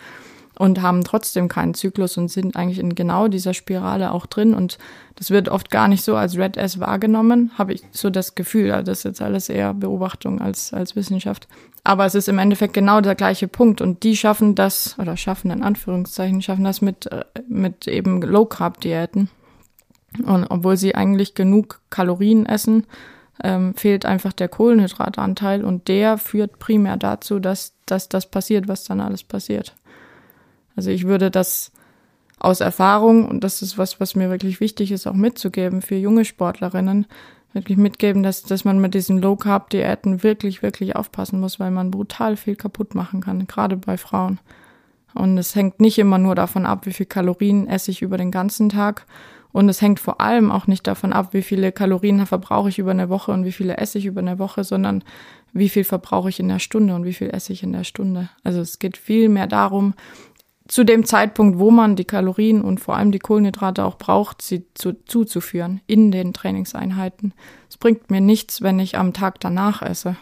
und 0.58 0.82
haben 0.82 1.04
trotzdem 1.04 1.48
keinen 1.48 1.74
Zyklus 1.74 2.18
und 2.18 2.30
sind 2.30 2.56
eigentlich 2.56 2.80
in 2.80 2.96
genau 2.96 3.28
dieser 3.28 3.54
Spirale 3.54 4.12
auch 4.12 4.26
drin. 4.26 4.54
Und 4.54 4.78
das 5.16 5.30
wird 5.32 5.50
oft 5.50 5.70
gar 5.70 5.88
nicht 5.88 6.04
so 6.04 6.16
als 6.16 6.38
Red 6.38 6.58
S 6.58 6.80
wahrgenommen, 6.80 7.52
habe 7.58 7.74
ich 7.74 7.84
so 7.92 8.10
das 8.10 8.36
Gefühl. 8.36 8.70
Das 8.84 9.00
ist 9.00 9.04
jetzt 9.04 9.22
alles 9.22 9.50
eher 9.50 9.74
Beobachtung 9.74 10.42
als, 10.42 10.74
als 10.74 10.96
Wissenschaft. 10.96 11.48
Aber 11.84 12.06
es 12.06 12.16
ist 12.16 12.30
im 12.30 12.40
Endeffekt 12.40 12.74
genau 12.74 13.02
der 13.02 13.16
gleiche 13.16 13.48
Punkt. 13.48 13.82
Und 13.82 14.04
die 14.04 14.18
schaffen 14.18 14.56
das, 14.56 14.98
oder 14.98 15.18
schaffen 15.18 15.52
in 15.52 15.64
Anführungszeichen, 15.64 16.42
schaffen 16.42 16.64
das 16.64 16.82
mit, 16.82 17.06
äh, 17.12 17.26
mit 17.48 17.88
eben 17.88 18.22
Low-Carb-Diäten. 18.22 19.30
Und 20.26 20.46
obwohl 20.46 20.78
sie 20.78 20.96
eigentlich 20.96 21.36
genug 21.36 21.82
Kalorien 21.90 22.46
essen, 22.46 22.86
ähm, 23.44 23.74
fehlt 23.76 24.06
einfach 24.06 24.34
der 24.34 24.48
Kohlenhydratanteil 24.48 25.64
und 25.64 25.88
der 25.88 26.18
führt 26.18 26.60
primär 26.60 26.98
dazu, 26.98 27.40
dass, 27.40 27.74
dass 27.86 28.08
das 28.08 28.30
passiert, 28.30 28.68
was 28.68 28.86
dann 28.86 29.02
alles 29.02 29.24
passiert. 29.24 29.76
Also 30.76 30.90
ich 30.90 31.06
würde 31.06 31.32
das 31.32 31.72
aus 32.40 32.60
Erfahrung, 32.60 33.28
und 33.28 33.44
das 33.44 33.62
ist 33.62 33.78
was, 33.78 34.00
was 34.00 34.16
mir 34.16 34.30
wirklich 34.30 34.60
wichtig 34.60 34.92
ist, 34.92 35.08
auch 35.08 35.14
mitzugeben 35.14 35.82
für 35.82 35.96
junge 35.96 36.26
Sportlerinnen, 36.26 37.08
wirklich 37.54 37.78
mitgeben, 37.78 38.22
dass, 38.22 38.44
dass 38.44 38.66
man 38.66 38.80
mit 38.80 38.94
diesen 38.94 39.20
Low-Carb-Diäten 39.20 40.24
wirklich, 40.24 40.62
wirklich 40.62 40.96
aufpassen 40.96 41.40
muss, 41.40 41.60
weil 41.60 41.72
man 41.72 41.90
brutal 41.90 42.36
viel 42.36 42.56
kaputt 42.56 42.94
machen 42.94 43.22
kann, 43.22 43.48
gerade 43.48 43.78
bei 43.78 43.98
Frauen. 43.98 44.40
Und 45.14 45.38
es 45.38 45.56
hängt 45.56 45.80
nicht 45.80 45.98
immer 45.98 46.18
nur 46.18 46.36
davon 46.36 46.66
ab, 46.66 46.86
wie 46.86 46.92
viel 46.92 47.06
Kalorien 47.06 47.68
esse 47.68 47.90
ich 47.90 48.02
über 48.02 48.18
den 48.18 48.32
ganzen 48.32 48.68
Tag. 48.68 49.06
Und 49.54 49.70
es 49.70 49.82
hängt 49.82 50.02
vor 50.02 50.20
allem 50.20 50.52
auch 50.52 50.68
nicht 50.68 50.86
davon 50.86 51.14
ab, 51.14 51.30
wie 51.32 51.42
viele 51.42 51.72
Kalorien 51.72 52.26
verbrauche 52.26 52.68
ich 52.68 52.78
über 52.78 52.92
eine 52.92 53.08
Woche 53.08 53.32
und 53.32 53.46
wie 53.46 53.54
viele 53.54 53.78
esse 53.78 53.98
ich 53.98 54.06
über 54.06 54.20
eine 54.20 54.38
Woche, 54.38 54.66
sondern 54.66 55.02
wie 55.54 55.70
viel 55.70 55.86
verbrauche 55.86 56.28
ich 56.28 56.42
in 56.42 56.50
der 56.50 56.60
Stunde 56.60 56.94
und 56.94 57.06
wie 57.06 57.14
viel 57.14 57.30
esse 57.30 57.54
ich 57.54 57.64
in 57.64 57.72
der 57.72 57.86
Stunde. 57.86 58.30
Also 58.44 58.60
es 58.60 58.80
geht 58.80 58.98
viel 58.98 59.30
mehr 59.30 59.48
darum, 59.48 59.94
zu 60.68 60.84
dem 60.84 61.06
Zeitpunkt, 61.06 61.60
wo 61.60 61.70
man 61.70 61.96
die 61.96 62.06
Kalorien 62.06 62.62
und 62.62 62.80
vor 62.80 62.96
allem 62.96 63.12
die 63.12 63.20
Kohlenhydrate 63.20 63.86
auch 63.86 63.98
braucht, 63.98 64.42
sie 64.42 64.66
zu, 64.74 64.94
zuzuführen 65.06 65.82
in 65.86 66.12
den 66.12 66.34
Trainingseinheiten. 66.34 67.34
Es 67.70 67.78
bringt 67.78 68.10
mir 68.10 68.22
nichts, 68.22 68.62
wenn 68.62 68.80
ich 68.80 68.98
am 68.98 69.14
Tag 69.14 69.40
danach 69.40 69.82
esse. 69.82 70.16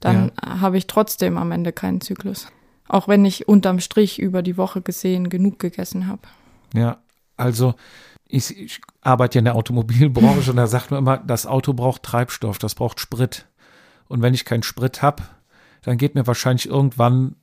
Dann 0.00 0.32
ja. 0.42 0.60
habe 0.60 0.78
ich 0.78 0.86
trotzdem 0.86 1.38
am 1.38 1.52
Ende 1.52 1.72
keinen 1.72 2.00
Zyklus. 2.00 2.48
Auch 2.88 3.06
wenn 3.06 3.24
ich 3.24 3.46
unterm 3.46 3.80
Strich 3.80 4.18
über 4.18 4.42
die 4.42 4.56
Woche 4.56 4.80
gesehen 4.80 5.28
genug 5.28 5.58
gegessen 5.58 6.06
habe. 6.08 6.22
Ja, 6.74 6.98
also 7.36 7.74
ich, 8.26 8.56
ich 8.56 8.80
arbeite 9.00 9.36
ja 9.36 9.40
in 9.40 9.44
der 9.44 9.54
Automobilbranche 9.54 10.50
und 10.50 10.56
da 10.56 10.66
sagt 10.66 10.90
man 10.90 10.98
immer, 10.98 11.18
das 11.18 11.46
Auto 11.46 11.72
braucht 11.72 12.02
Treibstoff, 12.02 12.58
das 12.58 12.74
braucht 12.74 13.00
Sprit. 13.00 13.46
Und 14.08 14.22
wenn 14.22 14.34
ich 14.34 14.44
keinen 14.44 14.62
Sprit 14.62 15.02
habe, 15.02 15.22
dann 15.82 15.98
geht 15.98 16.14
mir 16.14 16.26
wahrscheinlich 16.26 16.68
irgendwann 16.68 17.36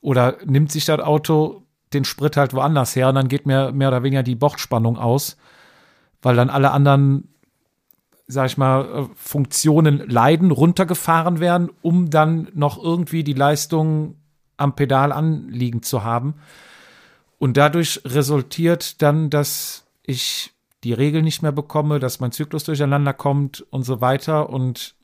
oder 0.00 0.38
nimmt 0.44 0.72
sich 0.72 0.84
das 0.84 1.00
Auto 1.00 1.62
den 1.92 2.04
Sprit 2.04 2.36
halt 2.36 2.54
woanders 2.54 2.94
her 2.94 3.08
und 3.08 3.16
dann 3.16 3.28
geht 3.28 3.46
mir 3.46 3.72
mehr 3.72 3.88
oder 3.88 4.02
weniger 4.02 4.22
die 4.22 4.36
Bordspannung 4.36 4.96
aus, 4.96 5.36
weil 6.22 6.36
dann 6.36 6.50
alle 6.50 6.70
anderen, 6.70 7.34
sag 8.26 8.46
ich 8.46 8.58
mal, 8.58 8.84
äh, 8.84 9.14
Funktionen 9.14 10.08
leiden, 10.08 10.50
runtergefahren 10.50 11.40
werden, 11.40 11.70
um 11.82 12.10
dann 12.10 12.48
noch 12.54 12.82
irgendwie 12.82 13.24
die 13.24 13.32
Leistung 13.32 14.16
am 14.56 14.76
Pedal 14.76 15.10
anliegen 15.12 15.82
zu 15.82 16.04
haben. 16.04 16.34
Und 17.38 17.56
dadurch 17.56 18.02
resultiert 18.04 19.02
dann, 19.02 19.30
dass 19.30 19.86
ich 20.04 20.52
die 20.84 20.92
Regel 20.92 21.22
nicht 21.22 21.42
mehr 21.42 21.52
bekomme, 21.52 21.98
dass 21.98 22.20
mein 22.20 22.32
Zyklus 22.32 22.64
durcheinander 22.64 23.14
kommt 23.14 23.66
und 23.70 23.82
so 23.82 24.00
weiter 24.00 24.50
und 24.50 24.94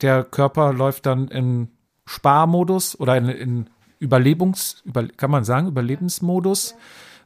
der 0.00 0.24
Körper 0.24 0.72
läuft 0.72 1.06
dann 1.06 1.28
in 1.28 1.68
Sparmodus 2.06 2.98
oder 2.98 3.16
in, 3.16 3.28
in 3.28 3.70
Überlebens, 3.98 4.82
über, 4.84 5.06
kann 5.08 5.30
man 5.30 5.44
sagen, 5.44 5.68
Überlebensmodus, 5.68 6.74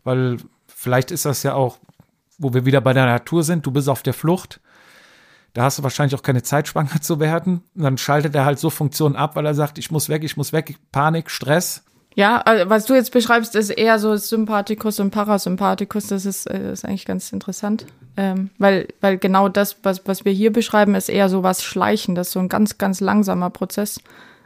weil 0.04 0.38
vielleicht 0.66 1.10
ist 1.10 1.24
das 1.24 1.42
ja 1.42 1.54
auch, 1.54 1.78
wo 2.38 2.54
wir 2.54 2.64
wieder 2.64 2.80
bei 2.80 2.92
der 2.92 3.06
Natur 3.06 3.44
sind, 3.44 3.64
du 3.66 3.70
bist 3.70 3.88
auf 3.88 4.02
der 4.02 4.14
Flucht, 4.14 4.60
Da 5.54 5.64
hast 5.64 5.78
du 5.78 5.82
wahrscheinlich 5.82 6.18
auch 6.18 6.22
keine 6.22 6.42
Zeit, 6.42 6.68
schwanger 6.68 7.00
zu 7.00 7.20
werden. 7.20 7.62
Und 7.74 7.82
dann 7.82 7.98
schaltet 7.98 8.34
er 8.34 8.44
halt 8.44 8.58
so 8.58 8.70
Funktionen 8.70 9.16
ab, 9.16 9.36
weil 9.36 9.44
er 9.44 9.54
sagt, 9.54 9.78
ich 9.78 9.90
muss 9.90 10.08
weg, 10.08 10.24
ich 10.24 10.36
muss 10.36 10.52
weg, 10.52 10.76
Panik, 10.92 11.30
Stress. 11.30 11.84
Ja, 12.14 12.40
also 12.42 12.68
was 12.68 12.84
du 12.86 12.94
jetzt 12.94 13.12
beschreibst, 13.12 13.54
ist 13.54 13.70
eher 13.70 13.98
so 13.98 14.16
Sympathikus 14.16 15.00
und 15.00 15.10
Parasympathikus. 15.10 16.08
Das 16.08 16.26
ist, 16.26 16.46
äh, 16.46 16.72
ist 16.72 16.84
eigentlich 16.84 17.06
ganz 17.06 17.32
interessant. 17.32 17.86
Ähm, 18.16 18.50
weil, 18.58 18.88
weil 19.00 19.16
genau 19.16 19.48
das, 19.48 19.76
was, 19.82 20.06
was 20.06 20.24
wir 20.24 20.32
hier 20.32 20.52
beschreiben, 20.52 20.94
ist 20.94 21.08
eher 21.08 21.28
so 21.30 21.42
was 21.42 21.62
Schleichendes, 21.62 22.32
so 22.32 22.40
ein 22.40 22.48
ganz, 22.48 22.76
ganz 22.76 23.00
langsamer 23.00 23.48
Prozess. 23.48 24.00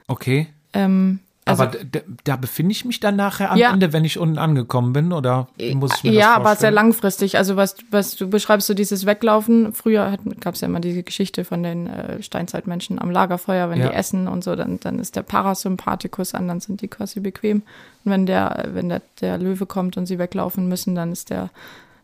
Okay. 0.07 0.49
Ähm, 0.73 1.21
also, 1.47 1.63
aber 1.63 1.77
da, 2.25 2.37
befinde 2.37 2.73
ich 2.73 2.85
mich 2.85 2.99
dann 3.01 3.17
nachher 3.17 3.53
am 3.53 3.57
Ja. 3.59 3.73
Ende, 3.73 3.93
wenn 3.93 4.05
ich 4.05 4.19
unten 4.19 4.37
angekommen 4.37 4.93
bin, 4.93 5.13
oder 5.13 5.47
muss 5.75 5.93
ich 5.97 6.05
mir 6.05 6.13
ja, 6.13 6.19
das 6.21 6.27
aber 6.29 6.37
sehr 6.37 6.45
vorstellen? 6.51 6.75
langfristig. 6.75 7.39
Also 7.39 7.57
was, 7.57 7.77
was 7.91 8.17
du 8.17 8.29
beschreibst, 8.29 8.67
so 8.67 8.75
dieses 8.75 9.07
Weglaufen. 9.07 9.73
Früher 9.73 10.17
gab 10.41 10.55
es 10.55 10.61
ja 10.61 10.67
immer 10.69 10.81
diese 10.81 11.03
Geschichte 11.05 11.45
von 11.45 11.63
den 11.63 11.87
äh, 11.87 12.23
Steinzeitmenschen 12.23 12.99
am 13.01 13.11
Lagerfeuer, 13.11 13.71
wenn 13.71 13.79
Ja. 13.81 13.89
die 13.89 13.95
essen 13.95 14.27
und 14.29 14.43
so, 14.43 14.57
dann, 14.57 14.81
dann 14.81 14.99
ist 14.99 15.15
der 15.17 15.23
Parasympathikus 15.23 16.35
an, 16.35 16.49
dann 16.49 16.61
sind 16.61 16.81
die 16.83 16.89
quasi 16.89 17.21
bequem. 17.21 17.63
Und 18.05 18.13
wenn 18.13 18.27
der, 18.27 18.69
wenn 18.73 18.89
der, 18.89 19.03
der 19.21 19.39
Löwe 19.39 19.67
kommt 19.67 19.97
und 19.97 20.07
sie 20.07 20.19
weglaufen 20.19 20.69
müssen, 20.69 20.95
dann 20.95 21.13
ist 21.13 21.31
der 21.31 21.51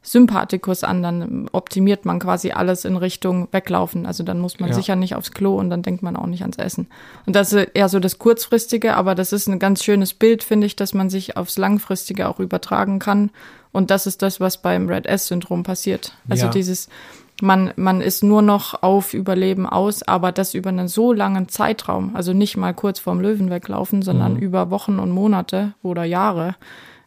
Sympathikus 0.04 0.82
an, 0.82 1.02
dann 1.02 1.48
optimiert 1.52 2.04
man 2.04 2.18
quasi 2.18 2.50
alles 2.50 2.84
in 2.84 2.96
Richtung 2.96 3.46
weglaufen. 3.52 4.04
Also 4.04 4.24
dann 4.24 4.40
muss 4.40 4.58
man 4.58 4.70
Ja. 4.70 4.74
sicher 4.74 4.96
nicht 4.96 5.14
aufs 5.14 5.30
Klo 5.30 5.56
und 5.56 5.70
dann 5.70 5.82
denkt 5.82 6.02
man 6.02 6.16
auch 6.16 6.26
nicht 6.26 6.42
ans 6.42 6.58
Essen. 6.58 6.88
Und 7.24 7.36
das 7.36 7.52
ist 7.52 7.68
eher 7.74 7.88
so 7.88 8.00
das 8.00 8.18
Kurzfristige, 8.18 8.96
aber 8.96 9.14
das 9.14 9.32
ist 9.32 9.46
ein 9.48 9.60
ganz 9.60 9.84
schönes 9.84 10.12
Bild, 10.12 10.42
finde 10.42 10.66
ich, 10.66 10.74
dass 10.74 10.92
man 10.92 11.08
sich 11.08 11.36
aufs 11.36 11.56
Langfristige 11.56 12.28
auch 12.28 12.40
übertragen 12.40 12.98
kann. 12.98 13.30
Und 13.70 13.90
das 13.90 14.06
ist 14.06 14.22
das, 14.22 14.40
was 14.40 14.60
beim 14.60 14.88
Red 14.88 15.06
S-Syndrom 15.06 15.62
passiert. 15.62 16.12
Also 16.28 16.46
Ja. 16.46 16.50
dieses, 16.50 16.88
man, 17.40 17.72
man 17.76 18.00
ist 18.00 18.22
nur 18.24 18.42
noch 18.42 18.82
auf 18.82 19.14
Überleben 19.14 19.66
aus, 19.66 20.02
aber 20.02 20.32
das 20.32 20.54
über 20.54 20.68
einen 20.70 20.88
so 20.88 21.12
langen 21.12 21.48
Zeitraum, 21.48 22.14
also 22.14 22.32
nicht 22.32 22.56
mal 22.56 22.74
kurz 22.74 22.98
vorm 22.98 23.20
Löwen 23.20 23.50
weglaufen, 23.50 24.02
sondern 24.02 24.36
über 24.36 24.70
Wochen 24.70 24.98
und 24.98 25.10
Monate 25.12 25.74
oder 25.82 26.04
Jahre, 26.04 26.56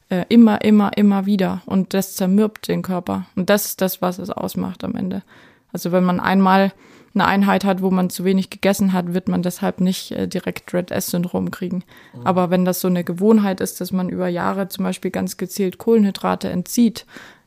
äh, 0.10 0.26
immer, 0.30 0.64
immer, 0.64 0.96
immer 0.98 1.26
wieder. 1.26 1.62
Und 1.66 1.94
das 1.94 2.16
zermürbt 2.16 2.68
den 2.68 2.82
Körper. 2.82 3.26
Und 3.36 3.50
das 3.50 3.66
ist 3.66 3.82
das, 3.82 4.02
was 4.02 4.20
es 4.20 4.30
ausmacht 4.30 4.84
am 4.84 4.96
Ende. 4.96 5.24
Also 5.72 5.92
wenn 5.92 6.04
man 6.04 6.20
einmal 6.20 6.72
eine 7.16 7.26
Einheit 7.26 7.64
hat, 7.64 7.82
wo 7.82 7.92
man 7.92 8.10
zu 8.10 8.26
wenig 8.26 8.50
gegessen 8.50 8.92
hat, 8.92 9.14
wird 9.14 9.30
man 9.30 9.42
deshalb 9.42 9.80
nicht 9.80 10.12
äh, 10.12 10.28
direkt 10.28 10.74
Red 10.74 10.92
S-Syndrom 10.92 11.50
kriegen. 11.50 11.84
Aber 12.24 12.50
wenn 12.50 12.66
das 12.66 12.82
so 12.82 12.90
eine 12.90 13.06
Gewohnheit 13.06 13.62
ist, 13.62 13.80
dass 13.80 13.92
man 13.94 14.10
über 14.10 14.28
Jahre 14.28 14.68
zum 14.68 14.84
Beispiel 14.84 15.12
ganz 15.12 15.38
gezielt 15.38 15.78
Kohlenhydrate 15.78 16.50
entzieht, 16.50 17.06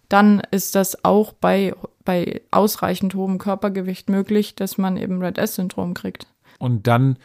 dann 0.08 0.40
ist 0.50 0.74
das 0.74 1.04
auch 1.04 1.34
bei, 1.34 1.74
bei 2.04 2.40
ausreichend 2.50 3.14
hohem 3.14 3.36
Körpergewicht 3.36 4.08
möglich, 4.08 4.54
dass 4.54 4.78
man 4.78 4.96
eben 4.96 5.22
Red 5.22 5.36
S-Syndrom 5.36 5.92
kriegt. 5.92 6.26
Und 6.58 6.86
dann 6.86 7.18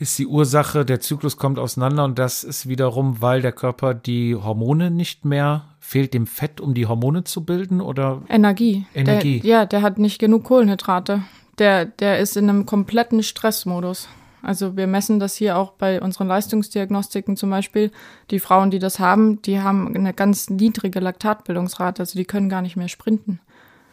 ist 0.00 0.18
die 0.18 0.26
Ursache, 0.26 0.86
der 0.86 1.00
Zyklus 1.00 1.36
kommt 1.36 1.58
auseinander 1.58 2.04
und 2.04 2.18
das 2.18 2.42
ist 2.42 2.66
wiederum, 2.66 3.20
weil 3.20 3.42
der 3.42 3.52
Körper 3.52 3.92
die 3.92 4.34
Hormone 4.34 4.90
nicht 4.90 5.26
mehr, 5.26 5.66
fehlt 5.78 6.14
dem 6.14 6.26
Fett, 6.26 6.58
um 6.58 6.72
die 6.72 6.86
Hormone 6.86 7.24
zu 7.24 7.44
bilden 7.44 7.82
oder 7.82 8.22
Energie. 8.30 8.86
Energie. 8.94 9.40
Der, 9.40 9.50
ja, 9.50 9.66
der 9.66 9.82
hat 9.82 9.98
nicht 9.98 10.18
genug 10.18 10.44
Kohlenhydrate. 10.44 11.22
Der, 11.58 11.84
der 11.84 12.18
ist 12.18 12.38
in 12.38 12.48
einem 12.48 12.64
kompletten 12.64 13.22
Stressmodus. 13.22 14.08
Also 14.40 14.74
wir 14.74 14.86
messen 14.86 15.20
das 15.20 15.36
hier 15.36 15.58
auch 15.58 15.72
bei 15.72 16.00
unseren 16.00 16.28
Leistungsdiagnostiken 16.28 17.36
zum 17.36 17.50
Beispiel. 17.50 17.90
Die 18.30 18.40
Frauen, 18.40 18.70
die 18.70 18.78
das 18.78 19.00
haben, 19.00 19.42
die 19.42 19.60
haben 19.60 19.94
eine 19.94 20.14
ganz 20.14 20.48
niedrige 20.48 21.00
Laktatbildungsrate, 21.00 22.00
also 22.00 22.18
die 22.18 22.24
können 22.24 22.48
gar 22.48 22.62
nicht 22.62 22.76
mehr 22.76 22.88
sprinten. 22.88 23.38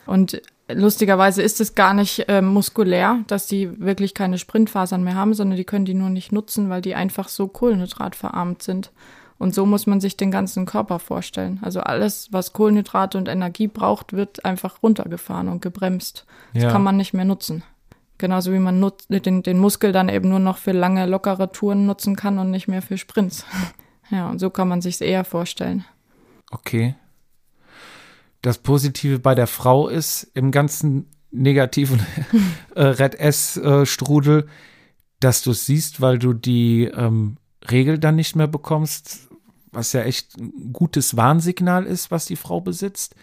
Und 0.06 0.42
lustigerweise 0.70 1.42
ist 1.42 1.62
es 1.62 1.76
gar 1.76 1.94
nicht 1.94 2.28
äh, 2.30 2.42
muskulär, 2.42 3.20
dass 3.28 3.48
die 3.48 3.80
wirklich 3.80 4.14
keine 4.14 4.38
Sprintfasern 4.38 5.04
mehr 5.04 5.16
haben, 5.16 5.34
sondern 5.34 5.58
die 5.58 5.64
können 5.64 5.86
die 5.86 5.94
nur 5.94 6.10
nicht 6.10 6.32
nutzen, 6.32 6.70
weil 6.70 6.82
die 6.82 6.96
einfach 6.96 7.28
so 7.30 7.48
kohlenhydratverarmt 7.48 8.62
sind. 8.64 8.92
Und 9.40 9.54
so 9.54 9.66
muss 9.68 9.86
man 9.86 10.02
sich 10.02 10.18
den 10.18 10.32
ganzen 10.32 10.66
Körper 10.66 10.98
vorstellen. 10.98 11.60
Also 11.62 11.80
alles, 11.82 12.30
was 12.32 12.54
Kohlenhydrate 12.54 13.18
und 13.20 13.28
Energie 13.28 13.68
braucht, 13.68 14.14
wird 14.14 14.44
einfach 14.46 14.82
runtergefahren 14.82 15.48
und 15.48 15.62
gebremst. 15.62 16.26
Das 16.54 16.64
Ja. 16.64 16.72
kann 16.72 16.82
man 16.84 16.98
nicht 16.98 17.14
mehr 17.14 17.26
nutzen. 17.26 17.64
Genauso 18.18 18.52
wie 18.52 18.58
man 18.58 18.80
nutzt, 18.80 19.06
den, 19.12 19.44
den 19.44 19.60
Muskel 19.60 19.92
dann 19.92 20.10
eben 20.10 20.28
nur 20.30 20.40
noch 20.40 20.58
für 20.58 20.72
lange, 20.72 21.06
lockere 21.06 21.52
Touren 21.52 21.86
nutzen 21.86 22.16
kann 22.16 22.40
und 22.40 22.50
nicht 22.50 22.68
mehr 22.68 22.82
für 22.82 22.98
Sprints. 22.98 23.46
Ja, 24.10 24.30
und 24.30 24.40
so 24.40 24.50
kann 24.50 24.70
man 24.70 24.82
sich 24.82 25.02
eher 25.02 25.26
vorstellen. 25.26 25.84
Okay. 26.52 26.96
Das 28.48 28.60
Positive 28.60 29.20
bei 29.20 29.36
der 29.36 29.46
Frau 29.46 29.90
ist 29.90 30.32
im 30.34 30.52
ganzen 30.52 31.10
negativen 31.32 32.00
äh, 32.76 32.82
Red 32.82 33.16
S-Strudel, 33.16 34.48
dass 35.20 35.42
du 35.42 35.52
es 35.52 35.66
siehst, 35.66 36.00
weil 36.00 36.18
du 36.18 36.32
die 36.32 36.86
ähm, 36.86 37.36
Regel 37.70 38.00
dann 38.00 38.16
nicht 38.16 38.38
mehr 38.38 38.48
bekommst, 38.48 39.28
was 39.74 39.92
ja 39.92 40.04
echt 40.04 40.38
ein 40.38 40.72
gutes 40.72 41.18
Warnsignal 41.18 41.84
ist, 41.84 42.10
was 42.10 42.26
die 42.26 42.38
Frau 42.38 42.62
besitzt. 42.62 43.16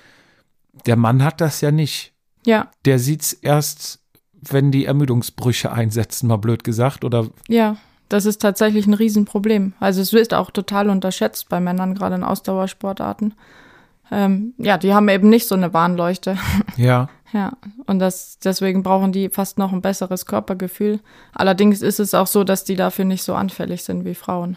Der 0.85 0.97
Mann 0.97 1.25
hat 1.25 1.41
das 1.41 1.63
ja 1.63 1.71
nicht. 1.71 2.13
Ja, 2.45 2.71
Der 2.85 2.99
sieht's 2.99 3.33
erst, 3.33 4.01
wenn 4.43 4.73
die 4.73 4.85
Ermüdungsbrüche 4.85 5.73
einsetzen, 5.73 6.27
mal 6.27 6.37
blöd 6.37 6.65
gesagt, 6.65 7.03
oder 7.03 7.31
ja, 7.49 7.79
das 8.11 8.27
ist 8.27 8.43
tatsächlich 8.43 8.87
ein 8.87 8.93
Riesenproblem. 8.93 9.73
Also 9.81 10.03
es 10.03 10.13
wird 10.13 10.35
auch 10.35 10.51
total 10.51 10.91
unterschätzt 10.91 11.49
bei 11.49 11.61
Männern, 11.61 11.95
gerade 11.95 12.17
in 12.17 12.25
Ausdauersportarten. 12.25 13.33
Ähm, 14.11 14.55
ja, 14.59 14.79
die 14.79 14.95
haben 14.95 15.09
eben 15.09 15.29
nicht 15.29 15.49
so 15.49 15.55
eine 15.55 15.73
Warnleuchte. 15.73 16.39
ja. 16.77 17.09
Ja, 17.33 17.55
und 17.87 17.99
das, 17.99 18.39
deswegen 18.39 18.85
brauchen 18.85 19.11
die 19.11 19.29
fast 19.29 19.59
noch 19.59 19.73
ein 19.73 19.83
besseres 19.83 20.25
Körpergefühl. 20.25 21.01
Allerdings 21.33 21.83
ist 21.83 21.99
es 21.99 22.15
auch 22.15 22.29
so, 22.29 22.45
dass 22.45 22.63
die 22.63 22.77
dafür 22.77 23.05
nicht 23.05 23.25
so 23.25 23.35
anfällig 23.35 23.83
sind 23.83 24.05
wie 24.05 24.15
Frauen. 24.15 24.57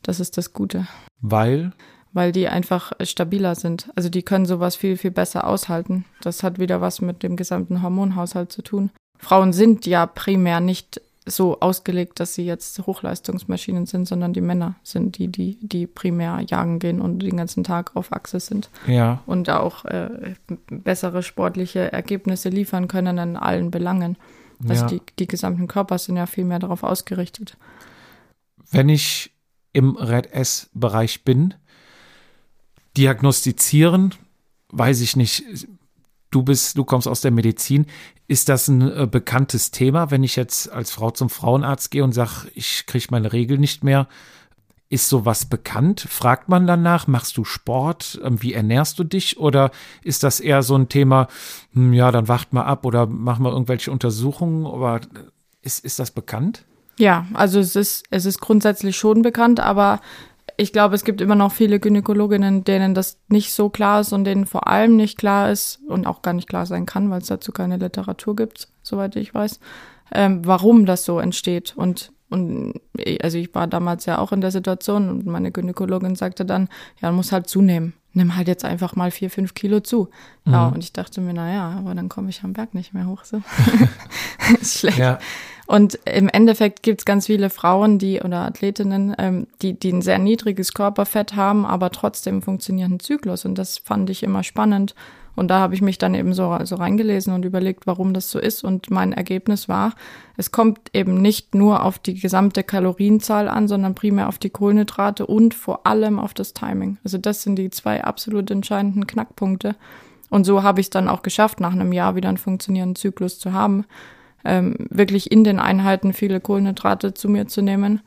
Das 0.00 0.20
ist 0.20 0.38
das 0.38 0.54
Gute, 0.54 0.86
Weil, 1.20 1.72
weil 2.14 2.32
die 2.32 2.48
einfach 2.48 2.92
stabiler 3.02 3.54
sind. 3.54 3.90
Also 3.94 4.08
die 4.08 4.22
können 4.22 4.46
sowas 4.46 4.74
viel, 4.74 4.96
viel 4.96 5.10
besser 5.10 5.46
aushalten. 5.46 6.06
Das 6.22 6.42
hat 6.42 6.58
wieder 6.58 6.80
was 6.80 7.02
mit 7.02 7.22
dem 7.22 7.36
gesamten 7.36 7.82
Hormonhaushalt 7.82 8.50
zu 8.50 8.62
tun. 8.62 8.90
Frauen 9.18 9.52
sind 9.52 9.84
ja 9.84 10.06
primär 10.06 10.60
nicht 10.60 11.02
so 11.26 11.60
ausgelegt, 11.60 12.20
dass 12.20 12.34
sie 12.34 12.44
jetzt 12.44 12.78
Hochleistungsmaschinen 12.86 13.86
sind, 13.86 14.06
sondern 14.06 14.32
die 14.32 14.40
Männer 14.42 14.74
sind 14.82 15.16
die, 15.16 15.28
die, 15.28 15.58
die 15.60 15.86
primär 15.86 16.40
jagen 16.46 16.78
gehen 16.78 17.00
und 17.00 17.20
den 17.20 17.36
ganzen 17.36 17.64
Tag 17.64 17.96
auf 17.96 18.12
Achse 18.12 18.40
sind 18.40 18.68
ja, 18.86 19.22
und 19.26 19.48
auch 19.48 19.84
äh, 19.86 20.34
bessere 20.68 21.22
sportliche 21.22 21.92
Ergebnisse 21.92 22.50
liefern 22.50 22.88
können 22.88 23.16
in 23.18 23.36
allen 23.36 23.70
Belangen. 23.70 24.16
Also 24.68 24.82
ja. 24.82 24.88
die, 24.88 25.02
die 25.18 25.26
gesamten 25.26 25.66
Körper 25.66 25.98
sind 25.98 26.16
ja 26.16 26.26
viel 26.26 26.44
mehr 26.44 26.58
darauf 26.58 26.82
ausgerichtet. 26.82 27.56
wenn 28.70 28.88
ich 28.88 29.32
im 29.72 29.96
Red 29.96 30.32
S-Bereich 30.32 31.24
bin, 31.24 31.54
diagnostizieren, 32.96 34.14
weiß 34.70 35.00
ich 35.00 35.16
nicht. 35.16 35.44
Du 36.34 36.42
bist, 36.42 36.76
du 36.76 36.82
kommst 36.82 37.06
aus 37.06 37.20
der 37.20 37.30
Medizin. 37.30 37.86
Ist 38.26 38.48
das 38.48 38.66
ein 38.66 38.82
äh, 38.82 39.06
bekanntes 39.08 39.70
Thema, 39.70 40.10
wenn 40.10 40.24
ich 40.24 40.34
jetzt 40.34 40.68
als 40.72 40.90
Frau 40.90 41.12
zum 41.12 41.30
Frauenarzt 41.30 41.92
gehe 41.92 42.02
und 42.02 42.10
sage, 42.10 42.48
ich 42.54 42.86
kriege 42.86 43.06
meine 43.12 43.32
Regel 43.32 43.56
nicht 43.56 43.84
mehr? 43.84 44.08
Ist 44.88 45.08
sowas 45.08 45.44
bekannt? 45.44 46.00
Fragt 46.00 46.48
man 46.48 46.66
danach, 46.66 47.06
machst 47.06 47.36
du 47.36 47.44
Sport? 47.44 48.20
Ähm, 48.24 48.42
Wie 48.42 48.52
ernährst 48.52 48.98
du 48.98 49.04
dich? 49.04 49.38
Oder 49.38 49.70
ist 50.02 50.24
das 50.24 50.40
eher 50.40 50.64
so 50.64 50.74
ein 50.74 50.88
Thema, 50.88 51.28
hm, 51.72 51.92
ja, 51.92 52.10
dann 52.10 52.26
wacht 52.26 52.52
mal 52.52 52.64
ab 52.64 52.84
oder 52.84 53.06
mach 53.06 53.38
mal 53.38 53.52
irgendwelche 53.52 53.92
Untersuchungen? 53.92 54.66
Aber 54.66 55.02
ist, 55.62 55.84
ist 55.84 56.00
das 56.00 56.10
bekannt? 56.10 56.64
Ja, 56.98 57.26
also 57.32 57.60
es 57.60 57.76
ist, 57.76 58.06
es 58.10 58.24
ist 58.24 58.40
grundsätzlich 58.40 58.96
schon 58.96 59.22
bekannt, 59.22 59.60
aber 59.60 60.00
ich 60.56 60.72
glaube, 60.72 60.94
es 60.94 61.04
gibt 61.04 61.20
immer 61.20 61.34
noch 61.34 61.52
viele 61.52 61.80
Gynäkologinnen, 61.80 62.64
denen 62.64 62.94
das 62.94 63.18
nicht 63.28 63.52
so 63.52 63.68
klar 63.68 64.00
ist 64.00 64.12
und 64.12 64.24
denen 64.24 64.46
vor 64.46 64.68
allem 64.68 64.96
nicht 64.96 65.18
klar 65.18 65.50
ist 65.50 65.80
und 65.88 66.06
auch 66.06 66.22
gar 66.22 66.32
nicht 66.32 66.48
klar 66.48 66.66
sein 66.66 66.86
kann, 66.86 67.10
weil 67.10 67.20
es 67.20 67.26
dazu 67.26 67.52
keine 67.52 67.76
Literatur 67.76 68.36
gibt, 68.36 68.68
soweit 68.82 69.16
ich 69.16 69.34
weiß, 69.34 69.58
ähm, 70.12 70.44
warum 70.44 70.86
das 70.86 71.04
so 71.04 71.18
entsteht. 71.18 71.74
Und, 71.76 72.12
und 72.30 72.80
also 73.22 73.38
ich 73.38 73.54
war 73.54 73.66
damals 73.66 74.06
ja 74.06 74.18
auch 74.18 74.32
in 74.32 74.40
der 74.40 74.50
Situation 74.50 75.08
und 75.08 75.26
meine 75.26 75.50
Gynäkologin 75.50 76.14
sagte 76.14 76.44
dann, 76.44 76.68
ja, 77.00 77.08
man 77.08 77.16
muss 77.16 77.32
halt 77.32 77.48
zunehmen. 77.48 77.94
Nimm 78.16 78.36
halt 78.36 78.46
jetzt 78.46 78.64
einfach 78.64 78.94
mal 78.94 79.10
vier, 79.10 79.28
fünf 79.28 79.54
Kilo 79.54 79.80
zu. 79.80 80.08
Ja, 80.46 80.68
und 80.68 80.84
ich 80.84 80.92
dachte 80.92 81.20
mir, 81.20 81.34
na 81.34 81.52
ja, 81.52 81.70
aber 81.70 81.96
dann 81.96 82.08
komme 82.08 82.30
ich 82.30 82.44
am 82.44 82.52
Berg 82.52 82.72
nicht 82.72 82.94
mehr 82.94 83.08
hoch. 83.08 83.24
So. 83.24 83.42
ist 84.60 84.78
schlecht. 84.78 84.98
Ja. 84.98 85.18
Und 85.66 85.98
im 86.04 86.28
Endeffekt 86.28 86.82
gibt 86.82 87.00
es 87.00 87.04
ganz 87.04 87.26
viele 87.26 87.48
Frauen, 87.48 87.98
die 87.98 88.20
oder 88.20 88.40
Athletinnen, 88.40 89.14
ähm, 89.18 89.46
die, 89.62 89.78
die 89.78 89.92
ein 89.92 90.02
sehr 90.02 90.18
niedriges 90.18 90.74
Körperfett 90.74 91.36
haben, 91.36 91.64
aber 91.64 91.90
trotzdem 91.90 92.42
funktionierenden 92.42 93.00
Zyklus. 93.00 93.44
Und 93.44 93.56
das 93.56 93.78
fand 93.78 94.10
ich 94.10 94.22
immer 94.22 94.42
spannend. 94.42 94.94
Und 95.36 95.48
da 95.48 95.58
habe 95.58 95.74
ich 95.74 95.82
mich 95.82 95.98
dann 95.98 96.14
eben 96.14 96.32
so, 96.32 96.56
so 96.64 96.76
reingelesen 96.76 97.32
und 97.34 97.44
überlegt, 97.44 97.86
warum 97.86 98.14
das 98.14 98.30
so 98.30 98.38
ist. 98.38 98.62
Und 98.62 98.90
mein 98.90 99.12
Ergebnis 99.12 99.68
war, 99.68 99.94
es 100.36 100.52
kommt 100.52 100.90
eben 100.92 101.20
nicht 101.20 101.54
nur 101.54 101.82
auf 101.82 101.98
die 101.98 102.14
gesamte 102.14 102.62
Kalorienzahl 102.62 103.48
an, 103.48 103.66
sondern 103.66 103.94
primär 103.94 104.28
auf 104.28 104.38
die 104.38 104.50
Kohlenhydrate 104.50 105.26
und 105.26 105.54
vor 105.54 105.86
allem 105.86 106.18
auf 106.18 106.34
das 106.34 106.52
Timing. 106.52 106.98
Also 107.04 107.18
das 107.18 107.42
sind 107.42 107.56
die 107.56 107.70
zwei 107.70 108.04
absolut 108.04 108.50
entscheidenden 108.50 109.06
Knackpunkte. 109.06 109.74
Und 110.30 110.44
so 110.44 110.62
habe 110.62 110.80
ich 110.80 110.86
es 110.86 110.90
dann 110.90 111.08
auch 111.08 111.22
geschafft, 111.22 111.60
nach 111.60 111.72
einem 111.72 111.92
Jahr 111.92 112.14
wieder 112.14 112.28
einen 112.28 112.38
funktionierenden 112.38 112.96
Zyklus 112.96 113.38
zu 113.38 113.52
haben, 113.52 113.84
ähm, 114.44 114.76
wirklich 114.90 115.30
in 115.30 115.44
den 115.44 115.58
Einheiten 115.58 116.12
viele 116.12 116.40
Kohlenhydrate 116.40 117.14
zu 117.14 117.28
mir 117.28 117.46
zu 117.46 117.62
nehmen 117.62 118.00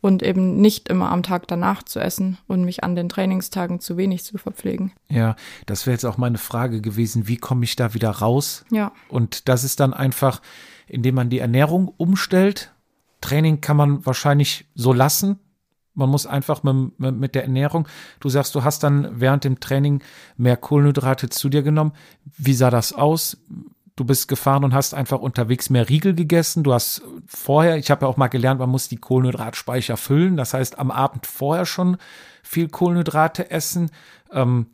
und 0.00 0.22
eben 0.22 0.60
nicht 0.60 0.88
immer 0.88 1.10
am 1.10 1.22
Tag 1.22 1.48
danach 1.48 1.82
zu 1.82 1.98
essen 1.98 2.38
und 2.46 2.64
mich 2.64 2.84
an 2.84 2.94
den 2.94 3.08
Trainingstagen 3.08 3.80
zu 3.80 3.96
wenig 3.96 4.24
zu 4.24 4.38
verpflegen. 4.38 4.92
Ja, 5.08 5.36
das 5.66 5.86
wäre 5.86 5.94
jetzt 5.94 6.04
auch 6.04 6.18
meine 6.18 6.38
Frage 6.38 6.80
gewesen, 6.80 7.28
wie 7.28 7.36
komme 7.36 7.64
ich 7.64 7.76
da 7.76 7.94
wieder 7.94 8.10
raus? 8.10 8.64
Ja. 8.70 8.92
Und 9.08 9.48
das 9.48 9.64
ist 9.64 9.80
dann 9.80 9.94
einfach, 9.94 10.42
indem 10.86 11.16
man 11.16 11.30
die 11.30 11.38
Ernährung 11.40 11.92
umstellt. 11.96 12.72
Training 13.20 13.60
kann 13.60 13.76
man 13.76 14.06
wahrscheinlich 14.06 14.66
so 14.74 14.92
lassen. 14.92 15.38
Man 15.94 16.10
muss 16.10 16.26
einfach 16.26 16.62
mit, 16.62 16.98
mit 16.98 17.34
der 17.34 17.44
Ernährung, 17.44 17.88
du 18.20 18.28
sagst, 18.28 18.54
du 18.54 18.62
hast 18.62 18.82
dann 18.82 19.08
während 19.18 19.44
dem 19.44 19.60
Training 19.60 20.02
mehr 20.36 20.58
Kohlenhydrate 20.58 21.30
zu 21.30 21.48
dir 21.48 21.62
genommen. 21.62 21.92
Wie 22.36 22.52
sah 22.52 22.70
das 22.70 22.92
aus? 22.92 23.38
Du 23.96 24.04
bist 24.04 24.28
gefahren 24.28 24.62
und 24.62 24.74
hast 24.74 24.94
einfach 24.94 25.18
unterwegs 25.18 25.70
mehr 25.70 25.88
Riegel 25.88 26.14
gegessen. 26.14 26.62
Du 26.62 26.72
hast 26.72 27.02
vorher, 27.26 27.76
ich 27.76 27.90
habe 27.90 28.04
ja 28.04 28.08
auch 28.08 28.16
mal 28.16 28.28
gelernt, 28.28 28.60
man 28.60 28.70
muss 28.70 28.88
die 28.88 28.98
Kohlenhydratspeicher 28.98 29.96
füllen. 29.96 30.36
Das 30.36 30.54
heißt, 30.54 30.78
am 30.78 30.90
Abend 30.90 31.26
vorher 31.26 31.66
schon 31.66 31.96
viel 32.42 32.68
Kohlenhydrate 32.68 33.50
essen. 33.50 33.90
Ähm, 34.30 34.66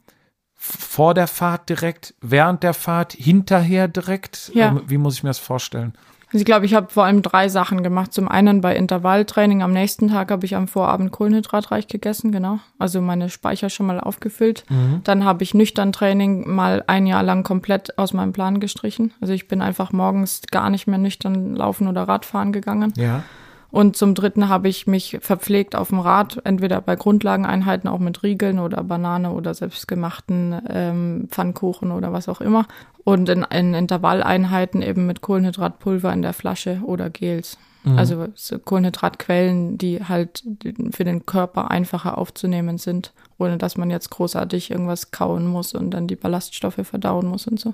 vor 0.55 1.15
der 1.15 1.27
Fahrt 1.27 1.69
direkt, 1.69 2.15
während 2.20 2.62
der 2.62 2.74
Fahrt, 2.74 3.15
hinterher 3.15 3.89
direkt. 3.89 4.53
Ja. 4.55 4.69
Ähm, 4.69 4.82
wie 4.86 4.99
muss 4.99 5.15
ich 5.15 5.23
mir 5.23 5.31
das 5.31 5.39
vorstellen? 5.39 5.94
Also 6.32 6.40
ich 6.40 6.46
glaube, 6.46 6.64
ich 6.64 6.72
habe 6.74 6.88
vor 6.90 7.04
allem 7.04 7.20
drei 7.20 7.48
Sachen 7.48 7.82
gemacht. 7.82 8.12
Zum 8.12 8.26
einen 8.26 8.62
bei 8.62 8.74
Intervalltraining 8.74 9.62
am 9.62 9.72
nächsten 9.72 10.09
Tag 10.09 10.30
habe 10.30 10.46
ich 10.46 10.56
am 10.56 10.66
Vorabend 10.66 11.12
kohlenhydratreich 11.12 11.88
gegessen, 11.88 12.32
genau. 12.32 12.59
Also 12.78 13.02
meine 13.02 13.28
Speicher 13.28 13.68
schon 13.68 13.86
mal 13.86 14.00
aufgefüllt. 14.00 14.64
Mhm. 14.70 15.02
Dann 15.04 15.24
habe 15.24 15.42
ich 15.42 15.52
nüchtern 15.52 15.92
Training 15.92 16.48
mal 16.48 16.84
ein 16.86 17.06
Jahr 17.06 17.22
lang 17.22 17.42
komplett 17.42 17.98
aus 17.98 18.14
meinem 18.14 18.32
Plan 18.32 18.60
gestrichen. 18.60 19.12
Also 19.20 19.34
ich 19.34 19.46
bin 19.46 19.60
einfach 19.60 19.92
morgens 19.92 20.40
gar 20.50 20.70
nicht 20.70 20.86
mehr 20.86 20.98
nüchtern 20.98 21.54
laufen 21.54 21.86
oder 21.86 22.04
Radfahren 22.04 22.52
gegangen. 22.52 22.94
Ja. 22.96 23.24
Und 23.73 23.97
zum 23.97 24.15
Dritten 24.15 24.51
habe 24.51 24.69
ich 24.69 24.86
mich 24.86 25.16
verpflegt 25.23 25.74
auf 25.74 25.89
dem 25.89 25.99
Rad, 25.99 26.43
entweder 26.44 26.82
bei 26.82 26.94
Grundlageneinheiten 26.94 27.89
auch 27.89 28.01
mit 28.01 28.23
Riegeln 28.23 28.59
oder 28.59 28.85
Banane 28.85 29.32
oder 29.32 29.55
selbstgemachten 29.55 30.61
ähm, 30.69 31.28
Pfannkuchen 31.31 31.90
oder 31.90 32.12
was 32.12 32.28
auch 32.28 32.43
immer. 32.43 32.66
Und 33.03 33.31
in, 33.31 33.44
in 33.44 33.73
Intervalleinheiten 33.73 34.82
eben 34.82 35.07
mit 35.07 35.23
Kohlenhydratpulver 35.23 36.12
in 36.12 36.20
der 36.20 36.35
Flasche 36.35 36.82
oder 36.85 37.09
Gels. 37.09 37.57
Mhm. 37.85 37.99
Also 37.99 38.28
so 38.35 38.59
Kohlenhydratquellen, 38.59 39.78
die 39.78 40.05
halt 40.05 40.44
für 40.90 41.05
den 41.05 41.24
Körper 41.24 41.70
einfacher 41.70 42.19
aufzunehmen 42.19 42.77
sind, 42.77 43.15
ohne 43.39 43.57
dass 43.57 43.78
man 43.78 43.89
jetzt 43.90 44.11
großartig 44.11 44.70
irgendwas 44.70 45.12
kauen 45.12 45.47
muss 45.47 45.74
und 45.74 45.93
dann 45.93 46.07
die 46.07 46.16
Ballaststoffe 46.16 46.81
verdauen 46.82 47.27
muss 47.27 47.47
und 47.47 47.59
so. 47.59 47.73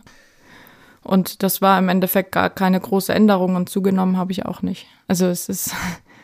Und 1.03 1.43
das 1.43 1.63
war 1.63 1.79
im 1.79 1.89
Endeffekt 1.89 2.33
gar 2.33 2.51
keine 2.51 2.81
große 2.81 3.15
Änderung 3.15 3.57
und 3.57 3.69
zugenommen 3.69 4.17
habe 4.17 4.33
ich 4.33 4.47
auch 4.47 4.63
nicht. 4.63 4.87
Also 5.07 5.27
es 5.27 5.49
ist, 5.49 5.75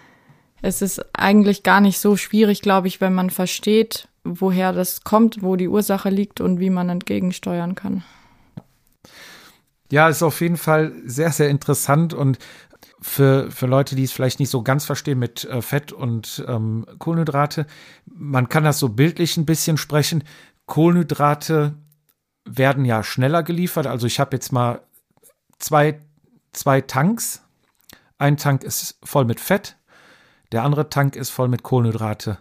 es 0.63 0.83
ist 0.83 1.05
eigentlich 1.15 1.63
gar 1.63 1.81
nicht 1.81 1.99
so 1.99 2.17
schwierig, 2.17 2.63
glaube 2.63 2.89
ich, 2.89 3.01
wenn 3.01 3.15
man 3.15 3.31
versteht, 3.31 4.09
woher 4.25 4.73
das 4.73 5.05
kommt, 5.05 5.43
wo 5.43 5.57
die 5.57 5.69
Ursache 5.69 6.11
liegt 6.11 6.41
und 6.41 6.61
wie 6.61 6.71
man 6.71 6.89
entgegensteuern 6.89 7.75
kann. 7.75 8.03
Ja, 9.91 10.09
ist 10.09 10.23
auf 10.23 10.41
jeden 10.41 10.57
Fall 10.57 10.93
sehr, 11.05 11.31
sehr 11.31 11.51
interessant 11.51 12.15
und 12.15 12.39
für, 13.01 13.51
für 13.51 13.67
Leute, 13.67 13.97
die 13.97 14.05
es 14.05 14.13
vielleicht 14.13 14.41
nicht 14.41 14.49
so 14.49 14.63
ganz 14.63 14.87
verstehen 14.87 15.19
mit 15.19 15.45
äh, 15.45 15.61
Fett 15.61 15.93
und 15.93 16.43
ähm, 16.49 16.87
Kohlenhydrate, 16.99 17.67
man 18.07 18.49
kann 18.49 18.65
das 18.65 18.79
so 18.79 18.89
bildlich 18.89 19.37
ein 19.37 19.45
bisschen 19.45 19.77
sprechen. 19.77 20.25
Kohlenhydrate 20.65 21.75
werden 22.45 22.85
ja 22.85 23.03
schneller 23.03 23.43
geliefert. 23.43 23.87
Also 23.87 24.07
ich 24.07 24.21
habe 24.21 24.37
jetzt 24.37 24.53
mal 24.53 24.83
zwei, 25.59 26.01
zwei 26.53 26.81
Tanks. 26.81 27.43
Ein 28.19 28.37
Tank 28.37 28.63
ist 28.63 28.99
voll 29.03 29.25
mit 29.25 29.41
Fett, 29.41 29.77
der 30.53 30.63
andere 30.63 30.89
Tank 30.89 31.17
ist 31.17 31.31
voll 31.31 31.49
mit 31.49 31.63
Kohlenhydrate. 31.63 32.39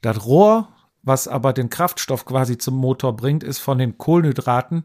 Das 0.00 0.26
Rohr, 0.26 0.68
was 1.02 1.28
aber 1.28 1.52
den 1.52 1.70
Kraftstoff 1.70 2.24
quasi 2.24 2.58
zum 2.58 2.74
Motor 2.74 3.16
bringt, 3.16 3.44
ist 3.44 3.58
von 3.58 3.78
den 3.78 3.98
Kohlenhydraten 3.98 4.84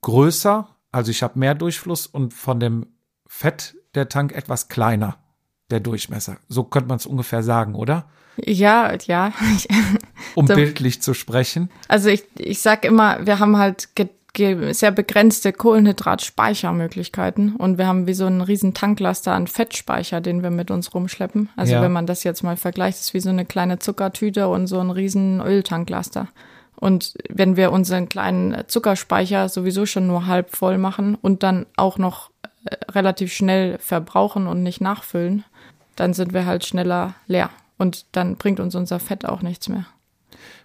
größer. 0.00 0.68
Also 0.92 1.10
ich 1.10 1.22
habe 1.22 1.38
mehr 1.38 1.54
Durchfluss 1.54 2.06
und 2.06 2.32
von 2.32 2.58
dem 2.58 2.86
Fett 3.26 3.76
der 3.94 4.08
Tank 4.08 4.32
etwas 4.32 4.68
kleiner, 4.68 5.18
der 5.70 5.80
Durchmesser. 5.80 6.36
So 6.48 6.64
könnte 6.64 6.88
man 6.88 6.98
es 6.98 7.06
ungefähr 7.06 7.42
sagen, 7.42 7.74
oder? 7.74 8.06
Ja, 8.36 8.92
ja. 9.06 9.32
um 10.34 10.46
so. 10.46 10.54
bildlich 10.54 11.02
zu 11.02 11.14
sprechen. 11.14 11.70
Also 11.88 12.08
ich, 12.08 12.24
ich 12.38 12.60
sag 12.60 12.84
immer, 12.84 13.26
wir 13.26 13.38
haben 13.38 13.56
halt 13.56 13.88
sehr 14.72 14.90
begrenzte 14.90 15.52
Kohlenhydratspeichermöglichkeiten 15.52 17.56
und 17.56 17.78
wir 17.78 17.86
haben 17.86 18.06
wie 18.06 18.12
so 18.12 18.26
einen 18.26 18.42
riesen 18.42 18.74
Tanklaster 18.74 19.32
an 19.32 19.46
Fettspeicher, 19.46 20.20
den 20.20 20.42
wir 20.42 20.50
mit 20.50 20.70
uns 20.70 20.92
rumschleppen. 20.92 21.48
Also 21.56 21.72
ja. 21.72 21.82
wenn 21.82 21.92
man 21.92 22.06
das 22.06 22.22
jetzt 22.22 22.42
mal 22.42 22.58
vergleicht, 22.58 23.00
ist 23.00 23.14
wie 23.14 23.20
so 23.20 23.30
eine 23.30 23.46
kleine 23.46 23.78
Zuckertüte 23.78 24.48
und 24.48 24.66
so 24.66 24.78
ein 24.78 24.90
riesen 24.90 25.40
Öltanklaster. 25.40 26.28
Und 26.78 27.14
wenn 27.30 27.56
wir 27.56 27.72
unseren 27.72 28.10
kleinen 28.10 28.64
Zuckerspeicher 28.66 29.48
sowieso 29.48 29.86
schon 29.86 30.06
nur 30.06 30.26
halb 30.26 30.54
voll 30.54 30.76
machen 30.76 31.14
und 31.14 31.42
dann 31.42 31.64
auch 31.76 31.96
noch 31.96 32.30
äh, 32.66 32.76
relativ 32.92 33.32
schnell 33.32 33.78
verbrauchen 33.78 34.46
und 34.46 34.62
nicht 34.62 34.82
nachfüllen, 34.82 35.44
dann 35.96 36.14
sind 36.14 36.32
wir 36.32 36.46
halt 36.46 36.64
schneller 36.64 37.14
leer. 37.26 37.50
Und 37.78 38.06
dann 38.12 38.36
bringt 38.36 38.60
uns 38.60 38.74
unser 38.74 39.00
Fett 39.00 39.26
auch 39.26 39.42
nichts 39.42 39.68
mehr. 39.68 39.86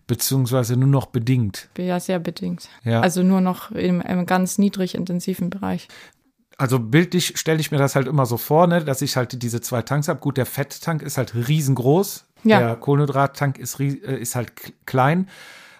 Beziehungsweise 0.08 0.76
nur 0.78 0.90
noch 0.90 1.08
bedingt. 1.08 1.70
Ja, 1.78 2.00
sehr 2.00 2.20
bedingt. 2.20 2.70
Ja. 2.84 3.02
Also 3.02 3.24
nur 3.24 3.42
noch 3.42 3.72
im, 3.72 4.02
im 4.02 4.26
ganz 4.26 4.58
niedrig 4.58 4.96
intensiven 4.96 5.50
Bereich. 5.50 5.88
Also 6.58 6.80
bildlich 6.80 7.38
stelle 7.38 7.60
ich 7.60 7.72
mir 7.72 7.78
das 7.78 7.96
halt 7.96 8.08
immer 8.08 8.26
so 8.26 8.38
vor, 8.38 8.68
ne, 8.68 8.84
dass 8.84 9.02
ich 9.02 9.18
halt 9.18 9.42
diese 9.42 9.62
zwei 9.62 9.82
Tanks 9.82 10.08
habe. 10.08 10.20
Gut, 10.20 10.38
der 10.38 10.46
Fetttank 10.46 11.02
ist 11.02 11.18
halt 11.18 11.34
riesengroß. 11.36 12.26
Ja. 12.44 12.60
Der 12.60 12.76
Kohlenhydrattank 12.76 13.58
ist, 13.58 13.80
äh, 13.80 14.18
ist 14.18 14.36
halt 14.36 14.54
klein. 14.86 15.28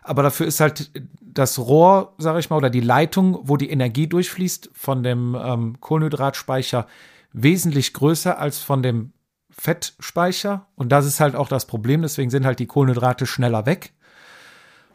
Aber 0.04 0.24
dafür 0.24 0.48
ist 0.48 0.60
halt 0.60 0.92
das 1.22 1.60
Rohr, 1.60 2.14
sage 2.18 2.40
ich 2.40 2.50
mal, 2.50 2.58
oder 2.58 2.70
die 2.70 2.82
Leitung, 2.82 3.40
wo 3.44 3.58
die 3.58 3.70
Energie 3.70 4.08
durchfließt, 4.08 4.72
von 4.74 5.04
dem 5.04 5.38
ähm, 5.40 5.80
Kohlenhydratspeicher 5.80 6.88
wesentlich 7.34 7.94
größer 7.94 8.40
als 8.40 8.60
von 8.60 8.84
dem 8.84 9.14
Fettspeicher. 9.52 10.68
Und 10.76 10.92
das 10.92 11.06
ist 11.06 11.20
halt 11.20 11.36
auch 11.36 11.48
das 11.48 11.66
Problem. 11.66 12.02
Deswegen 12.02 12.30
sind 12.30 12.46
halt 12.46 12.60
die 12.60 12.68
Kohlenhydrate 12.68 13.26
schneller 13.26 13.66
weg. 13.66 13.94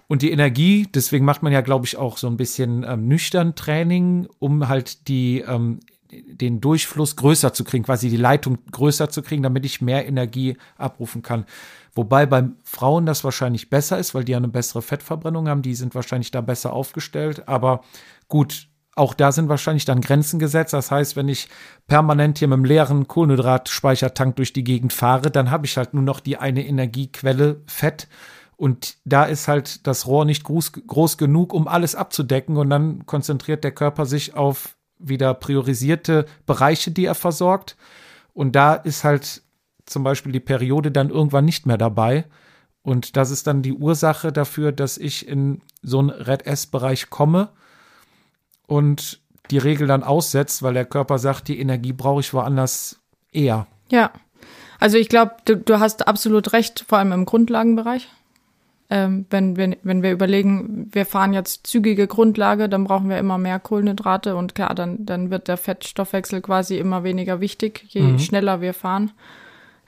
Und 0.08 0.22
die 0.22 0.30
Energie, 0.30 0.86
deswegen 0.92 1.24
macht 1.24 1.42
man 1.42 1.52
ja, 1.52 1.60
glaube 1.62 1.86
ich, 1.86 1.96
auch 1.96 2.16
so 2.16 2.28
ein 2.28 2.36
bisschen 2.36 2.84
ähm, 2.84 3.08
nüchtern 3.08 3.54
Training, 3.56 4.28
um 4.38 4.68
halt 4.68 5.08
die, 5.08 5.40
ähm, 5.40 5.80
den 6.10 6.60
Durchfluss 6.60 7.16
größer 7.16 7.52
zu 7.52 7.64
kriegen, 7.64 7.84
quasi 7.84 8.08
die 8.08 8.16
Leitung 8.16 8.58
größer 8.70 9.08
zu 9.10 9.22
kriegen, 9.22 9.42
damit 9.42 9.64
ich 9.64 9.80
mehr 9.80 10.06
Energie 10.06 10.56
abrufen 10.76 11.22
kann. 11.22 11.44
Wobei 11.94 12.26
bei 12.26 12.44
Frauen 12.62 13.06
das 13.06 13.24
wahrscheinlich 13.24 13.68
besser 13.68 13.98
ist, 13.98 14.14
weil 14.14 14.24
die 14.24 14.32
ja 14.32 14.38
eine 14.38 14.48
bessere 14.48 14.82
Fettverbrennung 14.82 15.48
haben, 15.48 15.62
die 15.62 15.74
sind 15.74 15.94
wahrscheinlich 15.94 16.30
da 16.30 16.40
besser 16.40 16.72
aufgestellt. 16.72 17.48
Aber 17.48 17.82
gut, 18.28 18.68
auch 18.96 19.12
da 19.12 19.30
sind 19.30 19.50
wahrscheinlich 19.50 19.84
dann 19.84 20.00
Grenzen 20.00 20.38
gesetzt. 20.38 20.72
Das 20.72 20.90
heißt, 20.90 21.16
wenn 21.16 21.28
ich 21.28 21.48
permanent 21.86 22.38
hier 22.38 22.48
mit 22.48 22.54
einem 22.54 22.64
leeren 22.64 23.06
Kohlenhydratspeichertank 23.06 24.36
durch 24.36 24.54
die 24.54 24.64
Gegend 24.64 24.92
fahre, 24.92 25.30
dann 25.30 25.50
habe 25.50 25.66
ich 25.66 25.76
halt 25.76 25.92
nur 25.92 26.02
noch 26.02 26.18
die 26.18 26.38
eine 26.38 26.66
Energiequelle 26.66 27.60
Fett. 27.66 28.08
Und 28.56 28.96
da 29.04 29.24
ist 29.24 29.48
halt 29.48 29.86
das 29.86 30.06
Rohr 30.06 30.24
nicht 30.24 30.44
groß, 30.44 30.72
groß 30.86 31.18
genug, 31.18 31.52
um 31.52 31.68
alles 31.68 31.94
abzudecken. 31.94 32.56
Und 32.56 32.70
dann 32.70 33.04
konzentriert 33.04 33.64
der 33.64 33.72
Körper 33.72 34.06
sich 34.06 34.34
auf 34.34 34.76
wieder 34.98 35.34
priorisierte 35.34 36.24
Bereiche, 36.46 36.90
die 36.90 37.04
er 37.04 37.14
versorgt. 37.14 37.76
Und 38.32 38.56
da 38.56 38.74
ist 38.74 39.04
halt 39.04 39.42
zum 39.84 40.04
Beispiel 40.04 40.32
die 40.32 40.40
Periode 40.40 40.90
dann 40.90 41.10
irgendwann 41.10 41.44
nicht 41.44 41.66
mehr 41.66 41.78
dabei. 41.78 42.24
Und 42.80 43.18
das 43.18 43.30
ist 43.30 43.46
dann 43.46 43.60
die 43.60 43.74
Ursache 43.74 44.32
dafür, 44.32 44.72
dass 44.72 44.96
ich 44.96 45.28
in 45.28 45.60
so 45.82 45.98
einen 45.98 46.08
Red 46.08 46.46
S-Bereich 46.46 47.10
komme 47.10 47.50
und 48.66 49.20
die 49.50 49.58
Regel 49.58 49.86
dann 49.86 50.02
aussetzt, 50.02 50.62
weil 50.62 50.74
der 50.74 50.84
Körper 50.84 51.18
sagt, 51.18 51.48
die 51.48 51.60
Energie 51.60 51.92
brauche 51.92 52.20
ich 52.20 52.34
woanders 52.34 53.00
eher. 53.32 53.66
Ja, 53.90 54.10
also 54.78 54.98
ich 54.98 55.08
glaube, 55.08 55.36
du, 55.44 55.56
du, 55.56 55.80
hast 55.80 56.06
absolut 56.06 56.52
recht, 56.52 56.84
vor 56.88 56.98
allem 56.98 57.12
im 57.12 57.24
Grundlagenbereich. 57.24 58.08
Ähm, 58.88 59.26
wenn, 59.30 59.56
wenn, 59.56 59.76
wenn 59.82 60.02
wir 60.02 60.12
überlegen, 60.12 60.88
wir 60.92 61.06
fahren 61.06 61.32
jetzt 61.32 61.66
zügige 61.66 62.06
Grundlage, 62.06 62.68
dann 62.68 62.84
brauchen 62.84 63.08
wir 63.08 63.18
immer 63.18 63.36
mehr 63.36 63.58
Kohlenhydrate 63.58 64.36
und 64.36 64.54
klar, 64.54 64.76
dann, 64.76 65.04
dann 65.04 65.30
wird 65.30 65.48
der 65.48 65.56
Fettstoffwechsel 65.56 66.40
quasi 66.40 66.78
immer 66.78 67.02
weniger 67.02 67.40
wichtig, 67.40 67.84
je 67.88 68.02
mhm. 68.02 68.18
schneller 68.20 68.60
wir 68.60 68.74
fahren. 68.74 69.10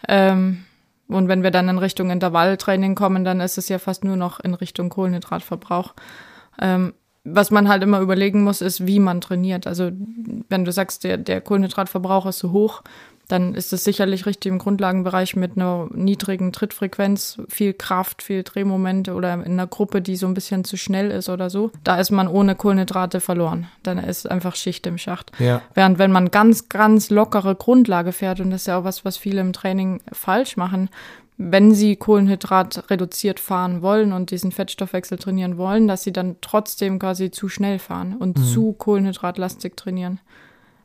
Ähm, 0.08 0.64
und 1.06 1.28
wenn 1.28 1.42
wir 1.42 1.52
dann 1.52 1.68
in 1.68 1.78
Richtung 1.78 2.10
Intervalltraining 2.10 2.94
kommen, 2.94 3.24
dann 3.24 3.40
ist 3.40 3.56
es 3.56 3.68
ja 3.68 3.78
fast 3.78 4.04
nur 4.04 4.16
noch 4.16 4.40
in 4.40 4.54
Richtung 4.54 4.88
Kohlenhydratverbrauch. 4.88 5.94
Ähm, 6.60 6.92
was 7.32 7.50
man 7.50 7.68
halt 7.68 7.82
immer 7.82 8.00
überlegen 8.00 8.42
muss, 8.42 8.60
ist, 8.60 8.86
wie 8.86 9.00
man 9.00 9.20
trainiert. 9.20 9.66
Also 9.66 9.90
wenn 10.48 10.64
du 10.64 10.72
sagst, 10.72 11.04
der, 11.04 11.16
der 11.16 11.40
Kohlenhydratverbrauch 11.40 12.26
ist 12.26 12.38
so 12.38 12.52
hoch, 12.52 12.82
dann 13.28 13.54
ist 13.54 13.74
es 13.74 13.84
sicherlich 13.84 14.24
richtig 14.24 14.50
im 14.50 14.58
Grundlagenbereich 14.58 15.36
mit 15.36 15.56
einer 15.56 15.88
niedrigen 15.92 16.50
Trittfrequenz, 16.50 17.38
viel 17.48 17.74
Kraft, 17.74 18.22
viel 18.22 18.42
Drehmomente 18.42 19.12
oder 19.12 19.34
in 19.34 19.44
einer 19.44 19.66
Gruppe, 19.66 20.00
die 20.00 20.16
so 20.16 20.26
ein 20.26 20.32
bisschen 20.32 20.64
zu 20.64 20.78
schnell 20.78 21.10
ist 21.10 21.28
oder 21.28 21.50
so. 21.50 21.70
Da 21.84 22.00
ist 22.00 22.10
man 22.10 22.26
ohne 22.26 22.54
Kohlenhydrate 22.54 23.20
verloren. 23.20 23.66
Dann 23.82 23.98
ist 23.98 24.28
einfach 24.30 24.56
Schicht 24.56 24.86
im 24.86 24.96
Schacht. 24.96 25.30
Ja. 25.38 25.60
Während 25.74 25.98
wenn 25.98 26.10
man 26.10 26.30
ganz, 26.30 26.70
ganz 26.70 27.10
lockere 27.10 27.54
Grundlage 27.54 28.12
fährt, 28.12 28.40
und 28.40 28.50
das 28.50 28.62
ist 28.62 28.66
ja 28.66 28.78
auch 28.78 28.84
was, 28.84 29.04
was 29.04 29.18
viele 29.18 29.42
im 29.42 29.52
Training 29.52 30.00
falsch 30.10 30.56
machen, 30.56 30.88
wenn 31.38 31.72
sie 31.72 31.94
Kohlenhydrat 31.94 32.90
reduziert 32.90 33.38
fahren 33.38 33.80
wollen 33.80 34.12
und 34.12 34.32
diesen 34.32 34.50
Fettstoffwechsel 34.50 35.18
trainieren 35.18 35.56
wollen, 35.56 35.86
dass 35.86 36.02
sie 36.02 36.12
dann 36.12 36.36
trotzdem 36.40 36.98
quasi 36.98 37.30
zu 37.30 37.48
schnell 37.48 37.78
fahren 37.78 38.16
und 38.16 38.44
zu 38.44 38.72
kohlenhydratlastig 38.72 39.76
trainieren. 39.76 40.18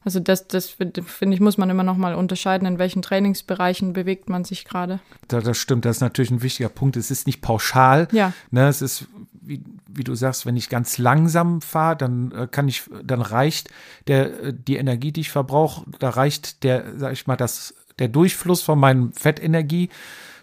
Also 0.06 0.20
das, 0.20 0.48
das 0.48 0.70
finde 0.70 1.02
find 1.02 1.34
ich, 1.34 1.40
muss 1.40 1.58
man 1.58 1.70
immer 1.70 1.84
noch 1.84 1.98
mal 1.98 2.14
unterscheiden, 2.14 2.68
in 2.68 2.78
welchen 2.78 3.02
Trainingsbereichen 3.02 3.94
bewegt 3.94 4.30
man 4.30 4.44
sich 4.44 4.66
gerade. 4.66 5.00
Da, 5.28 5.40
das 5.40 5.58
stimmt, 5.58 5.86
das 5.86 5.98
ist 5.98 6.02
natürlich 6.02 6.30
ein 6.30 6.44
wichtiger 6.44 6.70
Punkt. 6.70 6.98
Es 6.98 7.10
ist 7.10 7.26
nicht 7.26 7.42
pauschal. 7.42 8.08
Ja. 8.12 8.34
Ne, 8.52 8.68
es 8.68 8.82
ist, 8.82 9.08
wie, 9.42 9.64
wie 9.88 10.04
du 10.04 10.14
sagst, 10.14 10.46
wenn 10.46 10.58
ich 10.58 10.70
ganz 10.70 10.98
langsam 10.98 11.62
fahre, 11.62 11.96
dann 11.96 12.32
äh, 12.32 12.48
kann 12.48 12.68
ich, 12.68 12.84
dann 13.04 13.22
reicht 13.22 13.70
der, 14.08 14.44
äh, 14.44 14.54
die 14.54 14.76
Energie, 14.76 15.14
die 15.14 15.22
ich 15.22 15.32
verbrauche, 15.32 15.86
da 16.00 16.10
reicht 16.10 16.64
der, 16.64 16.98
sag 16.98 17.14
ich 17.14 17.26
mal, 17.26 17.38
das, 17.38 17.74
der 17.98 18.10
Durchfluss 18.10 18.62
von 18.62 18.80
meinem 18.80 19.14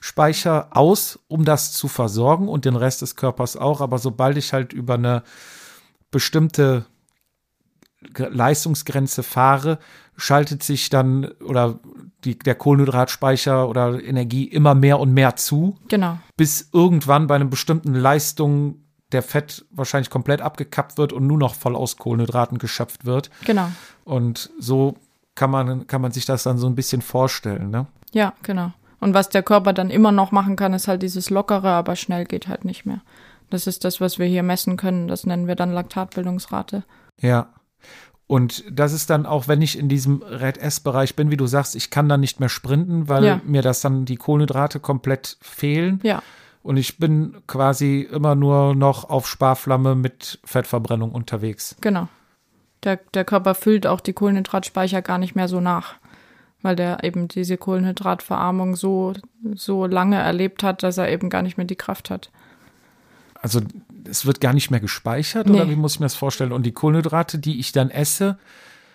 Fettenergiespeicher 0.00 0.68
aus, 0.76 1.18
um 1.28 1.44
das 1.44 1.72
zu 1.72 1.88
versorgen 1.88 2.48
und 2.48 2.64
den 2.64 2.76
Rest 2.76 3.02
des 3.02 3.16
Körpers 3.16 3.56
auch. 3.56 3.80
Aber 3.80 3.98
sobald 3.98 4.36
ich 4.36 4.52
halt 4.52 4.72
über 4.72 4.94
eine 4.94 5.22
bestimmte 6.10 6.86
Leistungsgrenze 8.16 9.22
fahre, 9.22 9.78
schaltet 10.16 10.62
sich 10.62 10.88
dann 10.88 11.26
oder 11.46 11.78
die, 12.24 12.38
der 12.38 12.54
Kohlenhydratspeicher 12.54 13.68
oder 13.68 14.02
Energie 14.02 14.44
immer 14.44 14.74
mehr 14.74 14.98
und 14.98 15.12
mehr 15.12 15.36
zu, 15.36 15.76
Genau. 15.88 16.18
bis 16.36 16.68
irgendwann 16.72 17.26
bei 17.26 17.36
einer 17.36 17.44
bestimmten 17.44 17.94
Leistung 17.94 18.76
der 19.12 19.22
Fett 19.22 19.64
wahrscheinlich 19.70 20.08
komplett 20.10 20.40
abgekappt 20.40 20.96
wird 20.96 21.12
und 21.12 21.26
nur 21.26 21.38
noch 21.38 21.54
voll 21.54 21.74
aus 21.74 21.96
Kohlenhydraten 21.96 22.58
geschöpft 22.58 23.04
wird. 23.04 23.30
Genau. 23.44 23.68
Und 24.04 24.50
so 24.58 24.96
kann 25.34 25.50
man, 25.50 25.86
kann 25.86 26.00
man 26.00 26.12
sich 26.12 26.26
das 26.26 26.42
dann 26.44 26.58
so 26.58 26.66
ein 26.66 26.74
bisschen 26.74 27.02
vorstellen. 27.02 27.70
Ne? 27.70 27.86
Ja, 28.12 28.34
genau. 28.42 28.72
Und 29.00 29.14
was 29.14 29.28
der 29.30 29.42
Körper 29.42 29.72
dann 29.72 29.90
immer 29.90 30.12
noch 30.12 30.30
machen 30.30 30.56
kann, 30.56 30.74
ist 30.74 30.86
halt 30.88 31.02
dieses 31.02 31.30
Lockere, 31.30 31.70
aber 31.70 31.96
schnell 31.96 32.24
geht 32.26 32.48
halt 32.48 32.64
nicht 32.64 32.84
mehr. 32.86 33.00
Das 33.48 33.66
ist 33.66 33.84
das, 33.84 34.00
was 34.00 34.18
wir 34.18 34.26
hier 34.26 34.42
messen 34.42 34.76
können. 34.76 35.08
Das 35.08 35.24
nennen 35.26 35.46
wir 35.48 35.56
dann 35.56 35.72
Laktatbildungsrate. 35.72 36.84
Ja. 37.20 37.48
Und 38.26 38.62
das 38.70 38.92
ist 38.92 39.10
dann 39.10 39.26
auch, 39.26 39.48
wenn 39.48 39.60
ich 39.60 39.76
in 39.76 39.88
diesem 39.88 40.22
Red 40.22 40.58
S-Bereich 40.58 41.16
bin, 41.16 41.30
wie 41.32 41.36
du 41.36 41.46
sagst, 41.46 41.74
ich 41.74 41.90
kann 41.90 42.08
dann 42.08 42.20
nicht 42.20 42.38
mehr 42.38 42.48
sprinten, 42.48 43.08
weil 43.08 43.24
Ja. 43.24 43.40
mir 43.44 43.62
das 43.62 43.80
dann 43.80 44.04
die 44.04 44.16
Kohlenhydrate 44.16 44.78
komplett 44.78 45.36
fehlen. 45.40 45.98
Ja, 46.04 46.22
Und 46.62 46.76
ich 46.76 46.98
bin 46.98 47.38
quasi 47.48 48.02
immer 48.02 48.34
nur 48.34 48.74
noch 48.76 49.08
auf 49.08 49.26
Sparflamme 49.26 49.94
mit 49.96 50.38
Fettverbrennung 50.44 51.10
unterwegs. 51.12 51.74
genau. 51.80 52.06
Der, 52.82 52.98
der 53.12 53.24
Körper 53.26 53.54
füllt 53.54 53.86
auch 53.86 54.00
die 54.00 54.14
Kohlenhydratspeicher 54.14 55.02
gar 55.02 55.18
nicht 55.18 55.34
mehr 55.34 55.48
so 55.48 55.60
nach, 55.60 55.96
weil 56.62 56.76
der 56.76 57.04
eben 57.04 57.28
diese 57.28 57.56
Kohlenhydratverarmung 57.56 58.76
so, 58.76 59.14
so 59.54 59.86
lange 59.86 60.16
erlebt 60.16 60.62
hat, 60.62 60.82
dass 60.82 60.98
er 60.98 61.08
eben 61.10 61.30
gar 61.30 61.42
nicht 61.42 61.56
mehr 61.56 61.66
die 61.66 61.76
Kraft 61.76 62.10
hat. 62.10 62.30
Also 63.42 63.60
es 64.08 64.26
wird 64.26 64.40
gar 64.40 64.52
nicht 64.52 64.70
mehr 64.70 64.80
gespeichert 64.80 65.46
Nee. 65.48 65.56
oder 65.60 65.68
wie 65.70 65.76
muss 65.76 65.94
ich 65.94 66.00
mir 66.00 66.06
das 66.06 66.14
vorstellen? 66.14 66.52
Und 66.52 66.64
die 66.64 66.72
Kohlenhydrate, 66.72 67.38
die 67.38 67.58
ich 67.58 67.72
dann 67.72 67.90
esse, 67.90 68.38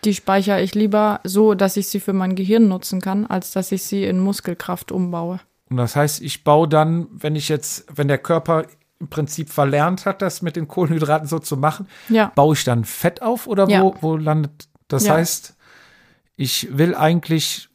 Die 0.04 0.14
speichere 0.14 0.62
ich 0.62 0.76
lieber 0.76 1.20
so, 1.24 1.56
dass 1.56 1.78
ich 1.78 1.88
sie 1.88 2.00
für 2.00 2.14
mein 2.14 2.36
Gehirn 2.36 2.68
nutzen 2.68 3.02
kann, 3.02 3.26
als 3.26 3.52
dass 3.52 3.72
ich 3.72 3.84
sie 3.84 4.04
in 4.04 4.20
Muskelkraft 4.20 4.92
umbaue. 4.92 5.40
und 5.70 5.78
das 5.78 5.96
heißt, 5.96 6.22
ich 6.22 6.44
baue 6.44 6.68
dann, 6.68 7.08
wenn 7.12 7.36
ich 7.36 7.50
jetzt, 7.50 7.86
wenn 7.96 8.08
der 8.08 8.20
Körper 8.20 8.66
im 9.00 9.08
Prinzip 9.10 9.50
verlernt 9.50 10.06
hat, 10.06 10.22
das 10.22 10.42
mit 10.44 10.56
den 10.56 10.68
Kohlenhydraten 10.68 11.28
so 11.28 11.40
zu 11.40 11.58
machen, 11.58 11.88
Ja, 12.08 12.32
baue 12.36 12.54
ich 12.54 12.64
dann 12.64 12.86
Fett 12.86 13.24
auf 13.24 13.48
oder 13.48 13.68
Ja. 13.68 13.82
wo, 13.82 13.96
wo 14.02 14.16
landet 14.16 14.68
das? 14.88 15.06
Ja. 15.08 15.16
heißt, 15.16 15.56
ich 16.36 16.78
will 16.78 16.95
eigentlich, 16.95 17.70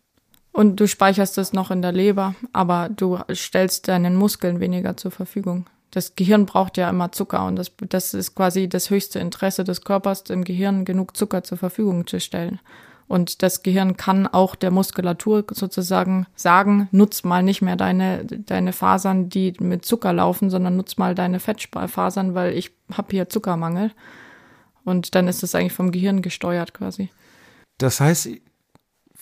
und 0.52 0.76
du 0.76 0.86
speicherst 0.86 1.38
es 1.38 1.52
noch 1.52 1.70
in 1.70 1.82
der 1.82 1.92
Leber, 1.92 2.34
aber 2.52 2.88
du 2.88 3.18
stellst 3.32 3.88
deinen 3.88 4.16
Muskeln 4.16 4.60
weniger 4.60 4.96
zur 4.96 5.10
Verfügung. 5.10 5.66
Das 5.90 6.14
Gehirn 6.14 6.46
braucht 6.46 6.76
ja 6.76 6.88
immer 6.88 7.12
Zucker 7.12 7.46
und 7.46 7.56
das, 7.56 7.72
das 7.88 8.14
ist 8.14 8.34
quasi 8.34 8.68
das 8.68 8.90
höchste 8.90 9.18
Interesse 9.18 9.64
des 9.64 9.82
Körpers, 9.82 10.24
dem 10.24 10.44
Gehirn 10.44 10.84
genug 10.84 11.16
Zucker 11.16 11.42
zur 11.42 11.58
Verfügung 11.58 12.06
zu 12.06 12.20
stellen. 12.20 12.60
Und 13.08 13.42
das 13.42 13.64
Gehirn 13.64 13.96
kann 13.96 14.28
auch 14.28 14.54
der 14.54 14.70
Muskulatur 14.70 15.44
sozusagen 15.50 16.28
sagen, 16.36 16.88
nutz 16.92 17.24
mal 17.24 17.42
nicht 17.42 17.60
mehr 17.60 17.74
deine, 17.74 18.24
deine 18.24 18.72
Fasern, 18.72 19.28
die 19.28 19.52
mit 19.58 19.84
Zucker 19.84 20.12
laufen, 20.12 20.48
sondern 20.48 20.76
nutz 20.76 20.96
mal 20.96 21.16
deine 21.16 21.40
Fettfasern, 21.40 22.36
weil 22.36 22.56
ich 22.56 22.70
habe 22.92 23.08
hier 23.10 23.28
Zuckermangel. 23.28 23.90
Und 24.84 25.16
dann 25.16 25.26
ist 25.26 25.42
es 25.42 25.56
eigentlich 25.56 25.72
vom 25.72 25.90
Gehirn 25.90 26.22
gesteuert 26.22 26.72
quasi. 26.72 27.10
das 27.78 27.98
heißt, 27.98 28.28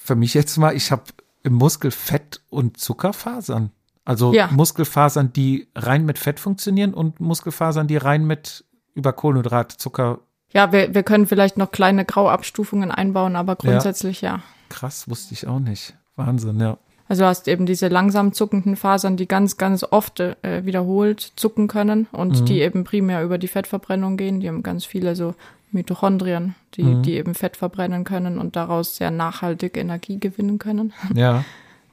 für 0.08 0.16
mich 0.16 0.34
jetzt 0.34 0.56
mal, 0.56 0.74
ich 0.74 0.90
habe 0.90 1.04
im 1.42 1.52
Muskel 1.52 1.90
Fett 1.90 2.40
und 2.48 2.78
Zuckerfasern. 2.78 3.70
Also 4.04 4.32
Ja. 4.32 4.48
Muskelfasern, 4.50 5.34
die 5.34 5.68
rein 5.76 6.06
mit 6.06 6.18
Fett 6.18 6.40
funktionieren 6.40 6.94
und 6.94 7.20
Muskelfasern, 7.20 7.86
die 7.86 7.98
rein 7.98 8.26
mit 8.26 8.64
über 8.94 9.12
Kohlenhydrat, 9.12 9.70
Zucker. 9.70 10.20
Ja, 10.52 10.72
wir, 10.72 10.94
wir 10.94 11.02
können 11.02 11.26
vielleicht 11.26 11.58
noch 11.58 11.70
kleine 11.70 12.06
Grauabstufungen 12.06 12.90
einbauen, 12.90 13.36
aber 13.36 13.54
grundsätzlich 13.54 14.22
ja. 14.22 14.40
Krass, 14.70 15.10
wusste 15.10 15.34
ich 15.34 15.46
auch 15.46 15.60
nicht. 15.60 15.94
Wahnsinn, 16.16 16.58
ja. 16.58 16.78
Also 17.06 17.22
du 17.22 17.28
hast 17.28 17.46
eben 17.46 17.66
diese 17.66 17.88
langsam 17.88 18.32
zuckenden 18.32 18.76
Fasern, 18.76 19.18
die 19.18 19.28
ganz, 19.28 19.58
ganz 19.58 19.84
oft 19.84 20.20
äh, 20.20 20.64
wiederholt 20.64 21.20
zucken 21.36 21.68
können 21.68 22.06
und 22.12 22.48
die 22.48 22.60
eben 22.60 22.84
primär 22.84 23.22
über 23.22 23.36
die 23.36 23.48
Fettverbrennung 23.48 24.16
gehen. 24.16 24.40
Die 24.40 24.48
haben 24.48 24.62
ganz 24.62 24.86
viele 24.86 25.16
so 25.16 25.34
Mitochondrien, 25.72 26.54
die, 26.74 27.02
die 27.02 27.14
eben 27.14 27.34
Fett 27.34 27.56
verbrennen 27.56 28.04
können 28.04 28.38
und 28.38 28.56
daraus 28.56 28.96
sehr 28.96 29.10
nachhaltig 29.10 29.76
Energie 29.76 30.18
gewinnen 30.18 30.58
können. 30.58 30.92
Ja. 31.14 31.44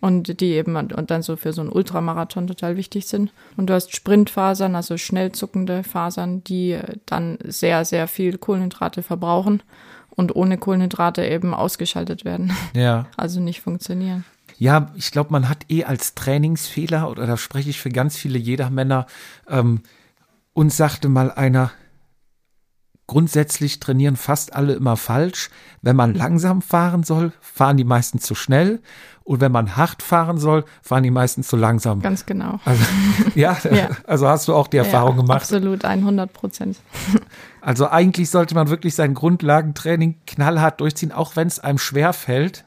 Und 0.02 0.40
die 0.40 0.52
eben 0.52 0.76
und 0.76 1.10
dann 1.10 1.24
so 1.24 1.36
für 1.36 1.52
so 1.52 1.62
einen 1.62 1.72
Ultramarathon 1.72 2.46
total 2.46 2.78
wichtig 2.78 3.08
sind. 3.08 3.32
Und 3.58 3.68
du 3.68 3.74
hast 3.74 3.96
Sprintfasern, 3.96 4.76
also 4.76 4.98
schnell 4.98 5.32
zuckende 5.32 5.84
Fasern, 5.84 6.44
die 6.44 6.78
dann 7.08 7.40
sehr, 7.44 7.86
sehr 7.86 8.08
viel 8.08 8.38
Kohlenhydrate 8.38 9.02
verbrauchen 9.02 9.64
und 10.12 10.36
ohne 10.36 10.58
Kohlenhydrate 10.58 11.26
eben 11.26 11.54
ausgeschaltet 11.54 12.26
werden. 12.26 12.54
Ja. 12.76 13.08
Also 13.18 13.40
nicht 13.40 13.62
funktionieren. 13.62 14.26
Ja, 14.58 14.92
ich 14.96 15.12
glaube, 15.12 15.32
man 15.32 15.50
hat 15.50 15.66
eh 15.70 15.86
als 15.86 16.14
Trainingsfehler, 16.14 17.10
oder 17.10 17.26
da 17.26 17.38
spreche 17.38 17.70
ich 17.70 17.80
für 17.80 17.90
ganz 17.90 18.16
viele 18.16 18.38
Jedermänner, 18.38 19.08
ähm, 19.50 19.82
uns 20.54 20.78
sagte 20.78 21.10
mal 21.10 21.32
einer, 21.32 21.72
grundsätzlich 23.08 23.80
trainieren 23.80 24.16
fast 24.16 24.56
alle 24.56 24.74
immer 24.74 24.98
falsch. 24.98 25.50
Wenn 25.82 25.96
man 25.96 26.14
langsam 26.14 26.62
fahren 26.62 27.04
soll, 27.04 27.32
fahren 27.42 27.78
die 27.78 27.84
meisten 27.84 28.20
zu 28.20 28.36
schnell. 28.36 28.82
Und 29.24 29.42
wenn 29.42 29.52
man 29.52 29.76
hart 29.76 30.04
fahren 30.04 30.38
soll, 30.38 30.66
fahren 30.84 31.02
die 31.04 31.12
meisten 31.12 31.42
zu 31.44 31.56
langsam. 31.56 32.02
Ganz 32.02 32.26
genau. 32.26 32.60
Also, 32.66 32.84
ja, 33.36 33.58
Ja. 33.72 33.90
also 34.06 34.28
hast 34.28 34.48
du 34.48 34.54
auch 34.54 34.68
die 34.68 34.78
Erfahrung 34.78 35.16
ja, 35.16 35.22
gemacht. 35.22 35.42
Absolut, 35.42 35.84
100 35.86 36.32
Prozent. 36.32 36.78
Also 37.62 37.90
eigentlich 37.90 38.30
sollte 38.30 38.54
man 38.54 38.70
wirklich 38.70 38.94
sein 38.94 39.14
Grundlagentraining 39.16 40.18
knallhart 40.28 40.80
durchziehen, 40.80 41.12
auch 41.12 41.36
wenn 41.36 41.48
es 41.48 41.60
einem 41.60 41.80
schwer 41.80 42.14
fällt. 42.14 42.65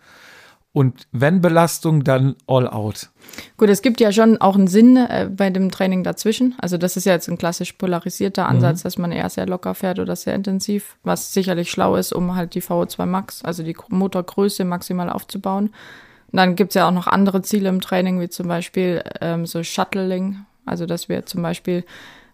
Und 0.72 1.08
wenn 1.12 1.40
Belastung, 1.40 2.04
dann 2.04 2.36
all 2.46 2.68
out. 2.68 3.08
Gut, 3.56 3.70
es 3.70 3.82
gibt 3.82 4.00
ja 4.00 4.12
schon 4.12 4.40
auch 4.40 4.54
einen 4.54 4.68
Sinn 4.68 4.96
äh, 4.96 5.28
bei 5.34 5.50
dem 5.50 5.70
Training 5.70 6.04
dazwischen. 6.04 6.54
Also 6.58 6.76
das 6.76 6.96
ist 6.96 7.06
ja 7.06 7.14
jetzt 7.14 7.28
ein 7.28 7.38
klassisch 7.38 7.72
polarisierter 7.72 8.46
Ansatz, 8.46 8.82
dass 8.82 8.98
man 8.98 9.10
eher 9.10 9.28
sehr 9.30 9.46
locker 9.46 9.74
fährt 9.74 9.98
oder 9.98 10.14
sehr 10.14 10.34
intensiv, 10.34 10.96
was 11.02 11.32
sicherlich 11.32 11.70
schlau 11.70 11.96
ist, 11.96 12.12
um 12.12 12.34
halt 12.34 12.54
die 12.54 12.62
VO2 12.62 13.06
Max, 13.06 13.42
also 13.44 13.62
die 13.62 13.76
Motorgröße 13.88 14.64
maximal 14.64 15.10
aufzubauen. 15.10 15.70
Und 16.30 16.36
dann 16.36 16.54
gibt's 16.54 16.74
ja 16.74 16.86
auch 16.86 16.92
noch 16.92 17.06
andere 17.06 17.40
Ziele 17.40 17.70
im 17.70 17.80
Training, 17.80 18.20
wie 18.20 18.28
zum 18.28 18.46
Beispiel 18.46 19.02
ähm, 19.22 19.46
so 19.46 19.62
Shuttling, 19.62 20.44
also 20.66 20.84
dass 20.84 21.08
wir 21.08 21.24
zum 21.24 21.42
Beispiel 21.42 21.84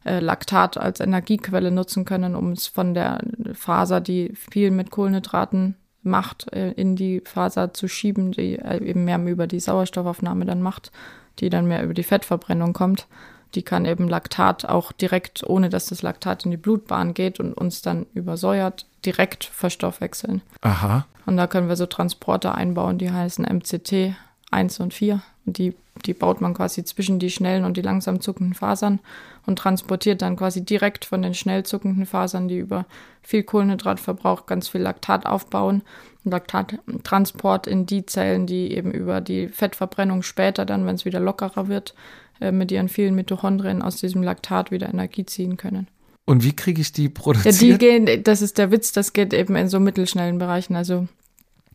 äh, 0.04 0.18
Laktat 0.18 0.76
als 0.76 0.98
Energiequelle 0.98 1.70
nutzen 1.70 2.04
können, 2.04 2.34
um 2.34 2.50
es 2.50 2.66
von 2.66 2.94
der 2.94 3.20
Faser, 3.52 4.00
die 4.00 4.34
viel 4.34 4.72
mit 4.72 4.90
Kohlenhydraten 4.90 5.76
macht, 6.04 6.52
äh, 6.52 6.72
in 6.72 6.96
die 6.96 7.20
Faser 7.20 7.74
zu 7.74 7.88
schieben, 7.88 8.32
die 8.32 8.58
äh, 8.58 8.82
eben 8.82 9.04
mehr 9.04 9.18
über 9.24 9.46
die 9.46 9.60
Sauerstoffaufnahme 9.60 10.44
dann 10.44 10.62
macht, 10.62 10.92
die 11.40 11.50
dann 11.50 11.66
mehr 11.66 11.82
über 11.82 11.94
die 11.94 12.02
Fettverbrennung 12.02 12.72
kommt. 12.72 13.06
Die 13.54 13.62
kann 13.62 13.84
eben 13.84 14.08
Laktat 14.08 14.64
auch 14.64 14.92
direkt, 14.92 15.44
ohne 15.44 15.68
dass 15.68 15.86
das 15.86 16.02
Laktat 16.02 16.44
in 16.44 16.50
die 16.50 16.56
Blutbahn 16.56 17.14
geht 17.14 17.38
und 17.38 17.54
uns 17.54 17.82
dann 17.82 18.06
übersäuert, 18.14 18.86
direkt 19.04 19.44
verstoffwechseln. 19.44 20.42
Aha. 20.60 21.06
Und 21.26 21.36
da 21.36 21.46
können 21.46 21.68
wir 21.68 21.76
so 21.76 21.86
Transporter 21.86 22.54
einbauen, 22.54 22.98
die 22.98 23.10
heißen 23.10 23.44
MCT 23.44 24.16
1 24.54 24.80
und 24.80 24.94
4. 24.94 25.22
Und 25.44 25.58
die, 25.58 25.74
die 26.06 26.14
baut 26.14 26.40
man 26.40 26.54
quasi 26.54 26.84
zwischen 26.84 27.18
die 27.18 27.30
schnellen 27.30 27.64
und 27.64 27.76
die 27.76 27.82
langsam 27.82 28.20
zuckenden 28.20 28.54
Fasern 28.54 29.00
und 29.46 29.58
transportiert 29.58 30.22
dann 30.22 30.36
quasi 30.36 30.64
direkt 30.64 31.04
von 31.04 31.20
den 31.20 31.34
schnell 31.34 31.64
zuckenden 31.64 32.06
Fasern, 32.06 32.48
die 32.48 32.58
über 32.58 32.86
viel 33.22 33.42
Kohlenhydratverbrauch 33.42 34.46
ganz 34.46 34.68
viel 34.68 34.80
Laktat 34.80 35.26
aufbauen. 35.26 35.82
Laktattransport 36.24 37.66
in 37.66 37.84
die 37.84 38.06
Zellen, 38.06 38.46
die 38.46 38.72
eben 38.72 38.92
über 38.92 39.20
die 39.20 39.48
Fettverbrennung 39.48 40.22
später 40.22 40.64
dann, 40.64 40.86
wenn 40.86 40.94
es 40.94 41.04
wieder 41.04 41.20
lockerer 41.20 41.68
wird, 41.68 41.94
äh, 42.40 42.50
mit 42.50 42.72
ihren 42.72 42.88
vielen 42.88 43.14
Mitochondrien 43.14 43.82
aus 43.82 43.96
diesem 43.96 44.22
Laktat 44.22 44.70
wieder 44.70 44.88
Energie 44.88 45.26
ziehen 45.26 45.58
können. 45.58 45.88
Und 46.24 46.42
wie 46.42 46.56
kriege 46.56 46.80
ich 46.80 46.92
die 46.92 47.10
produziert? 47.10 47.54
Ja, 47.56 47.60
die 47.60 47.78
gehen, 47.78 48.24
das 48.24 48.40
ist 48.40 48.56
der 48.56 48.70
Witz, 48.70 48.92
das 48.92 49.12
geht 49.12 49.34
eben 49.34 49.56
in 49.56 49.68
so 49.68 49.78
mittelschnellen 49.78 50.38
Bereichen. 50.38 50.74
Also 50.74 51.06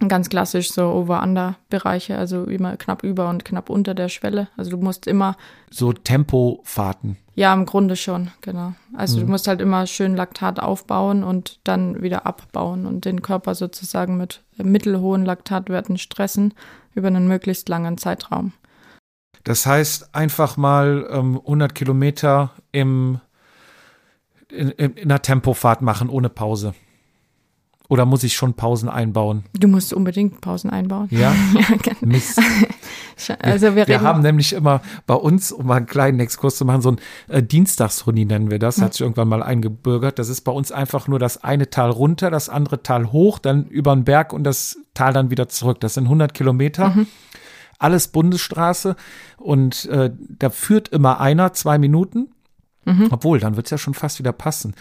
ganz 0.07 0.29
klassisch 0.29 0.71
so 0.71 0.83
Over-Under-Bereiche, 0.83 2.17
also 2.17 2.45
immer 2.45 2.77
knapp 2.77 3.03
über 3.03 3.29
und 3.29 3.43
knapp 3.43 3.69
unter 3.69 3.93
der 3.93 4.07
Schwelle. 4.07 4.47
Also 4.55 4.71
du 4.71 4.77
musst 4.77 5.07
immer. 5.07 5.35
So 5.69 5.91
Tempofahrten. 5.91 7.17
Ja, 7.35 7.53
im 7.53 7.65
Grunde 7.65 7.95
schon, 7.95 8.31
genau. 8.41 8.73
Also 8.95 9.17
mhm. 9.17 9.21
du 9.21 9.31
musst 9.31 9.47
halt 9.47 9.59
immer 9.61 9.87
schön 9.87 10.15
Laktat 10.15 10.59
aufbauen 10.59 11.23
und 11.23 11.59
dann 11.65 12.01
wieder 12.01 12.25
abbauen 12.25 12.85
und 12.85 13.05
den 13.05 13.21
Körper 13.21 13.55
sozusagen 13.55 14.17
mit 14.17 14.41
mittelhohen 14.57 15.25
Laktatwerten 15.25 15.97
stressen 15.97 16.53
über 16.95 17.07
einen 17.07 17.27
möglichst 17.27 17.67
langen 17.69 17.97
Zeitraum. 17.97 18.53
Das 19.43 19.65
heißt, 19.65 20.13
einfach 20.13 20.57
mal 20.57 21.07
ähm, 21.11 21.37
100 21.37 21.73
Kilometer 21.73 22.51
im, 22.71 23.19
in, 24.49 24.69
in 24.71 25.03
einer 25.03 25.21
Tempofahrt 25.21 25.81
machen 25.81 26.09
ohne 26.09 26.29
Pause. 26.29 26.73
Oder 27.89 28.05
muss 28.05 28.23
ich 28.23 28.35
schon 28.35 28.53
Pausen 28.53 28.87
einbauen? 28.87 29.43
Du 29.59 29.67
musst 29.67 29.93
unbedingt 29.93 30.41
Pausen 30.41 30.69
einbauen. 30.69 31.07
Ja? 31.09 31.33
ja 31.53 31.75
genau. 31.81 31.97
Mist. 32.01 32.39
Also 33.39 33.75
wir, 33.75 33.85
wir 33.85 33.99
haben 33.99 34.21
nämlich 34.21 34.53
immer 34.53 34.81
bei 35.05 35.13
uns, 35.13 35.51
um 35.51 35.65
mal 35.65 35.75
einen 35.75 35.87
kleinen 35.87 36.21
Exkurs 36.21 36.55
zu 36.55 36.63
machen, 36.63 36.81
so 36.81 36.91
ein 36.91 36.99
äh, 37.27 37.43
Dienstagsrunni 37.43 38.23
nennen 38.23 38.49
wir 38.49 38.59
das, 38.59 38.77
ja. 38.77 38.83
hat 38.83 38.93
sich 38.93 39.01
irgendwann 39.01 39.27
mal 39.27 39.43
eingebürgert. 39.43 40.19
Das 40.19 40.29
ist 40.29 40.41
bei 40.41 40.53
uns 40.53 40.71
einfach 40.71 41.09
nur 41.09 41.19
das 41.19 41.43
eine 41.43 41.69
Tal 41.69 41.89
runter, 41.89 42.31
das 42.31 42.47
andere 42.47 42.81
Tal 42.81 43.11
hoch, 43.11 43.37
dann 43.37 43.65
über 43.65 43.93
den 43.93 44.05
Berg 44.05 44.31
und 44.31 44.45
das 44.45 44.77
Tal 44.93 45.11
dann 45.11 45.31
wieder 45.31 45.49
zurück. 45.49 45.81
Das 45.81 45.95
sind 45.95 46.05
100 46.05 46.33
Kilometer. 46.33 46.91
Mhm. 46.91 47.07
Alles 47.77 48.07
Bundesstraße 48.07 48.95
und 49.35 49.83
äh, 49.87 50.11
da 50.17 50.49
führt 50.49 50.87
immer 50.87 51.19
einer 51.19 51.51
zwei 51.51 51.77
Minuten. 51.77 52.29
Mhm. 52.85 53.09
Obwohl, 53.11 53.41
dann 53.41 53.57
wird 53.57 53.67
es 53.67 53.71
ja 53.71 53.77
schon 53.77 53.95
fast 53.95 54.19
wieder 54.19 54.31
passen. 54.31 54.75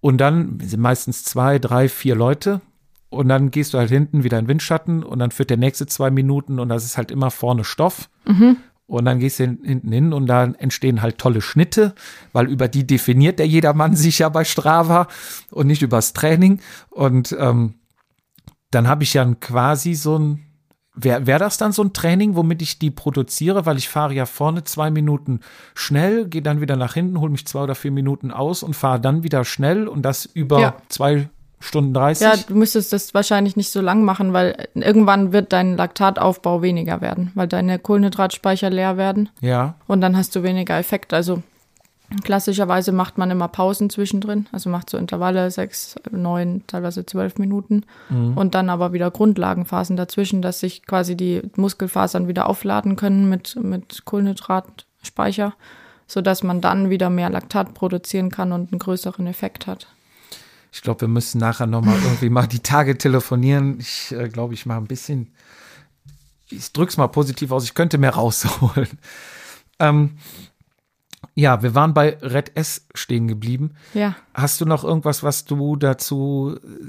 Und 0.00 0.18
dann 0.18 0.58
sind 0.60 0.80
meistens 0.80 1.24
zwei, 1.24 1.58
drei, 1.58 1.88
vier 1.88 2.14
Leute. 2.14 2.60
Und 3.10 3.28
dann 3.28 3.50
gehst 3.50 3.74
du 3.74 3.78
halt 3.78 3.90
hinten 3.90 4.22
wieder 4.22 4.38
in 4.38 4.46
Windschatten 4.46 5.02
und 5.02 5.18
dann 5.18 5.32
führt 5.32 5.50
der 5.50 5.56
nächste 5.56 5.86
zwei 5.86 6.10
Minuten 6.10 6.60
und 6.60 6.68
das 6.68 6.84
ist 6.84 6.96
halt 6.96 7.10
immer 7.10 7.32
vorne 7.32 7.64
Stoff. 7.64 8.08
Mhm. 8.24 8.56
Und 8.86 9.04
dann 9.04 9.18
gehst 9.18 9.38
du 9.38 9.44
hinten 9.44 9.92
hin 9.92 10.12
und 10.12 10.26
da 10.26 10.44
entstehen 10.44 11.02
halt 11.02 11.18
tolle 11.18 11.40
Schnitte, 11.40 11.94
weil 12.32 12.48
über 12.48 12.68
die 12.68 12.86
definiert 12.86 13.38
der 13.38 13.46
jedermann 13.46 13.96
sich 13.96 14.20
ja 14.20 14.28
bei 14.28 14.44
Strava 14.44 15.08
und 15.50 15.66
nicht 15.66 15.82
übers 15.82 16.12
Training. 16.12 16.60
Und 16.88 17.36
ähm, 17.38 17.74
dann 18.70 18.86
habe 18.86 19.02
ich 19.02 19.14
ja 19.14 19.24
quasi 19.40 19.94
so 19.94 20.18
ein 20.18 20.49
Wäre 21.02 21.26
wär 21.26 21.38
das 21.38 21.58
dann 21.58 21.72
so 21.72 21.82
ein 21.82 21.92
Training, 21.92 22.36
womit 22.36 22.62
ich 22.62 22.78
die 22.78 22.90
produziere, 22.90 23.66
weil 23.66 23.78
ich 23.78 23.88
fahre 23.88 24.14
ja 24.14 24.26
vorne 24.26 24.64
zwei 24.64 24.90
Minuten 24.90 25.40
schnell, 25.74 26.26
gehe 26.26 26.42
dann 26.42 26.60
wieder 26.60 26.76
nach 26.76 26.94
hinten, 26.94 27.20
hole 27.20 27.30
mich 27.30 27.46
zwei 27.46 27.62
oder 27.62 27.74
vier 27.74 27.90
Minuten 27.90 28.30
aus 28.30 28.62
und 28.62 28.74
fahre 28.74 29.00
dann 29.00 29.22
wieder 29.22 29.44
schnell 29.44 29.88
und 29.88 30.02
das 30.02 30.26
über 30.26 30.60
ja. 30.60 30.74
zwei 30.88 31.28
Stunden 31.60 31.92
30? 31.92 32.26
Ja, 32.26 32.34
du 32.36 32.54
müsstest 32.54 32.92
das 32.92 33.12
wahrscheinlich 33.12 33.54
nicht 33.54 33.70
so 33.70 33.80
lang 33.80 34.02
machen, 34.02 34.32
weil 34.32 34.68
irgendwann 34.74 35.32
wird 35.32 35.52
dein 35.52 35.76
Laktataufbau 35.76 36.62
weniger 36.62 37.00
werden, 37.00 37.32
weil 37.34 37.48
deine 37.48 37.78
Kohlenhydratspeicher 37.78 38.70
leer 38.70 38.96
werden. 38.96 39.28
Ja. 39.40 39.74
Und 39.86 40.00
dann 40.00 40.16
hast 40.16 40.34
du 40.34 40.42
weniger 40.42 40.78
Effekt. 40.78 41.12
Also 41.12 41.42
Klassischerweise 42.24 42.90
macht 42.90 43.18
man 43.18 43.30
immer 43.30 43.46
Pausen 43.46 43.88
zwischendrin, 43.88 44.48
also 44.50 44.68
macht 44.68 44.90
so 44.90 44.98
Intervalle 44.98 45.48
sechs, 45.52 45.94
neun, 46.10 46.64
teilweise 46.66 47.06
zwölf 47.06 47.38
Minuten 47.38 47.84
mhm. 48.08 48.36
und 48.36 48.56
dann 48.56 48.68
aber 48.68 48.92
wieder 48.92 49.12
Grundlagenphasen 49.12 49.96
dazwischen, 49.96 50.42
dass 50.42 50.58
sich 50.58 50.84
quasi 50.84 51.16
die 51.16 51.40
Muskelfasern 51.54 52.26
wieder 52.26 52.48
aufladen 52.48 52.96
können 52.96 53.28
mit, 53.28 53.56
mit 53.62 54.04
Kohlenhydratspeicher, 54.06 55.54
sodass 56.08 56.42
man 56.42 56.60
dann 56.60 56.90
wieder 56.90 57.10
mehr 57.10 57.30
Laktat 57.30 57.74
produzieren 57.74 58.30
kann 58.30 58.50
und 58.50 58.72
einen 58.72 58.80
größeren 58.80 59.28
Effekt 59.28 59.68
hat. 59.68 59.86
Ich 60.72 60.82
glaube, 60.82 61.02
wir 61.02 61.08
müssen 61.08 61.38
nachher 61.38 61.66
nochmal 61.68 61.98
irgendwie 62.02 62.30
mal 62.30 62.46
die 62.48 62.60
Tage 62.60 62.98
telefonieren. 62.98 63.78
Ich 63.78 64.10
äh, 64.10 64.28
glaube, 64.28 64.54
ich 64.54 64.66
mache 64.66 64.78
ein 64.78 64.86
bisschen, 64.86 65.32
ich 66.48 66.72
drück's 66.72 66.96
mal 66.96 67.06
positiv 67.06 67.52
aus, 67.52 67.62
ich 67.62 67.74
könnte 67.74 67.98
mehr 67.98 68.14
rausholen. 68.14 68.88
Ähm, 69.78 70.18
ja, 71.34 71.62
wir 71.62 71.74
waren 71.74 71.94
bei 71.94 72.18
Red 72.20 72.56
S 72.56 72.86
stehen 72.94 73.28
geblieben. 73.28 73.74
Ja. 73.94 74.16
Hast 74.34 74.60
du 74.60 74.64
noch 74.64 74.84
irgendwas, 74.84 75.22
was 75.22 75.44
du 75.44 75.76
dazu 75.76 76.56
äh, 76.62 76.86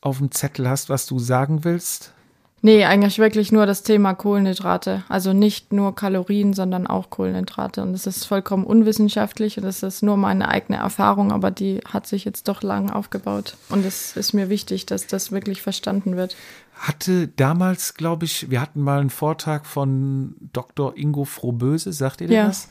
auf 0.00 0.18
dem 0.18 0.30
Zettel 0.30 0.68
hast, 0.68 0.88
was 0.88 1.06
du 1.06 1.18
sagen 1.18 1.64
willst? 1.64 2.12
Nee, 2.60 2.84
eigentlich 2.84 3.20
wirklich 3.20 3.52
nur 3.52 3.66
das 3.66 3.84
Thema 3.84 4.14
Kohlenhydrate. 4.14 5.04
Also 5.08 5.32
nicht 5.32 5.72
nur 5.72 5.94
Kalorien, 5.94 6.54
sondern 6.54 6.88
auch 6.88 7.08
Kohlenhydrate. 7.08 7.82
Und 7.82 7.92
das 7.92 8.06
ist 8.06 8.24
vollkommen 8.24 8.64
unwissenschaftlich 8.64 9.58
und 9.58 9.64
das 9.64 9.84
ist 9.84 10.02
nur 10.02 10.16
meine 10.16 10.48
eigene 10.48 10.78
Erfahrung, 10.78 11.30
aber 11.30 11.52
die 11.52 11.80
hat 11.86 12.08
sich 12.08 12.24
jetzt 12.24 12.48
doch 12.48 12.62
lang 12.62 12.90
aufgebaut. 12.90 13.56
Und 13.68 13.84
es 13.86 14.16
ist 14.16 14.32
mir 14.32 14.48
wichtig, 14.48 14.86
dass 14.86 15.06
das 15.06 15.30
wirklich 15.30 15.62
verstanden 15.62 16.16
wird. 16.16 16.36
Hatte 16.78 17.28
damals, 17.28 17.94
glaube 17.94 18.24
ich, 18.24 18.50
wir 18.50 18.60
hatten 18.60 18.80
mal 18.80 19.00
einen 19.00 19.10
Vortrag 19.10 19.66
von 19.66 20.36
Dr. 20.40 20.96
Ingo 20.96 21.24
Frohböse, 21.24 21.92
sagt 21.92 22.20
ihr 22.20 22.30
ja. 22.30 22.46
das? 22.46 22.68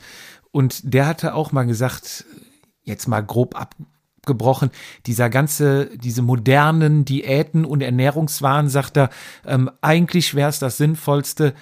Und 0.50 0.94
der 0.94 1.06
hatte 1.06 1.34
auch 1.34 1.52
mal 1.52 1.66
gesagt, 1.66 2.24
jetzt 2.82 3.06
mal 3.06 3.20
grob 3.20 3.54
abgebrochen, 3.54 4.70
dieser 5.06 5.28
ganze, 5.28 5.90
diese 5.98 6.22
modernen 6.22 7.04
Diäten 7.04 7.64
und 7.66 7.82
Ernährungswahn, 7.82 8.68
sagt 8.68 8.96
er, 8.96 9.10
ähm, 9.44 9.70
eigentlich 9.82 10.34
wäre 10.34 10.48
es 10.48 10.58
das 10.58 10.78
Sinnvollste, 10.78 11.54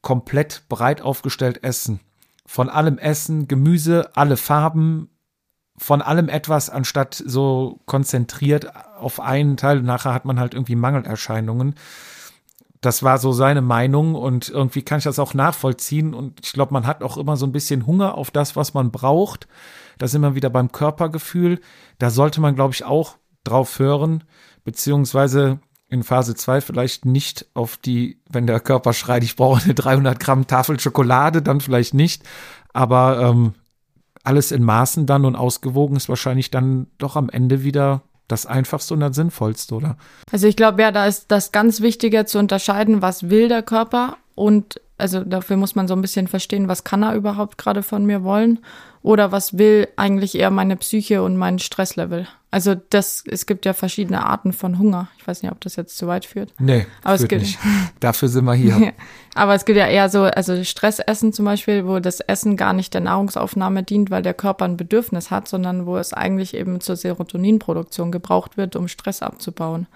komplett 0.00 0.62
breit 0.68 1.02
aufgestellt 1.02 1.64
essen. 1.64 2.00
Von 2.46 2.68
allem 2.68 2.98
Essen, 2.98 3.48
Gemüse, 3.48 4.10
alle 4.16 4.36
Farben, 4.36 5.08
von 5.80 6.02
allem 6.02 6.28
etwas, 6.28 6.68
anstatt 6.68 7.22
so 7.24 7.80
konzentriert 7.86 8.70
auf 8.98 9.18
einen 9.18 9.56
Teil. 9.56 9.80
Nachher 9.80 10.12
hat 10.12 10.26
man 10.26 10.38
halt 10.38 10.52
irgendwie 10.52 10.76
Mangelerscheinungen. 10.76 11.74
Das 12.82 13.02
war 13.02 13.16
so 13.16 13.32
seine 13.32 13.62
Meinung 13.62 14.14
und 14.14 14.50
irgendwie 14.50 14.82
kann 14.82 14.98
ich 14.98 15.04
das 15.04 15.18
auch 15.18 15.32
nachvollziehen. 15.32 16.12
Und 16.12 16.40
ich 16.44 16.52
glaube, 16.52 16.74
man 16.74 16.86
hat 16.86 17.02
auch 17.02 17.16
immer 17.16 17.38
so 17.38 17.46
ein 17.46 17.52
bisschen 17.52 17.86
Hunger 17.86 18.14
auf 18.14 18.30
das, 18.30 18.56
was 18.56 18.74
man 18.74 18.90
braucht. 18.90 19.48
Da 19.96 20.06
sind 20.06 20.20
wir 20.20 20.34
wieder 20.34 20.50
beim 20.50 20.70
Körpergefühl. 20.70 21.60
Da 21.98 22.10
sollte 22.10 22.42
man, 22.42 22.54
glaube 22.54 22.74
ich, 22.74 22.84
auch 22.84 23.16
drauf 23.42 23.78
hören, 23.78 24.24
beziehungsweise 24.64 25.60
in 25.88 26.02
Phase 26.02 26.34
2 26.34 26.60
vielleicht 26.60 27.06
nicht 27.06 27.46
auf 27.54 27.78
die, 27.78 28.20
wenn 28.28 28.46
der 28.46 28.60
Körper 28.60 28.92
schreit, 28.92 29.24
ich 29.24 29.34
brauche 29.34 29.64
eine 29.64 29.74
300 29.74 30.20
Gramm 30.20 30.46
Tafel 30.46 30.78
Schokolade, 30.78 31.40
dann 31.40 31.62
vielleicht 31.62 31.94
nicht. 31.94 32.22
Aber 32.74 33.18
ähm, 33.20 33.54
alles 34.22 34.52
in 34.52 34.62
Maßen 34.62 35.06
dann 35.06 35.24
und 35.24 35.36
ausgewogen 35.36 35.96
ist 35.96 36.08
wahrscheinlich 36.08 36.50
dann 36.50 36.86
doch 36.98 37.16
am 37.16 37.28
Ende 37.28 37.62
wieder 37.62 38.02
das 38.28 38.46
Einfachste 38.46 38.94
und 38.94 39.00
das 39.00 39.16
Sinnvollste, 39.16 39.74
oder? 39.74 39.96
Also 40.30 40.46
ich 40.46 40.56
glaube, 40.56 40.82
ja, 40.82 40.92
da 40.92 41.06
ist 41.06 41.26
das 41.28 41.52
ganz 41.52 41.80
Wichtige 41.80 42.24
zu 42.26 42.38
unterscheiden, 42.38 43.02
was 43.02 43.28
will 43.28 43.48
der 43.48 43.62
Körper 43.62 44.16
und 44.34 44.80
also 44.98 45.24
dafür 45.24 45.56
muss 45.56 45.74
man 45.74 45.88
so 45.88 45.94
ein 45.94 46.02
bisschen 46.02 46.28
verstehen, 46.28 46.68
was 46.68 46.84
kann 46.84 47.02
er 47.02 47.14
überhaupt 47.14 47.58
gerade 47.58 47.82
von 47.82 48.04
mir 48.04 48.22
wollen 48.22 48.60
oder 49.02 49.32
was 49.32 49.56
will 49.56 49.88
eigentlich 49.96 50.36
eher 50.36 50.50
meine 50.50 50.76
Psyche 50.76 51.22
und 51.22 51.36
mein 51.36 51.58
Stresslevel. 51.58 52.26
Also 52.50 52.74
das, 52.74 53.22
es 53.30 53.46
gibt 53.46 53.64
ja 53.64 53.72
verschiedene 53.72 54.26
Arten 54.26 54.52
von 54.52 54.78
Hunger. 54.78 55.08
Ich 55.18 55.26
weiß 55.26 55.42
nicht, 55.42 55.52
ob 55.52 55.60
das 55.60 55.76
jetzt 55.76 55.96
zu 55.96 56.08
weit 56.08 56.24
führt. 56.24 56.52
Nee, 56.58 56.86
aber 57.04 57.14
es 57.14 57.28
gibt 57.28 57.42
nicht. 57.42 57.58
Dafür 58.00 58.28
sind 58.28 58.44
wir 58.44 58.54
hier. 58.54 58.92
aber 59.34 59.54
es 59.54 59.64
gibt 59.64 59.78
ja 59.78 59.86
eher 59.86 60.08
so, 60.08 60.24
also 60.24 60.62
Stressessen 60.64 61.32
zum 61.32 61.44
Beispiel, 61.44 61.86
wo 61.86 62.00
das 62.00 62.20
Essen 62.20 62.56
gar 62.56 62.72
nicht 62.72 62.92
der 62.92 63.02
Nahrungsaufnahme 63.02 63.84
dient, 63.84 64.10
weil 64.10 64.22
der 64.22 64.34
Körper 64.34 64.64
ein 64.64 64.76
Bedürfnis 64.76 65.30
hat, 65.30 65.46
sondern 65.46 65.86
wo 65.86 65.96
es 65.96 66.12
eigentlich 66.12 66.54
eben 66.54 66.80
zur 66.80 66.96
Serotoninproduktion 66.96 68.10
gebraucht 68.10 68.56
wird, 68.56 68.74
um 68.74 68.88
Stress 68.88 69.22
abzubauen. 69.22 69.86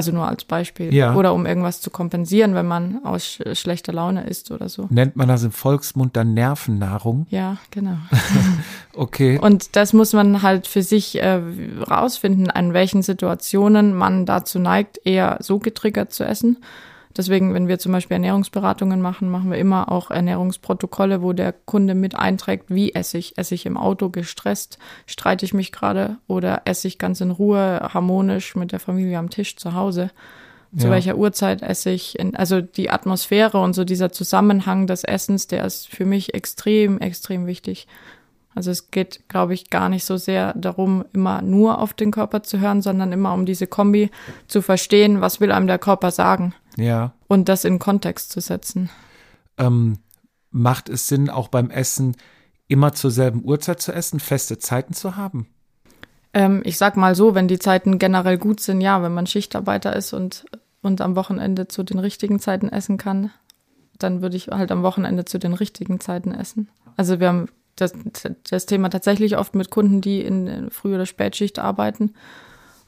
Also 0.00 0.12
nur 0.12 0.26
als 0.26 0.44
Beispiel. 0.44 0.94
Ja. 0.94 1.14
Oder 1.14 1.34
um 1.34 1.44
irgendwas 1.44 1.82
zu 1.82 1.90
kompensieren, 1.90 2.54
wenn 2.54 2.66
man 2.66 3.04
aus 3.04 3.38
schlechter 3.52 3.92
Laune 3.92 4.26
isst 4.26 4.50
oder 4.50 4.70
so. 4.70 4.86
Nennt 4.88 5.14
man 5.14 5.28
das 5.28 5.42
im 5.42 5.52
Volksmund 5.52 6.16
dann 6.16 6.32
Nervennahrung? 6.32 7.26
Ja, 7.28 7.58
genau. 7.70 7.98
okay. 8.94 9.38
Und 9.38 9.76
das 9.76 9.92
muss 9.92 10.14
man 10.14 10.40
halt 10.40 10.66
für 10.66 10.80
sich 10.80 11.20
äh, 11.20 11.42
rausfinden, 11.90 12.50
an 12.50 12.72
welchen 12.72 13.02
Situationen 13.02 13.94
man 13.94 14.24
dazu 14.24 14.58
neigt, 14.58 14.98
eher 15.04 15.36
so 15.42 15.58
getriggert 15.58 16.14
zu 16.14 16.24
essen 16.24 16.56
Deswegen, 17.16 17.54
wenn 17.54 17.66
wir 17.66 17.78
zum 17.80 17.92
Beispiel 17.92 18.14
Ernährungsberatungen 18.14 19.00
machen, 19.00 19.30
machen 19.30 19.50
wir 19.50 19.58
immer 19.58 19.90
auch 19.90 20.10
Ernährungsprotokolle, 20.10 21.22
wo 21.22 21.32
der 21.32 21.52
Kunde 21.52 21.94
mit 21.94 22.14
einträgt, 22.14 22.66
wie 22.68 22.94
esse 22.94 23.18
ich. 23.18 23.36
Esse 23.36 23.56
ich 23.56 23.66
im 23.66 23.76
Auto 23.76 24.10
gestresst, 24.10 24.78
streite 25.06 25.44
ich 25.44 25.52
mich 25.52 25.72
gerade 25.72 26.18
oder 26.28 26.62
esse 26.66 26.86
ich 26.86 26.98
ganz 26.98 27.20
in 27.20 27.32
Ruhe, 27.32 27.80
harmonisch 27.92 28.54
mit 28.54 28.70
der 28.70 28.78
Familie 28.78 29.18
am 29.18 29.30
Tisch 29.30 29.56
zu 29.56 29.74
Hause. 29.74 30.10
zu 30.76 30.86
Ja. 30.86 30.92
welcher 30.92 31.16
Uhrzeit 31.16 31.62
esse 31.62 31.90
ich. 31.90 32.16
In, 32.16 32.36
also 32.36 32.60
die 32.60 32.90
Atmosphäre 32.90 33.58
und 33.60 33.74
so 33.74 33.82
dieser 33.82 34.12
Zusammenhang 34.12 34.86
des 34.86 35.02
Essens, 35.02 35.48
der 35.48 35.64
ist 35.64 35.88
für 35.88 36.04
mich 36.04 36.32
extrem, 36.32 37.00
extrem 37.00 37.48
wichtig. 37.48 37.88
Also 38.54 38.70
es 38.70 38.92
geht, 38.92 39.28
glaube 39.28 39.54
ich, 39.54 39.70
gar 39.70 39.88
nicht 39.88 40.04
so 40.04 40.16
sehr 40.16 40.52
darum, 40.54 41.04
immer 41.12 41.42
nur 41.42 41.80
auf 41.80 41.92
den 41.92 42.12
Körper 42.12 42.44
zu 42.44 42.60
hören, 42.60 42.82
sondern 42.82 43.10
immer 43.10 43.34
um 43.34 43.46
diese 43.46 43.66
Kombi 43.66 44.10
zu 44.46 44.62
verstehen, 44.62 45.20
was 45.20 45.40
will 45.40 45.50
einem 45.50 45.66
der 45.66 45.78
Körper 45.78 46.12
sagen 46.12 46.54
Ja. 46.76 47.14
und 47.28 47.48
das 47.48 47.64
in 47.64 47.78
Kontext 47.78 48.30
zu 48.30 48.40
setzen. 48.40 48.90
Ähm, 49.58 49.98
macht 50.50 50.88
es 50.88 51.08
Sinn, 51.08 51.30
auch 51.30 51.48
beim 51.48 51.70
Essen 51.70 52.16
immer 52.68 52.92
zur 52.92 53.10
selben 53.10 53.44
Uhrzeit 53.44 53.80
zu 53.80 53.92
essen, 53.92 54.20
feste 54.20 54.58
Zeiten 54.58 54.94
zu 54.94 55.16
haben? 55.16 55.48
Ähm, 56.32 56.62
ich 56.64 56.78
sag 56.78 56.96
mal 56.96 57.14
so, 57.14 57.34
wenn 57.34 57.48
die 57.48 57.58
Zeiten 57.58 57.98
generell 57.98 58.38
gut 58.38 58.60
sind, 58.60 58.80
ja, 58.80 59.02
wenn 59.02 59.12
man 59.12 59.26
Schichtarbeiter 59.26 59.94
ist 59.96 60.12
und, 60.12 60.44
und 60.80 61.00
am 61.00 61.16
Wochenende 61.16 61.66
zu 61.66 61.82
den 61.82 61.98
richtigen 61.98 62.38
Zeiten 62.38 62.68
essen 62.68 62.96
kann, 62.98 63.30
dann 63.98 64.22
würde 64.22 64.36
ich 64.36 64.48
halt 64.48 64.70
am 64.70 64.82
Wochenende 64.82 65.24
zu 65.24 65.38
den 65.38 65.52
richtigen 65.52 66.00
Zeiten 66.00 66.32
essen. 66.32 66.68
Also 66.96 67.20
wir 67.20 67.28
haben 67.28 67.48
das, 67.76 67.92
das 68.48 68.66
Thema 68.66 68.88
tatsächlich 68.88 69.36
oft 69.36 69.54
mit 69.54 69.70
Kunden, 69.70 70.00
die 70.00 70.20
in 70.20 70.70
Früh- 70.70 70.94
oder 70.94 71.06
Spätschicht 71.06 71.58
arbeiten 71.58 72.14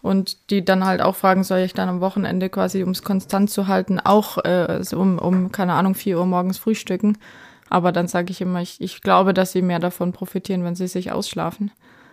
und 0.03 0.51
die 0.51 0.65
dann 0.65 0.85
halt 0.85 1.01
auch 1.01 1.17
fragen, 1.17 1.45
soll 1.45 1.61
ich 1.61 1.75
dann 1.75 1.89
am 1.89 2.01
Wochenende 2.01 2.49
quasi, 2.51 2.83
um 2.83 2.91
es 2.91 3.03
konstant 3.03 3.49
zu 3.51 3.69
halten, 3.69 4.01
auch 4.01 4.39
äh, 4.39 4.83
um, 4.95 5.19
um, 5.19 5.53
keine 5.53 5.75
Ahnung, 5.75 5.95
4 5.95 6.19
Uhr 6.19 6.27
morgens 6.27 6.59
frühstücken. 6.59 7.17
Aber 7.71 7.93
dann 7.93 8.09
sage 8.09 8.31
ich 8.33 8.41
immer, 8.41 8.61
ich, 8.61 8.81
ich 8.81 9.01
glaube, 9.01 9.33
dass 9.33 9.53
sie 9.53 9.63
mehr 9.63 9.79
davon 9.79 10.13
profitieren, 10.13 10.65
wenn 10.65 10.75
sie 10.75 10.89
sich 10.89 11.11
ausschlafen 11.13 11.71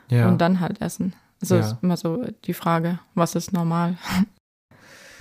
Ja. 0.10 0.28
und 0.30 0.40
dann 0.40 0.60
halt 0.62 0.82
essen. 0.82 1.14
Also 1.42 1.56
Ja. 1.56 1.62
ist 1.62 1.78
immer 1.82 1.98
so 1.98 2.24
die 2.46 2.54
Frage, 2.54 3.00
was 3.16 3.36
ist 3.36 3.52
normal? 3.52 3.98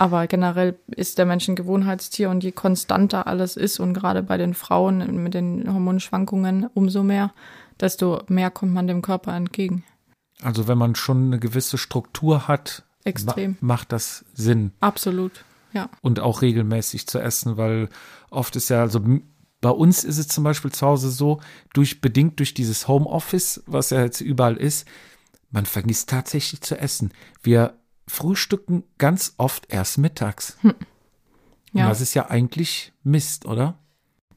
Aber 0.01 0.27
generell 0.27 0.77
ist 0.87 1.17
der 1.17 1.25
Mensch 1.25 1.47
ein 1.49 1.57
Gewohnheitstier 1.57 2.29
und 2.29 2.41
je 2.43 2.53
konstanter 2.53 3.27
alles 3.27 3.57
ist 3.57 3.79
und 3.81 3.93
gerade 3.93 4.23
bei 4.23 4.37
den 4.37 4.53
Frauen 4.53 5.21
mit 5.23 5.33
den 5.33 5.65
Hormonschwankungen 5.73 6.67
umso 6.73 7.03
mehr, 7.03 7.31
desto 7.81 8.21
mehr 8.29 8.49
kommt 8.49 8.73
man 8.73 8.87
dem 8.87 9.01
Körper 9.01 9.35
entgegen. 9.35 9.83
Also 10.41 10.67
wenn 10.67 10.77
man 10.77 10.95
schon 10.95 11.25
eine 11.27 11.39
gewisse 11.39 11.77
Struktur 11.77 12.47
hat, 12.47 12.83
Extrem. 13.03 13.51
ma 13.61 13.73
macht 13.75 13.91
das 13.91 14.25
Sinn. 14.33 14.71
Absolut. 14.79 15.45
Ja. 15.71 15.87
und 16.01 16.19
auch 16.19 16.41
regelmäßig 16.41 17.05
zu 17.05 17.19
essen, 17.19 17.55
weil 17.57 17.89
oft 18.31 18.55
ist 18.55 18.69
ja, 18.69 18.81
also 18.81 19.01
bei 19.61 19.69
uns 19.69 20.03
ist 20.03 20.17
es 20.17 20.27
zum 20.27 20.43
Beispiel 20.43 20.71
zu 20.71 20.87
Hause 20.87 21.11
so, 21.11 21.41
durch, 21.73 22.01
bedingt 22.01 22.39
durch 22.39 22.55
dieses 22.55 22.87
Homeoffice, 22.87 23.61
was 23.67 23.91
ja 23.91 24.01
jetzt 24.01 24.19
überall 24.21 24.57
ist, 24.57 24.87
man 25.51 25.67
vergisst 25.67 26.09
tatsächlich 26.09 26.61
zu 26.61 26.75
essen. 26.79 27.11
Wir 27.43 27.75
frühstücken 28.07 28.83
ganz 28.97 29.35
oft 29.37 29.71
erst 29.71 29.99
mittags. 29.99 30.57
Und 30.63 30.75
Ja. 31.73 31.87
das 31.87 32.01
ist 32.01 32.15
ja 32.15 32.29
eigentlich 32.31 32.91
Mist, 33.03 33.45
oder? 33.45 33.77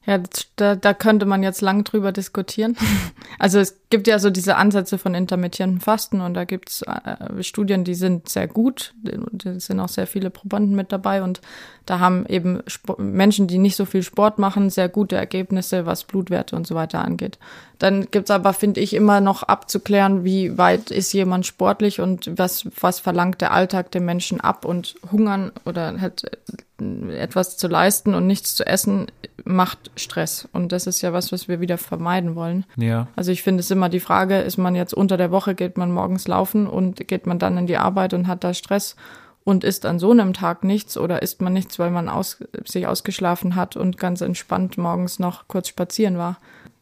Ja, 0.05 0.21
da, 0.57 0.75
da 0.75 0.93
könnte 0.93 1.25
man 1.25 1.41
jetzt 1.41 1.61
lang 1.61 1.83
drüber 1.83 2.11
diskutieren. 2.11 2.77
Also 3.39 3.57
es 3.59 3.81
gibt 3.93 4.07
ja 4.07 4.17
so 4.17 4.31
diese 4.31 4.55
Ansätze 4.55 4.97
von 4.97 5.13
intermittierenden 5.13 5.79
Fasten 5.79 6.19
und 6.19 6.33
da 6.33 6.45
gibt's 6.45 6.81
äh, 6.81 7.43
Studien, 7.43 7.83
die 7.83 7.93
sind 7.93 8.27
sehr 8.27 8.47
gut. 8.47 8.95
Da 9.03 9.59
sind 9.59 9.79
auch 9.79 9.87
sehr 9.87 10.07
viele 10.07 10.31
Probanden 10.31 10.75
mit 10.75 10.91
dabei 10.91 11.21
und 11.21 11.41
da 11.85 11.99
haben 11.99 12.25
eben 12.25 12.63
Sp 12.65 12.97
Menschen, 12.97 13.45
die 13.45 13.59
nicht 13.59 13.75
so 13.75 13.85
viel 13.85 14.01
Sport 14.01 14.39
machen, 14.39 14.71
sehr 14.71 14.89
gute 14.89 15.15
Ergebnisse, 15.15 15.85
was 15.85 16.05
Blutwerte 16.05 16.55
und 16.55 16.65
so 16.65 16.73
weiter 16.73 17.05
angeht. 17.05 17.37
Dann 17.77 18.07
gibt's 18.09 18.31
aber, 18.31 18.53
finde 18.53 18.79
ich, 18.79 18.95
immer 18.95 19.21
noch 19.21 19.43
abzuklären, 19.43 20.23
wie 20.23 20.57
weit 20.57 20.89
ist 20.89 21.13
jemand 21.13 21.45
sportlich 21.45 22.01
und 22.01 22.31
was, 22.35 22.67
was 22.79 22.99
verlangt 22.99 23.41
der 23.41 23.51
Alltag 23.51 23.91
dem 23.91 24.05
Menschen 24.05 24.41
ab 24.41 24.65
und 24.65 24.95
hungern 25.11 25.51
oder 25.65 26.01
halt 26.01 26.31
etwas 26.79 27.57
zu 27.57 27.67
leisten 27.67 28.15
und 28.15 28.25
nichts 28.25 28.55
zu 28.55 28.65
essen 28.65 29.07
macht 29.45 29.91
Stress. 29.95 30.47
Und 30.53 30.71
das 30.71 30.87
ist 30.87 31.01
ja 31.01 31.13
was, 31.13 31.31
was 31.31 31.47
wir 31.47 31.59
wieder 31.59 31.77
vermeiden 31.77 32.35
wollen. 32.35 32.65
Ja. 32.77 33.07
Also 33.15 33.31
ich 33.31 33.43
finde 33.43 33.61
es 33.61 33.71
immer 33.71 33.82
die 33.89 33.99
Frage, 33.99 34.39
ist 34.39 34.57
man 34.57 34.75
jetzt 34.75 34.93
unter 34.93 35.17
der 35.17 35.31
Woche, 35.31 35.55
geht 35.55 35.77
man 35.77 35.91
morgens 35.91 36.27
laufen 36.27 36.67
und 36.67 37.07
geht 37.07 37.25
man 37.25 37.39
dann 37.39 37.57
in 37.57 37.67
die 37.67 37.77
Arbeit 37.77 38.13
und 38.13 38.27
hat 38.27 38.43
da 38.43 38.53
Stress 38.53 38.95
und 39.43 39.63
isst 39.63 39.85
an 39.85 39.99
so 39.99 40.11
einem 40.11 40.33
Tag 40.33 40.63
nichts 40.63 40.97
oder 40.97 41.21
isst 41.21 41.41
man 41.41 41.53
nichts, 41.53 41.79
weil 41.79 41.91
man 41.91 42.09
aus, 42.09 42.43
sich 42.65 42.87
ausgeschlafen 42.87 43.55
hat 43.55 43.75
und 43.75 43.97
ganz 43.97 44.21
entspannt 44.21 44.77
morgens 44.77 45.19
noch 45.19 45.47
kurz 45.47 45.67
spazieren 45.67 46.17
war. 46.17 46.37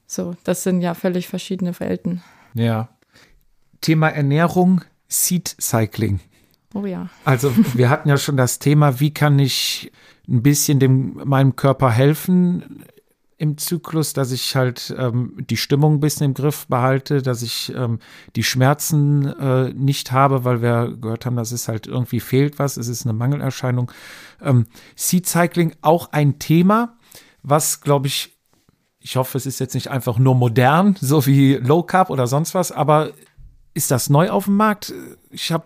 So, 0.06 0.36
das 0.44 0.64
sind 0.64 0.82
ja 0.82 0.94
völlig 0.94 1.28
verschiedene 1.28 1.80
Welten. 1.80 2.22
Ja. 2.54 2.90
Thema 3.80 4.10
Ernährung, 4.10 4.82
Seed 5.08 5.56
Cycling. 5.60 6.20
Oh 6.74 6.86
ja. 6.86 7.10
Also 7.26 7.52
wir 7.74 7.90
hatten 7.90 8.10
ja 8.10 8.18
schon 8.18 8.38
das 8.38 8.60
Thema, 8.60 9.00
wie 9.00 9.14
kann 9.14 9.40
ich 9.40 9.92
ein 10.28 10.44
bisschen 10.44 10.80
dem 10.80 11.20
meinem 11.26 11.56
Körper 11.56 11.90
helfen 11.90 12.86
im 13.42 13.58
Zyklus, 13.58 14.14
dass 14.14 14.32
ich 14.32 14.56
halt 14.56 14.94
ähm, 15.00 15.36
die 15.50 15.58
Stimmung 15.58 15.96
ein 15.96 16.00
bisschen 16.00 16.28
im 16.28 16.34
Griff 16.36 16.68
behalte, 16.68 17.24
dass 17.24 17.42
ich 17.42 17.74
ähm, 17.76 17.98
die 18.36 18.44
Schmerzen 18.44 19.26
äh, 19.26 19.74
nicht 19.74 20.12
habe, 20.12 20.46
weil 20.46 20.62
wir 20.62 20.96
gehört 20.96 21.26
haben, 21.26 21.38
dass 21.38 21.52
es 21.52 21.68
halt 21.68 21.88
irgendwie 21.88 22.20
fehlt 22.20 22.60
was, 22.60 22.78
es 22.78 22.88
ist 22.88 23.04
eine 23.04 23.14
Mangelerscheinung. 23.14 23.92
Ähm, 24.44 24.68
Seed 24.96 25.26
Cycling 25.26 25.74
auch 25.82 26.12
ein 26.12 26.38
Thema, 26.38 27.00
was 27.42 27.82
glaube 27.82 28.06
ich, 28.06 28.38
ich 29.00 29.16
hoffe, 29.16 29.40
es 29.40 29.48
ist 29.48 29.60
jetzt 29.60 29.74
nicht 29.74 29.88
einfach 29.88 30.20
nur 30.20 30.36
modern, 30.36 30.96
so 31.02 31.26
wie 31.26 31.56
Low 31.56 31.82
Carb 31.82 32.12
oder 32.12 32.28
sonst 32.28 32.54
was, 32.54 32.72
aber 32.72 33.10
ist 33.74 33.90
das 33.90 34.12
neu 34.12 34.30
auf 34.30 34.46
dem 34.46 34.58
Markt? 34.58 34.94
Ich 35.32 35.52
habe 35.52 35.64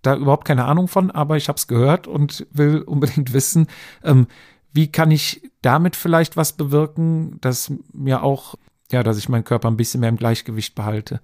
da 0.00 0.16
überhaupt 0.16 0.46
keine 0.46 0.64
Ahnung 0.64 0.88
von, 0.88 1.10
aber 1.10 1.36
ich 1.36 1.48
habe 1.48 1.58
es 1.58 1.66
gehört 1.66 2.06
und 2.06 2.46
will 2.50 2.80
unbedingt 2.80 3.32
wissen, 3.34 3.66
ähm, 4.02 4.26
wie 4.74 4.90
kann 4.90 5.10
ich 5.10 5.40
damit 5.62 5.96
vielleicht 5.96 6.36
was 6.36 6.52
bewirken, 6.52 7.38
dass 7.40 7.72
mir 7.92 8.22
auch, 8.22 8.56
ja, 8.92 9.02
dass 9.02 9.16
ich 9.16 9.28
meinen 9.28 9.44
Körper 9.44 9.68
ein 9.68 9.76
bisschen 9.76 10.00
mehr 10.00 10.10
im 10.10 10.16
Gleichgewicht 10.16 10.74
behalte. 10.74 11.20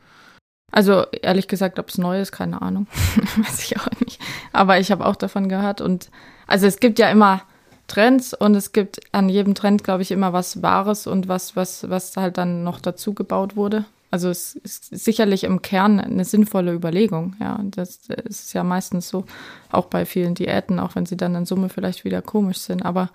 Also 0.73 1.05
ehrlich 1.23 1.49
gesagt, 1.49 1.81
ob 1.81 1.89
es 1.89 1.99
neu 1.99 2.21
ist, 2.21 2.31
keine 2.31 2.63
Ahnung. 2.63 2.87
Weiß 3.37 3.65
ich 3.65 3.79
auch 3.79 3.91
nicht. 4.01 4.21
Aber 4.53 4.79
ich 4.79 4.93
habe 4.93 5.05
auch 5.05 5.17
davon 5.17 5.49
gehört. 5.49 5.81
Und 5.81 6.11
also 6.47 6.67
es 6.67 6.79
gibt 6.79 7.01
ja 7.01 7.11
immer 7.11 7.43
Trends 7.89 8.35
und 8.35 8.55
es 8.55 8.71
gibt 8.71 9.01
an 9.13 9.29
jedem 9.29 9.57
Trend, 9.57 9.83
glaube 9.83 10.03
ich, 10.03 10.13
immer 10.13 10.33
was 10.33 10.63
Wahres 10.63 11.09
und 11.09 11.27
was, 11.27 11.57
was, 11.57 11.91
was 11.91 12.17
halt 12.17 12.39
dann 12.39 12.63
noch 12.63 12.79
dazu 12.81 13.15
gebaut 13.15 13.57
wurde. 13.57 13.85
Also 14.11 14.29
es 14.29 14.57
ist 14.57 14.87
sicherlich 14.87 15.45
im 15.45 15.63
Kern 15.63 16.01
eine 16.01 16.25
sinnvolle 16.25 16.73
Überlegung. 16.73 17.37
Ja, 17.39 17.61
das 17.65 18.01
ist 18.25 18.53
ja 18.53 18.65
meistens 18.65 19.09
so, 19.09 19.25
auch 19.71 19.87
bei 19.87 20.05
vielen 20.05 20.35
Diäten, 20.35 20.81
auch 20.81 20.97
wenn 20.97 21.07
sie 21.07 21.17
dann 21.17 21.35
in 21.35 21.47
Summe 21.47 21.69
vielleicht 21.69 22.05
wieder 22.05 22.21
komisch 22.21 22.59
sind. 22.59 22.85
Aber 22.85 23.11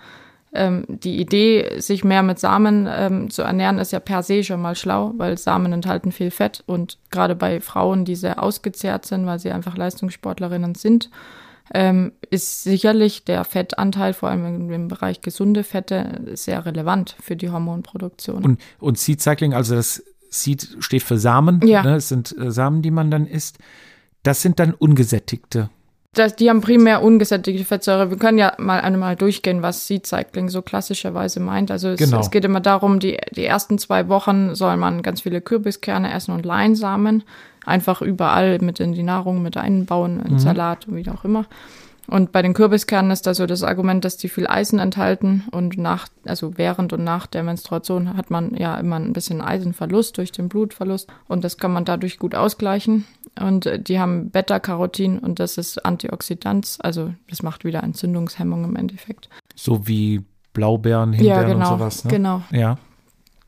ähm, 0.54 0.86
die 0.88 1.20
Idee, 1.20 1.80
sich 1.82 2.06
mehr 2.06 2.24
mit 2.24 2.40
Samen 2.40 2.88
ähm, 2.90 3.30
zu 3.30 3.42
ernähren, 3.42 3.78
ist 3.78 3.92
ja 3.92 4.00
per 4.00 4.24
se 4.24 4.42
schon 4.44 4.62
mal 4.62 4.76
schlau, 4.76 5.14
weil 5.18 5.38
Samen 5.38 5.74
enthalten 5.74 6.14
viel 6.14 6.32
Fett 6.32 6.64
und 6.66 6.98
gerade 7.12 7.36
bei 7.36 7.60
Frauen, 7.60 8.06
die 8.06 8.16
sehr 8.16 8.42
ausgezehrt 8.42 9.06
sind, 9.06 9.26
weil 9.26 9.40
sie 9.40 9.52
einfach 9.52 9.76
Leistungssportlerinnen 9.76 10.76
sind, 10.76 11.10
ähm, 11.74 12.14
ist 12.30 12.64
sicherlich 12.64 13.26
der 13.26 13.44
Fettanteil, 13.44 14.14
vor 14.14 14.30
allem 14.30 14.72
im, 14.72 14.88
Bereich 14.88 15.22
gesunde 15.22 15.64
Fette, 15.64 16.22
sehr 16.34 16.66
relevant 16.66 17.18
für 17.22 17.36
die 17.36 17.50
Hormonproduktion. 17.50 18.44
Und, 18.44 18.62
und 18.80 18.98
Seed 18.98 19.22
Cycling, 19.22 19.54
also 19.54 19.76
das 19.76 20.04
Seed 20.44 20.78
steht 20.80 21.04
für 21.04 21.18
Samen, 21.18 21.62
Ja. 21.66 21.84
ne, 21.84 21.96
es 21.96 22.10
sind 22.10 22.36
äh, 22.38 22.52
Samen, 22.52 22.82
die 22.82 22.92
man 22.92 23.12
dann 23.12 23.26
isst. 23.28 23.58
Das 24.24 24.42
sind 24.42 24.60
dann 24.60 24.74
ungesättigte. 24.74 25.70
Das, 26.14 26.36
die 26.36 26.50
haben 26.50 26.62
primär 26.62 27.04
ungesättigte 27.04 27.66
Fettsäure. 27.66 28.10
Wir 28.10 28.18
können 28.18 28.38
ja 28.38 28.54
mal 28.58 28.80
einmal 28.80 29.18
durchgehen, 29.18 29.62
was 29.62 29.86
Seed 29.86 30.08
Cycling 30.08 30.48
so 30.48 30.62
klassischerweise 30.62 31.42
meint. 31.42 31.72
Also 31.72 31.90
es, 31.90 32.00
Genau. 32.00 32.22
es 32.22 32.32
geht 32.32 32.46
immer 32.46 32.62
darum, 32.62 33.00
die, 33.02 33.18
die 33.36 33.44
ersten 33.46 33.78
zwei 33.78 34.08
Wochen 34.08 34.56
soll 34.56 34.78
man 34.78 35.02
ganz 35.02 35.22
viele 35.22 35.42
Kürbiskerne 35.42 36.14
essen 36.14 36.32
und 36.32 36.46
Leinsamen. 36.46 37.24
Einfach 37.66 38.02
überall 38.02 38.60
mit 38.60 38.80
in 38.80 38.94
die 38.94 39.04
Nahrung 39.04 39.42
mit 39.42 39.58
einbauen, 39.58 40.22
in 40.26 40.40
Salat 40.40 40.88
und 40.88 40.96
wie 40.96 41.10
auch 41.10 41.26
immer. 41.26 41.46
Und 42.08 42.32
bei 42.32 42.42
den 42.42 42.54
Kürbiskernen 42.54 43.12
ist 43.12 43.26
da 43.28 43.34
so 43.34 43.46
das 43.46 43.64
Argument, 43.64 44.06
dass 44.06 44.18
die 44.18 44.30
viel 44.30 44.48
Eisen 44.48 44.80
enthalten 44.80 45.46
und 45.52 45.78
nach, 45.78 46.08
also 46.26 46.58
während 46.58 46.94
und 46.94 47.04
nach 47.04 47.26
der 47.28 47.44
Menstruation 47.44 48.16
hat 48.16 48.30
man 48.30 48.56
ja 48.56 48.78
immer 48.78 48.98
ein 48.98 49.14
bisschen 49.14 49.42
Eisenverlust 49.42 50.18
durch 50.18 50.32
den 50.32 50.50
Blutverlust 50.50 51.10
und 51.28 51.44
das 51.44 51.58
kann 51.58 51.74
man 51.74 51.86
dadurch 51.86 52.20
gut 52.20 52.36
ausgleichen. 52.36 53.06
Und 53.40 53.66
äh, 53.66 53.80
die 53.80 54.00
haben 54.00 54.30
Beta-Carotin 54.30 55.20
und 55.20 55.40
das 55.40 55.58
ist 55.58 55.86
Antioxidant, 55.86 56.78
also 56.80 57.14
das 57.30 57.44
macht 57.44 57.66
wieder 57.66 57.84
Entzündungshemmung 57.84 58.64
im 58.64 58.76
Endeffekt. 58.76 59.30
So 59.56 59.88
wie 59.88 60.24
Blaubeeren, 60.54 61.14
Himbeeren 61.14 61.42
ja, 61.42 61.54
genau, 61.54 61.74
und 61.74 61.80
sowas. 61.80 62.06
Ne? 62.06 62.12
genau. 62.12 62.42
Ja. 62.52 62.78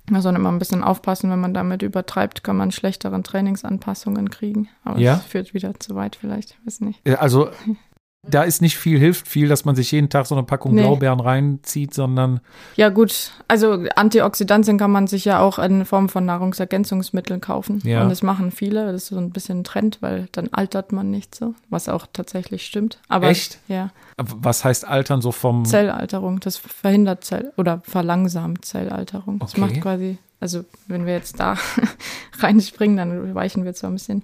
Man 0.09 0.21
soll 0.21 0.35
immer 0.35 0.51
ein 0.51 0.59
bisschen 0.59 0.83
aufpassen, 0.83 1.29
wenn 1.29 1.39
man 1.39 1.53
damit 1.53 1.81
übertreibt, 1.81 2.43
kann 2.43 2.55
man 2.55 2.71
schlechteren 2.71 3.23
Trainingsanpassungen 3.23 4.29
kriegen. 4.29 4.69
Aber 4.85 4.99
Ja? 4.99 5.15
das 5.15 5.25
führt 5.25 5.53
wieder 5.53 5.77
zu 5.79 5.95
weit 5.95 6.15
vielleicht, 6.15 6.57
weiß 6.65 6.79
nicht. 6.81 7.05
Also 7.19 7.49
Da 8.29 8.43
ist 8.43 8.61
nicht 8.61 8.77
viel, 8.77 8.99
hilft 8.99 9.27
viel, 9.27 9.47
dass 9.47 9.63
man 9.63 9.75
sich 9.75 9.91
jeden 9.91 10.09
Tag 10.09 10.25
so 10.25 10.35
eine 10.35 10.43
Packung 10.43 10.73
Nee. 10.75 10.81
Blaubeeren 10.81 11.19
reinzieht, 11.21 11.93
sondern 11.93 12.41
Ja 12.75 12.89
gut, 12.89 13.31
also 13.47 13.85
Antioxidantien 13.95 14.77
kann 14.77 14.91
man 14.91 15.07
sich 15.07 15.23
ja 15.23 15.39
auch 15.39 15.59
in 15.59 15.85
Form 15.85 16.09
von 16.09 16.25
Nahrungsergänzungsmitteln 16.25 17.39
kaufen. 17.39 17.79
Ja. 17.85 18.01
Und 18.03 18.09
das 18.09 18.23
machen 18.23 18.51
viele. 18.51 18.91
Das 18.91 19.03
ist 19.03 19.07
so 19.09 19.17
ein 19.17 19.29
bisschen 19.29 19.59
ein 19.59 19.63
Trend, 19.63 19.99
weil 20.01 20.27
dann 20.33 20.49
altert 20.51 20.91
man 20.91 21.09
nicht 21.09 21.35
so, 21.35 21.53
was 21.69 21.87
auch 21.87 22.05
tatsächlich 22.11 22.65
stimmt. 22.65 22.99
Aber 23.07 23.27
Echt? 23.29 23.59
ja, 23.69 23.91
was 24.17 24.65
heißt 24.65 24.85
altern 24.85 25.21
so 25.21 25.31
vom 25.31 25.63
Zellalterung, 25.63 26.39
das 26.41 26.57
verhindert 26.57 27.23
Zell 27.23 27.53
oder 27.55 27.81
verlangsamt 27.85 28.65
Zellalterung. 28.65 29.39
Das 29.39 29.51
Okay. 29.53 29.61
macht 29.61 29.81
quasi, 29.81 30.17
also 30.41 30.65
wenn 30.87 31.05
wir 31.05 31.13
jetzt 31.13 31.39
da 31.39 31.55
reinspringen, 32.39 32.97
dann 32.97 33.35
weichen 33.35 33.63
wir 33.63 33.73
zwar 33.73 33.89
ein 33.89 33.93
bisschen 33.93 34.23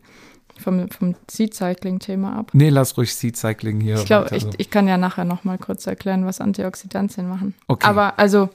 vom, 0.60 0.90
vom 0.90 1.16
Seed-Cycling-Thema 1.30 2.38
ab. 2.38 2.52
Nee, 2.54 2.70
lass 2.70 2.98
ruhig 2.98 3.16
Seed 3.16 3.38
Cycling 3.38 3.82
hier. 3.82 3.96
Ich 3.96 4.06
glaube, 4.06 4.36
ich, 4.36 4.44
so. 4.44 4.50
ich 4.58 4.70
kann 4.70 4.88
ja 4.88 4.98
nachher 4.98 5.26
noch 5.26 5.44
mal 5.44 5.58
kurz 5.58 5.88
erklären, 5.88 6.26
was 6.26 6.42
Antioxidantien 6.42 7.28
machen. 7.28 7.56
Okay. 7.68 7.88
Aber 7.88 8.20
also 8.20 8.50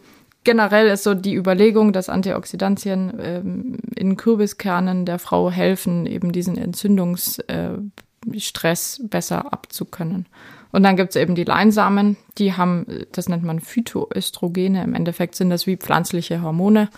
generell 0.45 0.89
ist 0.89 1.03
so 1.03 1.15
die 1.15 1.35
Überlegung, 1.35 1.93
dass 1.93 2.09
Antioxidantien 2.09 3.12
ähm, 3.20 3.79
in 3.97 4.16
Kürbiskernen 4.16 5.05
der 5.05 5.19
Frau 5.19 5.51
helfen, 5.51 6.07
eben 6.07 6.33
diesen 6.33 6.57
Entzündungsstress 6.57 8.99
äh, 8.99 9.03
besser 9.03 9.53
abzukönnen. 9.53 10.27
Und 10.70 10.83
dann 10.83 10.97
gibt 10.97 11.11
es 11.11 11.16
eben 11.16 11.35
die 11.35 11.45
Leinsamen, 11.45 12.16
die 12.37 12.55
haben, 12.55 12.87
das 13.12 13.29
nennt 13.29 13.43
man 13.43 13.61
Phytoöstrogene. 13.61 14.85
Im 14.85 14.95
Endeffekt 14.95 15.35
sind 15.35 15.51
das 15.51 15.66
wie 15.66 15.77
pflanzliche 15.77 16.43
Hormone. 16.43 16.91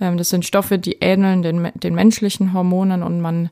Ähm, 0.00 0.16
das 0.16 0.28
sind 0.28 0.44
Stoffe, 0.44 0.78
die 0.78 0.98
ähneln 1.00 1.42
den, 1.42 1.70
den 1.74 1.94
menschlichen 1.94 2.52
Hormonen 2.52 3.02
und 3.02 3.20
man 3.20 3.50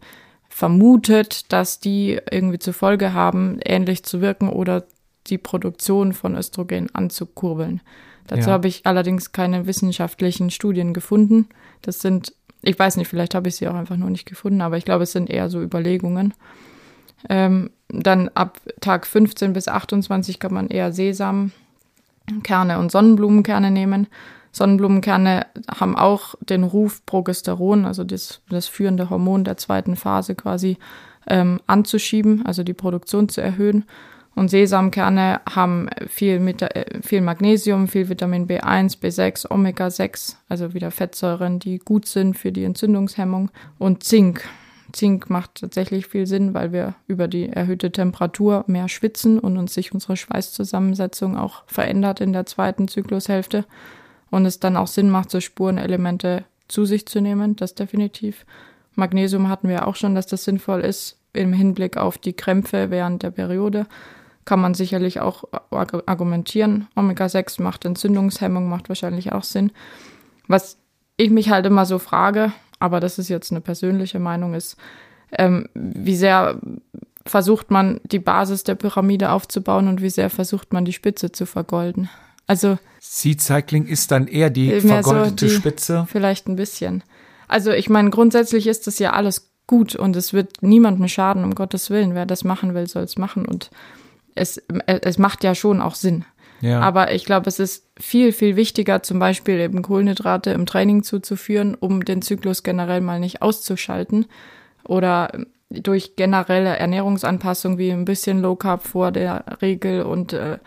vermutet, 0.51 1.51
dass 1.53 1.81
die 1.81 2.21
irgendwie 2.31 2.59
zur 2.59 2.75
Folge 2.75 3.15
haben, 3.15 3.59
ähnlich 3.65 4.03
zu 4.03 4.21
wirken 4.21 4.49
oder 4.51 4.85
die 5.29 5.39
Produktion 5.39 6.13
von 6.13 6.37
Östrogen 6.37 6.95
anzukurbeln. 6.95 7.81
Dazu 8.27 8.49
Ja. 8.49 8.55
habe 8.55 8.69
ich 8.69 8.85
allerdings 8.85 9.33
keine 9.33 9.67
wissenschaftlichen 9.67 10.51
Studien 10.51 10.93
gefunden. 10.93 11.49
Das 11.83 12.01
sind, 12.01 12.35
ich 12.63 12.79
weiß 12.79 12.97
nicht, 12.97 13.09
vielleicht 13.09 13.35
habe 13.35 13.49
ich 13.49 13.57
sie 13.57 13.69
auch 13.69 13.75
einfach 13.75 13.97
nur 13.97 14.11
nicht 14.11 14.27
gefunden, 14.27 14.61
aber 14.61 14.77
ich 14.77 14.85
glaube, 14.85 15.05
es 15.05 15.13
sind 15.13 15.31
eher 15.31 15.49
so 15.49 15.63
Überlegungen. 15.63 16.35
Ähm, 17.29 17.71
dann 17.89 18.29
ab 18.31 18.61
Tag 18.81 19.07
15 19.07 19.53
bis 19.53 19.69
28 19.69 20.39
kann 20.41 20.53
man 20.55 20.69
eher 20.69 20.93
Sesamkerne 20.93 21.53
und 22.79 22.91
Sonnenblumenkerne 22.91 23.71
nehmen. 23.71 24.09
Sonnenblumenkerne 24.53 25.47
haben 25.69 25.97
auch 25.97 26.35
den 26.41 26.65
Ruf, 26.65 27.05
Progesteron, 27.07 27.85
also 27.85 28.05
das, 28.05 28.41
das 28.49 28.67
führende 28.67 29.11
Hormon 29.11 29.45
der 29.45 29.57
zweiten 29.57 29.97
Phase 29.97 30.35
quasi 30.35 30.79
ähm, 31.27 31.61
anzuschieben, 31.67 32.45
also 32.45 32.63
die 32.63 32.75
Produktion 32.75 33.29
zu 33.29 33.41
erhöhen. 33.41 33.85
Und 34.35 34.49
Sesamkerne 34.49 35.41
haben 35.49 35.89
viel, 36.09 36.41
mit, 36.41 36.63
äh, 36.63 37.01
viel 37.03 37.21
Magnesium, 37.21 37.89
viel 37.89 38.09
Vitamin 38.09 38.47
B1, 38.47 39.01
B6, 39.01 39.51
Omega-6, 39.51 40.37
also 40.49 40.73
wieder 40.73 40.91
Fettsäuren, 40.91 41.59
die 41.59 41.79
gut 41.79 42.07
sind 42.07 42.39
für 42.39 42.53
die 42.53 42.65
Entzündungshemmung. 42.65 43.51
Und 43.79 44.03
Zink. 44.05 44.43
Zink 44.93 45.31
macht 45.31 45.57
tatsächlich 45.61 46.07
viel 46.07 46.27
Sinn, 46.27 46.55
weil 46.55 46.73
wir 46.73 46.95
über 47.07 47.29
die 47.29 47.49
erhöhte 47.49 47.93
Temperatur 47.93 48.65
mehr 48.67 48.89
schwitzen 48.89 49.39
und 49.39 49.57
uns 49.57 49.75
sich 49.75 49.93
unsere 49.93 50.17
Schweißzusammensetzung 50.17 51.37
auch 51.37 51.63
verändert 51.67 52.21
in 52.21 52.33
der 52.33 52.47
zweiten 52.47 52.89
Zyklushälfte. 52.89 53.65
Und 54.31 54.47
es 54.47 54.61
dann 54.61 54.77
auch 54.77 54.87
Sinn 54.87 55.11
macht, 55.11 55.31
so 55.31 55.41
Spurenelemente 55.41 56.45
zu 56.69 56.85
sich 56.85 57.07
zu 57.07 57.21
nehmen, 57.21 57.57
das 57.57 57.75
definitiv. 57.75 58.47
Magnesium 58.95 59.49
hatten 59.49 59.69
wir 59.69 59.87
auch 59.87 59.97
schon, 59.97 60.15
dass 60.15 60.27
das 60.27 60.45
sinnvoll 60.45 60.81
ist 60.81 61.19
im 61.33 61.53
Hinblick 61.53 61.97
auf 61.97 62.19
die 62.19 62.33
Krämpfe 62.33 62.91
während 62.91 63.23
der 63.23 63.31
Periode. 63.31 63.87
Kann 64.45 64.61
man 64.61 64.75
sicherlich 64.75 65.21
auch 65.21 65.45
arg- 65.71 66.03
argumentieren. 66.07 66.89
Omega-6 66.97 67.63
macht 67.63 67.85
Entzündungshemmung, 67.85 68.69
macht 68.69 68.89
wahrscheinlich 68.89 69.33
auch 69.33 69.45
Sinn. 69.45 69.73
Was 70.49 70.79
ich 71.17 71.31
mich 71.31 71.51
halt 71.51 71.67
immer 71.67 71.87
so 71.87 71.99
frage, 71.99 72.53
aber 72.79 72.99
das 73.01 73.19
ist 73.19 73.29
jetzt 73.29 73.53
eine 73.53 73.61
persönliche 73.61 74.19
Meinung, 74.19 74.55
ist, 74.55 74.77
ähm, 75.33 75.69
wie 75.75 76.17
sehr 76.17 76.59
versucht 77.27 77.71
man 77.71 78.01
die 78.05 78.19
Basis 78.19 78.65
der 78.65 78.75
Pyramide 78.75 79.31
aufzubauen 79.31 79.87
und 79.89 80.03
wie 80.03 80.11
sehr 80.11 80.31
versucht 80.31 80.73
man 80.73 80.85
die 80.85 80.93
Spitze 80.93 81.31
zu 81.31 81.47
vergolden. 81.47 82.09
Also 82.51 82.79
Seed 82.99 83.41
Cycling 83.41 83.87
ist 83.87 84.11
dann 84.11 84.27
eher 84.27 84.51
die 84.51 84.81
so 84.81 84.89
vergoldete 84.89 85.47
die- 85.47 85.53
Spitze. 85.53 86.07
Vielleicht 86.11 86.49
ein 86.49 86.57
bisschen. 86.57 87.05
Also 87.47 87.71
ich 87.71 87.89
meine, 87.89 88.11
grundsätzlich 88.11 88.67
ist 88.67 88.89
das 88.89 88.99
ja 88.99 89.13
alles 89.13 89.53
gut 89.69 89.95
und 89.95 90.17
es 90.17 90.33
wird 90.33 90.61
niemandem 90.61 91.07
schaden, 91.07 91.45
um 91.45 91.55
Gottes 91.55 91.91
Willen. 91.91 92.17
Wer 92.17 92.27
das 92.27 92.43
machen 92.43 92.75
will, 92.75 92.89
soll 92.89 93.05
es 93.05 93.17
machen 93.17 93.47
und 93.47 93.71
es, 94.35 94.57
äh, 94.87 94.99
es 95.03 95.17
macht 95.19 95.45
ja 95.45 95.55
schon 95.55 95.81
auch 95.81 95.95
Sinn. 95.95 96.25
Ja. 96.61 96.81
Aber 96.81 97.13
ich 97.15 97.25
glaube, 97.25 97.49
es 97.49 97.61
ist 97.61 97.85
viel, 98.01 98.33
viel 98.33 98.57
wichtiger, 98.57 99.03
zum 99.05 99.21
Beispiel 99.21 99.61
eben 99.61 99.81
Kohlenhydrate 99.83 100.51
im 100.51 100.67
Training 100.67 101.05
zuzuführen, 101.05 101.77
um 101.79 102.05
den 102.05 102.21
Zyklus 102.21 102.65
generell 102.65 103.01
mal 103.01 103.21
nicht 103.21 103.43
auszuschalten. 103.43 104.27
Oder 104.85 105.47
durch 105.71 106.17
generelle 106.17 106.77
Ernährungsanpassung 106.77 107.79
wie 107.79 107.93
ein 107.93 108.05
bisschen 108.05 108.43
Low 108.43 108.57
Carb 108.57 108.83
vor 108.83 109.13
der 109.13 109.45
Regel 109.63 110.03
und 110.03 110.33
äh, 110.33 110.59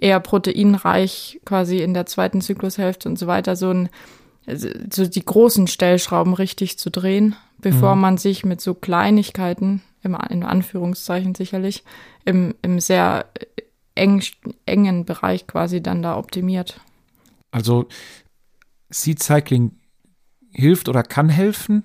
eher 0.00 0.20
proteinreich 0.20 1.40
quasi 1.44 1.78
in 1.78 1.94
der 1.94 2.06
zweiten 2.06 2.40
Zyklushälfte 2.40 3.08
und 3.08 3.18
so 3.18 3.26
weiter, 3.26 3.56
so 3.56 3.70
ein 3.70 3.88
so 4.90 5.06
die 5.06 5.24
großen 5.24 5.66
Stellschrauben 5.66 6.32
richtig 6.34 6.78
zu 6.78 6.90
drehen, 6.90 7.36
bevor 7.58 7.96
man 7.96 8.16
sich 8.16 8.44
mit 8.44 8.60
so 8.60 8.74
Kleinigkeiten, 8.74 9.82
im, 10.02 10.16
in 10.30 10.42
Anführungszeichen 10.42 11.34
sicherlich, 11.34 11.84
im, 12.24 12.54
im 12.62 12.80
sehr 12.80 13.26
eng, 13.94 14.22
engen 14.64 15.04
Bereich 15.04 15.46
quasi 15.46 15.82
dann 15.82 16.02
da 16.02 16.16
optimiert. 16.16 16.80
Also 17.50 17.88
Seed 18.90 19.22
Cycling 19.22 19.72
hilft 20.50 20.88
oder 20.88 21.02
kann 21.02 21.28
helfen, 21.28 21.84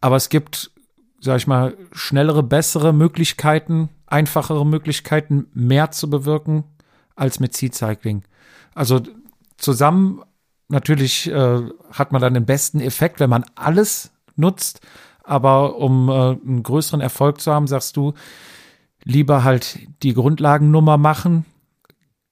aber 0.00 0.16
es 0.16 0.28
gibt, 0.28 0.72
sag 1.20 1.36
ich 1.36 1.46
mal, 1.46 1.76
schnellere, 1.92 2.42
bessere 2.42 2.92
Möglichkeiten, 2.92 3.88
einfachere 4.06 4.66
Möglichkeiten, 4.66 5.46
mehr 5.52 5.92
zu 5.92 6.10
bewirken 6.10 6.64
als 7.16 7.40
mit 7.40 7.54
Seed 7.54 7.74
Cycling. 7.74 8.24
Also 8.74 9.00
zusammen 9.56 10.22
natürlich 10.68 11.30
äh, 11.30 11.62
hat 11.92 12.12
man 12.12 12.20
dann 12.20 12.34
den 12.34 12.46
besten 12.46 12.80
Effekt, 12.80 13.20
wenn 13.20 13.30
man 13.30 13.44
alles 13.54 14.12
nutzt, 14.36 14.80
aber 15.22 15.76
um 15.76 16.08
äh, 16.08 16.12
einen 16.12 16.62
größeren 16.62 17.00
Erfolg 17.00 17.40
zu 17.40 17.52
haben, 17.52 17.66
sagst 17.66 17.96
du, 17.96 18.14
lieber 19.04 19.44
halt 19.44 19.78
die 20.02 20.14
Grundlagennummer 20.14 20.98
machen, 20.98 21.44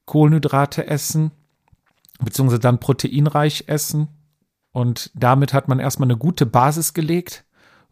Kohlenhydrate 0.07 0.87
essen, 0.87 1.31
beziehungsweise 2.21 2.61
dann 2.61 2.81
proteinreich 2.81 3.65
essen. 3.69 4.09
Und 4.73 5.11
damit 5.15 5.53
hat 5.53 5.69
man 5.69 5.79
erstmal 5.79 6.07
eine 6.07 6.17
gute 6.17 6.47
Basis 6.47 6.95
gelegt. 6.95 7.45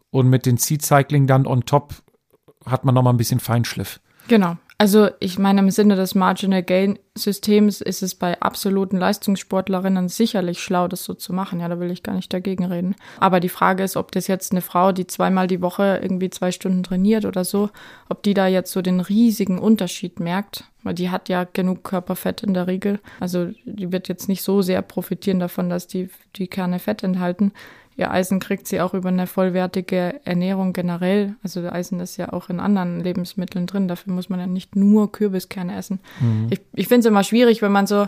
Und 0.09 0.29
mit 0.29 0.45
den 0.45 0.57
Seed 0.57 0.81
Cycling 0.81 1.25
dann 1.25 1.47
on 1.47 1.65
top 1.65 1.93
hat 2.65 2.83
man 2.83 2.93
nochmal 2.93 3.13
ein 3.13 3.17
bisschen 3.17 3.39
Feinschliff. 3.39 4.01
Genau. 4.27 4.57
Also 4.81 5.09
ich 5.19 5.37
meine, 5.37 5.59
im 5.59 5.69
Sinne 5.69 5.95
des 5.95 6.15
Marginal 6.15 6.63
Gain 6.63 6.97
Systems 7.13 7.81
ist 7.81 8.01
es 8.01 8.15
bei 8.15 8.41
absoluten 8.41 8.97
Leistungssportlerinnen 8.97 10.09
sicherlich 10.09 10.59
schlau, 10.59 10.87
das 10.87 11.03
so 11.03 11.13
zu 11.13 11.33
machen. 11.33 11.59
Ja, 11.59 11.67
da 11.67 11.79
will 11.79 11.91
ich 11.91 12.01
gar 12.01 12.15
nicht 12.15 12.33
dagegen 12.33 12.65
reden. 12.65 12.95
Aber 13.19 13.39
die 13.39 13.49
Frage 13.49 13.83
ist, 13.83 13.95
ob 13.95 14.11
das 14.11 14.25
jetzt 14.25 14.53
eine 14.53 14.61
Frau, 14.61 14.91
die 14.91 15.05
zweimal 15.05 15.45
die 15.45 15.61
Woche 15.61 15.99
irgendwie 16.01 16.31
zwei 16.31 16.51
Stunden 16.51 16.81
trainiert 16.81 17.25
oder 17.25 17.45
so, 17.45 17.69
ob 18.09 18.23
die 18.23 18.33
da 18.33 18.47
jetzt 18.47 18.71
so 18.71 18.81
den 18.81 19.01
riesigen 19.01 19.59
Unterschied 19.59 20.19
merkt. 20.19 20.63
Weil 20.81 20.95
die 20.95 21.11
hat 21.11 21.29
ja 21.29 21.43
genug 21.43 21.83
Körperfett 21.83 22.41
in 22.41 22.55
der 22.55 22.65
Regel. 22.65 22.99
Also 23.19 23.51
die 23.65 23.91
wird 23.91 24.07
jetzt 24.07 24.29
nicht 24.29 24.41
so 24.41 24.63
sehr 24.63 24.81
profitieren 24.81 25.39
davon, 25.39 25.69
dass 25.69 25.85
die, 25.85 26.09
die 26.37 26.47
Kerne 26.47 26.79
Fett 26.79 27.03
enthalten. 27.03 27.53
Ihr 28.01 28.09
Eisen 28.09 28.39
kriegt 28.39 28.67
sie 28.67 28.81
auch 28.81 28.95
über 28.95 29.09
eine 29.09 29.27
vollwertige 29.27 30.19
Ernährung 30.25 30.73
generell. 30.73 31.35
Also 31.43 31.61
Eisen 31.69 31.99
ist 31.99 32.17
ja 32.17 32.33
auch 32.33 32.49
in 32.49 32.59
anderen 32.59 32.99
Lebensmitteln 32.99 33.67
drin. 33.67 33.87
Dafür 33.87 34.11
muss 34.11 34.27
man 34.27 34.39
ja 34.39 34.47
nicht 34.47 34.75
nur 34.75 35.11
Kürbiskerne 35.11 35.75
essen. 35.77 35.99
Ich, 36.49 36.59
ich 36.73 36.87
finde 36.87 37.01
es 37.01 37.05
immer 37.05 37.23
schwierig, 37.23 37.61
wenn 37.61 37.71
man 37.71 37.85
so, 37.85 38.07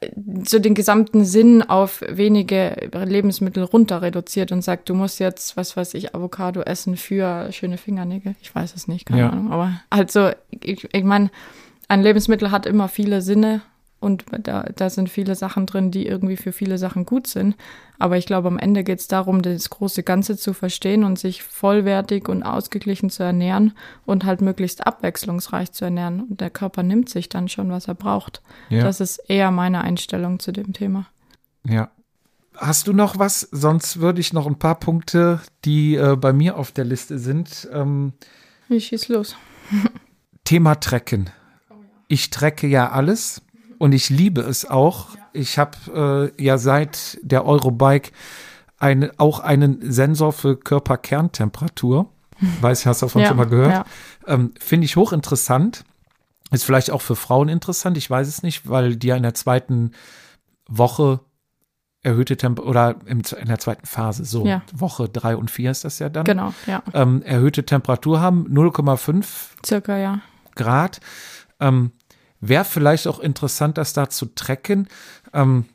äh, 0.00 0.10
so 0.44 0.60
den 0.60 0.76
gesamten 0.76 1.24
Sinn 1.24 1.62
auf 1.62 2.02
wenige 2.08 2.88
Lebensmittel 2.92 3.64
runter 3.64 4.00
reduziert 4.00 4.52
und 4.52 4.62
sagt, 4.62 4.88
du 4.88 4.94
musst 4.94 5.18
jetzt, 5.18 5.56
was 5.56 5.76
weiß 5.76 5.94
ich, 5.94 6.14
Avocado 6.14 6.60
essen 6.60 6.96
für 6.96 7.50
schöne 7.50 7.78
Fingernägel. 7.78 8.36
Ich 8.42 8.54
weiß 8.54 8.76
es 8.76 8.86
nicht, 8.86 9.06
keine 9.06 9.22
Ja. 9.22 9.30
Ahnung. 9.30 9.50
Aber 9.50 9.72
halt 9.92 10.12
so, 10.12 10.30
ich, 10.50 10.88
ich 10.94 11.04
meine, 11.04 11.30
ein 11.88 12.02
Lebensmittel 12.04 12.52
hat 12.52 12.64
immer 12.64 12.86
viele 12.86 13.22
Sinne 13.22 13.62
und 14.00 14.24
da, 14.42 14.62
da 14.74 14.88
sind 14.88 15.10
viele 15.10 15.34
Sachen 15.34 15.66
drin, 15.66 15.90
die 15.90 16.06
irgendwie 16.06 16.38
für 16.38 16.52
viele 16.52 16.78
Sachen 16.78 17.04
gut 17.04 17.26
sind. 17.26 17.54
Aber 17.98 18.16
ich 18.16 18.24
glaube, 18.24 18.48
am 18.48 18.58
Ende 18.58 18.82
geht 18.82 18.98
es 18.98 19.08
darum, 19.08 19.42
das 19.42 19.68
große 19.68 20.02
Ganze 20.02 20.38
zu 20.38 20.54
verstehen 20.54 21.04
und 21.04 21.18
sich 21.18 21.42
vollwertig 21.42 22.28
und 22.30 22.42
ausgeglichen 22.42 23.10
zu 23.10 23.22
ernähren 23.22 23.74
und 24.06 24.24
halt 24.24 24.40
möglichst 24.40 24.86
abwechslungsreich 24.86 25.72
zu 25.72 25.84
ernähren. 25.84 26.22
Und 26.22 26.40
der 26.40 26.48
Körper 26.48 26.82
nimmt 26.82 27.10
sich 27.10 27.28
dann 27.28 27.48
schon, 27.48 27.70
was 27.70 27.88
er 27.88 27.94
braucht. 27.94 28.40
Ja. 28.70 28.82
Das 28.84 29.00
ist 29.00 29.18
eher 29.28 29.50
meine 29.50 29.82
Einstellung 29.82 30.40
zu 30.40 30.50
dem 30.50 30.72
Thema. 30.72 31.06
Ja. 31.64 31.90
Hast 32.56 32.86
du 32.86 32.94
noch 32.94 33.18
was? 33.18 33.40
Sonst 33.52 34.00
würde 34.00 34.20
ich 34.20 34.32
noch 34.32 34.46
ein 34.46 34.58
paar 34.58 34.80
Punkte, 34.80 35.40
die 35.66 35.96
äh, 35.96 36.16
bei 36.16 36.32
mir 36.32 36.56
auf 36.56 36.72
der 36.72 36.86
Liste 36.86 37.18
sind. 37.18 37.68
Ähm, 37.70 38.14
Ich 38.70 38.86
schieß 38.86 39.08
los. 39.08 39.36
Thema 40.44 40.76
Trecken. 40.76 41.28
Ich 42.08 42.30
trecke 42.30 42.66
ja 42.66 42.90
alles 42.90 43.42
und 43.80 43.92
ich 43.92 44.10
liebe 44.10 44.42
es 44.42 44.64
auch. 44.68 45.08
Ich 45.32 45.58
habe 45.58 46.32
äh, 46.36 46.42
ja 46.44 46.58
seit 46.58 47.18
der 47.22 47.44
Eurobike 47.46 48.12
eine, 48.78 49.10
auch 49.16 49.40
einen 49.40 49.90
Sensor 49.90 50.32
für 50.32 50.56
Körperkerntemperatur. 50.56 52.10
Weiß, 52.60 52.86
hast 52.86 53.02
du 53.02 53.06
davon 53.06 53.22
Ja, 53.22 53.28
schon 53.28 53.36
mal 53.38 53.46
gehört? 53.46 53.72
ja. 53.72 53.84
Ähm, 54.26 54.52
Finde 54.60 54.84
ich 54.84 54.96
hochinteressant. 54.96 55.84
Ist 56.52 56.64
vielleicht 56.64 56.90
auch 56.90 57.00
für 57.02 57.16
Frauen 57.16 57.48
interessant, 57.48 57.96
ich 57.96 58.10
weiß 58.10 58.26
es 58.28 58.42
nicht, 58.42 58.68
weil 58.68 58.96
die 58.96 59.06
ja 59.08 59.16
in 59.16 59.22
der 59.22 59.34
zweiten 59.34 59.92
Woche 60.68 61.20
erhöhte 62.02 62.36
Temp 62.36 62.58
oder 62.58 62.96
in 63.06 63.22
der 63.46 63.58
zweiten 63.58 63.86
Phase, 63.86 64.24
so 64.24 64.44
Ja. 64.46 64.62
Woche 64.74 65.08
drei 65.08 65.36
und 65.36 65.50
vier 65.50 65.70
ist 65.70 65.84
das 65.84 65.98
ja 66.00 66.08
dann, 66.08 66.24
Genau, 66.24 66.52
ja. 66.66 66.82
ähm, 66.94 67.22
erhöhte 67.22 67.64
Temperatur 67.66 68.20
haben, 68.20 68.46
0,5 68.48 69.24
Circa, 69.64 69.96
ja. 69.98 70.20
Grad. 70.56 71.00
Ähm, 71.60 71.92
Wäre 72.40 72.64
vielleicht 72.64 73.06
auch 73.06 73.20
interessant, 73.20 73.78
das 73.78 73.92
da 73.92 74.08
zu 74.08 74.26
tracken. 74.34 74.88
Ähm, 75.32 75.66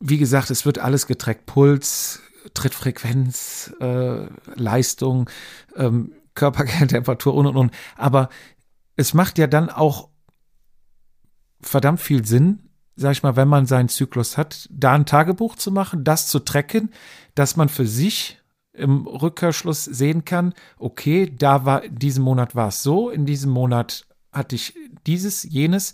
wie 0.00 0.18
gesagt, 0.18 0.50
es 0.50 0.66
wird 0.66 0.78
alles 0.78 1.06
getrackt. 1.06 1.46
Puls, 1.46 2.20
Trittfrequenz, 2.54 3.74
äh, 3.80 4.26
Leistung, 4.54 5.30
ähm, 5.76 6.12
Körperkerntemperatur 6.34 7.34
und 7.34 7.46
und 7.46 7.56
und. 7.56 7.70
Aber 7.96 8.28
es 8.96 9.14
macht 9.14 9.38
ja 9.38 9.46
dann 9.46 9.70
auch 9.70 10.08
verdammt 11.60 12.00
viel 12.00 12.24
Sinn, 12.24 12.70
sag 12.96 13.12
ich 13.12 13.22
mal, 13.22 13.36
wenn 13.36 13.48
man 13.48 13.66
seinen 13.66 13.88
Zyklus 13.88 14.36
hat, 14.36 14.68
da 14.70 14.92
ein 14.92 15.06
Tagebuch 15.06 15.56
zu 15.56 15.70
machen, 15.70 16.04
das 16.04 16.26
zu 16.26 16.38
tracken, 16.40 16.92
dass 17.34 17.56
man 17.56 17.68
für 17.68 17.86
sich 17.86 18.38
im 18.72 19.06
Rückkehrschluss 19.06 19.84
sehen 19.84 20.24
kann, 20.24 20.52
okay, 20.78 21.32
da 21.36 21.64
war, 21.64 21.82
diesen 21.88 22.24
Monat 22.24 22.54
war 22.54 22.68
es 22.68 22.82
so, 22.82 23.08
in 23.08 23.24
diesem 23.24 23.50
Monat 23.50 24.06
hatte 24.32 24.56
ich 24.56 24.74
dieses, 25.06 25.42
jenes. 25.44 25.92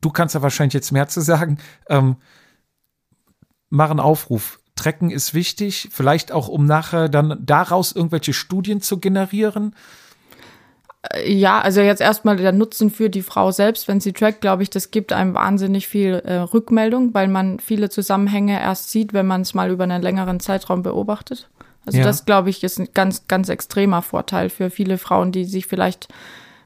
Du 0.00 0.10
kannst 0.10 0.34
da 0.34 0.42
wahrscheinlich 0.42 0.74
jetzt 0.74 0.92
mehr 0.92 1.08
zu 1.08 1.20
sagen. 1.20 1.58
Ähm, 1.88 2.16
mach 3.70 3.90
einen 3.90 4.00
Aufruf. 4.00 4.60
Trecken 4.76 5.10
ist 5.10 5.34
wichtig, 5.34 5.88
vielleicht 5.92 6.32
auch, 6.32 6.48
um 6.48 6.66
nachher 6.66 7.08
dann 7.08 7.38
daraus 7.40 7.92
irgendwelche 7.92 8.32
Studien 8.32 8.80
zu 8.80 8.98
generieren. 8.98 9.74
Ja, 11.26 11.60
also 11.60 11.80
jetzt 11.82 12.00
erstmal 12.00 12.36
der 12.36 12.52
Nutzen 12.52 12.90
für 12.90 13.10
die 13.10 13.22
Frau 13.22 13.52
selbst, 13.52 13.88
wenn 13.88 14.00
sie 14.00 14.14
trackt, 14.14 14.40
glaube 14.40 14.62
ich, 14.62 14.70
das 14.70 14.90
gibt 14.90 15.12
einem 15.12 15.34
wahnsinnig 15.34 15.86
viel 15.86 16.22
äh, 16.24 16.36
Rückmeldung, 16.36 17.12
weil 17.12 17.28
man 17.28 17.60
viele 17.60 17.90
Zusammenhänge 17.90 18.58
erst 18.58 18.90
sieht, 18.90 19.12
wenn 19.12 19.26
man 19.26 19.42
es 19.42 19.52
mal 19.52 19.70
über 19.70 19.84
einen 19.84 20.02
längeren 20.02 20.40
Zeitraum 20.40 20.82
beobachtet. 20.82 21.50
Also 21.84 21.98
Ja. 21.98 22.04
das, 22.04 22.24
glaube 22.24 22.48
ich, 22.48 22.64
ist 22.64 22.78
ein 22.78 22.88
ganz, 22.94 23.28
ganz 23.28 23.50
extremer 23.50 24.00
Vorteil 24.00 24.48
für 24.48 24.70
viele 24.70 24.96
Frauen, 24.96 25.30
die 25.30 25.44
sich 25.44 25.66
vielleicht 25.66 26.08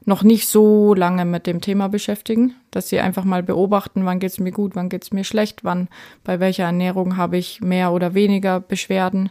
noch 0.09 0.23
nicht 0.23 0.47
so 0.47 0.95
lange 0.95 1.23
mit 1.23 1.45
dem 1.45 1.61
Thema 1.61 1.87
beschäftigen, 1.87 2.55
dass 2.71 2.89
sie 2.89 2.99
einfach 2.99 3.23
mal 3.23 3.43
beobachten, 3.43 4.05
wann 4.05 4.19
geht's 4.19 4.39
mir 4.39 4.51
gut, 4.51 4.75
wann 4.75 4.89
geht's 4.89 5.13
mir 5.13 5.23
schlecht, 5.23 5.63
wann 5.63 5.87
bei 6.23 6.39
welcher 6.39 6.63
Ernährung 6.63 7.15
habe 7.15 7.37
ich 7.37 7.61
mehr 7.61 7.93
oder 7.93 8.15
weniger 8.15 8.59
Beschwerden, 8.59 9.29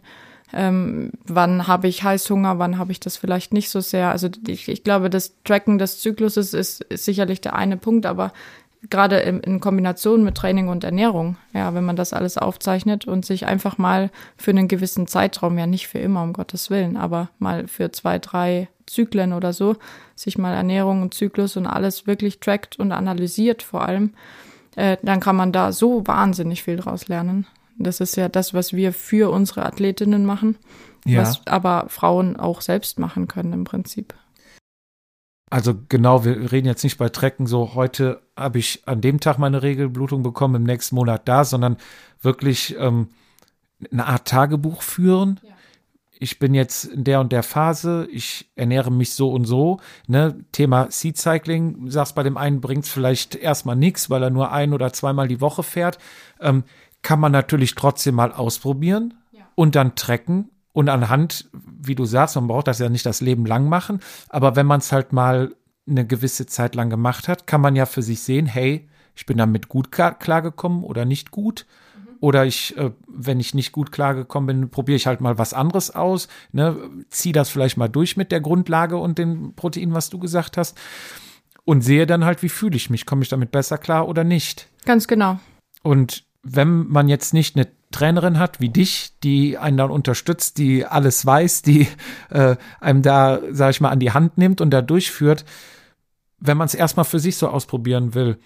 ähm, 0.55 1.11
wann 1.27 1.67
habe 1.67 1.89
ich 1.89 2.05
Heißhunger, 2.05 2.61
wann 2.61 2.79
habe 2.79 2.93
ich 2.93 3.01
das 3.01 3.17
vielleicht 3.17 3.53
nicht 3.53 3.71
so 3.71 3.81
sehr. 3.81 4.11
Also 4.11 4.29
ich, 4.47 4.69
ich 4.69 4.85
glaube, 4.85 5.11
das 5.11 5.35
Tracken 5.43 5.79
des 5.79 5.99
Zykluses 5.99 6.55
ist, 6.55 6.81
ist 6.85 7.05
sicherlich 7.05 7.41
der 7.41 7.57
eine 7.57 7.77
Punkt, 7.77 8.07
aber 8.07 8.33
gerade 8.89 9.17
in, 9.17 9.41
in 9.41 9.59
Kombination 9.59 10.23
mit 10.23 10.37
Training 10.37 10.69
und 10.69 10.85
Ernährung, 10.85 11.37
ja, 11.53 11.75
wenn 11.75 11.85
man 11.85 11.97
das 11.97 12.13
alles 12.13 12.39
aufzeichnet 12.39 13.05
und 13.05 13.27
sich 13.27 13.47
einfach 13.47 13.79
mal 13.79 14.11
für 14.37 14.53
einen 14.53 14.69
gewissen 14.69 15.09
Zeitraum, 15.09 15.59
ja 15.59 15.67
nicht 15.67 15.89
für 15.89 15.99
immer, 15.99 16.23
um 16.23 16.33
Gottes 16.33 16.71
Willen, 16.71 16.97
aber 16.97 17.31
mal 17.41 17.67
für 17.67 17.91
zwei, 17.91 18.21
drei 18.21 18.69
Zyklen 18.89 19.33
oder 19.33 19.53
so, 19.53 19.77
sich 20.15 20.39
mal 20.39 20.55
Ernährung 20.55 21.03
und 21.03 21.15
Zyklus 21.15 21.57
und 21.57 21.67
alles 21.67 22.07
wirklich 22.07 22.41
trackt 22.41 22.79
und 22.79 22.93
analysiert 22.93 23.63
vor 23.63 23.83
allem, 23.83 24.15
äh, 24.77 24.97
dann 25.03 25.21
kann 25.21 25.37
man 25.37 25.53
da 25.53 25.73
so 25.73 26.07
wahnsinnig 26.07 26.63
viel 26.63 26.77
draus 26.77 27.09
lernen. 27.09 27.47
Das 27.79 28.01
ist 28.01 28.17
ja 28.17 28.29
das, 28.29 28.55
was 28.55 28.73
wir 28.73 28.93
für 28.93 29.31
unsere 29.31 29.65
Athletinnen 29.65 30.27
machen, 30.27 30.57
Ja. 31.05 31.21
was 31.23 31.47
aber 31.47 31.87
Frauen 31.89 32.37
auch 32.37 32.61
selbst 32.61 32.99
machen 32.99 33.29
können 33.29 33.53
im 33.53 33.65
Prinzip. 33.65 34.15
Also 35.51 35.75
genau, 35.89 36.25
wir 36.25 36.53
reden 36.53 36.67
jetzt 36.67 36.85
nicht 36.85 36.99
bei 36.99 37.09
Trecken 37.09 37.47
so, 37.47 37.75
heute 37.75 38.21
habe 38.37 38.59
ich 38.59 38.83
an 38.87 39.01
dem 39.01 39.19
Tag 39.19 39.39
meine 39.39 39.63
Regelblutung 39.63 40.23
bekommen, 40.23 40.57
im 40.57 40.65
nächsten 40.65 40.95
Monat 40.95 41.27
da, 41.27 41.45
sondern 41.45 41.79
wirklich 42.21 42.77
ähm, 42.79 43.09
eine 43.91 44.07
Art 44.07 44.27
Tagebuch 44.29 44.83
führen. 44.83 45.41
Ich 46.21 46.39
bin 46.39 46.55
jetzt 46.55 46.85
in 46.85 47.05
der 47.05 47.21
und 47.21 47.33
der 47.33 47.43
Phase, 47.43 48.09
ich 48.11 48.51
ernähre 48.57 48.91
mich 48.91 49.15
so 49.15 49.31
und 49.31 49.45
so. 49.45 49.81
Ne? 50.07 50.45
Thema 50.53 50.91
Seed 50.91 51.17
Cycling, 51.17 51.85
du 51.85 51.91
sagst 51.91 52.15
bei 52.15 52.23
dem 52.23 52.37
einen 52.37 52.61
bringt 52.61 52.85
es 52.85 52.91
vielleicht 52.91 53.35
erstmal 53.35 53.77
nichts, 53.77 54.11
weil 54.11 54.23
er 54.23 54.31
nur 54.31 54.51
ein 54.53 54.73
oder 54.73 54.93
zweimal 54.93 55.29
die 55.29 55.41
Woche 55.41 55.63
fährt. 55.63 55.99
Ähm, 56.41 56.65
kann 57.03 57.21
man 57.21 57.33
natürlich 57.33 57.75
trotzdem 57.75 58.17
mal 58.17 58.33
ausprobieren 58.33 59.15
und 59.55 59.77
dann 59.77 59.95
tracken 59.95 60.51
und 60.73 60.89
anhand, 60.89 61.49
wie 61.53 61.95
du 61.95 62.05
sagst, 62.05 62.35
man 62.37 62.49
braucht 62.49 62.67
das 62.67 62.81
ja 62.81 62.89
nicht 62.89 63.07
das 63.07 63.21
Leben 63.21 63.47
lang 63.47 63.69
machen, 63.69 64.01
aber 64.29 64.57
wenn 64.57 64.67
man 64.67 64.81
es 64.81 64.93
halt 64.93 65.13
mal 65.13 65.55
eine 65.89 66.07
gewisse 66.07 66.47
Zeit 66.47 66.75
lang 66.75 66.91
gemacht 66.91 67.29
hat, 67.29 67.47
kann 67.47 67.61
man 67.61 67.77
ja 67.77 67.87
für 67.87 68.03
sich 68.03 68.21
sehen, 68.21 68.47
hey, 68.47 68.89
ich 69.15 69.27
bin 69.27 69.39
damit 69.39 69.69
gut 69.69 69.91
klar- 69.91 70.19
klargekommen 70.19 70.85
oder 70.85 71.05
nicht 71.05 71.31
gut. 71.31 71.67
Oder 72.21 72.47
ich, 72.47 72.77
äh, 72.77 72.91
wenn 73.07 73.41
ich 73.41 73.55
nicht 73.55 73.73
gut 73.73 73.93
klargekommen 73.93 74.61
bin, 74.61 74.71
probiere 74.71 74.97
ich 74.97 75.07
halt 75.07 75.21
mal 75.21 75.39
was 75.39 75.55
anderes 75.55 75.95
aus. 75.95 76.29
Ne? 76.53 76.77
Zieh 77.11 77.33
das 77.33 77.49
vielleicht 77.49 77.77
mal 77.77 77.89
durch 77.89 78.17
mit 78.17 78.33
der 78.33 78.41
Grundlage 78.41 78.97
und 78.97 79.19
den 79.19 79.55
Protein, 79.55 79.95
was 79.95 80.11
du 80.11 80.19
gesagt 80.19 80.57
hast. 80.57 80.79
Und 81.65 81.83
sehe 81.83 82.07
dann 82.07 82.25
halt, 82.25 82.43
wie 82.43 82.49
fühle 82.49 82.77
ich 82.77 82.91
mich. 82.91 83.07
Komme 83.07 83.23
ich 83.23 83.29
damit 83.29 83.51
besser 83.51 83.79
klar 83.79 84.09
oder 84.09 84.25
nicht? 84.25 84.69
Ganz 84.85 85.07
genau. 85.07 85.39
Und 85.83 86.25
wenn 86.43 86.89
man 86.89 87.09
jetzt 87.09 87.35
nicht 87.35 87.57
eine 87.57 87.69
Trainerin 87.91 88.39
hat 88.39 88.61
wie 88.61 88.69
dich, 88.69 89.13
die 89.23 89.59
einen 89.59 89.77
dann 89.77 89.91
unterstützt, 89.91 90.59
die 90.59 90.85
alles 90.85 91.25
weiß, 91.25 91.63
die 91.63 91.89
äh, 92.31 92.57
einem 92.81 93.03
da, 93.03 93.41
sag 93.51 93.71
ich 93.71 93.81
mal, 93.81 93.91
an 93.91 94.01
die 94.01 94.13
Hand 94.13 94.39
nimmt 94.39 94.61
und 94.61 94.71
da 94.71 94.83
durchführt, 94.83 95.45
wenn 96.39 96.57
man 96.57 96.67
es 96.67 96.75
erstmal 96.75 97.05
für 97.05 97.19
sich 97.19 97.37
so 97.37 97.49
ausprobieren 97.49 98.15
will, 98.15 98.39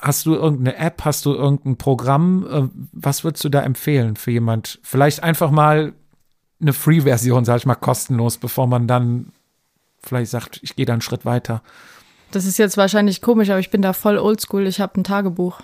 hast 0.00 0.26
du 0.26 0.34
irgendeine 0.34 0.76
App, 0.76 1.04
hast 1.04 1.24
du 1.26 1.32
irgendein 1.34 1.76
Programm, 1.76 2.46
äh, 2.50 2.68
was 2.92 3.24
würdest 3.24 3.44
du 3.44 3.48
da 3.48 3.60
empfehlen 3.62 4.16
für 4.16 4.30
jemand? 4.30 4.78
Vielleicht 4.82 5.22
einfach 5.22 5.50
mal 5.50 5.92
eine 6.60 6.72
Free-Version, 6.72 7.44
sag 7.44 7.56
ich 7.58 7.66
mal, 7.66 7.74
kostenlos, 7.74 8.38
bevor 8.38 8.66
man 8.66 8.86
dann 8.86 9.32
vielleicht 10.02 10.30
sagt, 10.30 10.60
ich 10.62 10.76
gehe 10.76 10.86
da 10.86 10.92
einen 10.92 11.02
Schritt 11.02 11.24
weiter. 11.24 11.62
Das 12.30 12.44
ist 12.46 12.58
jetzt 12.58 12.76
wahrscheinlich 12.76 13.22
komisch, 13.22 13.50
aber 13.50 13.60
ich 13.60 13.70
bin 13.70 13.82
da 13.82 13.92
voll 13.92 14.18
oldschool. 14.18 14.66
Ich 14.66 14.80
habe 14.80 15.00
ein 15.00 15.04
Tagebuch. 15.04 15.60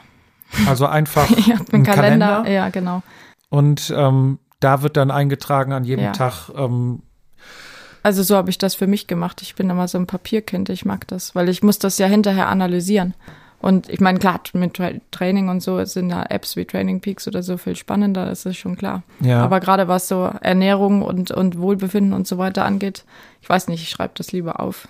Also 0.67 0.87
einfach 0.87 1.31
Ich 1.37 1.51
habe 1.53 1.61
einen 1.73 1.75
einen 1.75 1.85
Kalender. 1.85 2.27
Kalender. 2.27 2.51
Ja, 2.51 2.69
genau. 2.71 3.03
Und 3.49 3.93
ähm, 3.97 4.39
da 4.61 4.83
wird 4.83 4.97
dann 4.97 5.11
eingetragen 5.11 5.73
an 5.73 5.85
jedem 5.85 6.05
Ja. 6.07 6.13
Tag. 6.13 6.51
Ähm, 6.57 7.03
Also 8.03 8.23
so 8.23 8.37
habe 8.37 8.51
ich 8.51 8.59
das 8.59 8.75
für 8.75 8.87
mich 8.87 9.07
gemacht. 9.07 9.43
Ich 9.43 9.55
bin 9.55 9.69
immer 9.71 9.89
so 9.89 9.99
ein 9.99 10.07
Papierkind. 10.07 10.69
Ich 10.71 10.85
mag 10.85 11.07
das, 11.09 11.35
weil 11.35 11.49
ich 11.49 11.63
muss 11.63 11.79
das 11.79 11.99
ja 11.99 12.07
hinterher 12.07 12.49
analysieren. 12.49 13.15
Und 13.61 13.89
ich 13.91 14.01
meine, 14.01 14.19
klar, 14.19 14.41
mit 14.55 14.75
Tra 14.75 14.91
Training 15.11 15.49
und 15.49 15.63
so 15.63 15.85
sind 15.85 16.09
da 16.09 16.25
Apps 16.29 16.57
wie 16.57 16.65
Training 16.65 17.01
Peaks 17.01 17.29
oder 17.29 17.43
so 17.43 17.59
viel 17.59 17.77
spannender, 17.77 18.25
das 18.25 18.47
ist 18.47 18.57
schon 18.57 18.77
klar. 18.77 19.03
ja. 19.21 19.43
Aber 19.43 19.61
gerade 19.61 19.87
was 19.87 20.09
so 20.09 20.31
Ernährung 20.41 21.03
und, 21.03 21.31
und 21.31 21.59
Wohlbefinden 21.59 22.15
und 22.15 22.27
so 22.27 22.39
weiter 22.39 22.65
angeht, 22.65 23.05
ich 23.43 23.49
weiß 23.49 23.69
nicht, 23.69 23.83
ich 23.83 23.91
schreibe 23.91 24.15
das 24.17 24.33
lieber 24.33 24.61
auf. 24.61 24.89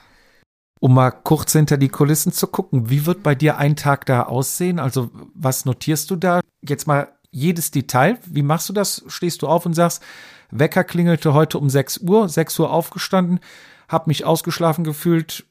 um 0.80 0.94
mal 0.94 1.10
kurz 1.10 1.52
hinter 1.52 1.76
die 1.76 1.88
Kulissen 1.88 2.32
zu 2.32 2.46
gucken, 2.46 2.88
wie 2.90 3.06
wird 3.06 3.22
bei 3.22 3.34
dir 3.34 3.58
ein 3.58 3.76
Tag 3.76 4.06
da 4.06 4.22
aussehen? 4.22 4.78
Also 4.78 5.10
was 5.34 5.64
notierst 5.64 6.10
du 6.10 6.16
da? 6.16 6.40
Jetzt 6.62 6.86
mal 6.86 7.08
jedes 7.30 7.70
Detail. 7.70 8.18
Wie 8.26 8.42
machst 8.42 8.68
du 8.68 8.72
das? 8.72 9.04
Stehst 9.08 9.42
du 9.42 9.48
auf 9.48 9.66
und 9.66 9.74
sagst, 9.74 10.02
Wecker 10.50 10.84
klingelte 10.84 11.34
heute 11.34 11.58
um 11.58 11.70
6 11.70 11.98
Uhr, 11.98 12.28
6 12.28 12.58
Uhr 12.60 12.70
aufgestanden, 12.70 13.40
hab 13.88 14.06
mich 14.06 14.24
ausgeschlafen 14.24 14.84
gefühlt, 14.84 15.44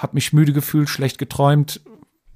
hab 0.00 0.14
mich 0.14 0.32
müde 0.32 0.52
gefühlt, 0.52 0.88
schlecht 0.88 1.18
geträumt. 1.18 1.80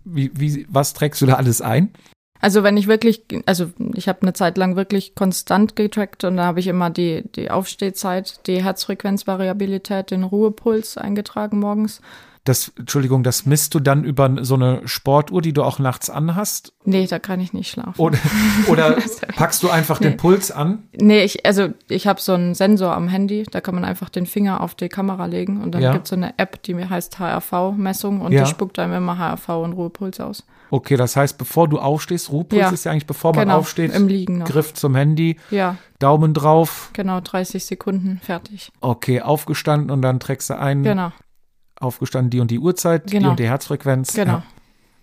Wie, 0.04 0.30
wie, 0.34 0.66
was 0.68 0.94
trägst 0.94 1.20
du 1.22 1.26
da 1.26 1.34
alles 1.34 1.60
ein? 1.60 1.92
Also 2.40 2.64
wenn 2.64 2.76
ich 2.76 2.88
wirklich, 2.88 3.22
also 3.46 3.70
ich 3.94 4.08
habe 4.08 4.22
eine 4.22 4.32
Zeit 4.32 4.58
lang 4.58 4.74
wirklich 4.74 5.14
konstant 5.14 5.76
getrackt 5.76 6.24
und 6.24 6.38
da 6.38 6.44
habe 6.44 6.58
ich 6.58 6.66
immer 6.66 6.90
die, 6.90 7.22
die 7.36 7.52
Aufstehzeit, 7.52 8.46
die 8.48 8.64
Herzfrequenzvariabilität, 8.64 10.10
den 10.10 10.24
Ruhepuls 10.24 10.98
eingetragen 10.98 11.60
morgens. 11.60 12.00
Das, 12.44 12.72
Entschuldigung, 12.76 13.22
das 13.22 13.46
misst 13.46 13.72
du 13.72 13.78
dann 13.78 14.02
über 14.02 14.28
so 14.44 14.56
eine 14.56 14.80
Sportuhr, 14.88 15.40
die 15.42 15.52
du 15.52 15.62
auch 15.62 15.78
nachts 15.78 16.10
anhast? 16.10 16.72
Nee, 16.84 17.06
da 17.06 17.20
kann 17.20 17.38
ich 17.38 17.52
nicht 17.52 17.70
schlafen. 17.70 17.94
Oder, 18.00 18.18
oder 18.68 18.96
packst 19.36 19.62
du 19.62 19.70
einfach 19.70 19.98
den 20.00 20.16
Puls 20.16 20.50
an? 20.50 20.82
Nee, 20.92 21.22
ich, 21.22 21.46
also 21.46 21.68
ich 21.88 22.08
habe 22.08 22.20
so 22.20 22.32
einen 22.34 22.54
Sensor 22.56 22.94
am 22.96 23.06
Handy, 23.06 23.44
da 23.48 23.60
kann 23.60 23.76
man 23.76 23.84
einfach 23.84 24.08
den 24.08 24.26
Finger 24.26 24.60
auf 24.60 24.74
die 24.74 24.88
Kamera 24.88 25.26
legen 25.26 25.62
und 25.62 25.72
dann 25.72 25.82
Ja. 25.82 25.92
gibt's 25.92 26.10
so 26.10 26.16
eine 26.16 26.36
App, 26.38 26.60
die 26.64 26.74
mir 26.74 26.90
heißt 26.90 27.20
HRV-Messung 27.20 28.20
und 28.20 28.32
Ja. 28.32 28.42
die 28.42 28.50
spuckt 28.50 28.78
einem 28.80 28.94
immer 28.94 29.18
HRV 29.18 29.48
und 29.62 29.72
Ruhepuls 29.74 30.18
aus. 30.18 30.44
Okay, 30.70 30.96
das 30.96 31.14
heißt, 31.14 31.38
bevor 31.38 31.68
du 31.68 31.78
aufstehst, 31.78 32.30
Ruhepuls 32.32 32.60
Ja. 32.60 32.70
ist 32.70 32.84
ja 32.84 32.90
eigentlich, 32.92 33.06
bevor 33.06 33.34
man 33.36 33.44
genau, 33.46 33.58
aufsteht, 33.58 33.94
im 33.94 34.08
Liegen 34.08 34.38
noch. 34.38 34.48
Griff 34.48 34.74
zum 34.74 34.96
Handy, 34.96 35.36
Ja, 35.50 35.76
Daumen 36.00 36.34
drauf, 36.34 36.90
genau, 36.92 37.20
30 37.20 37.64
Sekunden, 37.64 38.20
fertig. 38.22 38.72
okay, 38.80 39.20
aufgestanden 39.20 39.90
und 39.90 40.02
dann 40.02 40.18
trägst 40.18 40.50
du 40.50 40.58
ein. 40.58 40.82
Genau. 40.82 41.12
Aufgestanden, 41.82 42.30
die 42.30 42.40
und 42.40 42.50
die 42.50 42.58
Uhrzeit, 42.58 43.06
die 43.10 43.14
Genau. 43.18 43.30
und 43.30 43.38
die 43.40 43.46
Herzfrequenz. 43.48 44.12
Genau. 44.14 44.32
Ja. 44.34 44.42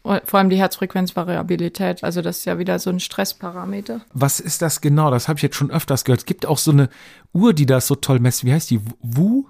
Und 0.02 0.22
Vor 0.26 0.40
allem 0.40 0.50
die 0.50 0.58
Herzfrequenzvariabilität, 0.58 2.04
also 2.04 2.22
das 2.22 2.40
ist 2.40 2.46
ja 2.46 2.58
wieder 2.58 2.80
so 2.80 2.90
ein 2.90 3.00
Stressparameter. 3.00 4.02
Was 4.14 4.40
ist 4.40 4.62
das 4.62 4.82
genau? 4.82 5.12
Das 5.12 5.28
habe 5.28 5.38
ich 5.38 5.44
jetzt 5.44 5.56
schon 5.56 5.72
öfters 5.72 6.06
gehört. 6.06 6.22
Es 6.22 6.26
gibt 6.26 6.46
auch 6.46 6.58
so 6.58 6.72
eine 6.72 6.90
Uhr, 7.34 7.54
die 7.54 7.66
das 7.66 7.88
so 7.88 7.96
toll 7.96 8.20
messt. 8.20 8.46
Wie 8.46 8.54
heißt 8.54 8.70
die? 8.72 8.82
Wu? 9.02 9.46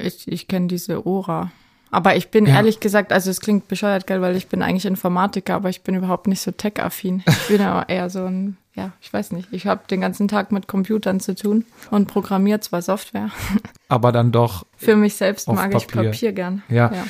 Ich, 0.00 0.26
ich 0.28 0.48
kenne 0.48 0.66
diese 0.68 1.06
Ora. 1.06 1.50
Aber 1.90 2.16
ich 2.16 2.30
bin 2.30 2.46
Ja. 2.46 2.56
ehrlich 2.56 2.80
gesagt, 2.80 3.12
also 3.12 3.30
es 3.30 3.40
klingt 3.40 3.68
bescheuert, 3.68 4.06
gell, 4.06 4.20
weil 4.20 4.36
ich 4.36 4.48
bin 4.48 4.62
eigentlich 4.62 4.86
Informatiker, 4.86 5.54
aber 5.54 5.68
ich 5.68 5.82
bin 5.82 5.94
überhaupt 5.94 6.26
nicht 6.26 6.40
so 6.40 6.50
tech-affin. 6.50 7.22
Ich 7.26 7.48
bin 7.48 7.60
aber 7.62 7.88
eher 7.88 8.10
so 8.10 8.24
ein, 8.24 8.56
ja, 8.76 8.92
ich 9.00 9.12
weiß 9.12 9.32
nicht. 9.32 9.48
Ich 9.52 9.66
habe 9.66 9.82
den 9.90 10.00
ganzen 10.02 10.28
Tag 10.28 10.52
mit 10.52 10.68
Computern 10.68 11.18
zu 11.18 11.34
tun 11.34 11.64
und 11.90 12.06
programmiere 12.06 12.60
zwar 12.60 12.82
Software. 12.82 13.30
Aber 13.88 14.12
dann 14.12 14.30
doch. 14.32 14.64
Für 14.76 14.96
mich 14.96 15.16
selbst 15.16 15.48
mag 15.48 15.74
ich 15.74 15.86
Papier. 15.88 16.10
Papier 16.10 16.32
gern. 16.32 16.62
Ja. 16.68 16.92
ja. 16.92 17.04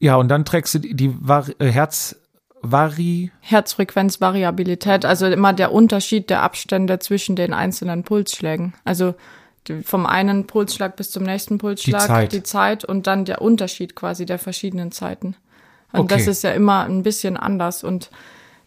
Ja, 0.00 0.14
und 0.16 0.28
dann 0.28 0.44
trägst 0.44 0.74
du 0.74 0.78
die, 0.78 0.94
die 0.94 1.12
Vari 1.20 1.54
äh, 1.58 1.66
Herzvari. 2.62 3.32
Herzfrequenzvariabilität, 3.40 5.04
also 5.04 5.26
immer 5.26 5.52
der 5.52 5.72
Unterschied 5.72 6.30
der 6.30 6.42
Abstände 6.42 6.98
zwischen 6.98 7.36
den 7.36 7.52
einzelnen 7.52 8.04
Pulsschlägen. 8.04 8.74
Also 8.84 9.14
die- 9.66 9.82
vom 9.82 10.06
einen 10.06 10.46
Pulsschlag 10.46 10.96
bis 10.96 11.10
zum 11.10 11.24
nächsten 11.24 11.58
Pulsschlag, 11.58 12.06
Zeit. 12.06 12.32
die 12.32 12.42
Zeit 12.42 12.84
und 12.84 13.06
dann 13.06 13.24
der 13.24 13.42
Unterschied 13.42 13.94
quasi 13.96 14.24
der 14.26 14.38
verschiedenen 14.38 14.92
Zeiten. 14.92 15.34
Und 15.92 16.00
Okay. 16.00 16.14
das 16.16 16.26
ist 16.26 16.42
ja 16.44 16.50
immer 16.50 16.84
ein 16.84 17.02
bisschen 17.02 17.36
anders 17.36 17.82
und 17.82 18.10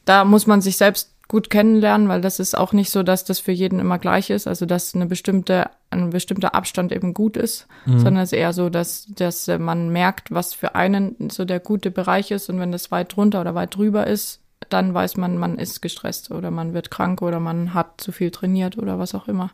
da 0.05 0.25
muss 0.25 0.47
man 0.47 0.61
sich 0.61 0.77
selbst 0.77 1.11
gut 1.31 1.49
kennenlernen, 1.49 2.09
weil 2.09 2.19
das 2.19 2.39
ist 2.41 2.57
auch 2.57 2.73
nicht 2.73 2.89
so, 2.89 3.03
dass 3.03 3.23
das 3.23 3.39
für 3.39 3.53
jeden 3.53 3.79
immer 3.79 3.97
gleich 3.99 4.29
ist, 4.29 4.47
also 4.47 4.65
dass 4.65 4.93
eine 4.93 5.05
bestimmte, 5.05 5.69
ein 5.89 6.09
bestimmter 6.09 6.53
Abstand 6.53 6.91
eben 6.91 7.13
gut 7.13 7.37
ist, 7.37 7.67
sondern 7.85 8.17
es 8.17 8.33
ist 8.33 8.37
eher 8.37 8.51
so, 8.51 8.69
dass, 8.69 9.05
dass 9.07 9.47
man 9.47 9.89
merkt, 9.93 10.29
was 10.31 10.53
für 10.53 10.75
einen 10.75 11.29
so 11.29 11.45
der 11.45 11.61
gute 11.61 11.89
Bereich 11.89 12.31
ist 12.31 12.49
und 12.49 12.59
wenn 12.59 12.73
das 12.73 12.91
weit 12.91 13.15
drunter 13.15 13.39
oder 13.39 13.55
weit 13.55 13.73
drüber 13.77 14.07
ist, 14.07 14.41
dann 14.67 14.93
weiß 14.93 15.15
man, 15.15 15.37
man 15.37 15.57
ist 15.57 15.81
gestresst 15.81 16.31
oder 16.31 16.51
man 16.51 16.73
wird 16.73 16.91
krank 16.91 17.21
oder 17.21 17.39
man 17.39 17.73
hat 17.73 18.01
zu 18.01 18.11
viel 18.11 18.29
trainiert 18.31 18.77
oder 18.77 18.99
was 18.99 19.15
auch 19.15 19.29
immer. 19.29 19.51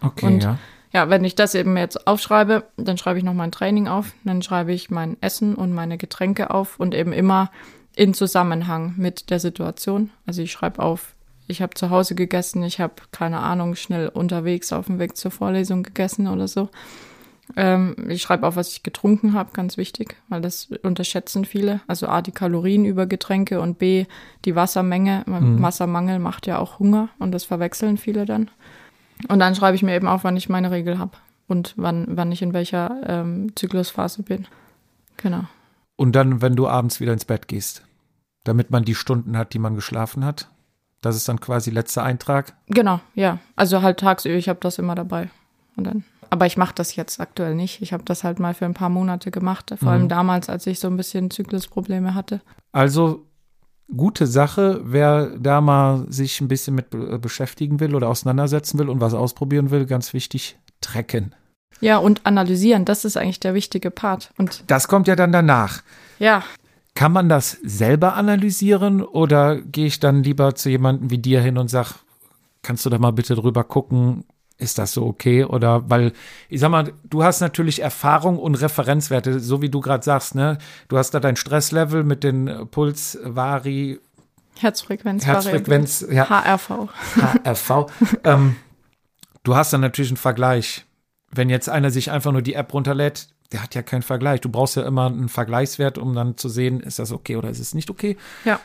Okay, 0.00 0.26
Und- 0.26 0.44
ja. 0.44 0.58
Ja, 0.92 1.10
wenn 1.10 1.24
ich 1.24 1.34
das 1.34 1.54
eben 1.56 1.76
jetzt 1.76 2.06
aufschreibe, 2.06 2.62
dann 2.76 2.96
schreibe 2.96 3.18
ich 3.18 3.24
noch 3.24 3.34
mein 3.34 3.50
Training 3.52 3.88
auf, 3.88 4.12
dann 4.24 4.40
schreibe 4.40 4.72
ich 4.72 4.90
mein 4.90 5.16
Essen 5.20 5.56
und 5.56 5.72
meine 5.74 5.98
Getränke 5.98 6.50
auf 6.50 6.78
und 6.78 6.94
eben 6.94 7.12
immer 7.12 7.50
in 7.96 8.14
Zusammenhang 8.14 8.94
mit 8.96 9.28
der 9.30 9.40
Situation. 9.40 10.10
Also 10.26 10.40
ich 10.42 10.52
schreibe 10.52 10.80
auf, 10.82 11.15
ich 11.46 11.62
habe 11.62 11.74
zu 11.74 11.90
Hause 11.90 12.14
gegessen, 12.14 12.62
ich 12.62 12.80
habe 12.80 12.94
keine 13.12 13.38
Ahnung, 13.38 13.74
schnell 13.74 14.08
unterwegs 14.08 14.72
auf 14.72 14.86
dem 14.86 14.98
Weg 14.98 15.16
zur 15.16 15.30
Vorlesung 15.30 15.82
gegessen 15.82 16.28
oder 16.28 16.48
so. 16.48 16.68
Ähm, 17.54 17.94
ich 18.08 18.22
schreibe 18.22 18.46
auf, 18.46 18.56
was 18.56 18.72
ich 18.72 18.82
getrunken 18.82 19.32
habe, 19.32 19.52
ganz 19.52 19.76
wichtig, 19.76 20.16
weil 20.28 20.40
das 20.40 20.68
unterschätzen 20.82 21.44
viele. 21.44 21.80
Also 21.86 22.08
A, 22.08 22.20
die 22.20 22.32
Kalorien 22.32 22.84
über 22.84 23.06
Getränke 23.06 23.60
und 23.60 23.78
B, 23.78 24.06
die 24.44 24.56
Wassermenge. 24.56 25.22
Wassermangel 25.26 26.18
macht 26.18 26.46
ja 26.46 26.58
auch 26.58 26.80
Hunger 26.80 27.08
und 27.18 27.32
das 27.32 27.44
verwechseln 27.44 27.98
viele 27.98 28.24
dann. 28.24 28.50
Und 29.28 29.38
dann 29.38 29.54
schreibe 29.54 29.76
ich 29.76 29.82
mir 29.82 29.94
eben 29.94 30.08
auf, 30.08 30.24
wann 30.24 30.36
ich 30.36 30.48
meine 30.48 30.70
Regel 30.70 30.98
habe 30.98 31.12
und 31.46 31.74
wann, 31.76 32.06
wann 32.08 32.32
ich 32.32 32.42
in 32.42 32.52
welcher 32.52 33.00
ähm, 33.06 33.54
Zyklusphase 33.54 34.22
bin. 34.22 34.46
Genau. 35.16 35.44
Und 35.94 36.16
dann, 36.16 36.42
wenn 36.42 36.56
du 36.56 36.68
abends 36.68 37.00
wieder 37.00 37.12
ins 37.12 37.24
Bett 37.24 37.48
gehst, 37.48 37.86
damit 38.44 38.70
man 38.70 38.84
die 38.84 38.94
Stunden 38.94 39.36
hat, 39.36 39.54
die 39.54 39.58
man 39.58 39.74
geschlafen 39.74 40.24
hat. 40.24 40.50
Das 41.06 41.16
ist 41.16 41.28
dann 41.28 41.40
quasi 41.40 41.70
letzter 41.70 42.02
Eintrag. 42.02 42.54
Genau, 42.68 43.00
ja. 43.14 43.38
Also 43.56 43.82
halt 43.82 44.00
tagsüber, 44.00 44.34
ich 44.36 44.48
habe 44.48 44.58
das 44.60 44.78
immer 44.78 44.94
dabei. 44.94 45.30
Und 45.76 45.84
dann. 45.86 46.04
Aber 46.30 46.46
ich 46.46 46.56
mache 46.56 46.74
das 46.74 46.96
jetzt 46.96 47.20
aktuell 47.20 47.54
nicht. 47.54 47.80
Ich 47.82 47.92
habe 47.92 48.02
das 48.04 48.24
halt 48.24 48.40
mal 48.40 48.52
für 48.54 48.64
ein 48.64 48.74
paar 48.74 48.88
Monate 48.88 49.30
gemacht. 49.30 49.72
Vor 49.78 49.92
allem 49.92 50.08
damals, 50.08 50.48
als 50.48 50.66
ich 50.66 50.80
so 50.80 50.88
ein 50.88 50.96
bisschen 50.96 51.30
Zyklusprobleme 51.30 52.14
hatte. 52.14 52.40
Also 52.72 53.26
gute 53.96 54.26
Sache, 54.26 54.80
wer 54.82 55.26
da 55.38 55.60
mal 55.60 56.04
sich 56.08 56.40
ein 56.40 56.48
bisschen 56.48 56.74
mit 56.74 56.90
be- 56.90 57.18
beschäftigen 57.20 57.78
will 57.78 57.94
oder 57.94 58.08
auseinandersetzen 58.08 58.78
will 58.80 58.88
und 58.88 59.00
was 59.00 59.14
ausprobieren 59.14 59.70
will, 59.70 59.86
ganz 59.86 60.12
wichtig, 60.12 60.58
trecken. 60.80 61.32
Ja, 61.80 61.98
und 61.98 62.26
analysieren, 62.26 62.84
das 62.84 63.04
ist 63.04 63.16
eigentlich 63.16 63.38
der 63.38 63.54
wichtige 63.54 63.90
Part. 63.92 64.30
Und 64.38 64.64
Das 64.66 64.88
kommt 64.88 65.06
ja 65.06 65.14
dann 65.14 65.30
danach. 65.30 65.82
ja, 66.18 66.42
Kann 66.96 67.12
man 67.12 67.28
das 67.28 67.52
selber 67.62 68.14
analysieren 68.14 69.02
oder 69.02 69.60
gehe 69.60 69.86
ich 69.86 70.00
dann 70.00 70.22
lieber 70.22 70.54
zu 70.54 70.70
jemandem 70.70 71.10
wie 71.10 71.18
dir 71.18 71.42
hin 71.42 71.58
und 71.58 71.68
sag, 71.68 71.94
kannst 72.62 72.86
du 72.86 72.90
da 72.90 72.98
mal 72.98 73.12
bitte 73.12 73.34
drüber 73.34 73.64
gucken, 73.64 74.24
ist 74.56 74.78
das 74.78 74.92
so 74.92 75.04
okay? 75.04 75.44
Oder 75.44 75.90
weil, 75.90 76.12
ich 76.48 76.60
sag 76.60 76.70
mal, 76.70 76.94
du 77.04 77.22
hast 77.22 77.40
natürlich 77.40 77.82
Erfahrung 77.82 78.38
und 78.38 78.54
Referenzwerte, 78.54 79.40
so 79.40 79.60
wie 79.60 79.68
du 79.68 79.80
gerade 79.80 80.02
sagst, 80.02 80.34
ne? 80.34 80.56
Du 80.88 80.96
hast 80.96 81.10
da 81.10 81.20
dein 81.20 81.36
Stresslevel 81.36 82.02
mit 82.02 82.24
den 82.24 82.48
äh, 82.48 82.64
Puls, 82.64 83.18
Vari, 83.22 84.00
Herzfrequenz. 84.58 85.26
Herzfrequenz, 85.26 86.06
ja. 86.10 86.30
HRV. 86.30 86.88
HRV. 87.44 87.92
ähm, 88.24 88.56
du 89.42 89.54
hast 89.54 89.72
dann 89.74 89.82
natürlich 89.82 90.10
einen 90.10 90.16
Vergleich. 90.16 90.86
Wenn 91.30 91.50
jetzt 91.50 91.68
einer 91.68 91.90
sich 91.90 92.10
einfach 92.10 92.32
nur 92.32 92.40
die 92.40 92.54
App 92.54 92.72
runterlädt, 92.72 93.28
der 93.52 93.62
hat 93.62 93.74
ja 93.74 93.82
keinen 93.82 94.02
Vergleich. 94.02 94.40
Du 94.40 94.48
brauchst 94.48 94.76
ja 94.76 94.86
immer 94.86 95.06
einen 95.06 95.28
Vergleichswert, 95.28 95.98
um 95.98 96.14
dann 96.14 96.36
zu 96.36 96.48
sehen, 96.48 96.80
ist 96.80 96.98
das 96.98 97.12
okay 97.12 97.36
oder 97.36 97.48
ist 97.48 97.60
es 97.60 97.74
nicht 97.74 97.90
okay. 97.90 98.16
Ja. 98.44 98.60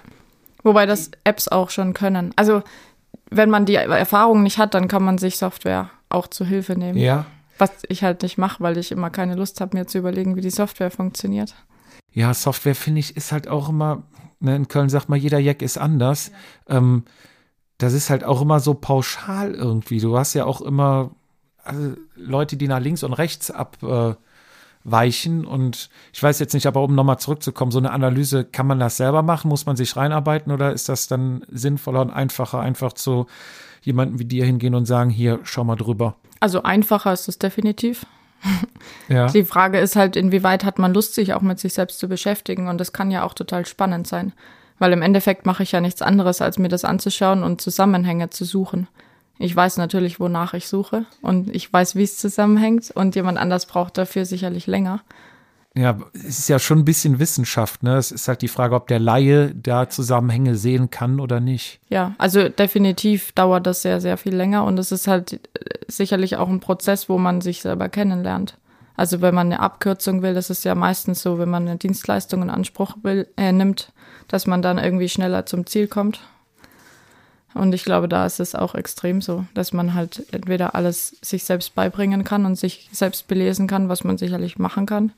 Wobei 0.63 0.85
das 0.85 1.11
Apps 1.23 1.47
auch 1.47 1.69
schon 1.69 1.93
können. 1.93 2.33
Also, 2.35 2.63
wenn 3.29 3.49
man 3.49 3.65
die 3.65 3.75
Erfahrung 3.75 4.43
nicht 4.43 4.57
hat, 4.57 4.73
dann 4.73 4.87
kann 4.87 5.03
man 5.03 5.17
sich 5.17 5.37
Software 5.37 5.89
auch 6.09 6.27
zu 6.27 6.45
Hilfe 6.45 6.73
nehmen. 6.73 6.97
Ja. 6.97 7.25
Was 7.57 7.71
ich 7.87 8.03
halt 8.03 8.23
nicht 8.23 8.37
mache, 8.37 8.61
weil 8.61 8.77
ich 8.77 8.91
immer 8.91 9.09
keine 9.09 9.35
Lust 9.35 9.61
habe, 9.61 9.77
mir 9.77 9.87
zu 9.87 9.97
überlegen, 9.97 10.35
wie 10.35 10.41
die 10.41 10.49
Software 10.49 10.91
funktioniert. 10.91 11.55
Ja, 12.11 12.33
Software 12.33 12.75
finde 12.75 12.99
ich 12.99 13.15
ist 13.15 13.31
halt 13.31 13.47
auch 13.47 13.69
immer, 13.69 14.03
ne, 14.39 14.55
in 14.55 14.67
Köln 14.67 14.89
sagt 14.89 15.09
man, 15.09 15.19
jeder 15.19 15.39
Jack 15.39 15.61
ist 15.61 15.77
anders. 15.77 16.31
Ähm, 16.67 17.03
das 17.77 17.93
ist 17.93 18.09
halt 18.09 18.23
auch 18.23 18.41
immer 18.41 18.59
so 18.59 18.73
pauschal 18.73 19.53
irgendwie. 19.53 19.99
Du 19.99 20.17
hast 20.17 20.33
ja 20.33 20.45
auch 20.45 20.61
immer 20.61 21.11
also 21.63 21.95
Leute, 22.15 22.57
die 22.57 22.67
nach 22.67 22.79
links 22.79 23.03
und 23.03 23.13
rechts 23.13 23.51
abweichen. 23.51 24.13
Äh, 24.13 24.15
weichen. 24.83 25.45
und 25.45 25.89
ich 26.13 26.21
weiß 26.21 26.39
jetzt 26.39 26.53
nicht, 26.53 26.67
aber 26.67 26.81
um 26.81 26.95
nochmal 26.95 27.19
zurückzukommen, 27.19 27.71
so 27.71 27.79
eine 27.79 27.91
Analyse, 27.91 28.43
kann 28.45 28.67
man 28.67 28.79
das 28.79 28.97
selber 28.97 29.21
machen? 29.21 29.49
Muss 29.49 29.65
man 29.65 29.75
sich 29.75 29.95
reinarbeiten 29.95 30.51
oder 30.51 30.73
ist 30.73 30.89
das 30.89 31.07
dann 31.07 31.43
sinnvoller 31.49 32.01
und 32.01 32.11
einfacher, 32.11 32.59
einfach 32.59 32.93
zu 32.93 33.27
jemandem 33.81 34.19
wie 34.19 34.25
dir 34.25 34.45
hingehen 34.45 34.75
und 34.75 34.85
sagen, 34.85 35.09
hier, 35.09 35.39
schau 35.43 35.63
mal 35.63 35.75
drüber. 35.75 36.15
Also 36.39 36.63
einfacher 36.63 37.13
ist 37.13 37.27
es 37.27 37.39
definitiv. 37.39 38.05
Ja. 39.07 39.27
Die 39.31 39.43
Frage 39.43 39.79
ist 39.79 39.95
halt, 39.95 40.15
inwieweit 40.15 40.63
hat 40.63 40.79
man 40.79 40.93
Lust, 40.93 41.13
sich 41.13 41.33
auch 41.33 41.41
mit 41.41 41.59
sich 41.59 41.73
selbst 41.73 41.99
zu 41.99 42.07
beschäftigen. 42.07 42.67
Und 42.67 42.79
das 42.79 42.93
kann 42.93 43.11
ja 43.11 43.23
auch 43.23 43.33
total 43.33 43.65
spannend 43.65 44.07
sein. 44.07 44.33
Weil 44.79 44.93
im 44.93 45.03
Endeffekt 45.03 45.45
mache 45.45 45.63
ich 45.63 45.71
ja 45.71 45.81
nichts 45.81 46.01
anderes, 46.01 46.41
als 46.41 46.57
mir 46.57 46.69
das 46.69 46.85
anzuschauen 46.85 47.43
und 47.43 47.61
Zusammenhänge 47.61 48.31
zu 48.31 48.45
suchen. 48.45 48.87
Ich 49.41 49.55
weiß 49.55 49.77
natürlich, 49.77 50.19
wonach 50.19 50.53
ich 50.53 50.67
suche 50.67 51.05
und 51.21 51.53
ich 51.53 51.71
weiß, 51.71 51.95
wie 51.95 52.03
es 52.03 52.17
zusammenhängt 52.17 52.91
und 52.91 53.15
jemand 53.15 53.39
anders 53.39 53.65
braucht 53.65 53.97
dafür 53.97 54.25
sicherlich 54.25 54.67
länger. 54.67 55.01
Ja, 55.73 55.97
es 56.13 56.39
ist 56.39 56.49
ja 56.49 56.59
schon 56.59 56.79
ein 56.79 56.85
bisschen 56.85 57.17
Wissenschaft, 57.17 57.81
ne? 57.81 57.95
Es 57.95 58.11
ist 58.11 58.27
halt 58.27 58.41
die 58.41 58.49
Frage, 58.49 58.75
ob 58.75 58.87
der 58.87 58.99
Laie 58.99 59.55
da 59.55 59.89
Zusammenhänge 59.89 60.55
sehen 60.55 60.89
kann 60.89 61.19
oder 61.19 61.39
nicht. 61.39 61.79
Ja, 61.89 62.13
also 62.17 62.49
definitiv 62.49 63.31
dauert 63.31 63.65
das 63.65 63.81
sehr, 63.81 64.01
sehr 64.01 64.17
viel 64.17 64.35
länger 64.35 64.65
und 64.65 64.77
es 64.77 64.91
ist 64.91 65.07
halt 65.07 65.33
äh, 65.33 65.39
sicherlich 65.87 66.35
auch 66.35 66.49
ein 66.49 66.59
Prozess, 66.59 67.07
wo 67.07 67.17
man 67.17 67.41
sich 67.41 67.61
selber 67.61 67.89
kennenlernt. 67.89 68.57
Also 68.95 69.21
wenn 69.21 69.33
man 69.33 69.47
eine 69.47 69.61
Abkürzung 69.61 70.21
will, 70.21 70.33
das 70.33 70.49
ist 70.49 70.65
ja 70.65 70.75
meistens 70.75 71.23
so, 71.23 71.39
wenn 71.39 71.49
man 71.49 71.67
eine 71.67 71.77
Dienstleistung 71.77 72.43
in 72.43 72.49
Anspruch 72.49 72.97
will, 73.01 73.27
äh, 73.37 73.51
nimmt, 73.51 73.93
dass 74.27 74.45
man 74.45 74.61
dann 74.61 74.77
irgendwie 74.77 75.09
schneller 75.09 75.45
zum 75.45 75.65
Ziel 75.65 75.87
kommt. 75.87 76.19
Und 77.53 77.73
ich 77.73 77.83
glaube, 77.83 78.07
da 78.07 78.25
ist 78.25 78.39
es 78.39 78.55
auch 78.55 78.75
extrem 78.75 79.21
so, 79.21 79.45
dass 79.53 79.73
man 79.73 79.93
halt 79.93 80.25
entweder 80.31 80.73
alles 80.75 81.17
sich 81.21 81.43
selbst 81.43 81.75
beibringen 81.75 82.23
kann 82.23 82.45
und 82.45 82.55
sich 82.55 82.89
selbst 82.91 83.27
belesen 83.27 83.67
kann, 83.67 83.89
was 83.89 84.03
man 84.03 84.17
sicherlich 84.17 84.57
machen 84.57 84.85
kann, 84.85 85.11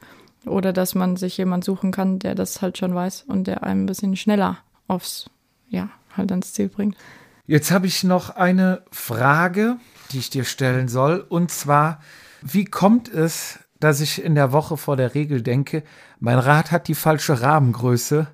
oder 0.45 0.73
dass 0.73 0.95
man 0.95 1.15
sich 1.15 1.37
jemand 1.37 1.63
suchen 1.63 1.91
kann, 1.91 2.19
der 2.19 2.35
das 2.35 2.61
halt 2.61 2.77
schon 2.77 2.95
weiß 2.95 3.25
und 3.27 3.45
der 3.45 3.63
einem 3.63 3.83
ein 3.83 3.85
bisschen 3.85 4.15
schneller 4.15 4.57
aufs, 4.87 5.29
ja, 5.69 5.89
halt 6.17 6.31
ans 6.31 6.53
Ziel 6.53 6.69
bringt. 6.69 6.97
Jetzt 7.45 7.71
habe 7.71 7.87
ich 7.87 8.03
noch 8.03 8.31
eine 8.31 8.83
Frage, 8.91 9.77
die 10.11 10.19
ich 10.19 10.29
dir 10.29 10.45
stellen 10.45 10.87
soll. 10.87 11.25
Und 11.27 11.51
zwar, 11.51 12.01
wie 12.41 12.65
kommt 12.65 13.09
es, 13.09 13.59
dass 13.79 13.99
ich 13.99 14.23
in 14.23 14.35
der 14.35 14.51
Woche 14.53 14.77
vor 14.77 14.95
der 14.95 15.13
Regel 15.13 15.41
denke, 15.41 15.83
mein 16.19 16.39
Rad 16.39 16.71
hat 16.71 16.87
die 16.87 16.95
falsche 16.95 17.41
Rahmengröße 17.41 18.27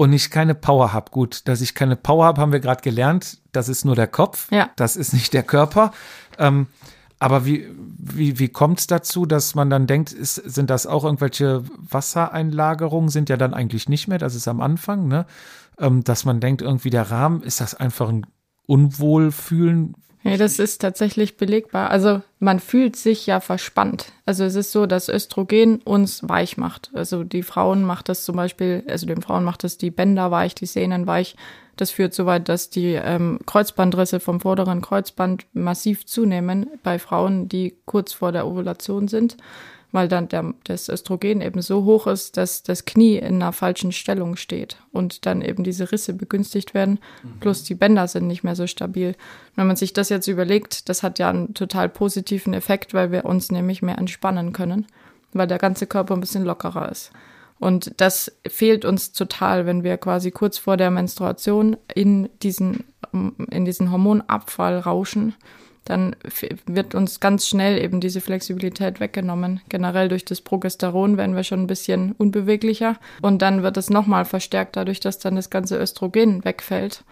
und 0.00 0.14
ich 0.14 0.30
keine 0.30 0.54
Power 0.54 0.94
habe? 0.94 1.10
Gut, 1.10 1.46
dass 1.46 1.60
ich 1.60 1.74
keine 1.74 1.94
Power 1.94 2.24
habe, 2.24 2.40
haben 2.40 2.52
wir 2.52 2.60
gerade 2.60 2.80
gelernt. 2.80 3.36
Das 3.52 3.68
ist 3.68 3.84
nur 3.84 3.94
der 3.94 4.06
Kopf. 4.06 4.50
Ja. 4.50 4.70
Das 4.76 4.96
ist 4.96 5.12
nicht 5.12 5.34
der 5.34 5.42
Körper. 5.42 5.92
Ähm, 6.38 6.68
aber 7.18 7.44
wie, 7.44 7.68
wie, 7.98 8.38
wie 8.38 8.48
kommt 8.48 8.80
es 8.80 8.86
dazu, 8.86 9.26
dass 9.26 9.54
man 9.54 9.68
dann 9.68 9.86
denkt, 9.86 10.10
ist, 10.10 10.36
sind 10.36 10.70
das 10.70 10.86
auch 10.86 11.04
irgendwelche 11.04 11.64
Wassereinlagerungen? 11.76 13.10
Sind 13.10 13.28
ja 13.28 13.36
dann 13.36 13.52
eigentlich 13.52 13.90
nicht 13.90 14.08
mehr, 14.08 14.16
das 14.16 14.34
ist 14.34 14.48
am 14.48 14.62
Anfang, 14.62 15.06
ne? 15.06 15.26
Ähm, 15.78 16.02
dass 16.02 16.24
man 16.24 16.40
denkt, 16.40 16.62
irgendwie 16.62 16.88
der 16.88 17.10
Rahmen, 17.10 17.42
ist 17.42 17.60
das 17.60 17.74
einfach 17.74 18.08
ein 18.08 18.24
Unwohlfühlen? 18.66 19.96
Ja, 20.22 20.36
das 20.36 20.58
ist 20.58 20.82
tatsächlich 20.82 21.38
belegbar. 21.38 21.90
Also 21.90 22.20
man 22.40 22.60
fühlt 22.60 22.96
sich 22.96 23.26
ja 23.26 23.40
verspannt. 23.40 24.12
Also 24.26 24.44
es 24.44 24.54
ist 24.54 24.70
so, 24.70 24.84
dass 24.86 25.08
Östrogen 25.08 25.80
uns 25.82 26.28
weich 26.28 26.58
macht. 26.58 26.90
Also 26.92 27.24
die 27.24 27.42
Frauen 27.42 27.84
macht 27.84 28.10
das 28.10 28.24
zum 28.24 28.36
Beispiel, 28.36 28.84
also 28.86 29.06
den 29.06 29.22
Frauen 29.22 29.44
macht 29.44 29.64
das 29.64 29.78
die 29.78 29.90
Bänder 29.90 30.30
weich, 30.30 30.54
die 30.54 30.66
Sehnen 30.66 31.06
weich. 31.06 31.36
Das 31.76 31.90
führt 31.90 32.12
so 32.12 32.26
weit, 32.26 32.50
dass 32.50 32.68
die 32.68 32.92
ähm, 32.92 33.38
Kreuzbandrisse 33.46 34.20
vom 34.20 34.40
vorderen 34.40 34.82
Kreuzband 34.82 35.46
massiv 35.54 36.04
zunehmen 36.04 36.66
bei 36.82 36.98
Frauen, 36.98 37.48
die 37.48 37.76
kurz 37.86 38.12
vor 38.12 38.32
der 38.32 38.46
Ovulation 38.46 39.08
sind 39.08 39.38
weil 39.92 40.08
dann 40.08 40.28
der, 40.28 40.54
das 40.64 40.88
Östrogen 40.88 41.40
eben 41.40 41.62
so 41.62 41.84
hoch 41.84 42.06
ist, 42.06 42.36
dass 42.36 42.62
das 42.62 42.84
Knie 42.84 43.16
in 43.16 43.36
einer 43.36 43.52
falschen 43.52 43.92
Stellung 43.92 44.36
steht 44.36 44.76
und 44.92 45.26
dann 45.26 45.42
eben 45.42 45.64
diese 45.64 45.90
Risse 45.90 46.14
begünstigt 46.14 46.74
werden, 46.74 47.00
mhm. 47.22 47.40
plus 47.40 47.64
die 47.64 47.74
Bänder 47.74 48.06
sind 48.08 48.26
nicht 48.26 48.44
mehr 48.44 48.56
so 48.56 48.66
stabil. 48.66 49.14
wenn 49.56 49.66
man 49.66 49.76
sich 49.76 49.92
das 49.92 50.08
jetzt 50.08 50.28
überlegt, 50.28 50.88
das 50.88 51.02
hat 51.02 51.18
ja 51.18 51.30
einen 51.30 51.54
total 51.54 51.88
positiven 51.88 52.54
Effekt, 52.54 52.94
weil 52.94 53.10
wir 53.10 53.24
uns 53.24 53.50
nämlich 53.50 53.82
mehr 53.82 53.98
entspannen 53.98 54.52
können, 54.52 54.86
weil 55.32 55.46
der 55.46 55.58
ganze 55.58 55.86
Körper 55.86 56.14
ein 56.14 56.20
bisschen 56.20 56.44
lockerer 56.44 56.90
ist. 56.90 57.12
Und 57.58 57.92
das 57.98 58.32
fehlt 58.48 58.86
uns 58.86 59.12
total, 59.12 59.66
wenn 59.66 59.84
wir 59.84 59.98
quasi 59.98 60.30
kurz 60.30 60.56
vor 60.56 60.78
der 60.78 60.90
Menstruation 60.90 61.76
in 61.94 62.30
diesen, 62.42 62.84
in 63.12 63.66
diesen 63.66 63.92
Hormonabfall 63.92 64.78
rauschen 64.78 65.34
dann 65.84 66.14
wird 66.66 66.94
uns 66.94 67.20
ganz 67.20 67.48
schnell 67.48 67.82
eben 67.82 68.00
diese 68.00 68.20
Flexibilität 68.20 69.00
weggenommen. 69.00 69.60
Generell 69.68 70.08
durch 70.08 70.24
das 70.24 70.40
Progesteron 70.40 71.16
werden 71.16 71.34
wir 71.34 71.44
schon 71.44 71.62
ein 71.62 71.66
bisschen 71.66 72.12
unbeweglicher 72.12 72.96
und 73.22 73.42
dann 73.42 73.62
wird 73.62 73.76
es 73.76 73.90
nochmal 73.90 74.24
verstärkt 74.24 74.76
dadurch, 74.76 75.00
dass 75.00 75.18
dann 75.18 75.36
das 75.36 75.50
ganze 75.50 75.78
Östrogen 75.78 76.44
wegfällt. 76.44 77.04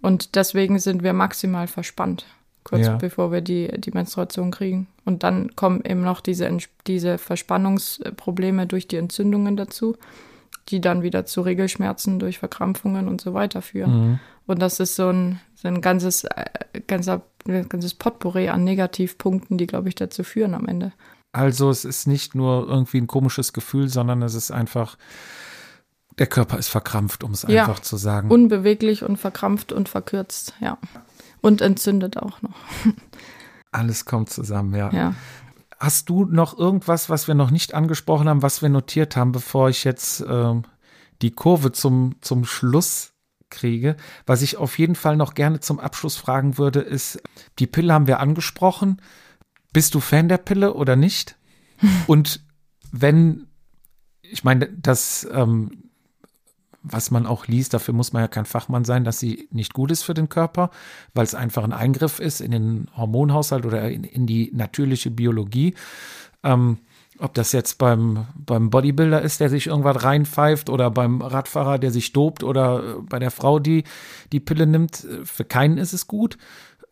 Und 0.00 0.34
deswegen 0.36 0.78
sind 0.78 1.02
wir 1.02 1.12
maximal 1.12 1.66
verspannt, 1.66 2.26
kurz 2.64 2.86
ja. 2.86 2.96
bevor 2.96 3.32
wir 3.32 3.40
die, 3.40 3.68
die 3.78 3.90
Menstruation 3.90 4.50
kriegen. 4.50 4.88
Und 5.04 5.22
dann 5.22 5.54
kommen 5.56 5.82
eben 5.84 6.02
noch 6.02 6.20
diese, 6.20 6.56
diese 6.86 7.18
Verspannungsprobleme 7.18 8.66
durch 8.66 8.88
die 8.88 8.96
Entzündungen 8.96 9.56
dazu, 9.56 9.96
die 10.68 10.80
dann 10.80 11.02
wieder 11.02 11.24
zu 11.24 11.40
Regelschmerzen 11.40 12.18
durch 12.18 12.38
Verkrampfungen 12.38 13.08
und 13.08 13.20
so 13.20 13.34
weiter 13.34 13.62
führen. 13.62 14.10
Mhm. 14.10 14.20
Und 14.46 14.62
das 14.62 14.80
ist 14.80 14.96
so 14.96 15.08
ein, 15.08 15.40
so 15.54 15.68
ein 15.68 15.80
ganzes, 15.80 16.26
ein 17.48 17.68
ganzes 17.68 17.94
Potpourri 17.94 18.48
an 18.48 18.64
Negativpunkten, 18.64 19.58
die, 19.58 19.66
glaube 19.66 19.88
ich, 19.88 19.94
dazu 19.94 20.24
führen 20.24 20.54
am 20.54 20.66
Ende. 20.66 20.92
Also 21.32 21.70
es 21.70 21.84
ist 21.84 22.06
nicht 22.06 22.34
nur 22.34 22.68
irgendwie 22.68 22.98
ein 22.98 23.06
komisches 23.06 23.52
Gefühl, 23.52 23.88
sondern 23.88 24.22
es 24.22 24.34
ist 24.34 24.50
einfach, 24.50 24.96
der 26.18 26.26
Körper 26.26 26.58
ist 26.58 26.68
verkrampft, 26.68 27.22
um 27.22 27.32
es 27.32 27.42
ja, 27.42 27.62
einfach 27.62 27.80
zu 27.80 27.96
sagen. 27.96 28.30
Unbeweglich 28.30 29.04
und 29.04 29.18
verkrampft 29.18 29.72
und 29.72 29.88
verkürzt, 29.88 30.54
ja. 30.60 30.78
Und 31.40 31.60
entzündet 31.60 32.16
auch 32.16 32.42
noch. 32.42 32.56
Alles 33.70 34.04
kommt 34.04 34.30
zusammen, 34.30 34.74
ja. 34.74 34.90
ja. 34.90 35.14
Hast 35.78 36.08
du 36.08 36.24
noch 36.24 36.58
irgendwas, 36.58 37.08
was 37.08 37.28
wir 37.28 37.34
noch 37.34 37.50
nicht 37.50 37.74
angesprochen 37.74 38.28
haben, 38.28 38.42
was 38.42 38.62
wir 38.62 38.68
notiert 38.68 39.14
haben, 39.14 39.30
bevor 39.30 39.68
ich 39.68 39.84
jetzt 39.84 40.24
ähm, 40.28 40.64
die 41.22 41.30
Kurve 41.30 41.70
zum, 41.72 42.16
zum 42.20 42.44
Schluss 42.44 43.12
kriege. 43.50 43.96
Was 44.26 44.42
ich 44.42 44.56
auf 44.56 44.78
jeden 44.78 44.94
Fall 44.94 45.16
noch 45.16 45.34
gerne 45.34 45.60
zum 45.60 45.80
Abschluss 45.80 46.16
fragen 46.16 46.58
würde, 46.58 46.80
ist, 46.80 47.22
die 47.58 47.66
Pille 47.66 47.92
haben 47.92 48.06
wir 48.06 48.20
angesprochen. 48.20 49.00
Bist 49.72 49.94
du 49.94 50.00
Fan 50.00 50.28
der 50.28 50.38
Pille 50.38 50.74
oder 50.74 50.96
nicht? 50.96 51.36
Und 52.06 52.40
wenn, 52.90 53.46
ich 54.22 54.44
meine, 54.44 54.68
das, 54.68 55.28
ähm, 55.32 55.84
was 56.82 57.10
man 57.10 57.26
auch 57.26 57.46
liest, 57.46 57.74
dafür 57.74 57.94
muss 57.94 58.12
man 58.12 58.22
ja 58.22 58.28
kein 58.28 58.44
Fachmann 58.44 58.84
sein, 58.84 59.04
dass 59.04 59.18
sie 59.18 59.48
nicht 59.50 59.74
gut 59.74 59.90
ist 59.90 60.02
für 60.02 60.14
den 60.14 60.28
Körper, 60.28 60.70
weil 61.12 61.24
es 61.24 61.34
einfach 61.34 61.64
ein 61.64 61.72
Eingriff 61.72 62.20
ist 62.20 62.40
in 62.40 62.50
den 62.50 62.88
Hormonhaushalt 62.96 63.66
oder 63.66 63.90
in, 63.90 64.04
in 64.04 64.26
die 64.26 64.50
natürliche 64.54 65.10
Biologie. 65.10 65.74
Ähm, 66.42 66.78
ob 67.20 67.34
das 67.34 67.52
jetzt 67.52 67.78
beim, 67.78 68.26
beim 68.34 68.70
Bodybuilder 68.70 69.22
ist, 69.22 69.40
der 69.40 69.48
sich 69.48 69.66
irgendwas 69.66 70.04
reinpfeift 70.04 70.70
oder 70.70 70.90
beim 70.90 71.20
Radfahrer, 71.20 71.78
der 71.78 71.90
sich 71.90 72.12
dopt 72.12 72.44
oder 72.44 72.82
äh, 72.82 72.94
bei 73.02 73.18
der 73.18 73.30
Frau, 73.30 73.58
die 73.58 73.84
die 74.32 74.40
Pille 74.40 74.66
nimmt, 74.66 75.04
äh, 75.04 75.24
für 75.24 75.44
keinen 75.44 75.78
ist 75.78 75.92
es 75.92 76.06
gut. 76.06 76.38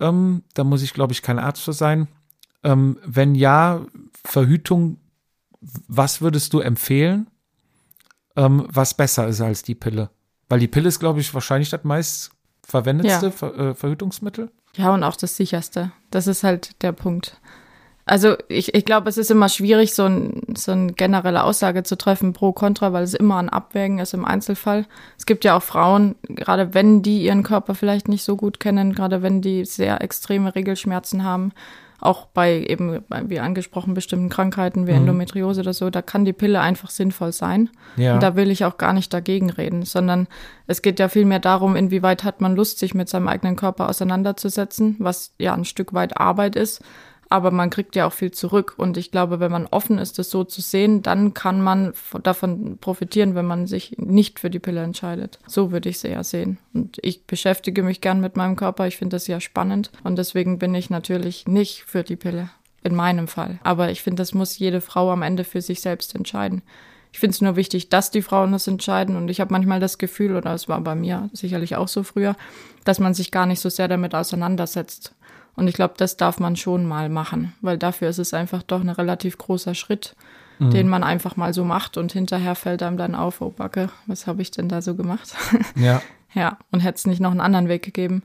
Ähm, 0.00 0.42
da 0.54 0.64
muss 0.64 0.82
ich, 0.82 0.92
glaube 0.92 1.12
ich, 1.12 1.22
kein 1.22 1.38
Arzt 1.38 1.62
für 1.62 1.72
sein. 1.72 2.08
Ähm, 2.62 2.98
wenn 3.04 3.34
ja, 3.34 3.86
Verhütung, 4.24 4.98
was 5.60 6.20
würdest 6.20 6.52
du 6.52 6.60
empfehlen, 6.60 7.28
ähm, 8.36 8.66
was 8.68 8.94
besser 8.94 9.28
ist 9.28 9.40
als 9.40 9.62
die 9.62 9.74
Pille? 9.74 10.10
Weil 10.48 10.60
die 10.60 10.68
Pille 10.68 10.88
ist, 10.88 11.00
glaube 11.00 11.20
ich, 11.20 11.32
wahrscheinlich 11.32 11.70
das 11.70 11.84
meist 11.84 12.30
verwendetste 12.64 13.26
ja. 13.26 13.32
Ver 13.32 13.58
äh, 13.58 13.74
Verhütungsmittel. 13.74 14.50
Ja, 14.76 14.92
und 14.92 15.02
auch 15.02 15.16
das 15.16 15.36
sicherste. 15.36 15.92
Das 16.10 16.26
ist 16.26 16.44
halt 16.44 16.82
der 16.82 16.92
Punkt. 16.92 17.40
Also 18.08 18.36
ich, 18.46 18.72
ich 18.72 18.84
glaube, 18.84 19.08
es 19.08 19.18
ist 19.18 19.32
immer 19.32 19.48
schwierig, 19.48 19.92
so, 19.92 20.04
ein, 20.04 20.54
so 20.56 20.70
eine 20.70 20.92
generelle 20.92 21.42
Aussage 21.42 21.82
zu 21.82 21.98
treffen 21.98 22.32
pro 22.32 22.52
Contra, 22.52 22.92
weil 22.92 23.02
es 23.02 23.14
immer 23.14 23.38
ein 23.38 23.48
Abwägen 23.48 23.98
ist 23.98 24.14
im 24.14 24.24
Einzelfall. 24.24 24.86
Es 25.18 25.26
gibt 25.26 25.44
ja 25.44 25.56
auch 25.56 25.62
Frauen, 25.62 26.14
gerade 26.28 26.72
wenn 26.72 27.02
die 27.02 27.24
ihren 27.24 27.42
Körper 27.42 27.74
vielleicht 27.74 28.06
nicht 28.06 28.22
so 28.22 28.36
gut 28.36 28.60
kennen, 28.60 28.94
gerade 28.94 29.22
wenn 29.22 29.42
die 29.42 29.64
sehr 29.64 30.02
extreme 30.02 30.54
Regelschmerzen 30.54 31.24
haben, 31.24 31.50
auch 31.98 32.26
bei 32.26 32.64
eben, 32.68 33.02
wie 33.24 33.40
angesprochen, 33.40 33.94
bestimmten 33.94 34.28
Krankheiten 34.28 34.86
wie 34.86 34.92
mhm. 34.92 34.98
Endometriose 34.98 35.62
oder 35.62 35.72
so, 35.72 35.90
da 35.90 36.00
kann 36.00 36.24
die 36.24 36.32
Pille 36.32 36.60
einfach 36.60 36.90
sinnvoll 36.90 37.32
sein. 37.32 37.70
Ja. 37.96 38.14
Und 38.14 38.22
da 38.22 38.36
will 38.36 38.52
ich 38.52 38.64
auch 38.64 38.78
gar 38.78 38.92
nicht 38.92 39.12
dagegen 39.12 39.50
reden, 39.50 39.82
sondern 39.82 40.28
es 40.68 40.80
geht 40.80 41.00
ja 41.00 41.08
vielmehr 41.08 41.40
darum, 41.40 41.74
inwieweit 41.74 42.22
hat 42.22 42.40
man 42.40 42.54
Lust, 42.54 42.78
sich 42.78 42.94
mit 42.94 43.08
seinem 43.08 43.26
eigenen 43.26 43.56
Körper 43.56 43.88
auseinanderzusetzen, 43.88 44.94
was 45.00 45.32
ja 45.38 45.54
ein 45.54 45.64
Stück 45.64 45.92
weit 45.92 46.20
Arbeit 46.20 46.54
ist 46.54 46.84
aber 47.28 47.50
man 47.50 47.70
kriegt 47.70 47.96
ja 47.96 48.06
auch 48.06 48.12
viel 48.12 48.30
zurück. 48.30 48.74
Und 48.76 48.96
ich 48.96 49.10
glaube, 49.10 49.40
wenn 49.40 49.50
man 49.50 49.66
offen 49.66 49.98
ist, 49.98 50.18
das 50.18 50.30
so 50.30 50.44
zu 50.44 50.60
sehen, 50.60 51.02
dann 51.02 51.34
kann 51.34 51.60
man 51.60 51.92
davon 52.22 52.78
profitieren, 52.78 53.34
wenn 53.34 53.46
man 53.46 53.66
sich 53.66 53.96
nicht 53.98 54.38
für 54.38 54.50
die 54.50 54.58
Pille 54.58 54.82
entscheidet. 54.82 55.38
So 55.46 55.72
würde 55.72 55.88
ich 55.88 55.96
es 55.96 56.04
eher 56.04 56.24
sehen. 56.24 56.58
Und 56.72 56.98
ich 57.02 57.24
beschäftige 57.26 57.82
mich 57.82 58.00
gern 58.00 58.20
mit 58.20 58.36
meinem 58.36 58.56
Körper. 58.56 58.86
Ich 58.86 58.96
finde 58.96 59.16
das 59.16 59.26
ja 59.26 59.40
spannend. 59.40 59.90
Und 60.04 60.16
deswegen 60.16 60.58
bin 60.58 60.74
ich 60.74 60.90
natürlich 60.90 61.46
nicht 61.46 61.84
für 61.84 62.02
die 62.02 62.16
Pille. 62.16 62.50
In 62.82 62.94
meinem 62.94 63.26
Fall. 63.26 63.58
Aber 63.64 63.90
ich 63.90 64.02
finde, 64.02 64.20
das 64.20 64.32
muss 64.32 64.58
jede 64.58 64.80
Frau 64.80 65.10
am 65.10 65.22
Ende 65.22 65.42
für 65.42 65.60
sich 65.60 65.80
selbst 65.80 66.14
entscheiden. 66.14 66.62
Ich 67.12 67.18
finde 67.18 67.34
es 67.34 67.40
nur 67.40 67.56
wichtig, 67.56 67.88
dass 67.88 68.12
die 68.12 68.22
Frauen 68.22 68.52
das 68.52 68.68
entscheiden. 68.68 69.16
Und 69.16 69.28
ich 69.28 69.40
habe 69.40 69.52
manchmal 69.52 69.80
das 69.80 69.98
Gefühl, 69.98 70.36
oder 70.36 70.54
es 70.54 70.68
war 70.68 70.80
bei 70.82 70.94
mir 70.94 71.28
sicherlich 71.32 71.74
auch 71.74 71.88
so 71.88 72.04
früher, 72.04 72.36
dass 72.84 73.00
man 73.00 73.12
sich 73.12 73.32
gar 73.32 73.46
nicht 73.46 73.58
so 73.58 73.70
sehr 73.70 73.88
damit 73.88 74.14
auseinandersetzt. 74.14 75.16
Und 75.56 75.68
ich 75.68 75.74
glaube, 75.74 75.94
das 75.96 76.16
darf 76.16 76.38
man 76.38 76.54
schon 76.54 76.86
mal 76.86 77.08
machen, 77.08 77.54
weil 77.62 77.78
dafür 77.78 78.10
ist 78.10 78.18
es 78.18 78.34
einfach 78.34 78.62
doch 78.62 78.80
ein 78.80 78.90
relativ 78.90 79.38
großer 79.38 79.74
Schritt, 79.74 80.14
mhm. 80.58 80.70
den 80.70 80.88
man 80.88 81.02
einfach 81.02 81.36
mal 81.36 81.54
so 81.54 81.64
macht 81.64 81.96
und 81.96 82.12
hinterher 82.12 82.54
fällt 82.54 82.82
einem 82.82 82.98
dann 82.98 83.14
auf, 83.14 83.40
oh 83.40 83.50
Backe, 83.50 83.88
was 84.06 84.26
habe 84.26 84.42
ich 84.42 84.50
denn 84.50 84.68
da 84.68 84.82
so 84.82 84.94
gemacht? 84.94 85.34
Ja. 85.76 86.02
ja, 86.34 86.58
und 86.70 86.80
hätte 86.80 86.96
es 86.96 87.06
nicht 87.06 87.20
noch 87.20 87.30
einen 87.30 87.40
anderen 87.40 87.68
Weg 87.68 87.82
gegeben. 87.82 88.22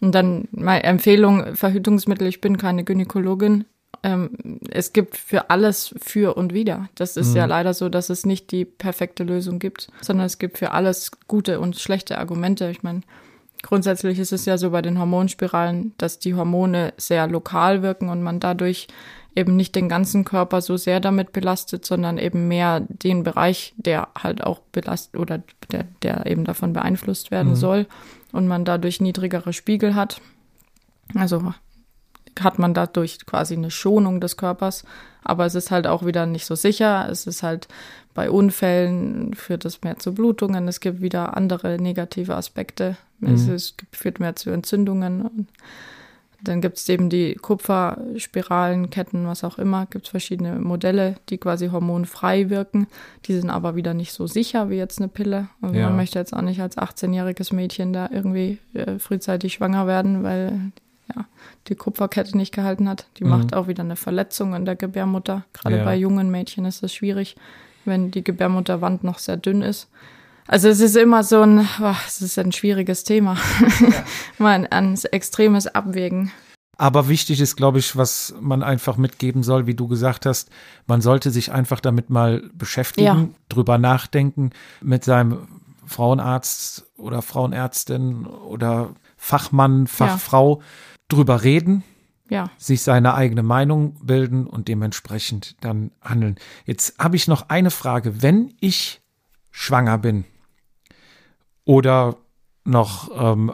Und 0.00 0.14
dann 0.14 0.48
meine 0.50 0.82
Empfehlung, 0.82 1.54
Verhütungsmittel, 1.54 2.26
ich 2.26 2.40
bin 2.40 2.58
keine 2.58 2.84
Gynäkologin. 2.84 3.64
Ähm, 4.02 4.60
es 4.70 4.92
gibt 4.92 5.16
für 5.16 5.50
alles 5.50 5.94
für 6.00 6.36
und 6.36 6.52
wieder. 6.52 6.88
Das 6.94 7.16
ist 7.16 7.30
mhm. 7.30 7.36
ja 7.36 7.44
leider 7.46 7.72
so, 7.72 7.88
dass 7.88 8.10
es 8.10 8.26
nicht 8.26 8.50
die 8.50 8.64
perfekte 8.64 9.24
Lösung 9.24 9.60
gibt, 9.60 9.88
sondern 10.00 10.26
es 10.26 10.38
gibt 10.38 10.58
für 10.58 10.72
alles 10.72 11.12
gute 11.26 11.60
und 11.60 11.78
schlechte 11.78 12.18
Argumente. 12.18 12.68
Ich 12.70 12.82
meine, 12.82 13.00
Grundsätzlich 13.64 14.18
ist 14.18 14.30
es 14.30 14.44
ja 14.44 14.58
so 14.58 14.72
bei 14.72 14.82
den 14.82 14.98
Hormonspiralen, 14.98 15.94
dass 15.96 16.18
die 16.18 16.34
Hormone 16.34 16.92
sehr 16.98 17.26
lokal 17.26 17.80
wirken 17.80 18.10
und 18.10 18.22
man 18.22 18.38
dadurch 18.38 18.88
eben 19.34 19.56
nicht 19.56 19.74
den 19.74 19.88
ganzen 19.88 20.26
Körper 20.26 20.60
so 20.60 20.76
sehr 20.76 21.00
damit 21.00 21.32
belastet, 21.32 21.86
sondern 21.86 22.18
eben 22.18 22.46
mehr 22.46 22.80
den 22.80 23.22
Bereich, 23.22 23.72
der 23.78 24.08
halt 24.22 24.44
auch 24.44 24.60
belastet 24.70 25.18
oder 25.18 25.42
der, 25.72 25.86
der 26.02 26.26
eben 26.26 26.44
davon 26.44 26.74
beeinflusst 26.74 27.30
werden 27.30 27.52
mhm. 27.52 27.56
soll 27.56 27.86
und 28.32 28.46
man 28.48 28.66
dadurch 28.66 29.00
niedrigere 29.00 29.54
Spiegel 29.54 29.94
hat. 29.94 30.20
Also 31.14 31.54
hat 32.38 32.58
man 32.58 32.74
dadurch 32.74 33.24
quasi 33.24 33.54
eine 33.54 33.70
Schonung 33.70 34.20
des 34.20 34.36
Körpers, 34.36 34.84
aber 35.22 35.46
es 35.46 35.54
ist 35.54 35.70
halt 35.70 35.86
auch 35.86 36.04
wieder 36.04 36.26
nicht 36.26 36.44
so 36.44 36.54
sicher. 36.54 37.08
Es 37.10 37.26
ist 37.26 37.42
halt 37.42 37.66
bei 38.14 38.30
Unfällen 38.30 39.34
führt 39.34 39.64
es 39.64 39.82
mehr 39.82 39.98
zu 39.98 40.14
Blutungen. 40.14 40.68
Es 40.68 40.80
gibt 40.80 41.02
wieder 41.02 41.36
andere 41.36 41.78
negative 41.80 42.36
Aspekte. 42.36 42.96
Mhm. 43.18 43.34
Es, 43.34 43.48
es 43.48 43.74
führt 43.90 44.20
mehr 44.20 44.36
zu 44.36 44.50
Entzündungen. 44.50 45.22
Und 45.22 45.48
dann 46.40 46.60
gibt 46.60 46.76
es 46.76 46.88
eben 46.88 47.10
die 47.10 47.34
Kupferspiralen, 47.34 48.90
Ketten, 48.90 49.26
was 49.26 49.42
auch 49.42 49.58
immer. 49.58 49.86
Gibt 49.86 50.04
es 50.04 50.10
verschiedene 50.10 50.60
Modelle, 50.60 51.16
die 51.28 51.38
quasi 51.38 51.68
hormonfrei 51.68 52.50
wirken. 52.50 52.86
Die 53.24 53.34
sind 53.34 53.50
aber 53.50 53.74
wieder 53.74 53.94
nicht 53.94 54.12
so 54.12 54.28
sicher 54.28 54.70
wie 54.70 54.76
jetzt 54.76 55.00
eine 55.00 55.08
Pille. 55.08 55.48
Also 55.60 55.74
ja. 55.74 55.86
man 55.86 55.96
möchte 55.96 56.18
jetzt 56.20 56.34
auch 56.34 56.42
nicht 56.42 56.60
als 56.60 56.78
18-jähriges 56.78 57.52
Mädchen 57.52 57.92
da 57.92 58.08
irgendwie 58.12 58.58
äh, 58.74 59.00
frühzeitig 59.00 59.54
schwanger 59.54 59.88
werden, 59.88 60.22
weil 60.22 60.72
ja, 61.14 61.24
die 61.66 61.74
Kupferkette 61.74 62.36
nicht 62.36 62.54
gehalten 62.54 62.88
hat. 62.88 63.06
Die 63.18 63.24
mhm. 63.24 63.30
macht 63.30 63.54
auch 63.54 63.66
wieder 63.66 63.82
eine 63.82 63.96
Verletzung 63.96 64.54
in 64.54 64.64
der 64.64 64.76
Gebärmutter. 64.76 65.44
Gerade 65.52 65.78
ja. 65.78 65.84
bei 65.84 65.96
jungen 65.96 66.30
Mädchen 66.30 66.64
ist 66.64 66.84
das 66.84 66.94
schwierig 66.94 67.36
wenn 67.86 68.10
die 68.10 68.24
Gebärmutterwand 68.24 69.04
noch 69.04 69.18
sehr 69.18 69.36
dünn 69.36 69.62
ist. 69.62 69.88
Also 70.46 70.68
es 70.68 70.80
ist 70.80 70.96
immer 70.96 71.24
so 71.24 71.40
ein, 71.40 71.66
oh, 71.80 71.94
es 72.06 72.20
ist 72.20 72.38
ein 72.38 72.52
schwieriges 72.52 73.04
Thema. 73.04 73.36
Ja. 73.80 73.88
Mal 74.38 74.66
ein, 74.70 74.98
extremes 75.10 75.66
Abwägen. 75.66 76.30
Aber 76.76 77.08
wichtig 77.08 77.40
ist, 77.40 77.56
glaube 77.56 77.78
ich, 77.78 77.96
was 77.96 78.34
man 78.40 78.62
einfach 78.62 78.96
mitgeben 78.96 79.42
soll, 79.42 79.66
wie 79.66 79.74
du 79.74 79.86
gesagt 79.86 80.26
hast, 80.26 80.50
man 80.86 81.00
sollte 81.00 81.30
sich 81.30 81.52
einfach 81.52 81.78
damit 81.80 82.10
mal 82.10 82.50
beschäftigen, 82.52 83.06
Ja. 83.06 83.28
drüber 83.48 83.78
nachdenken, 83.78 84.50
mit 84.82 85.04
seinem 85.04 85.46
Frauenarzt 85.86 86.84
oder 86.96 87.22
Frauenärztin 87.22 88.26
oder 88.26 88.90
Fachmann, 89.16 89.86
Fachfrau 89.86 90.62
drüber 91.08 91.44
reden, 91.44 91.84
Ja. 92.30 92.50
sich 92.56 92.80
seine 92.82 93.14
eigene 93.14 93.42
Meinung 93.42 93.94
bilden 94.02 94.46
und 94.46 94.68
dementsprechend 94.68 95.56
dann 95.60 95.90
handeln. 96.00 96.36
Jetzt 96.64 96.98
habe 96.98 97.16
ich 97.16 97.28
noch 97.28 97.48
eine 97.50 97.70
Frage. 97.70 98.22
Wenn 98.22 98.54
ich 98.60 99.02
schwanger 99.50 99.98
bin 99.98 100.24
oder 101.64 102.16
noch 102.64 103.10
ähm, 103.14 103.52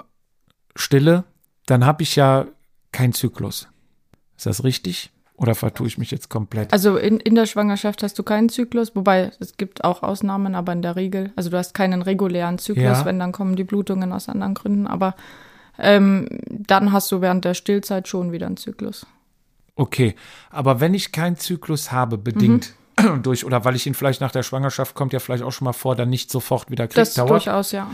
stille, 0.77 1.25
dann 1.67 1.85
habe 1.85 2.03
ich 2.03 2.17
ja 2.17 2.47
keinen 2.93 3.13
Zyklus. 3.13 3.69
Ist 4.37 4.47
das 4.47 4.65
richtig? 4.65 5.11
Oder 5.37 5.55
vertue 5.55 5.87
ich 5.87 5.97
mich 5.97 6.11
jetzt 6.11 6.29
komplett? 6.29 6.73
Also 6.73 6.97
in, 6.97 7.19
in 7.19 7.35
der 7.35 7.47
Schwangerschaft 7.47 8.03
hast 8.03 8.19
du 8.19 8.23
keinen 8.23 8.51
Zyklus, 8.51 8.95
wobei 8.95 9.31
es 9.41 9.57
gibt 9.57 9.85
auch 9.85 10.03
Ausnahmen, 10.03 10.55
aber 10.55 10.73
in 10.73 10.83
der 10.83 10.97
Regel, 10.97 11.33
also 11.35 11.49
du 11.51 11.57
hast 11.57 11.73
keinen 11.73 12.03
regulären 12.03 12.59
Zyklus, 12.59 12.85
Ja. 12.85 13.05
wenn 13.07 13.19
dann 13.19 13.33
kommen 13.33 13.57
die 13.57 13.65
Blutungen 13.65 14.13
aus 14.13 14.29
anderen 14.29 14.55
Gründen, 14.55 14.87
aber 14.87 15.15
ähm, 15.79 16.27
dann 16.49 16.93
hast 16.93 17.11
du 17.13 17.21
während 17.21 17.45
der 17.45 17.55
Stillzeit 17.55 18.09
schon 18.09 18.33
wieder 18.33 18.47
einen 18.47 18.57
Zyklus. 18.57 19.07
Okay, 19.77 20.15
aber 20.51 20.81
wenn 20.81 20.93
ich 20.93 21.13
keinen 21.13 21.37
Zyklus 21.37 21.91
habe, 21.91 22.19
bedingt 22.19 22.75
durch, 23.23 23.45
oder 23.45 23.65
weil 23.65 23.77
ich 23.77 23.87
ihn 23.87 23.95
vielleicht 23.95 24.21
nach 24.21 24.33
der 24.33 24.43
Schwangerschaft, 24.43 24.95
kommt 24.95 25.13
ja 25.13 25.21
vielleicht 25.21 25.43
auch 25.43 25.53
schon 25.53 25.65
mal 25.65 25.73
vor, 25.73 25.97
dann 25.97 26.11
nicht 26.11 26.31
sofort 26.31 26.71
wieder 26.71 26.87
kriegt, 26.87 26.99
Das 26.99 27.15
dauert, 27.15 27.31
durchaus, 27.31 27.73
ja. 27.73 27.91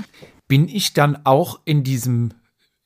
bin 0.49 0.69
ich 0.69 0.95
dann 0.95 1.25
auch 1.25 1.61
in 1.65 1.85
diesem, 1.85 2.33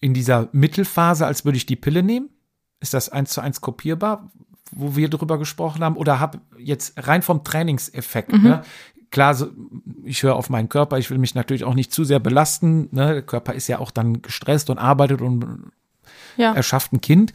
in 0.01 0.13
dieser 0.13 0.49
Mittelphase, 0.53 1.27
als 1.27 1.45
würde 1.45 1.57
ich 1.57 1.67
die 1.67 1.77
Pille 1.77 2.03
nehmen? 2.03 2.29
Ist 2.81 2.95
das 2.95 3.09
eins 3.09 3.33
zu 3.33 3.41
eins 3.41 3.61
kopierbar, 3.61 4.31
wo 4.71 4.97
wir 4.97 5.09
drüber 5.09 5.39
gesprochen 5.39 5.83
haben? 5.83 5.97
Oder 5.97 6.21
habe 6.21 6.41
jetzt 6.59 6.95
rein 6.97 7.23
vom 7.23 7.45
Trainingseffekt, 7.45 8.33
ne? 8.33 8.63
Klar, 9.11 9.37
ich 10.05 10.23
höre 10.23 10.37
auf 10.37 10.51
meinen 10.51 10.69
Körper, 10.69 10.99
ich 10.99 11.11
will 11.11 11.19
mich 11.19 11.35
natürlich 11.35 11.65
auch 11.65 11.75
nicht 11.75 11.93
zu 11.93 12.05
sehr 12.05 12.21
belasten. 12.21 12.89
Ne? 12.93 13.13
Der 13.15 13.23
Körper 13.23 13.55
ist 13.55 13.67
ja 13.69 13.79
auch 13.79 13.91
dann 13.91 14.23
gestresst 14.23 14.71
und 14.71 14.79
arbeitet 14.79 15.21
und 15.21 15.71
Ja. 16.37 16.53
erschafft 16.55 16.93
ein 16.93 17.01
Kind. 17.01 17.33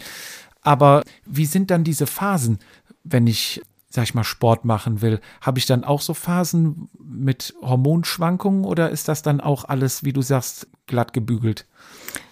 Aber 0.62 1.04
wie 1.26 1.46
sind 1.46 1.70
dann 1.72 1.84
diese 1.84 2.08
Phasen, 2.08 2.60
wenn 3.04 3.28
ich, 3.28 3.62
sag 3.90 4.06
ich 4.06 4.14
mal, 4.16 4.24
Sport 4.24 4.64
machen 4.66 5.02
will? 5.02 5.20
Habe 5.42 5.60
ich 5.60 5.66
dann 5.66 5.84
auch 5.84 6.02
so 6.02 6.14
Phasen 6.14 6.90
mit 6.98 7.54
Hormonschwankungen 7.62 8.64
oder 8.64 8.90
ist 8.90 9.08
das 9.08 9.22
dann 9.22 9.42
auch 9.42 9.66
alles, 9.66 10.04
wie 10.04 10.14
du 10.14 10.22
sagst, 10.22 10.68
glatt 10.88 11.14
gebügelt? 11.14 11.66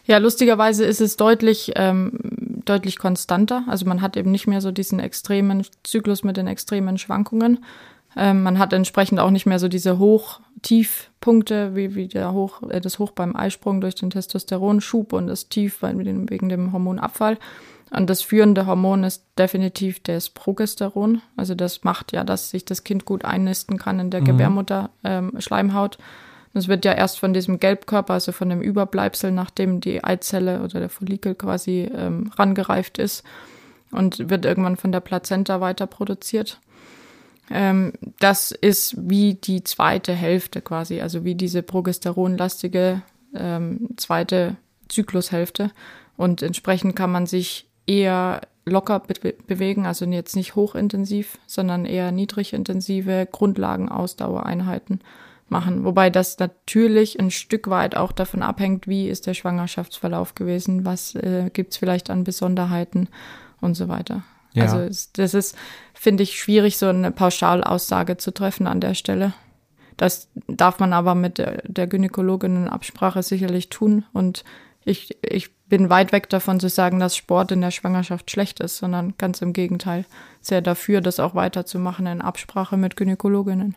Ja, 0.06 0.18
lustigerweise 0.18 0.84
ist 0.86 1.00
es 1.00 1.16
deutlich, 1.16 1.74
ähm, 1.76 2.18
deutlich 2.66 2.98
konstanter. 2.98 3.64
Also 3.68 3.86
man 3.86 4.02
hat 4.02 4.18
eben 4.18 4.32
nicht 4.32 4.48
mehr 4.48 4.62
so 4.62 4.72
diesen 4.72 5.00
extremen 5.00 5.66
Zyklus 5.84 6.24
mit 6.24 6.38
den 6.38 6.48
extremen 6.48 6.98
Schwankungen. 6.98 7.64
Ähm, 8.16 8.44
man 8.44 8.60
hat 8.60 8.74
entsprechend 8.74 9.20
auch 9.20 9.32
nicht 9.32 9.46
mehr 9.46 9.60
so 9.60 9.68
diese 9.68 9.98
Hoch-Tief-Punkte, 9.98 11.76
wie, 11.76 11.96
wie 11.96 12.08
der 12.08 12.34
Hoch, 12.34 12.62
äh, 12.70 12.82
das 12.82 13.00
Hoch 13.00 13.12
beim 13.12 13.36
Eisprung 13.36 13.82
durch 13.82 13.96
den 13.96 14.10
Testosteronschub 14.10 15.14
und 15.14 15.28
das 15.28 15.50
Tief 15.50 15.82
wegen 15.82 16.50
dem 16.50 16.74
Hormonabfall. 16.74 17.38
Und 17.92 18.10
das 18.10 18.24
führende 18.24 18.66
Hormon 18.66 19.04
ist 19.04 19.24
definitiv 19.38 20.02
das 20.02 20.30
Progesteron. 20.30 21.22
Also 21.38 21.54
das 21.54 21.84
macht 21.84 22.12
ja, 22.12 22.24
dass 22.24 22.50
sich 22.50 22.66
das 22.66 22.84
Kind 22.84 23.06
gut 23.06 23.24
einnisten 23.24 23.78
kann 23.78 24.00
in 24.00 24.10
der 24.10 24.22
Gebärmutter 24.22 24.90
ähm, 25.04 25.34
Schleimhaut. 25.38 26.00
Das 26.56 26.68
wird 26.68 26.86
ja 26.86 26.94
erst 26.94 27.20
von 27.20 27.34
diesem 27.34 27.60
Gelbkörper, 27.60 28.14
also 28.14 28.32
von 28.32 28.50
dem 28.50 28.62
Überbleibsel, 28.62 29.32
nachdem 29.32 29.80
die 29.80 30.04
Eizelle 30.04 30.62
oder 30.62 30.80
der 30.80 30.90
Follikel 30.90 31.36
quasi 31.36 31.90
ähm, 31.96 32.32
rangereift 32.36 32.98
ist 32.98 33.24
und 33.92 34.30
wird 34.30 34.46
irgendwann 34.46 34.78
von 34.78 34.92
der 34.92 35.00
Plazenta 35.00 35.62
weiter 35.62 35.88
produziert. 35.88 36.60
Ähm, 37.50 37.94
das 38.20 38.52
ist 38.52 38.96
wie 39.10 39.36
die 39.36 39.64
zweite 39.64 40.14
Hälfte 40.14 40.62
quasi, 40.62 41.02
also 41.02 41.24
wie 41.24 41.36
diese 41.36 41.64
progesteronlastige 41.64 43.02
ähm, 43.36 43.90
zweite 43.98 44.56
Zyklushälfte. 44.90 45.72
Und 46.16 46.42
entsprechend 46.42 46.96
kann 46.96 47.12
man 47.12 47.26
sich 47.26 47.68
eher 47.86 48.42
locker 48.66 49.00
be 49.00 49.34
bewegen, 49.46 49.86
also 49.86 50.06
jetzt 50.06 50.36
nicht 50.36 50.56
hochintensiv, 50.56 51.38
sondern 51.48 51.86
eher 51.86 52.12
niedrigintensive 52.12 53.28
Grundlagenausdauereinheiten 53.32 55.02
machen. 55.50 55.84
Wobei 55.84 56.10
das 56.10 56.40
natürlich 56.40 57.20
ein 57.20 57.32
Stück 57.32 57.70
weit 57.70 57.96
auch 57.98 58.12
davon 58.12 58.42
abhängt, 58.42 58.88
wie 58.88 59.10
ist 59.10 59.28
der 59.28 59.34
Schwangerschaftsverlauf 59.34 60.36
gewesen, 60.36 60.86
was 60.86 61.16
äh, 61.16 61.50
gibt's 61.52 61.78
vielleicht 61.78 62.10
an 62.10 62.24
Besonderheiten 62.24 63.10
und 63.60 63.76
so 63.76 63.90
weiter. 63.90 64.24
Ja. 64.54 64.64
Also 64.64 65.08
das 65.14 65.34
ist, 65.34 65.56
finde 65.94 66.24
ich, 66.24 66.40
schwierig, 66.40 66.78
so 66.78 66.88
eine 66.88 67.12
Pauschalaussage 67.12 68.18
zu 68.18 68.34
treffen 68.34 68.68
an 68.68 68.80
der 68.80 68.94
Stelle. 68.94 69.34
Das 69.98 70.30
darf 70.48 70.80
man 70.80 70.94
aber 70.94 71.16
mit 71.16 71.38
der, 71.38 71.62
der 71.68 71.88
Gynäkologin 71.88 72.56
in 72.56 72.68
Absprache 72.68 73.22
sicherlich 73.24 73.70
tun. 73.70 74.06
Und 74.14 74.44
ich, 74.86 75.18
ich 75.24 75.56
bin 75.68 75.90
weit 75.90 76.12
weg 76.12 76.30
davon 76.30 76.60
zu 76.60 76.70
sagen, 76.70 77.00
dass 77.00 77.16
Sport 77.16 77.52
in 77.52 77.62
der 77.62 77.72
Schwangerschaft 77.72 78.30
schlecht 78.30 78.60
ist, 78.60 78.78
sondern 78.78 79.16
ganz 79.18 79.42
im 79.42 79.54
Gegenteil. 79.54 80.06
Sehr 80.42 80.62
dafür, 80.62 81.02
das 81.02 81.20
auch 81.20 81.36
weiterzumachen 81.36 82.06
in 82.08 82.22
Absprache 82.22 82.78
mit 82.78 82.96
Gynäkologinnen. 82.96 83.76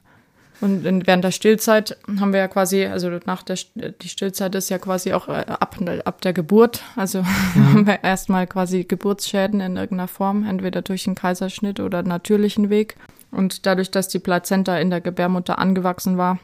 Und 0.60 0.84
während 1.06 1.22
der 1.22 1.32
Stillzeit 1.32 1.98
haben 2.18 2.32
wir 2.32 2.40
ja 2.40 2.48
quasi, 2.48 2.86
also 2.86 3.10
nach 3.26 3.42
der 3.42 3.58
die 3.74 4.08
Stillzeit 4.08 4.54
ist 4.54 4.70
ja 4.70 4.78
quasi 4.78 5.12
auch 5.12 5.28
äh, 5.28 5.44
ab, 5.48 5.76
ab 6.04 6.20
der 6.22 6.32
Geburt. 6.32 6.82
Also 6.96 7.24
haben 7.54 7.86
wir 7.86 8.02
erstmal 8.02 8.46
quasi 8.46 8.84
Geburtsschäden 8.84 9.60
in 9.60 9.76
irgendeiner 9.76 10.08
Form, 10.08 10.46
entweder 10.48 10.80
durch 10.82 11.06
einen 11.06 11.14
Kaiserschnitt 11.14 11.80
oder 11.80 12.02
natürlichen 12.02 12.70
Weg. 12.70 12.96
Und 13.30 13.66
dadurch, 13.66 13.90
dass 13.90 14.08
die 14.08 14.18
Plazenta 14.18 14.78
in 14.78 14.88
der 14.88 15.00
Gebärmutter 15.02 15.58
angewachsen 15.58 16.16
war, 16.16 16.38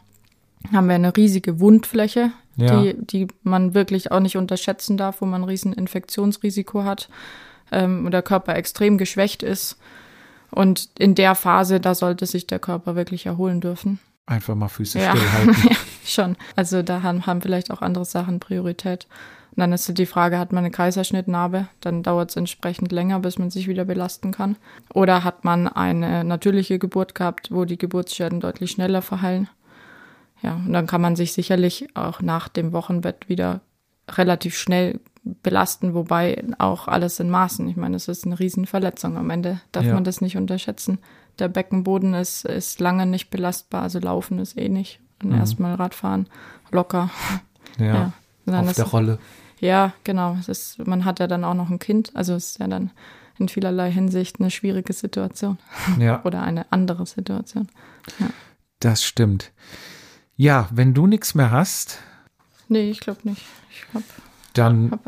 haben 0.73 0.89
wir 0.89 0.95
eine 0.95 1.17
riesige 1.17 1.59
Wundfläche, 1.59 2.33
Ja. 2.57 2.83
die, 2.83 2.95
die 2.99 3.29
man 3.43 3.73
wirklich 3.75 4.13
auch 4.13 4.21
nicht 4.21 4.37
unterschätzen 4.37 4.97
darf, 4.99 5.21
wo 5.23 5.27
man 5.27 5.43
ein 5.43 5.49
riesen 5.49 5.73
Infektionsrisiko 5.73 6.85
hat 6.85 7.09
ähm, 7.71 8.05
und 8.05 8.13
der 8.13 8.23
Körper 8.23 8.55
extrem 8.57 8.99
geschwächt 8.99 9.43
ist. 9.43 9.79
Und 10.55 10.91
in 10.99 11.15
der 11.15 11.35
Phase, 11.35 11.81
da 11.81 11.95
sollte 11.95 12.27
sich 12.27 12.47
der 12.47 12.59
Körper 12.59 12.95
wirklich 12.95 13.27
erholen 13.27 13.61
dürfen. 13.61 13.99
Einfach 14.27 14.55
mal 14.55 14.69
Füße 14.69 15.01
Ja. 15.01 15.17
stillhalten. 15.17 15.57
ja, 15.71 15.77
schon. 16.05 16.37
Also 16.57 16.83
da 16.83 17.03
haben, 17.03 17.27
haben 17.27 17.43
vielleicht 17.43 17.71
auch 17.71 17.83
andere 17.83 18.05
Sachen 18.05 18.39
Priorität. 18.39 19.07
Und 19.51 19.61
dann 19.61 19.73
ist 19.73 19.99
die 19.99 20.07
Frage, 20.07 20.39
hat 20.39 20.53
man 20.53 20.65
eine 20.65 20.71
Kaiserschnittnarbe? 20.71 21.69
Dann 21.81 22.03
dauert 22.03 22.31
es 22.31 22.37
entsprechend 22.37 22.93
länger, 22.93 23.21
bis 23.21 23.39
man 23.39 23.51
sich 23.51 23.67
wieder 23.69 23.85
belasten 23.85 24.31
kann. 24.31 24.57
Oder 24.95 25.25
hat 25.25 25.45
man 25.45 25.69
eine 25.69 26.25
natürliche 26.25 26.79
Geburt 26.79 27.15
gehabt, 27.15 27.51
wo 27.51 27.65
die 27.65 27.77
Geburtsschäden 27.77 28.41
deutlich 28.41 28.71
schneller 28.71 29.03
verheilen? 29.03 29.49
Ja, 30.43 30.55
und 30.55 30.73
dann 30.73 30.87
kann 30.87 31.01
man 31.01 31.17
sich 31.17 31.33
sicherlich 31.35 31.89
auch 31.95 32.21
nach 32.23 32.49
dem 32.49 32.73
Wochenbett 32.73 33.29
wieder 33.29 33.61
relativ 34.11 34.57
schnell 34.57 35.01
belasten, 35.25 35.95
wobei 35.95 36.43
auch 36.59 36.89
alles 36.89 37.21
in 37.21 37.31
Maßen. 37.31 37.69
Ich 37.69 37.77
meine, 37.77 37.97
es 37.97 38.09
ist 38.09 38.27
eine 38.27 38.39
Riesenverletzung. 38.39 39.17
Am 39.17 39.31
Ende 39.31 39.61
darf 39.71 39.85
Ja. 39.85 39.95
man 39.95 40.05
das 40.05 40.21
nicht 40.21 40.37
unterschätzen. 40.37 40.99
Der 41.39 41.49
Beckenboden 41.49 42.15
ist, 42.15 42.45
ist 42.45 42.81
lange 42.81 43.07
nicht 43.07 43.31
belastbar, 43.31 43.83
also 43.83 43.99
Laufen 44.01 44.39
ist 44.39 44.59
eh 44.59 44.69
nicht. 44.69 45.01
Und 45.23 45.31
Mhm. 45.31 45.37
erstmal 45.39 45.75
Radfahren, 45.77 46.29
locker. 46.73 47.11
Ja. 47.79 48.13
Ja. 48.47 48.61
Auf 48.61 48.73
der 48.75 48.85
Rolle. 48.87 49.19
ja, 49.61 49.93
genau. 50.03 50.37
Es 50.41 50.49
ist, 50.49 50.85
man 50.87 51.05
hat 51.05 51.21
ja 51.21 51.29
dann 51.29 51.45
auch 51.45 51.55
noch 51.55 51.71
ein 51.71 51.79
Kind, 51.79 52.11
also 52.15 52.35
es 52.35 52.47
ist 52.53 52.59
ja 52.59 52.67
dann 52.67 52.91
in 53.39 53.49
vielerlei 53.49 53.91
Hinsicht 53.93 54.41
eine 54.41 54.51
schwierige 54.51 54.93
Situation 54.93 55.59
Ja. 55.99 56.21
oder 56.25 56.43
eine 56.43 56.67
andere 56.71 57.07
Situation. 57.07 57.69
Das 58.81 59.05
stimmt. 59.05 59.53
Ja, 60.37 60.69
wenn 60.73 60.93
du 60.95 61.07
nichts 61.07 61.35
mehr 61.37 61.53
hast, 61.53 61.99
Nee, 62.69 62.91
ich 62.91 63.01
glaube 63.01 63.21
nicht. 63.25 63.43
Ich 63.71 63.85
habe 63.95 64.05
dann 64.59 64.99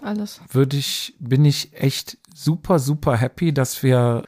würde 0.51 0.77
ich, 0.77 1.15
bin 1.19 1.45
ich 1.45 1.73
echt 1.75 2.19
super, 2.35 2.79
super 2.79 3.17
happy, 3.17 3.53
dass 3.53 3.83
wir 3.83 4.25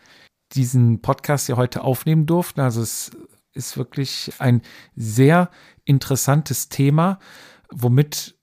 diesen 0.52 1.00
Podcast 1.00 1.48
ja 1.48 1.56
heute 1.56 1.82
aufnehmen 1.82 2.26
durften. 2.26 2.60
Also 2.60 2.80
es 2.82 3.10
ist 3.52 3.76
wirklich 3.76 4.32
ein 4.38 4.62
sehr 4.94 5.50
interessantes 5.84 6.68
Thema, 6.68 7.18
womit 7.70 8.36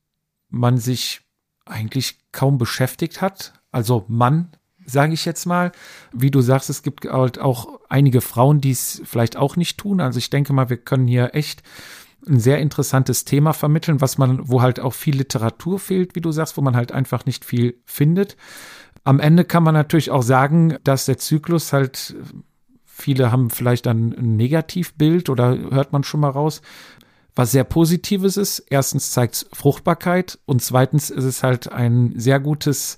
man 0.49 0.77
sich 0.77 1.21
eigentlich 1.65 2.19
kaum 2.31 2.57
beschäftigt 2.57 3.21
hat. 3.21 3.53
Also 3.71 4.05
Mann, 4.07 4.49
sage 4.85 5.13
ich 5.13 5.25
jetzt 5.25 5.45
mal. 5.45 5.71
Wie 6.11 6.31
du 6.31 6.41
sagst, 6.41 6.69
es 6.69 6.83
gibt 6.83 7.05
halt 7.05 7.39
auch 7.39 7.79
einige 7.89 8.21
Frauen, 8.21 8.61
die 8.61 8.71
es 8.71 9.01
vielleicht 9.05 9.37
auch 9.37 9.55
nicht 9.55 9.77
tun. 9.77 10.01
Also 10.01 10.19
ich 10.19 10.29
denke 10.29 10.53
mal, 10.53 10.69
wir 10.69 10.77
können 10.77 11.07
hier 11.07 11.35
echt 11.35 11.63
ein 12.27 12.39
sehr 12.39 12.59
interessantes 12.59 13.25
Thema 13.25 13.53
vermitteln, 13.53 14.01
was 14.01 14.17
man, 14.17 14.49
wo 14.49 14.61
halt 14.61 14.79
auch 14.79 14.93
viel 14.93 15.17
Literatur 15.17 15.79
fehlt, 15.79 16.15
wie 16.15 16.21
du 16.21 16.31
sagst, 16.31 16.57
wo 16.57 16.61
man 16.61 16.75
halt 16.75 16.91
einfach 16.91 17.25
nicht 17.25 17.45
viel 17.45 17.75
findet. 17.85 18.37
Am 19.03 19.19
Ende 19.19 19.43
kann 19.43 19.63
man 19.63 19.73
natürlich 19.73 20.11
auch 20.11 20.23
sagen, 20.23 20.77
dass 20.83 21.05
der 21.05 21.17
Zyklus 21.17 21.73
halt, 21.73 22.15
viele 22.85 23.31
haben 23.31 23.49
vielleicht 23.49 23.85
dann 23.85 24.13
ein 24.13 24.35
Negativbild 24.37 25.29
oder 25.29 25.57
hört 25.71 25.91
man 25.91 26.03
schon 26.03 26.21
mal 26.21 26.29
raus, 26.29 26.61
was 27.35 27.51
sehr 27.51 27.63
Positives 27.63 28.37
ist. 28.37 28.63
Erstens 28.69 29.11
zeigt 29.11 29.35
es 29.35 29.49
Fruchtbarkeit 29.51 30.39
und 30.45 30.61
zweitens 30.61 31.09
ist 31.09 31.25
es 31.25 31.43
halt 31.43 31.71
ein 31.71 32.13
sehr 32.15 32.39
gutes 32.39 32.97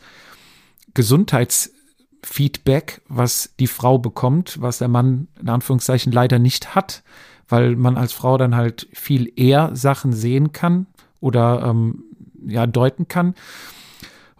Gesundheitsfeedback, 0.93 3.01
was 3.07 3.53
die 3.59 3.67
Frau 3.67 3.97
bekommt, 3.97 4.61
was 4.61 4.79
der 4.79 4.89
Mann 4.89 5.27
in 5.39 5.49
Anführungszeichen 5.49 6.11
leider 6.11 6.37
nicht 6.37 6.75
hat, 6.75 7.01
weil 7.47 7.75
man 7.75 7.97
als 7.97 8.13
Frau 8.13 8.37
dann 8.37 8.55
halt 8.55 8.87
viel 8.93 9.31
eher 9.35 9.75
Sachen 9.75 10.13
sehen 10.13 10.51
kann 10.51 10.87
oder 11.19 11.63
ähm, 11.65 12.03
ja 12.45 12.67
deuten 12.67 13.07
kann. 13.07 13.35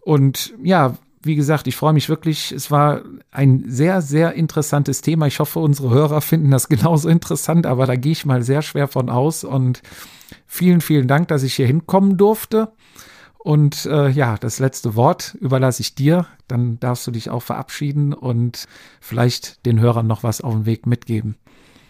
Und 0.01 0.53
ja, 0.63 0.95
wie 1.25 1.35
gesagt, 1.35 1.65
ich 1.65 1.75
freue 1.75 1.93
mich 1.93 2.07
wirklich. 2.07 2.51
Es 2.51 2.69
war 2.69 3.01
ein 3.31 3.63
sehr, 3.67 4.01
sehr 4.03 4.33
interessantes 4.33 5.01
Thema. 5.01 5.25
Ich 5.25 5.39
hoffe, 5.39 5.59
unsere 5.59 5.89
Hörer 5.89 6.21
finden 6.21 6.51
das 6.51 6.69
genauso 6.69 7.09
interessant, 7.09 7.65
aber 7.65 7.87
da 7.87 7.95
gehe 7.95 8.11
ich 8.11 8.25
mal 8.25 8.43
sehr 8.43 8.61
schwer 8.61 8.87
von 8.87 9.09
aus. 9.09 9.43
Und 9.43 9.81
vielen, 10.45 10.81
vielen 10.81 11.07
Dank, 11.07 11.27
dass 11.27 11.43
ich 11.43 11.55
hier 11.55 11.67
hinkommen 11.67 12.17
durfte. 12.17 12.71
Und 13.39 13.85
äh, 13.85 14.09
ja, 14.09 14.37
das 14.37 14.59
letzte 14.59 14.95
Wort 14.95 15.35
überlasse 15.39 15.81
ich 15.81 15.95
dir. 15.95 16.27
Dann 16.47 16.79
darfst 16.79 17.05
du 17.07 17.11
dich 17.11 17.29
auch 17.29 17.43
verabschieden 17.43 18.13
und 18.13 18.65
vielleicht 18.99 19.65
den 19.65 19.79
Hörern 19.79 20.07
noch 20.07 20.23
was 20.23 20.41
auf 20.41 20.53
den 20.53 20.65
Weg 20.65 20.85
mitgeben. 20.85 21.35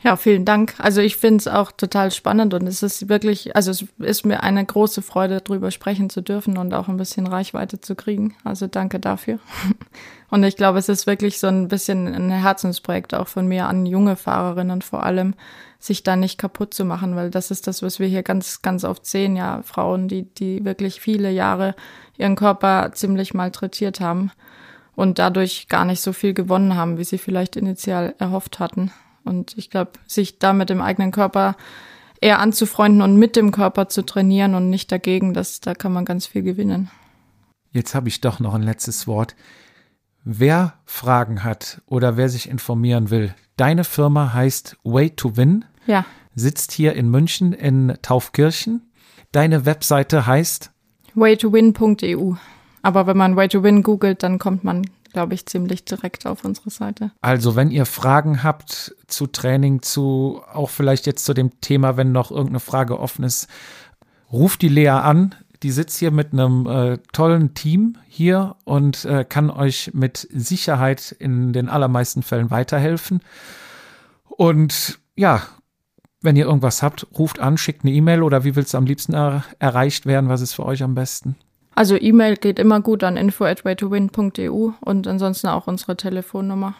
Ja, 0.05 0.17
vielen 0.17 0.45
Dank. 0.45 0.75
Also 0.77 1.01
ich 1.01 1.17
finde 1.17 1.37
es 1.37 1.47
auch 1.47 1.71
total 1.71 2.11
spannend 2.11 2.53
und 2.53 2.67
es 2.67 2.83
ist 2.83 3.09
wirklich, 3.09 3.55
also 3.55 3.71
es 3.71 3.85
ist 3.97 4.23
mir 4.23 4.43
eine 4.43 4.63
große 4.63 5.01
Freude, 5.01 5.41
darüber 5.43 5.71
sprechen 5.71 6.11
zu 6.11 6.21
dürfen 6.21 6.59
und 6.59 6.75
auch 6.75 6.87
ein 6.87 6.97
bisschen 6.97 7.25
Reichweite 7.25 7.81
zu 7.81 7.95
kriegen. 7.95 8.35
Also 8.43 8.67
danke 8.67 8.99
dafür. 8.99 9.39
Und 10.29 10.43
ich 10.43 10.57
glaube, 10.57 10.79
es 10.79 10.89
ist 10.89 11.07
wirklich 11.07 11.39
so 11.39 11.47
ein 11.47 11.67
bisschen 11.69 12.07
ein 12.07 12.29
Herzensprojekt 12.29 13.13
auch 13.13 13.27
von 13.27 13.47
mir 13.47 13.67
an 13.67 13.85
junge 13.85 14.15
Fahrerinnen 14.15 14.81
vor 14.81 15.03
allem, 15.03 15.33
sich 15.79 16.03
da 16.03 16.15
nicht 16.15 16.37
kaputt 16.39 16.73
zu 16.73 16.83
machen, 16.83 17.15
weil 17.15 17.29
das 17.29 17.51
ist 17.51 17.67
das, 17.67 17.81
was 17.83 17.99
wir 17.99 18.07
hier 18.07 18.23
ganz, 18.23 18.61
ganz 18.61 18.83
oft 18.83 19.05
sehen, 19.05 19.35
ja, 19.35 19.61
Frauen, 19.63 20.07
die, 20.07 20.23
die 20.23 20.65
wirklich 20.65 20.99
viele 20.99 21.31
Jahre 21.31 21.75
ihren 22.17 22.35
Körper 22.35 22.91
ziemlich 22.93 23.33
malträtiert 23.33 24.01
haben 24.01 24.31
und 24.95 25.19
dadurch 25.19 25.67
gar 25.67 25.85
nicht 25.85 26.01
so 26.01 26.11
viel 26.11 26.33
gewonnen 26.33 26.75
haben, 26.75 26.97
wie 26.97 27.03
sie 27.05 27.19
vielleicht 27.19 27.55
initial 27.55 28.15
erhofft 28.17 28.59
hatten. 28.59 28.91
Und 29.25 29.57
ich 29.57 29.69
glaube, 29.69 29.91
sich 30.07 30.39
da 30.39 30.53
mit 30.53 30.69
dem 30.69 30.81
eigenen 30.81 31.11
Körper 31.11 31.55
eher 32.21 32.39
anzufreunden 32.39 33.01
und 33.01 33.17
mit 33.17 33.35
dem 33.35 33.51
Körper 33.51 33.89
zu 33.89 34.03
trainieren 34.05 34.55
und 34.55 34.69
nicht 34.69 34.91
dagegen, 34.91 35.33
das, 35.33 35.59
da 35.59 35.73
kann 35.73 35.93
man 35.93 36.05
ganz 36.05 36.25
viel 36.25 36.43
gewinnen. 36.43 36.89
Jetzt 37.71 37.93
habe 37.93 38.07
ich 38.07 38.21
doch 38.21 38.39
noch 38.39 38.53
ein 38.53 38.63
letztes 38.63 39.05
Wort. 39.05 39.35
Wer 40.23 40.73
Fragen 40.85 41.43
hat 41.43 41.81
oder 41.85 42.17
wer 42.17 42.29
sich 42.29 42.49
informieren 42.49 43.09
will, 43.09 43.35
deine 43.57 43.83
Firma 43.83 44.33
heißt 44.33 44.77
Way 44.83 45.11
to 45.11 45.37
Win. 45.37 45.65
Ja. 45.85 46.05
Sitzt 46.35 46.71
hier 46.71 46.93
in 46.93 47.09
München 47.09 47.53
in 47.53 47.97
Taufkirchen. 48.01 48.89
Deine 49.31 49.65
Webseite 49.65 50.25
heißt 50.25 50.71
waytowin.eu. 51.15 52.35
Aber 52.81 53.07
wenn 53.07 53.17
man 53.17 53.35
Way 53.35 53.49
to 53.49 53.63
Win 53.63 53.83
googelt, 53.83 54.23
dann 54.23 54.39
kommt 54.39 54.63
man 54.63 54.89
glaube 55.15 55.33
ich, 55.33 55.45
ziemlich 55.45 55.85
direkt 55.85 56.27
auf 56.27 56.43
unsere 56.43 56.69
Seite. 56.69 57.09
Also, 57.21 57.55
wenn 57.55 57.71
ihr 57.71 57.85
Fragen 57.85 58.43
habt 58.43 58.93
zu 59.07 59.27
Training, 59.27 59.81
zu 59.81 60.41
auch 60.51 60.69
vielleicht 60.69 61.05
jetzt 61.05 61.23
zu 61.23 61.33
dem 61.33 61.61
Thema, 61.61 61.95
wenn 61.95 62.11
noch 62.11 62.31
irgendeine 62.31 62.59
Frage 62.59 62.99
offen 62.99 63.23
ist, 63.23 63.47
ruft 64.29 64.61
die 64.61 64.67
Lea 64.67 64.89
an. 64.89 65.33
Die 65.63 65.71
sitzt 65.71 65.99
hier 65.99 66.11
mit 66.11 66.33
einem 66.33 66.67
äh, 66.67 66.97
tollen 67.13 67.53
Team 67.53 67.97
hier 68.09 68.57
und 68.65 69.05
äh, 69.05 69.23
kann 69.23 69.49
euch 69.49 69.91
mit 69.93 70.27
Sicherheit 70.33 71.15
in 71.17 71.53
den 71.53 71.69
allermeisten 71.69 72.21
Fällen 72.21 72.51
weiterhelfen. 72.51 73.21
Und 74.25 74.99
ja, 75.15 75.43
wenn 76.19 76.35
ihr 76.35 76.45
irgendwas 76.45 76.83
habt, 76.83 77.07
ruft 77.17 77.39
an, 77.39 77.57
schickt 77.57 77.85
eine 77.85 77.93
E-Mail 77.93 78.21
oder 78.21 78.43
wie 78.43 78.57
willst 78.57 78.73
du 78.73 78.77
am 78.79 78.85
liebsten 78.85 79.13
er 79.13 79.45
erreicht 79.59 80.05
werden? 80.05 80.29
Was 80.29 80.41
ist 80.41 80.55
für 80.55 80.65
euch 80.65 80.83
am 80.83 80.93
besten? 80.93 81.37
Also 81.75 81.97
E-Mail 81.99 82.37
geht 82.37 82.57
immer 82.57 82.79
gut 82.79 83.03
an 83.03 83.17
info@waytowin.eu 83.17 84.71
und 84.79 85.07
ansonsten 85.07 85.47
auch 85.47 85.67
unsere 85.67 85.97
Telefonnummer. 85.97 86.73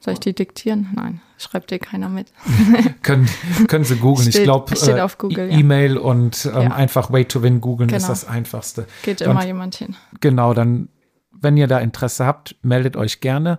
Soll 0.00 0.14
ich 0.14 0.20
die 0.20 0.34
diktieren? 0.34 0.88
Nein, 0.94 1.20
schreibt 1.38 1.70
dir 1.70 1.78
keiner 1.78 2.08
mit. 2.08 2.32
können, 3.02 3.28
können 3.68 3.84
Sie 3.84 3.96
googeln. 3.96 4.28
Ich 4.28 4.42
glaube, 4.42 4.74
auf 5.02 5.16
Google, 5.18 5.50
ja. 5.50 5.58
E-Mail 5.58 5.96
und 5.96 6.44
ähm, 6.52 6.62
Ja. 6.62 6.74
einfach 6.74 7.10
Way 7.12 7.24
to 7.26 7.42
Win 7.42 7.60
googeln 7.60 7.88
ist 7.88 8.02
Genau. 8.02 8.08
das 8.08 8.26
einfachste. 8.26 8.86
Geht 9.04 9.22
Und- 9.22 9.30
immer 9.30 9.46
jemand 9.46 9.76
hin. 9.76 9.94
Genau, 10.20 10.54
dann, 10.54 10.88
wenn 11.30 11.56
ihr 11.56 11.68
da 11.68 11.78
Interesse 11.78 12.26
habt, 12.26 12.56
meldet 12.62 12.96
euch 12.96 13.20
gerne. 13.20 13.58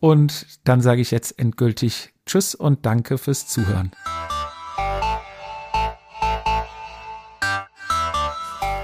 Und 0.00 0.46
dann 0.64 0.80
sage 0.80 1.02
ich 1.02 1.10
jetzt 1.10 1.38
endgültig 1.38 2.12
Tschüss 2.26 2.54
und 2.54 2.84
danke 2.86 3.16
fürs 3.18 3.46
Zuhören. 3.46 3.92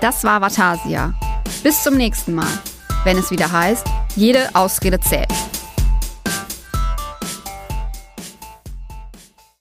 Das 0.00 0.24
war 0.24 0.40
Vatasia. 0.40 1.12
Bis 1.62 1.82
zum 1.82 1.96
nächsten 1.96 2.34
Mal, 2.34 2.46
wenn 3.04 3.18
es 3.18 3.30
wieder 3.30 3.52
heißt, 3.52 3.86
jede 4.16 4.48
Ausrede 4.54 4.98
zählt. 4.98 5.28